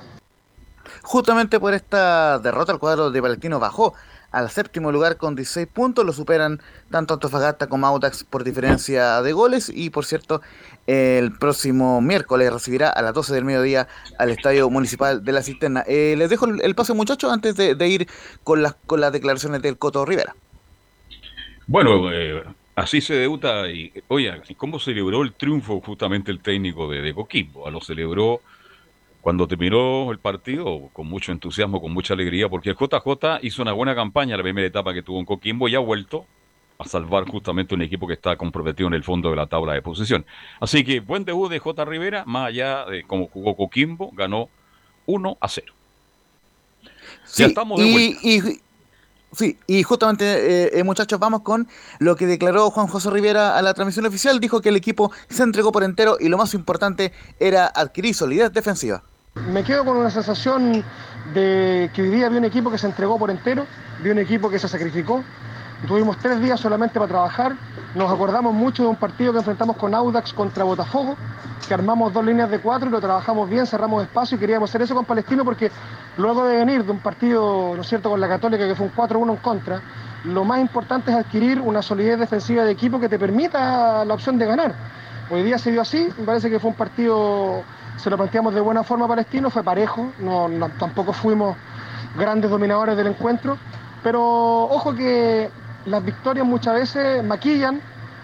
Justamente 1.02 1.60
por 1.60 1.74
esta 1.74 2.38
derrota, 2.38 2.72
el 2.72 2.78
cuadro 2.78 3.10
de 3.10 3.20
Palestino 3.20 3.58
bajó 3.58 3.94
al 4.36 4.50
séptimo 4.50 4.92
lugar 4.92 5.16
con 5.16 5.34
16 5.34 5.66
puntos. 5.66 6.04
Lo 6.04 6.12
superan 6.12 6.60
tanto 6.90 7.14
Antofagasta 7.14 7.68
como 7.68 7.86
Audax 7.86 8.22
por 8.24 8.44
diferencia 8.44 9.22
de 9.22 9.32
goles. 9.32 9.72
Y 9.74 9.88
por 9.88 10.04
cierto, 10.04 10.42
el 10.86 11.32
próximo 11.32 12.02
miércoles 12.02 12.52
recibirá 12.52 12.90
a 12.90 13.00
las 13.00 13.14
12 13.14 13.34
del 13.34 13.46
mediodía 13.46 13.88
al 14.18 14.30
Estadio 14.30 14.68
Municipal 14.68 15.24
de 15.24 15.32
la 15.32 15.42
Cisterna. 15.42 15.84
Eh, 15.88 16.16
les 16.18 16.28
dejo 16.28 16.44
el, 16.44 16.74
pase, 16.74 16.92
muchachos, 16.92 17.32
antes 17.32 17.56
de, 17.56 17.74
de 17.74 17.88
ir 17.88 18.08
con 18.44 18.62
las, 18.62 18.76
con 18.86 19.00
las 19.00 19.10
declaraciones 19.10 19.62
del 19.62 19.78
Coto 19.78 20.04
Rivera. 20.04 20.36
Bueno, 21.66 22.12
eh, 22.12 22.44
así 22.74 23.00
se 23.00 23.14
debuta 23.14 23.68
y, 23.70 23.90
oye, 24.08 24.30
¿cómo 24.58 24.78
celebró 24.78 25.22
el 25.22 25.32
triunfo 25.32 25.80
justamente 25.80 26.30
el 26.30 26.40
técnico 26.40 26.90
de, 26.90 27.00
de 27.00 27.14
Coquimbo? 27.14 27.66
Ah, 27.66 27.70
Lo 27.70 27.80
celebró 27.80 28.42
cuando 29.26 29.48
terminó 29.48 30.12
el 30.12 30.20
partido 30.20 30.88
con 30.92 31.08
mucho 31.08 31.32
entusiasmo, 31.32 31.80
con 31.80 31.92
mucha 31.92 32.14
alegría, 32.14 32.48
porque 32.48 32.70
el 32.70 32.76
JJ 32.76 33.40
hizo 33.42 33.60
una 33.60 33.72
buena 33.72 33.92
campaña 33.92 34.36
la 34.36 34.44
primera 34.44 34.68
etapa 34.68 34.94
que 34.94 35.02
tuvo 35.02 35.18
en 35.18 35.24
Coquimbo 35.24 35.66
y 35.66 35.74
ha 35.74 35.80
vuelto 35.80 36.26
a 36.78 36.84
salvar 36.84 37.26
justamente 37.26 37.74
un 37.74 37.82
equipo 37.82 38.06
que 38.06 38.12
está 38.12 38.36
comprometido 38.36 38.86
en 38.86 38.94
el 38.94 39.02
fondo 39.02 39.30
de 39.30 39.34
la 39.34 39.48
tabla 39.48 39.72
de 39.72 39.82
posición. 39.82 40.24
Así 40.60 40.84
que 40.84 41.00
buen 41.00 41.24
debut 41.24 41.50
de 41.50 41.58
J. 41.58 41.84
Rivera, 41.84 42.22
más 42.24 42.50
allá 42.50 42.84
de 42.84 43.02
cómo 43.02 43.26
jugó 43.26 43.56
Coquimbo, 43.56 44.12
ganó 44.12 44.48
1 45.06 45.38
a 45.40 45.48
0. 45.48 45.72
Sí, 47.24 47.42
ya 47.42 47.46
estamos 47.48 47.80
de 47.80 47.84
y, 47.84 47.92
vuelta. 47.92 48.20
y- 48.22 48.60
sí, 49.32 49.58
y 49.66 49.82
justamente, 49.82 50.24
eh, 50.66 50.70
eh, 50.72 50.84
muchachos, 50.84 51.18
vamos 51.18 51.40
con 51.40 51.66
lo 51.98 52.14
que 52.14 52.26
declaró 52.26 52.70
Juan 52.70 52.86
José 52.86 53.10
Rivera 53.10 53.58
a 53.58 53.62
la 53.62 53.74
transmisión 53.74 54.06
oficial. 54.06 54.38
Dijo 54.38 54.60
que 54.60 54.68
el 54.68 54.76
equipo 54.76 55.10
se 55.28 55.42
entregó 55.42 55.72
por 55.72 55.82
entero 55.82 56.16
y 56.20 56.28
lo 56.28 56.38
más 56.38 56.54
importante 56.54 57.10
era 57.40 57.66
adquirir 57.66 58.14
solidez 58.14 58.52
defensiva. 58.52 59.02
Me 59.44 59.62
quedo 59.62 59.84
con 59.84 59.96
una 59.96 60.10
sensación 60.10 60.82
de 61.32 61.90
que 61.94 62.02
hoy 62.02 62.08
día 62.10 62.28
vi 62.28 62.38
un 62.38 62.44
equipo 62.46 62.70
que 62.70 62.78
se 62.78 62.86
entregó 62.86 63.18
por 63.18 63.30
entero, 63.30 63.66
vi 64.02 64.10
un 64.10 64.18
equipo 64.18 64.48
que 64.48 64.58
se 64.58 64.66
sacrificó. 64.66 65.22
Tuvimos 65.86 66.16
tres 66.18 66.40
días 66.40 66.58
solamente 66.58 66.94
para 66.98 67.06
trabajar. 67.06 67.54
Nos 67.94 68.10
acordamos 68.10 68.54
mucho 68.54 68.82
de 68.82 68.88
un 68.88 68.96
partido 68.96 69.32
que 69.32 69.38
enfrentamos 69.38 69.76
con 69.76 69.94
Audax 69.94 70.32
contra 70.32 70.64
Botafogo, 70.64 71.16
que 71.68 71.74
armamos 71.74 72.12
dos 72.12 72.24
líneas 72.24 72.50
de 72.50 72.60
cuatro 72.60 72.88
y 72.88 72.92
lo 72.92 73.00
trabajamos 73.00 73.48
bien, 73.48 73.66
cerramos 73.66 74.02
espacio 74.02 74.36
y 74.36 74.40
queríamos 74.40 74.70
hacer 74.70 74.82
eso 74.82 74.94
con 74.94 75.04
Palestino 75.04 75.44
porque 75.44 75.70
luego 76.16 76.46
de 76.46 76.56
venir 76.56 76.84
de 76.84 76.92
un 76.92 77.00
partido, 77.00 77.72
¿no 77.76 77.82
es 77.82 77.88
cierto?, 77.88 78.10
con 78.10 78.20
la 78.20 78.28
Católica 78.28 78.66
que 78.66 78.74
fue 78.74 78.86
un 78.86 78.94
4-1 78.94 79.30
en 79.30 79.36
contra, 79.36 79.80
lo 80.24 80.44
más 80.44 80.60
importante 80.60 81.10
es 81.10 81.16
adquirir 81.16 81.60
una 81.60 81.82
solidez 81.82 82.18
defensiva 82.18 82.64
de 82.64 82.72
equipo 82.72 82.98
que 82.98 83.08
te 83.08 83.18
permita 83.18 84.04
la 84.04 84.14
opción 84.14 84.38
de 84.38 84.46
ganar. 84.46 84.74
Hoy 85.30 85.42
día 85.42 85.58
se 85.58 85.70
dio 85.70 85.82
así, 85.82 86.08
me 86.18 86.24
parece 86.24 86.48
que 86.48 86.58
fue 86.58 86.70
un 86.70 86.76
partido, 86.76 87.62
se 87.96 88.10
lo 88.10 88.16
planteamos 88.16 88.54
de 88.54 88.60
buena 88.60 88.82
forma 88.84 89.06
a 89.06 89.08
Palestino, 89.08 89.50
fue 89.50 89.62
parejo, 89.62 90.12
no, 90.20 90.48
tampoco 90.78 91.12
fuimos 91.12 91.56
grandes 92.16 92.50
dominadores 92.50 92.96
del 92.96 93.08
encuentro, 93.08 93.56
pero 94.02 94.64
ojo 94.64 94.94
que 94.94 95.50
las 95.86 96.04
victorias 96.04 96.46
muchas 96.46 96.74
veces 96.74 97.24
maquillan 97.24 97.80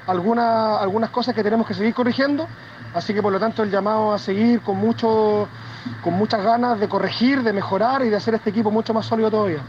alguna- 0.06 0.78
algunas 0.78 1.10
cosas 1.10 1.34
que 1.34 1.42
tenemos 1.42 1.66
que 1.66 1.74
seguir 1.74 1.94
corrigiendo, 1.94 2.46
así 2.94 3.14
que 3.14 3.22
por 3.22 3.32
lo 3.32 3.40
tanto 3.40 3.62
el 3.62 3.70
llamado 3.70 4.12
a 4.12 4.18
seguir 4.18 4.60
con, 4.60 4.76
mucho, 4.76 5.48
con 6.02 6.14
muchas 6.14 6.42
ganas 6.42 6.78
de 6.78 6.88
corregir, 6.88 7.42
de 7.42 7.52
mejorar 7.52 8.02
y 8.02 8.08
de 8.08 8.16
hacer 8.16 8.34
este 8.34 8.50
equipo 8.50 8.70
mucho 8.70 8.92
más 8.92 9.06
sólido 9.06 9.30
todavía. 9.30 9.60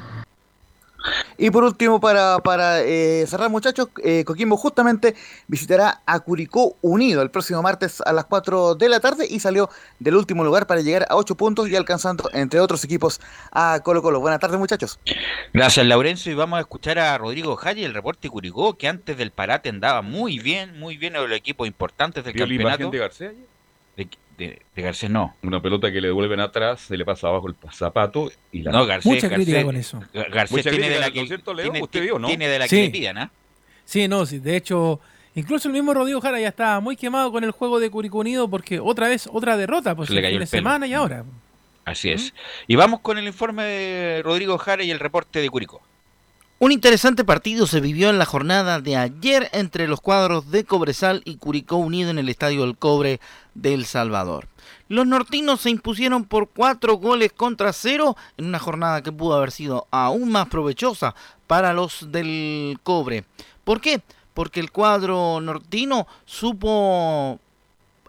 Y 1.38 1.50
por 1.52 1.64
último, 1.64 2.00
para, 2.00 2.40
para 2.40 2.82
eh, 2.82 3.26
cerrar, 3.28 3.50
muchachos, 3.50 3.90
eh, 4.04 4.24
Coquimbo 4.26 4.58
justamente 4.58 5.16
visitará 5.48 6.02
a 6.06 6.20
Curicó 6.20 6.78
Unido 6.82 7.22
el 7.22 7.32
próximo 7.32 7.62
martes 7.62 8.02
a 8.02 8.14
las 8.14 8.26
4 8.26 8.76
de 8.76 8.90
la 8.90 9.00
tarde 9.00 9.26
y 9.30 9.40
salió 9.40 9.70
del 10.00 10.16
último 10.16 10.44
lugar 10.44 10.68
para 10.68 10.82
llegar 10.82 11.06
a 11.10 11.16
8 11.16 11.36
puntos 11.36 11.70
y 11.70 11.76
alcanzando, 11.76 12.30
entre 12.34 12.60
otros 12.60 12.84
equipos, 12.84 13.20
a 13.52 13.82
Colo 13.84 14.02
Colo. 14.02 14.20
Buenas 14.20 14.40
tardes, 14.40 14.60
muchachos. 14.60 15.00
Gracias, 15.54 15.86
Laurencio. 15.86 16.32
Y 16.32 16.36
vamos 16.36 16.58
a 16.58 16.62
escuchar 16.62 17.00
a 17.00 17.18
Rodrigo 17.18 17.56
Jaya, 17.56 17.86
el 17.86 17.94
reporte 17.94 18.30
Curicó, 18.30 18.78
que 18.78 18.88
antes 18.88 19.18
del 19.18 19.32
parate 19.32 19.70
andaba 19.70 20.02
muy 20.02 20.40
bien, 20.40 20.80
muy 20.80 20.98
bien 20.98 21.16
en 21.16 21.28
los 21.28 21.38
equipos 21.38 21.68
importantes 21.68 22.24
del 22.24 22.34
¿Vio 22.34 22.46
la 22.46 22.50
campeonato. 22.50 22.84
imagen 22.84 22.92
de 22.92 22.98
García? 23.00 23.32
De, 24.48 24.61
de- 24.76 24.82
Garcés 24.82 25.10
no. 25.10 25.36
Una 25.44 25.61
pelota 25.61 25.91
que 25.91 26.02
le 26.02 26.07
devuelven 26.07 26.40
atrás, 26.40 26.82
se 26.82 26.98
le 26.98 27.06
pasa 27.06 27.28
abajo 27.28 27.48
el 27.48 27.56
zapato 27.72 28.32
y 28.52 28.61
la... 28.64 28.72
No, 28.72 28.86
Garcés, 28.86 29.11
Mucha 29.11 29.30
crítica 29.30 29.64
con 29.64 29.76
eso. 29.76 29.99
Gar- 30.14 30.32
Garcés 30.32 30.52
Mucha 30.52 30.70
tiene 30.70 30.86
crítica, 30.88 30.94
de 30.94 30.99
la 30.99 31.07
¿no 31.07 31.14
que, 31.14 31.53
Leo? 31.56 31.64
tiene, 31.72 31.84
Usted 31.84 32.02
vio, 32.02 32.20
¿no? 32.20 32.28
tiene 32.28 32.48
de 32.48 32.60
la 32.60 32.68
Sí. 32.68 32.76
que 32.78 32.84
le 32.84 32.90
pidan, 32.90 33.18
¿ah? 33.18 33.32
Sí, 33.86 34.07
no, 34.07 34.26
sí, 34.26 34.40
de 34.40 34.56
hecho, 34.56 34.99
incluso 35.36 35.68
el 35.68 35.74
mismo 35.74 35.94
Rodrigo 35.94 36.22
Jara 36.22 36.40
ya 36.40 36.48
estaba 36.49 36.80
muy 36.80 36.95
quemado 36.95 37.32
con 37.32 37.44
el 37.44 37.52
juego 37.52 37.80
de 37.80 37.90
Curicó 37.90 38.20
Unido 38.20 38.48
porque 38.49 38.80
otra 38.80 39.07
vez, 39.10 39.28
otra 39.32 39.57
derrota, 39.57 39.95
pues 39.95 40.07
Se 40.07 40.14
le 40.14 40.20
el 40.22 40.26
cayó 40.26 40.38
el 40.40 40.48
semana 40.48 40.88
y 40.88 40.94
ahora. 40.94 41.26
Así 41.86 42.10
es. 42.11 42.34
Y 42.68 42.76
vamos 42.78 43.02
con 43.02 43.18
el 43.18 43.26
informe 43.28 43.64
de 43.64 44.22
Rodrigo 44.24 44.57
Jara 44.57 44.84
y 44.84 44.91
el 44.91 44.99
reporte 44.99 45.40
de 45.41 45.49
Curicó. 45.49 45.82
Un 46.64 46.72
interesante 46.72 47.26
partido 47.26 47.68
se 47.68 47.81
vivió 47.81 48.10
en 48.10 48.18
la 48.18 48.26
jornada 48.26 48.80
de 48.80 48.95
ayer 48.95 49.49
entre 49.52 49.85
los 49.85 49.99
cuadros 49.99 50.49
de 50.49 50.64
Cobresal 50.64 51.22
y 51.26 51.35
Curicó 51.35 51.76
Unido 51.76 52.10
en 52.10 52.19
el 52.19 52.30
Estadio 52.30 52.61
del 52.61 52.77
Cobre 52.77 53.19
de 53.53 53.73
El 53.73 53.85
Salvador. 53.85 54.48
Los 54.88 55.06
nortinos 55.06 55.60
se 55.60 55.72
impusieron 55.72 56.23
por 56.23 56.48
cuatro 56.48 56.94
goles 56.95 57.34
contra 57.34 57.73
cero 57.73 58.15
en 58.38 58.45
una 58.45 58.60
jornada 58.60 59.03
que 59.03 59.11
pudo 59.11 59.35
haber 59.35 59.52
sido 59.52 59.88
aún 59.91 60.31
más 60.31 60.48
provechosa 60.48 61.15
para 61.48 61.73
los 61.73 62.14
del 62.14 62.80
Cobre. 62.81 63.26
¿Por 63.65 63.81
qué? 63.81 64.02
Porque 64.34 64.61
el 64.61 64.72
cuadro 64.72 65.41
nortino 65.41 66.07
supo 66.23 67.41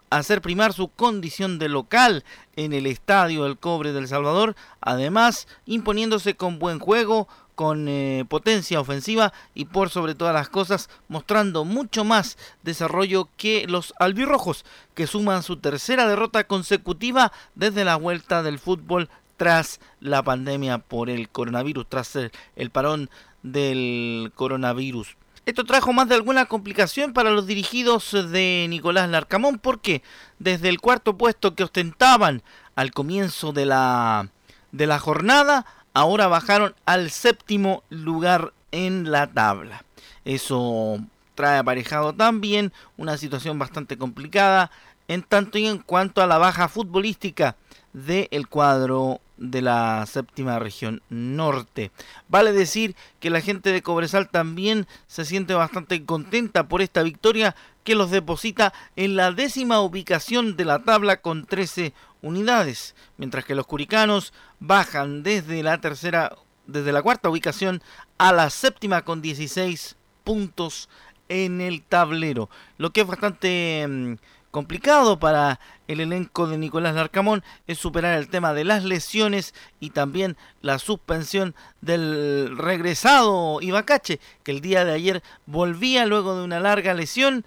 hacer 0.09 0.41
primar 0.41 0.71
su 0.71 0.87
condición 0.87 1.59
de 1.59 1.67
local 1.67 2.23
en 2.55 2.71
el 2.71 2.85
Estadio 2.85 3.43
del 3.43 3.57
Cobre 3.57 3.91
del 3.91 4.07
Salvador, 4.07 4.55
además 4.79 5.45
imponiéndose 5.65 6.35
con 6.35 6.57
buen 6.57 6.79
juego, 6.79 7.27
con 7.55 7.87
eh, 7.87 8.25
potencia 8.27 8.79
ofensiva 8.79 9.33
y 9.53 9.65
por 9.65 9.89
sobre 9.89 10.13
todas 10.13 10.33
las 10.33 10.49
cosas 10.49 10.89
mostrando 11.07 11.65
mucho 11.65 12.03
más 12.03 12.37
desarrollo 12.63 13.29
que 13.37 13.65
los 13.67 13.93
albirrojos 13.99 14.65
que 14.93 15.07
suman 15.07 15.41
su 15.41 15.57
tercera 15.57 16.07
derrota 16.07 16.45
consecutiva 16.45 17.31
desde 17.55 17.85
la 17.85 17.95
vuelta 17.95 18.43
del 18.43 18.59
fútbol 18.59 19.09
tras 19.37 19.79
la 19.99 20.23
pandemia 20.23 20.77
por 20.77 21.09
el 21.09 21.29
coronavirus, 21.29 21.87
tras 21.89 22.15
el, 22.15 22.31
el 22.55 22.69
parón 22.69 23.09
del 23.43 24.31
coronavirus. 24.35 25.17
Esto 25.45 25.63
trajo 25.63 25.93
más 25.93 26.09
de 26.09 26.15
alguna 26.15 26.45
complicación 26.45 27.13
para 27.13 27.29
los 27.29 27.45
dirigidos 27.45 28.11
de 28.11 28.65
Nicolás 28.67 29.07
Larcamón 29.09 29.59
porque 29.59 30.01
desde 30.39 30.69
el 30.69 30.81
cuarto 30.81 31.17
puesto 31.17 31.53
que 31.53 31.63
ostentaban 31.63 32.41
al 32.75 32.89
comienzo 32.91 33.53
de 33.53 33.67
la, 33.67 34.29
de 34.71 34.87
la 34.87 34.97
jornada 34.97 35.67
ahora 35.95 36.27
bajaron 36.27 36.75
al 36.85 37.09
séptimo 37.09 37.81
lugar 37.89 38.53
en 38.71 39.11
la 39.11 39.27
tabla. 39.27 39.83
Eso 40.25 40.99
trae 41.33 41.57
aparejado 41.57 42.13
también 42.13 42.71
una 42.97 43.17
situación 43.17 43.57
bastante 43.57 43.97
complicada 43.97 44.69
en 45.07 45.23
tanto 45.23 45.57
y 45.57 45.65
en 45.65 45.79
cuanto 45.79 46.21
a 46.21 46.27
la 46.27 46.37
baja 46.37 46.67
futbolística 46.67 47.55
del 47.93 48.47
cuadro 48.49 49.21
de 49.37 49.61
la 49.61 50.05
séptima 50.05 50.59
región 50.59 51.01
norte. 51.09 51.91
Vale 52.27 52.51
decir 52.51 52.95
que 53.21 53.29
la 53.29 53.41
gente 53.41 53.71
de 53.71 53.81
Cobresal 53.81 54.29
también 54.29 54.87
se 55.07 55.23
siente 55.23 55.53
bastante 55.53 56.03
contenta 56.05 56.67
por 56.67 56.81
esta 56.81 57.03
victoria 57.03 57.55
que 57.85 57.95
los 57.95 58.11
deposita 58.11 58.73
en 58.97 59.15
la 59.15 59.31
décima 59.31 59.79
ubicación 59.79 60.57
de 60.57 60.65
la 60.65 60.83
tabla 60.83 61.21
con 61.21 61.45
13 61.45 61.93
unidades, 62.21 62.95
mientras 63.17 63.45
que 63.45 63.55
los 63.55 63.67
curicanos 63.67 64.33
bajan 64.59 65.23
desde 65.23 65.63
la 65.63 65.79
tercera, 65.79 66.35
desde 66.65 66.91
la 66.91 67.03
cuarta 67.03 67.29
ubicación 67.29 67.81
a 68.17 68.33
la 68.33 68.49
séptima 68.49 69.03
con 69.03 69.21
16 69.21 69.95
puntos 70.23 70.89
en 71.29 71.61
el 71.61 71.83
tablero, 71.83 72.49
lo 72.77 72.89
que 72.89 73.01
es 73.01 73.07
bastante 73.07 73.85
mm, 73.87 74.15
complicado 74.49 75.19
para 75.19 75.59
el 75.87 75.99
elenco 75.99 76.47
de 76.47 76.57
Nicolás 76.57 76.95
Larcamón 76.95 77.43
es 77.67 77.77
superar 77.77 78.17
el 78.17 78.29
tema 78.29 78.53
de 78.53 78.63
las 78.63 78.83
lesiones 78.83 79.53
y 79.79 79.91
también 79.91 80.37
la 80.61 80.79
suspensión 80.79 81.53
del 81.81 82.57
regresado 82.57 83.59
Ibacache, 83.61 84.19
que 84.43 84.51
el 84.51 84.61
día 84.61 84.85
de 84.85 84.93
ayer 84.93 85.23
volvía 85.45 86.05
luego 86.05 86.37
de 86.37 86.45
una 86.45 86.59
larga 86.59 86.93
lesión 86.93 87.45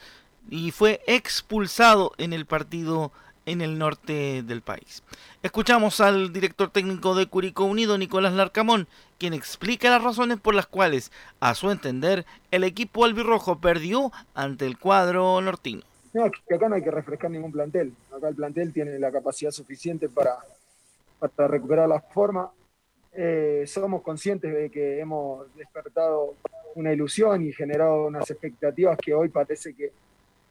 y 0.49 0.71
fue 0.71 1.01
expulsado 1.07 2.13
en 2.19 2.33
el 2.33 2.47
partido 2.47 3.13
en 3.49 3.63
el 3.63 3.79
norte 3.79 4.43
del 4.43 4.61
país. 4.61 5.03
Escuchamos 5.43 6.01
al 6.01 6.33
director 6.33 6.71
técnico 6.71 7.15
de 7.15 7.27
Curicó 7.27 7.65
Unido, 7.65 7.97
Nicolás 7.97 8.35
Larcamón, 8.35 8.89
quien 9.19 9.33
explica 9.33 9.89
las 9.89 10.05
razones 10.05 10.39
por 10.39 10.55
las 10.55 10.67
cuales, 10.67 11.11
a 11.41 11.55
su 11.55 11.71
entender, 11.71 12.27
el 12.51 12.63
equipo 12.63 13.07
albirrojo 13.07 13.59
perdió 13.59 14.13
ante 14.35 14.67
el 14.67 14.79
cuadro 14.79 15.41
nortino. 15.41 15.83
No, 16.13 16.25
acá 16.25 16.69
no 16.69 16.75
hay 16.75 16.83
que 16.83 16.91
refrescar 16.91 17.31
ningún 17.31 17.53
plantel. 17.53 17.95
Acá 18.15 18.29
el 18.29 18.35
plantel 18.35 18.73
tiene 18.73 18.99
la 18.99 19.11
capacidad 19.11 19.51
suficiente 19.51 20.09
para, 20.09 20.37
para 21.19 21.49
recuperar 21.49 21.89
la 21.89 22.01
forma. 22.01 22.51
Eh, 23.13 23.65
somos 23.67 24.03
conscientes 24.03 24.53
de 24.53 24.71
que 24.71 25.01
hemos 25.01 25.55
despertado 25.55 26.35
una 26.75 26.93
ilusión 26.93 27.47
y 27.47 27.53
generado 27.53 28.07
unas 28.07 28.31
expectativas 28.31 28.99
que 28.99 29.15
hoy 29.15 29.29
parece 29.29 29.75
que, 29.75 29.91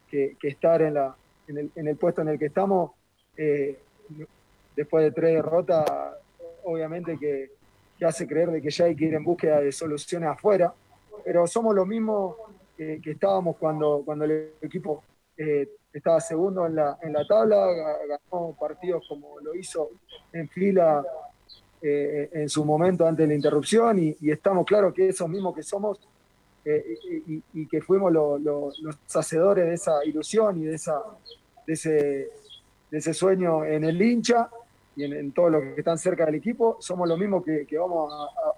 que, 0.10 0.38
estar 0.42 0.82
en 0.82 0.94
la, 0.96 1.16
en 1.48 1.88
el, 1.88 1.96
puesto 1.98 2.22
en 2.22 2.30
el 2.30 2.40
que 2.40 2.48
estamos, 2.48 2.92
eh, 3.36 3.80
después 4.76 5.04
de 5.04 5.12
tres 5.12 5.36
derrotas, 5.36 5.86
obviamente 6.64 7.18
que, 7.18 7.52
hace 8.06 8.28
creer 8.28 8.52
de 8.52 8.62
que 8.62 8.70
ya 8.70 8.86
hay 8.86 8.96
que 8.96 9.06
ir 9.06 9.16
en 9.16 9.24
búsqueda 9.24 9.60
de 9.60 9.72
soluciones 9.72 10.30
afuera, 10.30 10.72
pero 11.26 11.48
somos 11.48 11.74
los 11.74 11.88
mismos 11.88 12.36
que, 12.76 13.02
estábamos 13.04 13.58
cuando, 13.58 14.04
cuando 14.06 14.26
el 14.26 14.52
equipo 14.62 15.04
eh, 15.36 15.68
estaba 15.92 16.20
segundo 16.20 16.68
en 16.68 16.76
la, 16.76 17.00
en 17.02 17.14
la 17.14 17.26
tabla, 17.26 17.66
ganó 18.08 18.56
partidos 18.60 19.04
como 19.08 19.40
lo 19.40 19.56
hizo 19.56 19.90
en 20.32 20.48
fila 20.48 21.04
eh, 21.80 22.30
en 22.34 22.50
su 22.50 22.66
momento 22.66 23.06
antes 23.06 23.24
de 23.24 23.28
la 23.28 23.36
interrupción 23.36 24.00
y, 24.00 24.16
estamos 24.32 24.66
claros 24.66 24.96
que 24.96 25.10
esos 25.10 25.30
mismos 25.30 25.56
que 25.56 25.62
somos 25.62 26.00
y, 27.54 27.66
que 27.68 27.82
fuimos 27.82 28.12
los 28.12 29.16
hacedores 29.16 29.66
de 29.66 29.74
esa 29.74 30.04
ilusión 30.06 30.62
y 30.62 30.66
de 30.66 30.76
esa, 30.76 31.02
de 31.66 31.74
ese, 31.74 31.90
de 32.92 32.98
ese 32.98 33.14
sueño 33.14 33.64
en 33.64 33.84
el 33.84 34.02
hincha 34.02 34.50
y 34.96 35.04
en, 35.04 35.32
todos 35.32 35.52
los 35.52 35.62
que 35.62 35.76
están 35.78 35.98
cerca 35.98 36.26
del 36.26 36.36
equipo. 36.36 36.78
Somos 36.80 37.08
lo 37.08 37.18
mismo 37.18 37.44
que, 37.44 37.66
vamos 37.78 38.12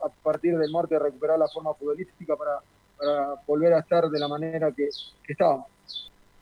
a, 0.03 0.09
partir 0.23 0.57
del 0.57 0.71
norte 0.71 0.95
a 0.95 0.99
recuperar 0.99 1.37
la 1.37 1.47
forma 1.47 1.73
futbolística 1.73 2.35
para, 2.35 2.59
volver 3.45 3.73
a 3.73 3.79
estar 3.79 4.09
de 4.09 4.19
la 4.19 4.27
manera 4.27 4.71
que, 4.71 4.89
estábamos. 5.27 5.67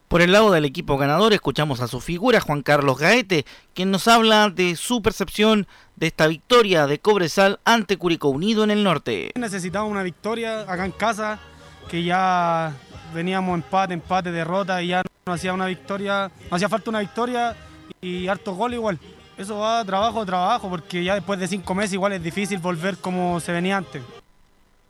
Por 0.07 0.22
el 0.22 0.31
lado 0.31 0.52
del 0.52 0.64
equipo 0.64 0.98
ganador 0.98 1.34
escuchamos 1.34 1.81
a 1.81 1.88
su 1.88 1.99
figura, 1.99 2.39
Juan 2.39 2.61
Carlos 2.61 2.98
Gaete, 2.98 3.45
quien 3.73 3.91
nos 3.91 4.07
habla 4.07 4.49
de 4.49 4.77
su 4.77 5.02
percepción 5.02 5.68
de 5.98 6.07
esta 6.07 6.27
victoria 6.27 6.88
de 6.88 6.99
Cobresal 6.99 7.60
ante 7.65 7.98
Curicó 7.98 8.30
Unido 8.30 8.64
en 8.64 8.72
el 8.72 8.85
norte. 8.85 9.31
Necesitamos 9.35 9.91
una 9.91 10.03
victoria 10.03 10.61
acá 10.61 10.85
en 10.85 10.91
casa, 10.91 11.39
que 11.88 12.03
ya 12.03 12.73
veníamos 13.14 13.55
empate, 13.55 13.93
empate, 13.93 14.31
derrota 14.31 14.81
y 14.81 14.88
ya 14.89 15.01
no 15.26 15.34
hacía 15.34 15.53
una 15.53 15.65
victoria, 15.65 16.31
no 16.49 16.55
hacía 16.55 16.69
falta 16.69 16.89
una 16.89 16.99
victoria 16.99 17.55
y 18.01 18.27
harto 18.27 18.53
gol 18.55 18.73
igual. 18.73 18.99
Eso 19.38 19.59
va 19.59 19.85
trabajo, 19.85 20.26
trabajo, 20.26 20.69
porque 20.69 21.03
ya 21.03 21.14
después 21.14 21.39
de 21.39 21.47
cinco 21.47 21.76
meses 21.76 21.93
igual 21.93 22.14
es 22.14 22.23
difícil 22.23 22.57
volver 22.59 22.97
como 22.97 23.39
se 23.39 23.51
venía 23.51 23.77
antes. 23.77 24.01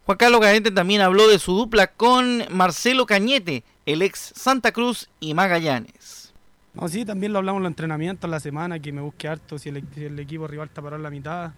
Juan 0.06 0.18
Carlos 0.18 0.40
Gaete 0.40 0.72
también 0.72 1.02
habló 1.02 1.28
de 1.28 1.38
su 1.38 1.54
dupla 1.54 1.88
con 1.88 2.44
Marcelo 2.50 3.06
Cañete, 3.06 3.66
el 3.86 4.02
ex 4.02 4.32
Santa 4.36 4.72
Cruz 4.72 5.10
y 5.20 5.34
Magallanes. 5.34 6.34
No, 6.74 6.88
sí, 6.88 7.04
también 7.04 7.34
lo 7.34 7.40
hablamos 7.40 7.60
en 7.60 7.64
los 7.64 7.72
entrenamientos 7.72 8.30
la 8.30 8.40
semana, 8.40 8.80
que 8.80 8.94
me 8.94 9.02
busque 9.02 9.28
harto 9.28 9.58
si 9.60 9.68
el, 9.68 10.20
equipo 10.20 10.48
rival 10.48 10.68
está 10.68 10.82
parado 10.82 10.98
en 10.98 11.04
la 11.04 11.10
mitad, 11.10 11.52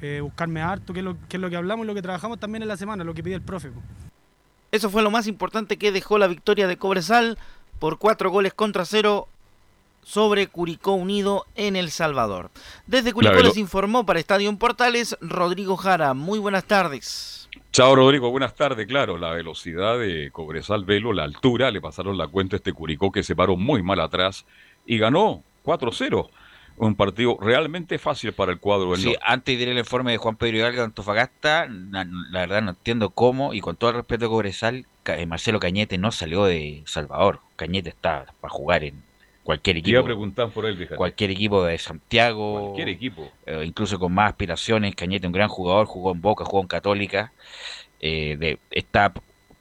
eh, 0.00 0.20
buscarme 0.22 0.62
harto, 0.62 0.94
que 0.94 1.00
es, 1.00 1.04
lo, 1.04 1.16
que 1.28 1.36
es 1.36 1.40
lo 1.40 1.50
que 1.50 1.56
hablamos 1.56 1.84
y 1.84 1.88
lo 1.88 1.94
que 1.94 2.00
trabajamos 2.00 2.38
también 2.38 2.62
en 2.62 2.68
la 2.68 2.76
semana, 2.78 3.04
lo 3.04 3.12
que 3.12 3.22
pide 3.22 3.34
el 3.34 3.42
profe. 3.42 3.70
Eso 4.72 4.90
fue 4.90 5.02
lo 5.02 5.10
más 5.10 5.26
importante 5.26 5.76
que 5.76 5.92
dejó 5.92 6.18
la 6.18 6.28
victoria 6.28 6.68
de 6.68 6.76
Cobresal 6.76 7.38
por 7.78 7.98
cuatro 7.98 8.30
goles 8.30 8.54
contra 8.54 8.84
cero 8.84 9.28
sobre 10.02 10.46
Curicó 10.46 10.92
Unido 10.92 11.46
en 11.56 11.76
El 11.76 11.90
Salvador. 11.90 12.50
Desde 12.86 13.12
Curicó 13.12 13.40
les 13.42 13.56
informó 13.56 14.06
para 14.06 14.20
Estadio 14.20 14.54
Portales 14.58 15.16
Rodrigo 15.20 15.76
Jara. 15.76 16.14
Muy 16.14 16.38
buenas 16.38 16.64
tardes. 16.64 17.48
Chao 17.72 17.94
Rodrigo, 17.94 18.30
buenas 18.30 18.54
tardes. 18.54 18.86
Claro, 18.86 19.18
la 19.18 19.30
velocidad 19.30 19.98
de 19.98 20.30
Cobresal 20.32 20.84
Velo, 20.84 21.12
la 21.12 21.24
altura, 21.24 21.70
le 21.70 21.80
pasaron 21.80 22.16
la 22.16 22.28
cuenta 22.28 22.56
a 22.56 22.58
este 22.58 22.72
Curicó 22.72 23.10
que 23.12 23.22
se 23.22 23.36
paró 23.36 23.56
muy 23.56 23.82
mal 23.82 24.00
atrás 24.00 24.44
y 24.86 24.98
ganó 24.98 25.42
4-0 25.64 26.30
un 26.86 26.94
partido 26.94 27.36
realmente 27.40 27.98
fácil 27.98 28.32
para 28.32 28.52
el 28.52 28.58
cuadro 28.58 28.92
del 28.92 29.00
Sí, 29.00 29.14
antes 29.22 29.56
de 29.56 29.62
ir 29.62 29.68
el 29.68 29.78
informe 29.78 30.12
de 30.12 30.18
Juan 30.18 30.36
Pedro 30.36 30.56
Hidalgo 30.56 30.78
de 30.78 30.84
Antofagasta, 30.84 31.68
la, 31.68 32.04
verdad 32.32 32.62
no 32.62 32.70
entiendo 32.70 33.10
cómo, 33.10 33.52
y 33.52 33.60
con 33.60 33.76
todo 33.76 33.90
el 33.90 33.96
respeto 33.96 34.26
a 34.26 34.28
Cobresal, 34.28 34.86
eh, 35.04 35.26
Marcelo 35.26 35.60
Cañete 35.60 35.98
no 35.98 36.10
salió 36.10 36.44
de 36.44 36.82
Salvador. 36.86 37.40
Cañete 37.56 37.90
está 37.90 38.26
para 38.40 38.52
jugar 38.52 38.84
en 38.84 39.02
cualquier 39.42 39.76
equipo. 39.76 39.90
Iba 39.90 40.00
a 40.00 40.04
preguntar 40.04 40.50
por 40.50 40.64
él, 40.64 40.88
Cualquier 40.96 41.30
equipo 41.30 41.64
de 41.64 41.76
Santiago. 41.76 42.60
Cualquier 42.60 42.88
equipo. 42.88 43.30
Eh, 43.44 43.62
incluso 43.66 43.98
con 43.98 44.12
más 44.12 44.30
aspiraciones. 44.30 44.94
Cañete, 44.94 45.26
un 45.26 45.32
gran 45.34 45.48
jugador, 45.48 45.86
jugó 45.86 46.12
en 46.12 46.22
Boca, 46.22 46.44
jugó 46.44 46.62
en 46.62 46.68
Católica. 46.68 47.32
Eh, 48.00 48.36
de, 48.38 48.58
está 48.70 49.12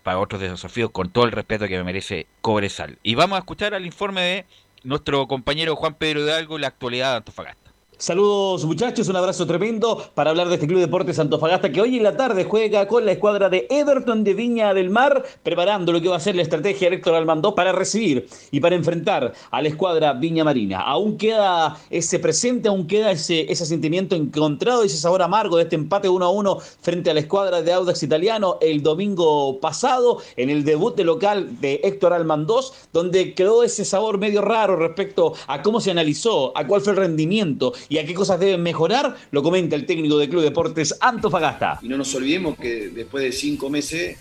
para 0.04 0.20
otros 0.20 0.42
desafíos 0.42 0.92
con 0.92 1.10
todo 1.12 1.26
el 1.26 1.34
respeto 1.34 1.68
que 1.68 1.78
me 1.78 1.84
merece 1.84 2.28
Cobresal. 2.40 2.98
Y 3.04 3.16
vamos 3.16 3.36
a 3.36 3.40
escuchar 3.40 3.74
al 3.74 3.86
informe 3.86 4.22
de 4.22 4.46
nuestro 4.84 5.28
compañero 5.28 5.76
Juan 5.76 5.96
Pedro 5.96 6.22
Hidalgo, 6.22 6.58
la 6.58 6.68
actualidad 6.68 7.12
de 7.12 7.18
Antofagasta. 7.18 7.69
Saludos 8.02 8.64
muchachos, 8.64 9.10
un 9.10 9.18
abrazo 9.18 9.46
tremendo 9.46 10.02
para 10.14 10.30
hablar 10.30 10.48
de 10.48 10.54
este 10.54 10.68
Club 10.68 10.80
Deportes 10.80 11.20
Antofagasta 11.20 11.70
que 11.70 11.82
hoy 11.82 11.98
en 11.98 12.04
la 12.04 12.16
tarde 12.16 12.46
juega 12.46 12.88
con 12.88 13.06
la 13.06 13.12
escuadra 13.12 13.50
de 13.50 13.68
Everton 13.70 14.24
de 14.24 14.34
Viña 14.34 14.74
del 14.74 14.90
Mar, 14.90 15.22
preparando 15.44 15.92
lo 15.92 16.00
que 16.00 16.08
va 16.08 16.16
a 16.16 16.22
ser 16.22 16.34
la 16.38 16.44
estrategia 16.44 16.88
electoral 16.88 17.26
Mandó 17.26 17.54
para 17.54 17.74
recibir 17.74 18.30
y 18.52 18.62
para 18.62 18.78
enfrentar 18.78 19.34
a 19.52 19.62
la 19.62 19.68
escuadra 19.68 20.14
Viña 20.14 20.46
Marina. 20.46 20.80
Aún 20.80 21.18
queda 21.18 21.78
ese 21.90 22.20
presente, 22.20 22.70
aún 22.70 22.88
queda 22.88 23.12
ese, 23.12 23.54
sentimiento 23.54 24.16
encontrado, 24.16 24.84
ese 24.84 24.96
sabor 24.96 25.22
amargo 25.22 25.58
de 25.58 25.64
este 25.64 25.76
empate 25.76 26.08
1 26.08 26.26
a 26.26 26.30
1 26.30 26.58
frente 26.80 27.12
a 27.12 27.14
la 27.14 27.20
escuadra 27.20 27.62
de 27.62 27.74
Audax 27.74 28.02
Italiano 28.02 28.60
el 28.62 28.82
domingo 28.82 29.60
pasado 29.60 30.20
en 30.38 30.50
el 30.50 30.64
debut 30.64 30.96
de 30.96 31.04
local 31.04 31.60
de 31.60 31.82
Héctor 31.84 32.14
Almandós, 32.14 32.72
donde 32.94 33.34
quedó 33.34 33.62
ese 33.62 33.84
sabor 33.84 34.20
medio 34.20 34.42
raro 34.42 34.78
respecto 34.78 35.34
a 35.48 35.62
cómo 35.62 35.82
se 35.82 35.92
analizó, 35.92 36.58
a 36.58 36.66
cuál 36.66 36.80
fue 36.80 36.94
el 36.94 37.00
rendimiento 37.00 37.74
y 37.90 37.98
a 37.98 38.06
qué 38.06 38.14
cosas 38.14 38.40
deben 38.40 38.62
mejorar, 38.62 39.18
lo 39.32 39.42
comenta 39.42 39.76
el 39.76 39.86
técnico 39.86 40.18
del 40.18 40.30
Club 40.30 40.44
Deportes 40.44 40.96
Antofagasta. 41.02 41.80
Y 41.82 41.90
no 41.90 41.98
nos 41.98 42.14
olvidemos 42.14 42.58
que 42.58 42.90
después 42.90 43.24
de 43.24 43.32
cinco 43.32 43.70
meses 43.70 44.18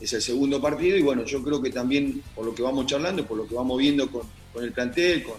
es 0.00 0.12
el 0.12 0.20
segundo 0.20 0.60
partido 0.60 0.96
y 0.96 1.02
bueno, 1.02 1.24
yo 1.24 1.40
creo 1.42 1.62
que 1.62 1.70
también 1.70 2.20
por 2.34 2.44
lo 2.44 2.54
que 2.54 2.62
vamos 2.62 2.86
charlando, 2.86 3.24
por 3.24 3.38
lo 3.38 3.46
que 3.46 3.54
vamos 3.54 3.78
viendo 3.78 4.10
con, 4.10 4.22
con 4.52 4.64
el 4.64 4.72
plantel, 4.72 5.22
con, 5.22 5.36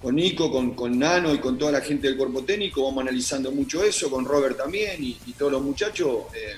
con 0.00 0.16
Nico, 0.16 0.50
con, 0.50 0.74
con, 0.74 0.98
Nano 0.98 1.34
y 1.34 1.38
con 1.38 1.58
toda 1.58 1.72
la 1.72 1.82
gente 1.82 2.08
del 2.08 2.16
cuerpo 2.16 2.42
técnico, 2.42 2.82
vamos 2.84 3.02
analizando 3.02 3.52
mucho 3.52 3.84
eso, 3.84 4.10
con 4.10 4.24
Robert 4.24 4.56
también 4.56 5.04
y, 5.04 5.18
y 5.26 5.32
todos 5.34 5.52
los 5.52 5.62
muchachos, 5.62 6.22
eh, 6.34 6.56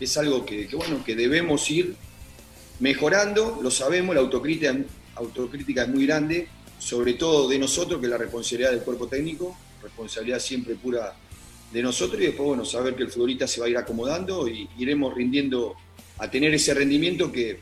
es 0.00 0.16
algo 0.16 0.46
que, 0.46 0.66
que, 0.66 0.74
bueno, 0.76 1.04
que 1.04 1.14
debemos 1.14 1.70
ir 1.70 1.94
mejorando, 2.78 3.60
lo 3.62 3.70
sabemos, 3.70 4.14
la 4.14 4.22
autocrítica, 4.22 4.74
autocrítica 5.16 5.82
es 5.82 5.88
muy 5.90 6.06
grande, 6.06 6.48
sobre 6.80 7.12
todo 7.14 7.46
de 7.46 7.58
nosotros, 7.58 8.00
que 8.00 8.06
es 8.06 8.10
la 8.10 8.16
responsabilidad 8.16 8.70
del 8.70 8.80
cuerpo 8.80 9.06
técnico, 9.06 9.56
responsabilidad 9.82 10.40
siempre 10.40 10.74
pura 10.74 11.14
de 11.72 11.82
nosotros, 11.82 12.20
y 12.20 12.26
después, 12.26 12.48
bueno, 12.48 12.64
saber 12.64 12.96
que 12.96 13.04
el 13.04 13.10
futbolista 13.10 13.46
se 13.46 13.60
va 13.60 13.66
a 13.66 13.68
ir 13.68 13.76
acomodando 13.76 14.48
y 14.48 14.68
iremos 14.78 15.14
rindiendo, 15.14 15.76
a 16.18 16.28
tener 16.30 16.52
ese 16.54 16.74
rendimiento 16.74 17.30
que, 17.30 17.60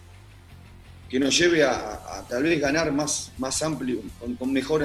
que 1.11 1.19
nos 1.19 1.37
lleve 1.37 1.65
a, 1.65 2.25
tal 2.29 2.45
vez 2.45 2.61
ganar 2.61 2.93
más, 2.93 3.33
más 3.39 3.61
amplio, 3.63 4.01
con, 4.21 4.37
con 4.37 4.53
mejor 4.53 4.85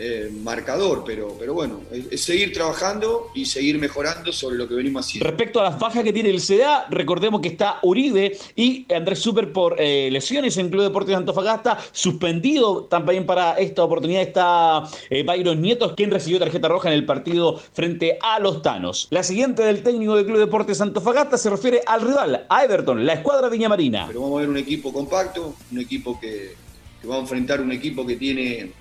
eh, 0.00 0.30
marcador, 0.44 1.02
pero, 1.04 1.34
pero 1.36 1.54
bueno, 1.54 1.80
es, 1.90 2.20
seguir 2.20 2.52
trabajando 2.52 3.32
y 3.34 3.46
seguir 3.46 3.80
mejorando 3.80 4.32
sobre 4.32 4.56
lo 4.56 4.68
que 4.68 4.74
venimos 4.74 5.04
haciendo. 5.04 5.28
Respecto 5.28 5.58
a 5.58 5.64
las 5.64 5.78
bajas 5.80 6.04
que 6.04 6.12
tiene 6.12 6.30
el 6.30 6.40
CDA, 6.40 6.86
recordemos 6.88 7.40
que 7.40 7.48
está 7.48 7.80
Uribe 7.82 8.38
y 8.54 8.86
Andrés 8.94 9.18
Super 9.18 9.52
por 9.52 9.74
eh, 9.76 10.08
lesiones 10.12 10.56
en 10.56 10.70
Club 10.70 10.84
Deportes 10.84 11.08
de 11.08 11.16
Antofagasta, 11.16 11.78
suspendido 11.90 12.84
también 12.84 13.26
para 13.26 13.54
esta 13.54 13.82
oportunidad 13.82 14.22
está 14.22 14.88
eh, 15.10 15.24
Byron 15.24 15.60
Nietos, 15.60 15.94
quien 15.96 16.12
recibió 16.12 16.38
tarjeta 16.38 16.68
roja 16.68 16.90
en 16.90 16.94
el 16.94 17.04
partido 17.04 17.60
frente 17.72 18.18
a 18.22 18.38
los 18.38 18.62
Tanos. 18.62 19.08
La 19.10 19.24
siguiente 19.24 19.64
del 19.64 19.82
técnico 19.82 20.14
del 20.14 20.26
Club 20.26 20.38
Deportes 20.38 20.80
Antofagasta 20.80 21.36
se 21.36 21.50
refiere 21.50 21.82
al 21.84 22.02
rival, 22.02 22.46
a 22.48 22.64
Everton, 22.64 23.04
la 23.04 23.14
escuadra 23.14 23.48
Viña 23.48 23.68
Marina. 23.68 24.04
Pero 24.06 24.20
vamos 24.20 24.38
a 24.38 24.40
ver 24.42 24.50
un 24.50 24.58
equipo 24.58 24.92
compacto, 24.92 25.56
un 25.72 25.80
equipo 25.80 26.20
que, 26.20 26.54
que 27.02 27.08
va 27.08 27.16
a 27.16 27.18
enfrentar 27.18 27.60
un 27.60 27.72
equipo 27.72 28.06
que 28.06 28.14
tiene 28.14 28.72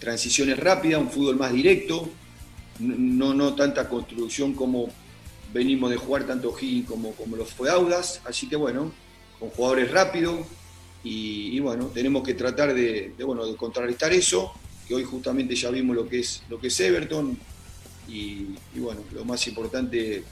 transiciones 0.00 0.58
rápidas, 0.58 1.00
un 1.00 1.10
fútbol 1.10 1.36
más 1.36 1.52
directo, 1.52 2.10
no, 2.80 3.34
no 3.34 3.54
tanta 3.54 3.88
construcción 3.88 4.54
como 4.54 4.88
venimos 5.52 5.90
de 5.90 5.96
jugar 5.96 6.26
tanto 6.26 6.54
Higgins 6.58 6.88
como, 6.88 7.12
como 7.12 7.36
los 7.36 7.50
fue 7.50 7.70
Audas, 7.70 8.20
así 8.24 8.48
que 8.48 8.56
bueno, 8.56 8.92
con 9.38 9.50
jugadores 9.50 9.90
rápidos 9.90 10.40
y, 11.02 11.58
bueno, 11.60 11.86
tenemos 11.86 12.22
que 12.22 12.34
tratar 12.34 12.74
de, 12.74 13.14
bueno, 13.24 13.56
contrarrestar 13.56 14.12
eso, 14.12 14.52
que 14.86 14.94
hoy 14.94 15.04
justamente 15.04 15.54
ya 15.54 15.70
vimos 15.70 15.96
lo 15.96 16.08
que 16.08 16.20
es, 16.20 16.42
lo 16.48 16.60
que 16.60 16.68
es 16.68 16.80
Everton 16.80 17.38
y, 18.08 18.46
y 18.74 18.80
bueno, 18.80 19.02
lo 19.12 19.24
más 19.24 19.46
importante 19.46 20.24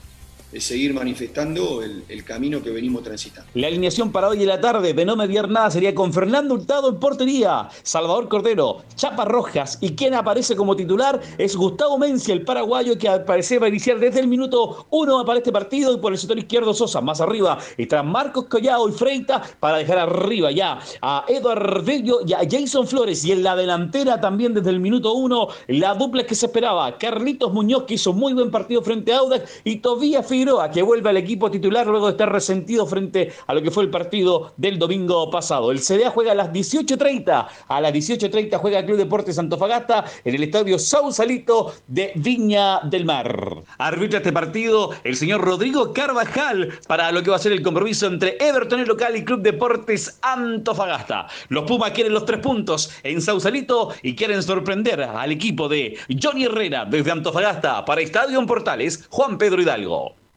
seguir 0.58 0.94
manifestando 0.94 1.82
el, 1.82 2.24
camino 2.24 2.62
que 2.62 2.70
venimos 2.70 3.02
transitando. 3.02 3.48
La 3.54 3.68
alineación 3.68 4.12
para 4.12 4.28
hoy 4.28 4.42
en 4.42 4.48
la 4.48 4.60
tarde 4.60 4.92
de 4.92 5.04
no 5.04 5.16
mediar 5.16 5.48
nada 5.48 5.70
sería 5.70 5.94
con 5.94 6.12
Fernando 6.12 6.54
Hurtado 6.54 6.88
en 6.88 6.98
portería, 6.98 7.68
Salvador 7.82 8.28
Cordero, 8.28 8.82
Chapa 8.96 9.24
Rojas 9.24 9.78
y 9.80 9.94
quien 9.94 10.14
aparece 10.14 10.56
como 10.56 10.76
titular 10.76 11.20
es 11.38 11.56
Gustavo 11.56 11.96
Mencia, 11.96 12.34
el 12.34 12.42
paraguayo 12.42 12.98
que 12.98 13.08
al 13.08 13.24
parecer 13.24 13.62
va 13.62 13.66
a 13.66 13.68
iniciar 13.68 13.98
desde 13.98 14.20
el 14.20 14.28
minuto 14.28 14.86
uno 14.90 15.24
para 15.24 15.38
este 15.38 15.52
partido 15.52 15.94
y 15.94 15.98
por 15.98 16.12
el 16.12 16.18
sector 16.18 16.38
izquierdo 16.38 16.74
Sosa. 16.74 17.00
Más 17.00 17.20
arriba 17.20 17.58
está 17.76 18.02
Marcos 18.02 18.46
Collado 18.46 18.88
y 18.88 18.92
Freita 18.92 19.42
para 19.60 19.78
dejar 19.78 19.98
arriba 19.98 20.50
ya 20.50 20.78
a 21.00 21.24
Eduardo 21.28 21.82
Bello 21.82 22.20
y 22.26 22.32
a 22.32 22.40
Jason 22.48 22.86
Flores 22.86 23.24
y 23.24 23.32
en 23.32 23.42
la 23.42 23.56
delantera 23.56 24.20
también 24.20 24.54
desde 24.54 24.70
el 24.70 24.80
minuto 24.80 25.14
uno 25.14 25.48
la 25.68 25.94
dupla 25.94 26.26
que 26.26 26.34
se 26.34 26.46
esperaba, 26.46 26.98
Carlitos 26.98 27.52
Muñoz 27.52 27.84
que 27.84 27.94
hizo 27.94 28.12
muy 28.12 28.34
buen 28.34 28.50
partido 28.50 28.82
frente 28.82 29.12
a 29.12 29.18
Audax 29.18 29.62
y 29.64 29.76
Tobías 29.76 30.26
Figueroa, 30.26 30.37
que 30.72 30.82
vuelve 30.82 31.10
al 31.10 31.16
equipo 31.16 31.50
titular 31.50 31.86
luego 31.86 32.06
de 32.06 32.12
estar 32.12 32.32
resentido 32.32 32.86
frente 32.86 33.32
a 33.48 33.54
lo 33.54 33.60
que 33.60 33.72
fue 33.72 33.82
el 33.82 33.90
partido 33.90 34.52
del 34.56 34.78
domingo 34.78 35.30
pasado. 35.30 35.72
El 35.72 35.80
CDA 35.80 36.10
juega 36.10 36.30
a 36.30 36.34
las 36.36 36.52
18.30. 36.52 37.46
A 37.66 37.80
las 37.80 37.92
18.30 37.92 38.56
juega 38.58 38.84
Club 38.84 38.98
Deportes 38.98 39.36
Antofagasta 39.38 40.04
en 40.24 40.34
el 40.36 40.44
estadio 40.44 40.78
Sausalito 40.78 41.74
de 41.88 42.12
Viña 42.14 42.80
del 42.84 43.04
Mar. 43.04 43.64
Arbitra 43.78 44.18
este 44.18 44.32
partido 44.32 44.90
el 45.02 45.16
señor 45.16 45.40
Rodrigo 45.40 45.92
Carvajal 45.92 46.78
para 46.86 47.10
lo 47.10 47.22
que 47.24 47.30
va 47.30 47.36
a 47.36 47.40
ser 47.40 47.50
el 47.50 47.62
compromiso 47.62 48.06
entre 48.06 48.36
Everton 48.38 48.80
el 48.80 48.88
local 48.88 49.16
y 49.16 49.24
Club 49.24 49.42
Deportes 49.42 50.20
Antofagasta. 50.22 51.26
Los 51.48 51.64
Pumas 51.64 51.90
quieren 51.90 52.14
los 52.14 52.24
tres 52.24 52.38
puntos 52.38 52.92
en 53.02 53.20
Sausalito 53.20 53.92
y 54.02 54.14
quieren 54.14 54.42
sorprender 54.42 55.02
al 55.02 55.32
equipo 55.32 55.68
de 55.68 55.98
Johnny 56.22 56.44
Herrera 56.44 56.84
desde 56.84 57.10
Antofagasta 57.10 57.84
para 57.84 58.02
Estadio 58.02 58.38
Portales, 58.46 59.06
Juan 59.10 59.36
Pedro 59.36 59.60
Hidalgo. 59.60 60.27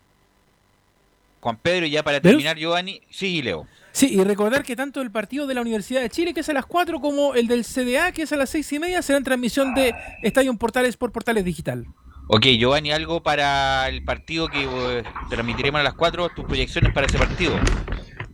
Juan 1.42 1.58
Pedro, 1.58 1.88
ya 1.88 2.04
para 2.04 2.22
terminar, 2.22 2.58
Giovanni. 2.58 3.02
Sí, 3.10 3.42
Leo. 3.42 3.68
Sí, 3.92 4.14
y 4.14 4.24
recordar 4.24 4.64
que 4.64 4.76
tanto 4.76 5.02
el 5.02 5.12
partido 5.12 5.48
de 5.48 5.56
la 5.56 5.62
Universidad 5.62 6.02
de 6.02 6.10
Chile, 6.10 6.34
que 6.34 6.42
es 6.42 6.50
a 6.50 6.54
las 6.54 6.66
4, 6.66 7.02
como 7.02 7.34
el 7.34 7.48
del 7.48 7.66
CDA, 7.66 8.12
que 8.12 8.22
es 8.22 8.32
a 8.32 8.38
las 8.38 8.52
6 8.52 8.72
y 8.74 8.80
media, 8.80 9.02
serán 9.02 9.24
transmisión 9.24 9.74
de 9.74 9.94
Estadio 10.22 10.54
Portales 10.56 10.96
por 10.96 11.12
Portales 11.12 11.44
Digital. 11.44 11.88
Ok, 12.28 12.46
Giovanni, 12.58 12.92
algo 12.92 13.24
para 13.24 13.90
el 13.90 14.06
partido 14.06 14.48
que 14.48 14.66
uh, 14.66 15.30
transmitiremos 15.30 15.82
a 15.82 15.84
las 15.84 15.96
4, 15.96 16.30
tus 16.30 16.46
proyecciones 16.46 16.94
para 16.94 17.08
ese 17.08 17.18
partido. 17.18 17.60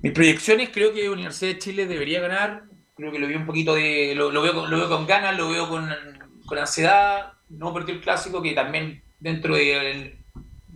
Mis 0.03 0.11
proyecciones, 0.11 0.69
creo 0.71 0.93
que 0.93 1.09
Universidad 1.09 1.53
de 1.53 1.59
Chile 1.59 1.87
debería 1.87 2.19
ganar. 2.19 2.65
Creo 2.95 3.11
que 3.11 3.19
lo 3.19 3.27
veo 3.27 3.39
un 3.39 3.45
poquito 3.45 3.73
de. 3.73 4.13
Lo, 4.15 4.31
lo, 4.31 4.41
veo, 4.41 4.53
con, 4.53 4.69
lo 4.69 4.77
veo 4.77 4.89
con 4.89 5.07
ganas, 5.07 5.35
lo 5.37 5.49
veo 5.49 5.69
con, 5.69 5.89
con 6.45 6.57
ansiedad. 6.57 7.33
No 7.49 7.73
perdió 7.73 7.95
el 7.95 8.01
clásico, 8.01 8.41
que 8.41 8.51
también 8.51 9.01
dentro 9.19 9.55
de, 9.55 10.16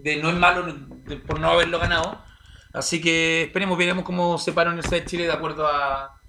de 0.03 0.17
no 0.17 0.29
es 0.29 0.35
malo 0.35 0.63
de, 0.63 1.17
por 1.17 1.39
no 1.39 1.51
haberlo 1.51 1.79
ganado. 1.79 2.23
Así 2.73 3.01
que 3.01 3.43
esperemos, 3.43 3.77
veremos 3.77 4.05
cómo 4.05 4.37
se 4.37 4.53
para 4.53 4.69
Universidad 4.69 5.01
de 5.01 5.05
Chile 5.05 5.23
de 5.25 5.33
acuerdo 5.33 5.67
a, 5.67 6.21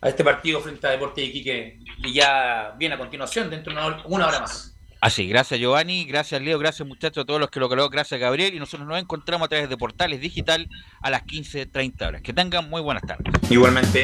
a 0.00 0.08
este 0.08 0.24
partido 0.24 0.60
frente 0.60 0.86
a 0.86 0.90
Deportes 0.90 1.16
de 1.16 1.24
Iquique, 1.24 1.78
que 2.02 2.12
ya 2.12 2.74
viene 2.78 2.94
a 2.94 2.98
continuación, 2.98 3.50
dentro 3.50 3.72
de 3.72 3.78
una, 3.78 4.02
una 4.06 4.26
hora 4.28 4.40
más. 4.40 4.70
Así, 5.02 5.26
gracias 5.26 5.58
Giovanni, 5.58 6.04
gracias 6.04 6.42
Leo, 6.42 6.58
gracias 6.58 6.86
muchachos 6.86 7.22
a 7.22 7.26
todos 7.26 7.40
los 7.40 7.48
que 7.48 7.58
lo 7.58 7.70
colocaron, 7.70 7.90
gracias 7.90 8.20
Gabriel 8.20 8.54
y 8.54 8.58
nosotros 8.58 8.86
nos 8.86 9.00
encontramos 9.00 9.46
a 9.46 9.48
través 9.48 9.70
de 9.70 9.78
Portales 9.78 10.20
Digital 10.20 10.68
a 11.00 11.08
las 11.08 11.22
15.30 11.24 12.06
horas. 12.06 12.22
Que 12.22 12.34
tengan 12.34 12.68
muy 12.68 12.82
buenas 12.82 13.02
tardes. 13.04 13.32
Igualmente. 13.50 14.02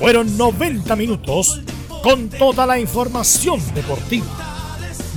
Fueron 0.00 0.36
90 0.36 0.96
minutos 0.96 1.60
con 2.02 2.28
toda 2.28 2.66
la 2.66 2.78
información 2.80 3.60
deportiva. 3.72 4.55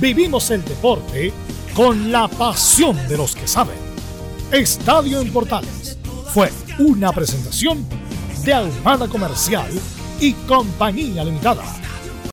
Vivimos 0.00 0.50
el 0.50 0.64
deporte 0.64 1.30
con 1.74 2.10
la 2.10 2.26
pasión 2.26 2.96
de 3.06 3.18
los 3.18 3.36
que 3.36 3.46
saben. 3.46 3.76
Estadio 4.50 5.20
en 5.20 5.30
Portales 5.30 5.98
fue 6.32 6.50
una 6.78 7.12
presentación 7.12 7.86
de 8.42 8.54
Almada 8.54 9.08
Comercial 9.08 9.70
y 10.18 10.32
Compañía 10.32 11.22
Limitada 11.22 11.64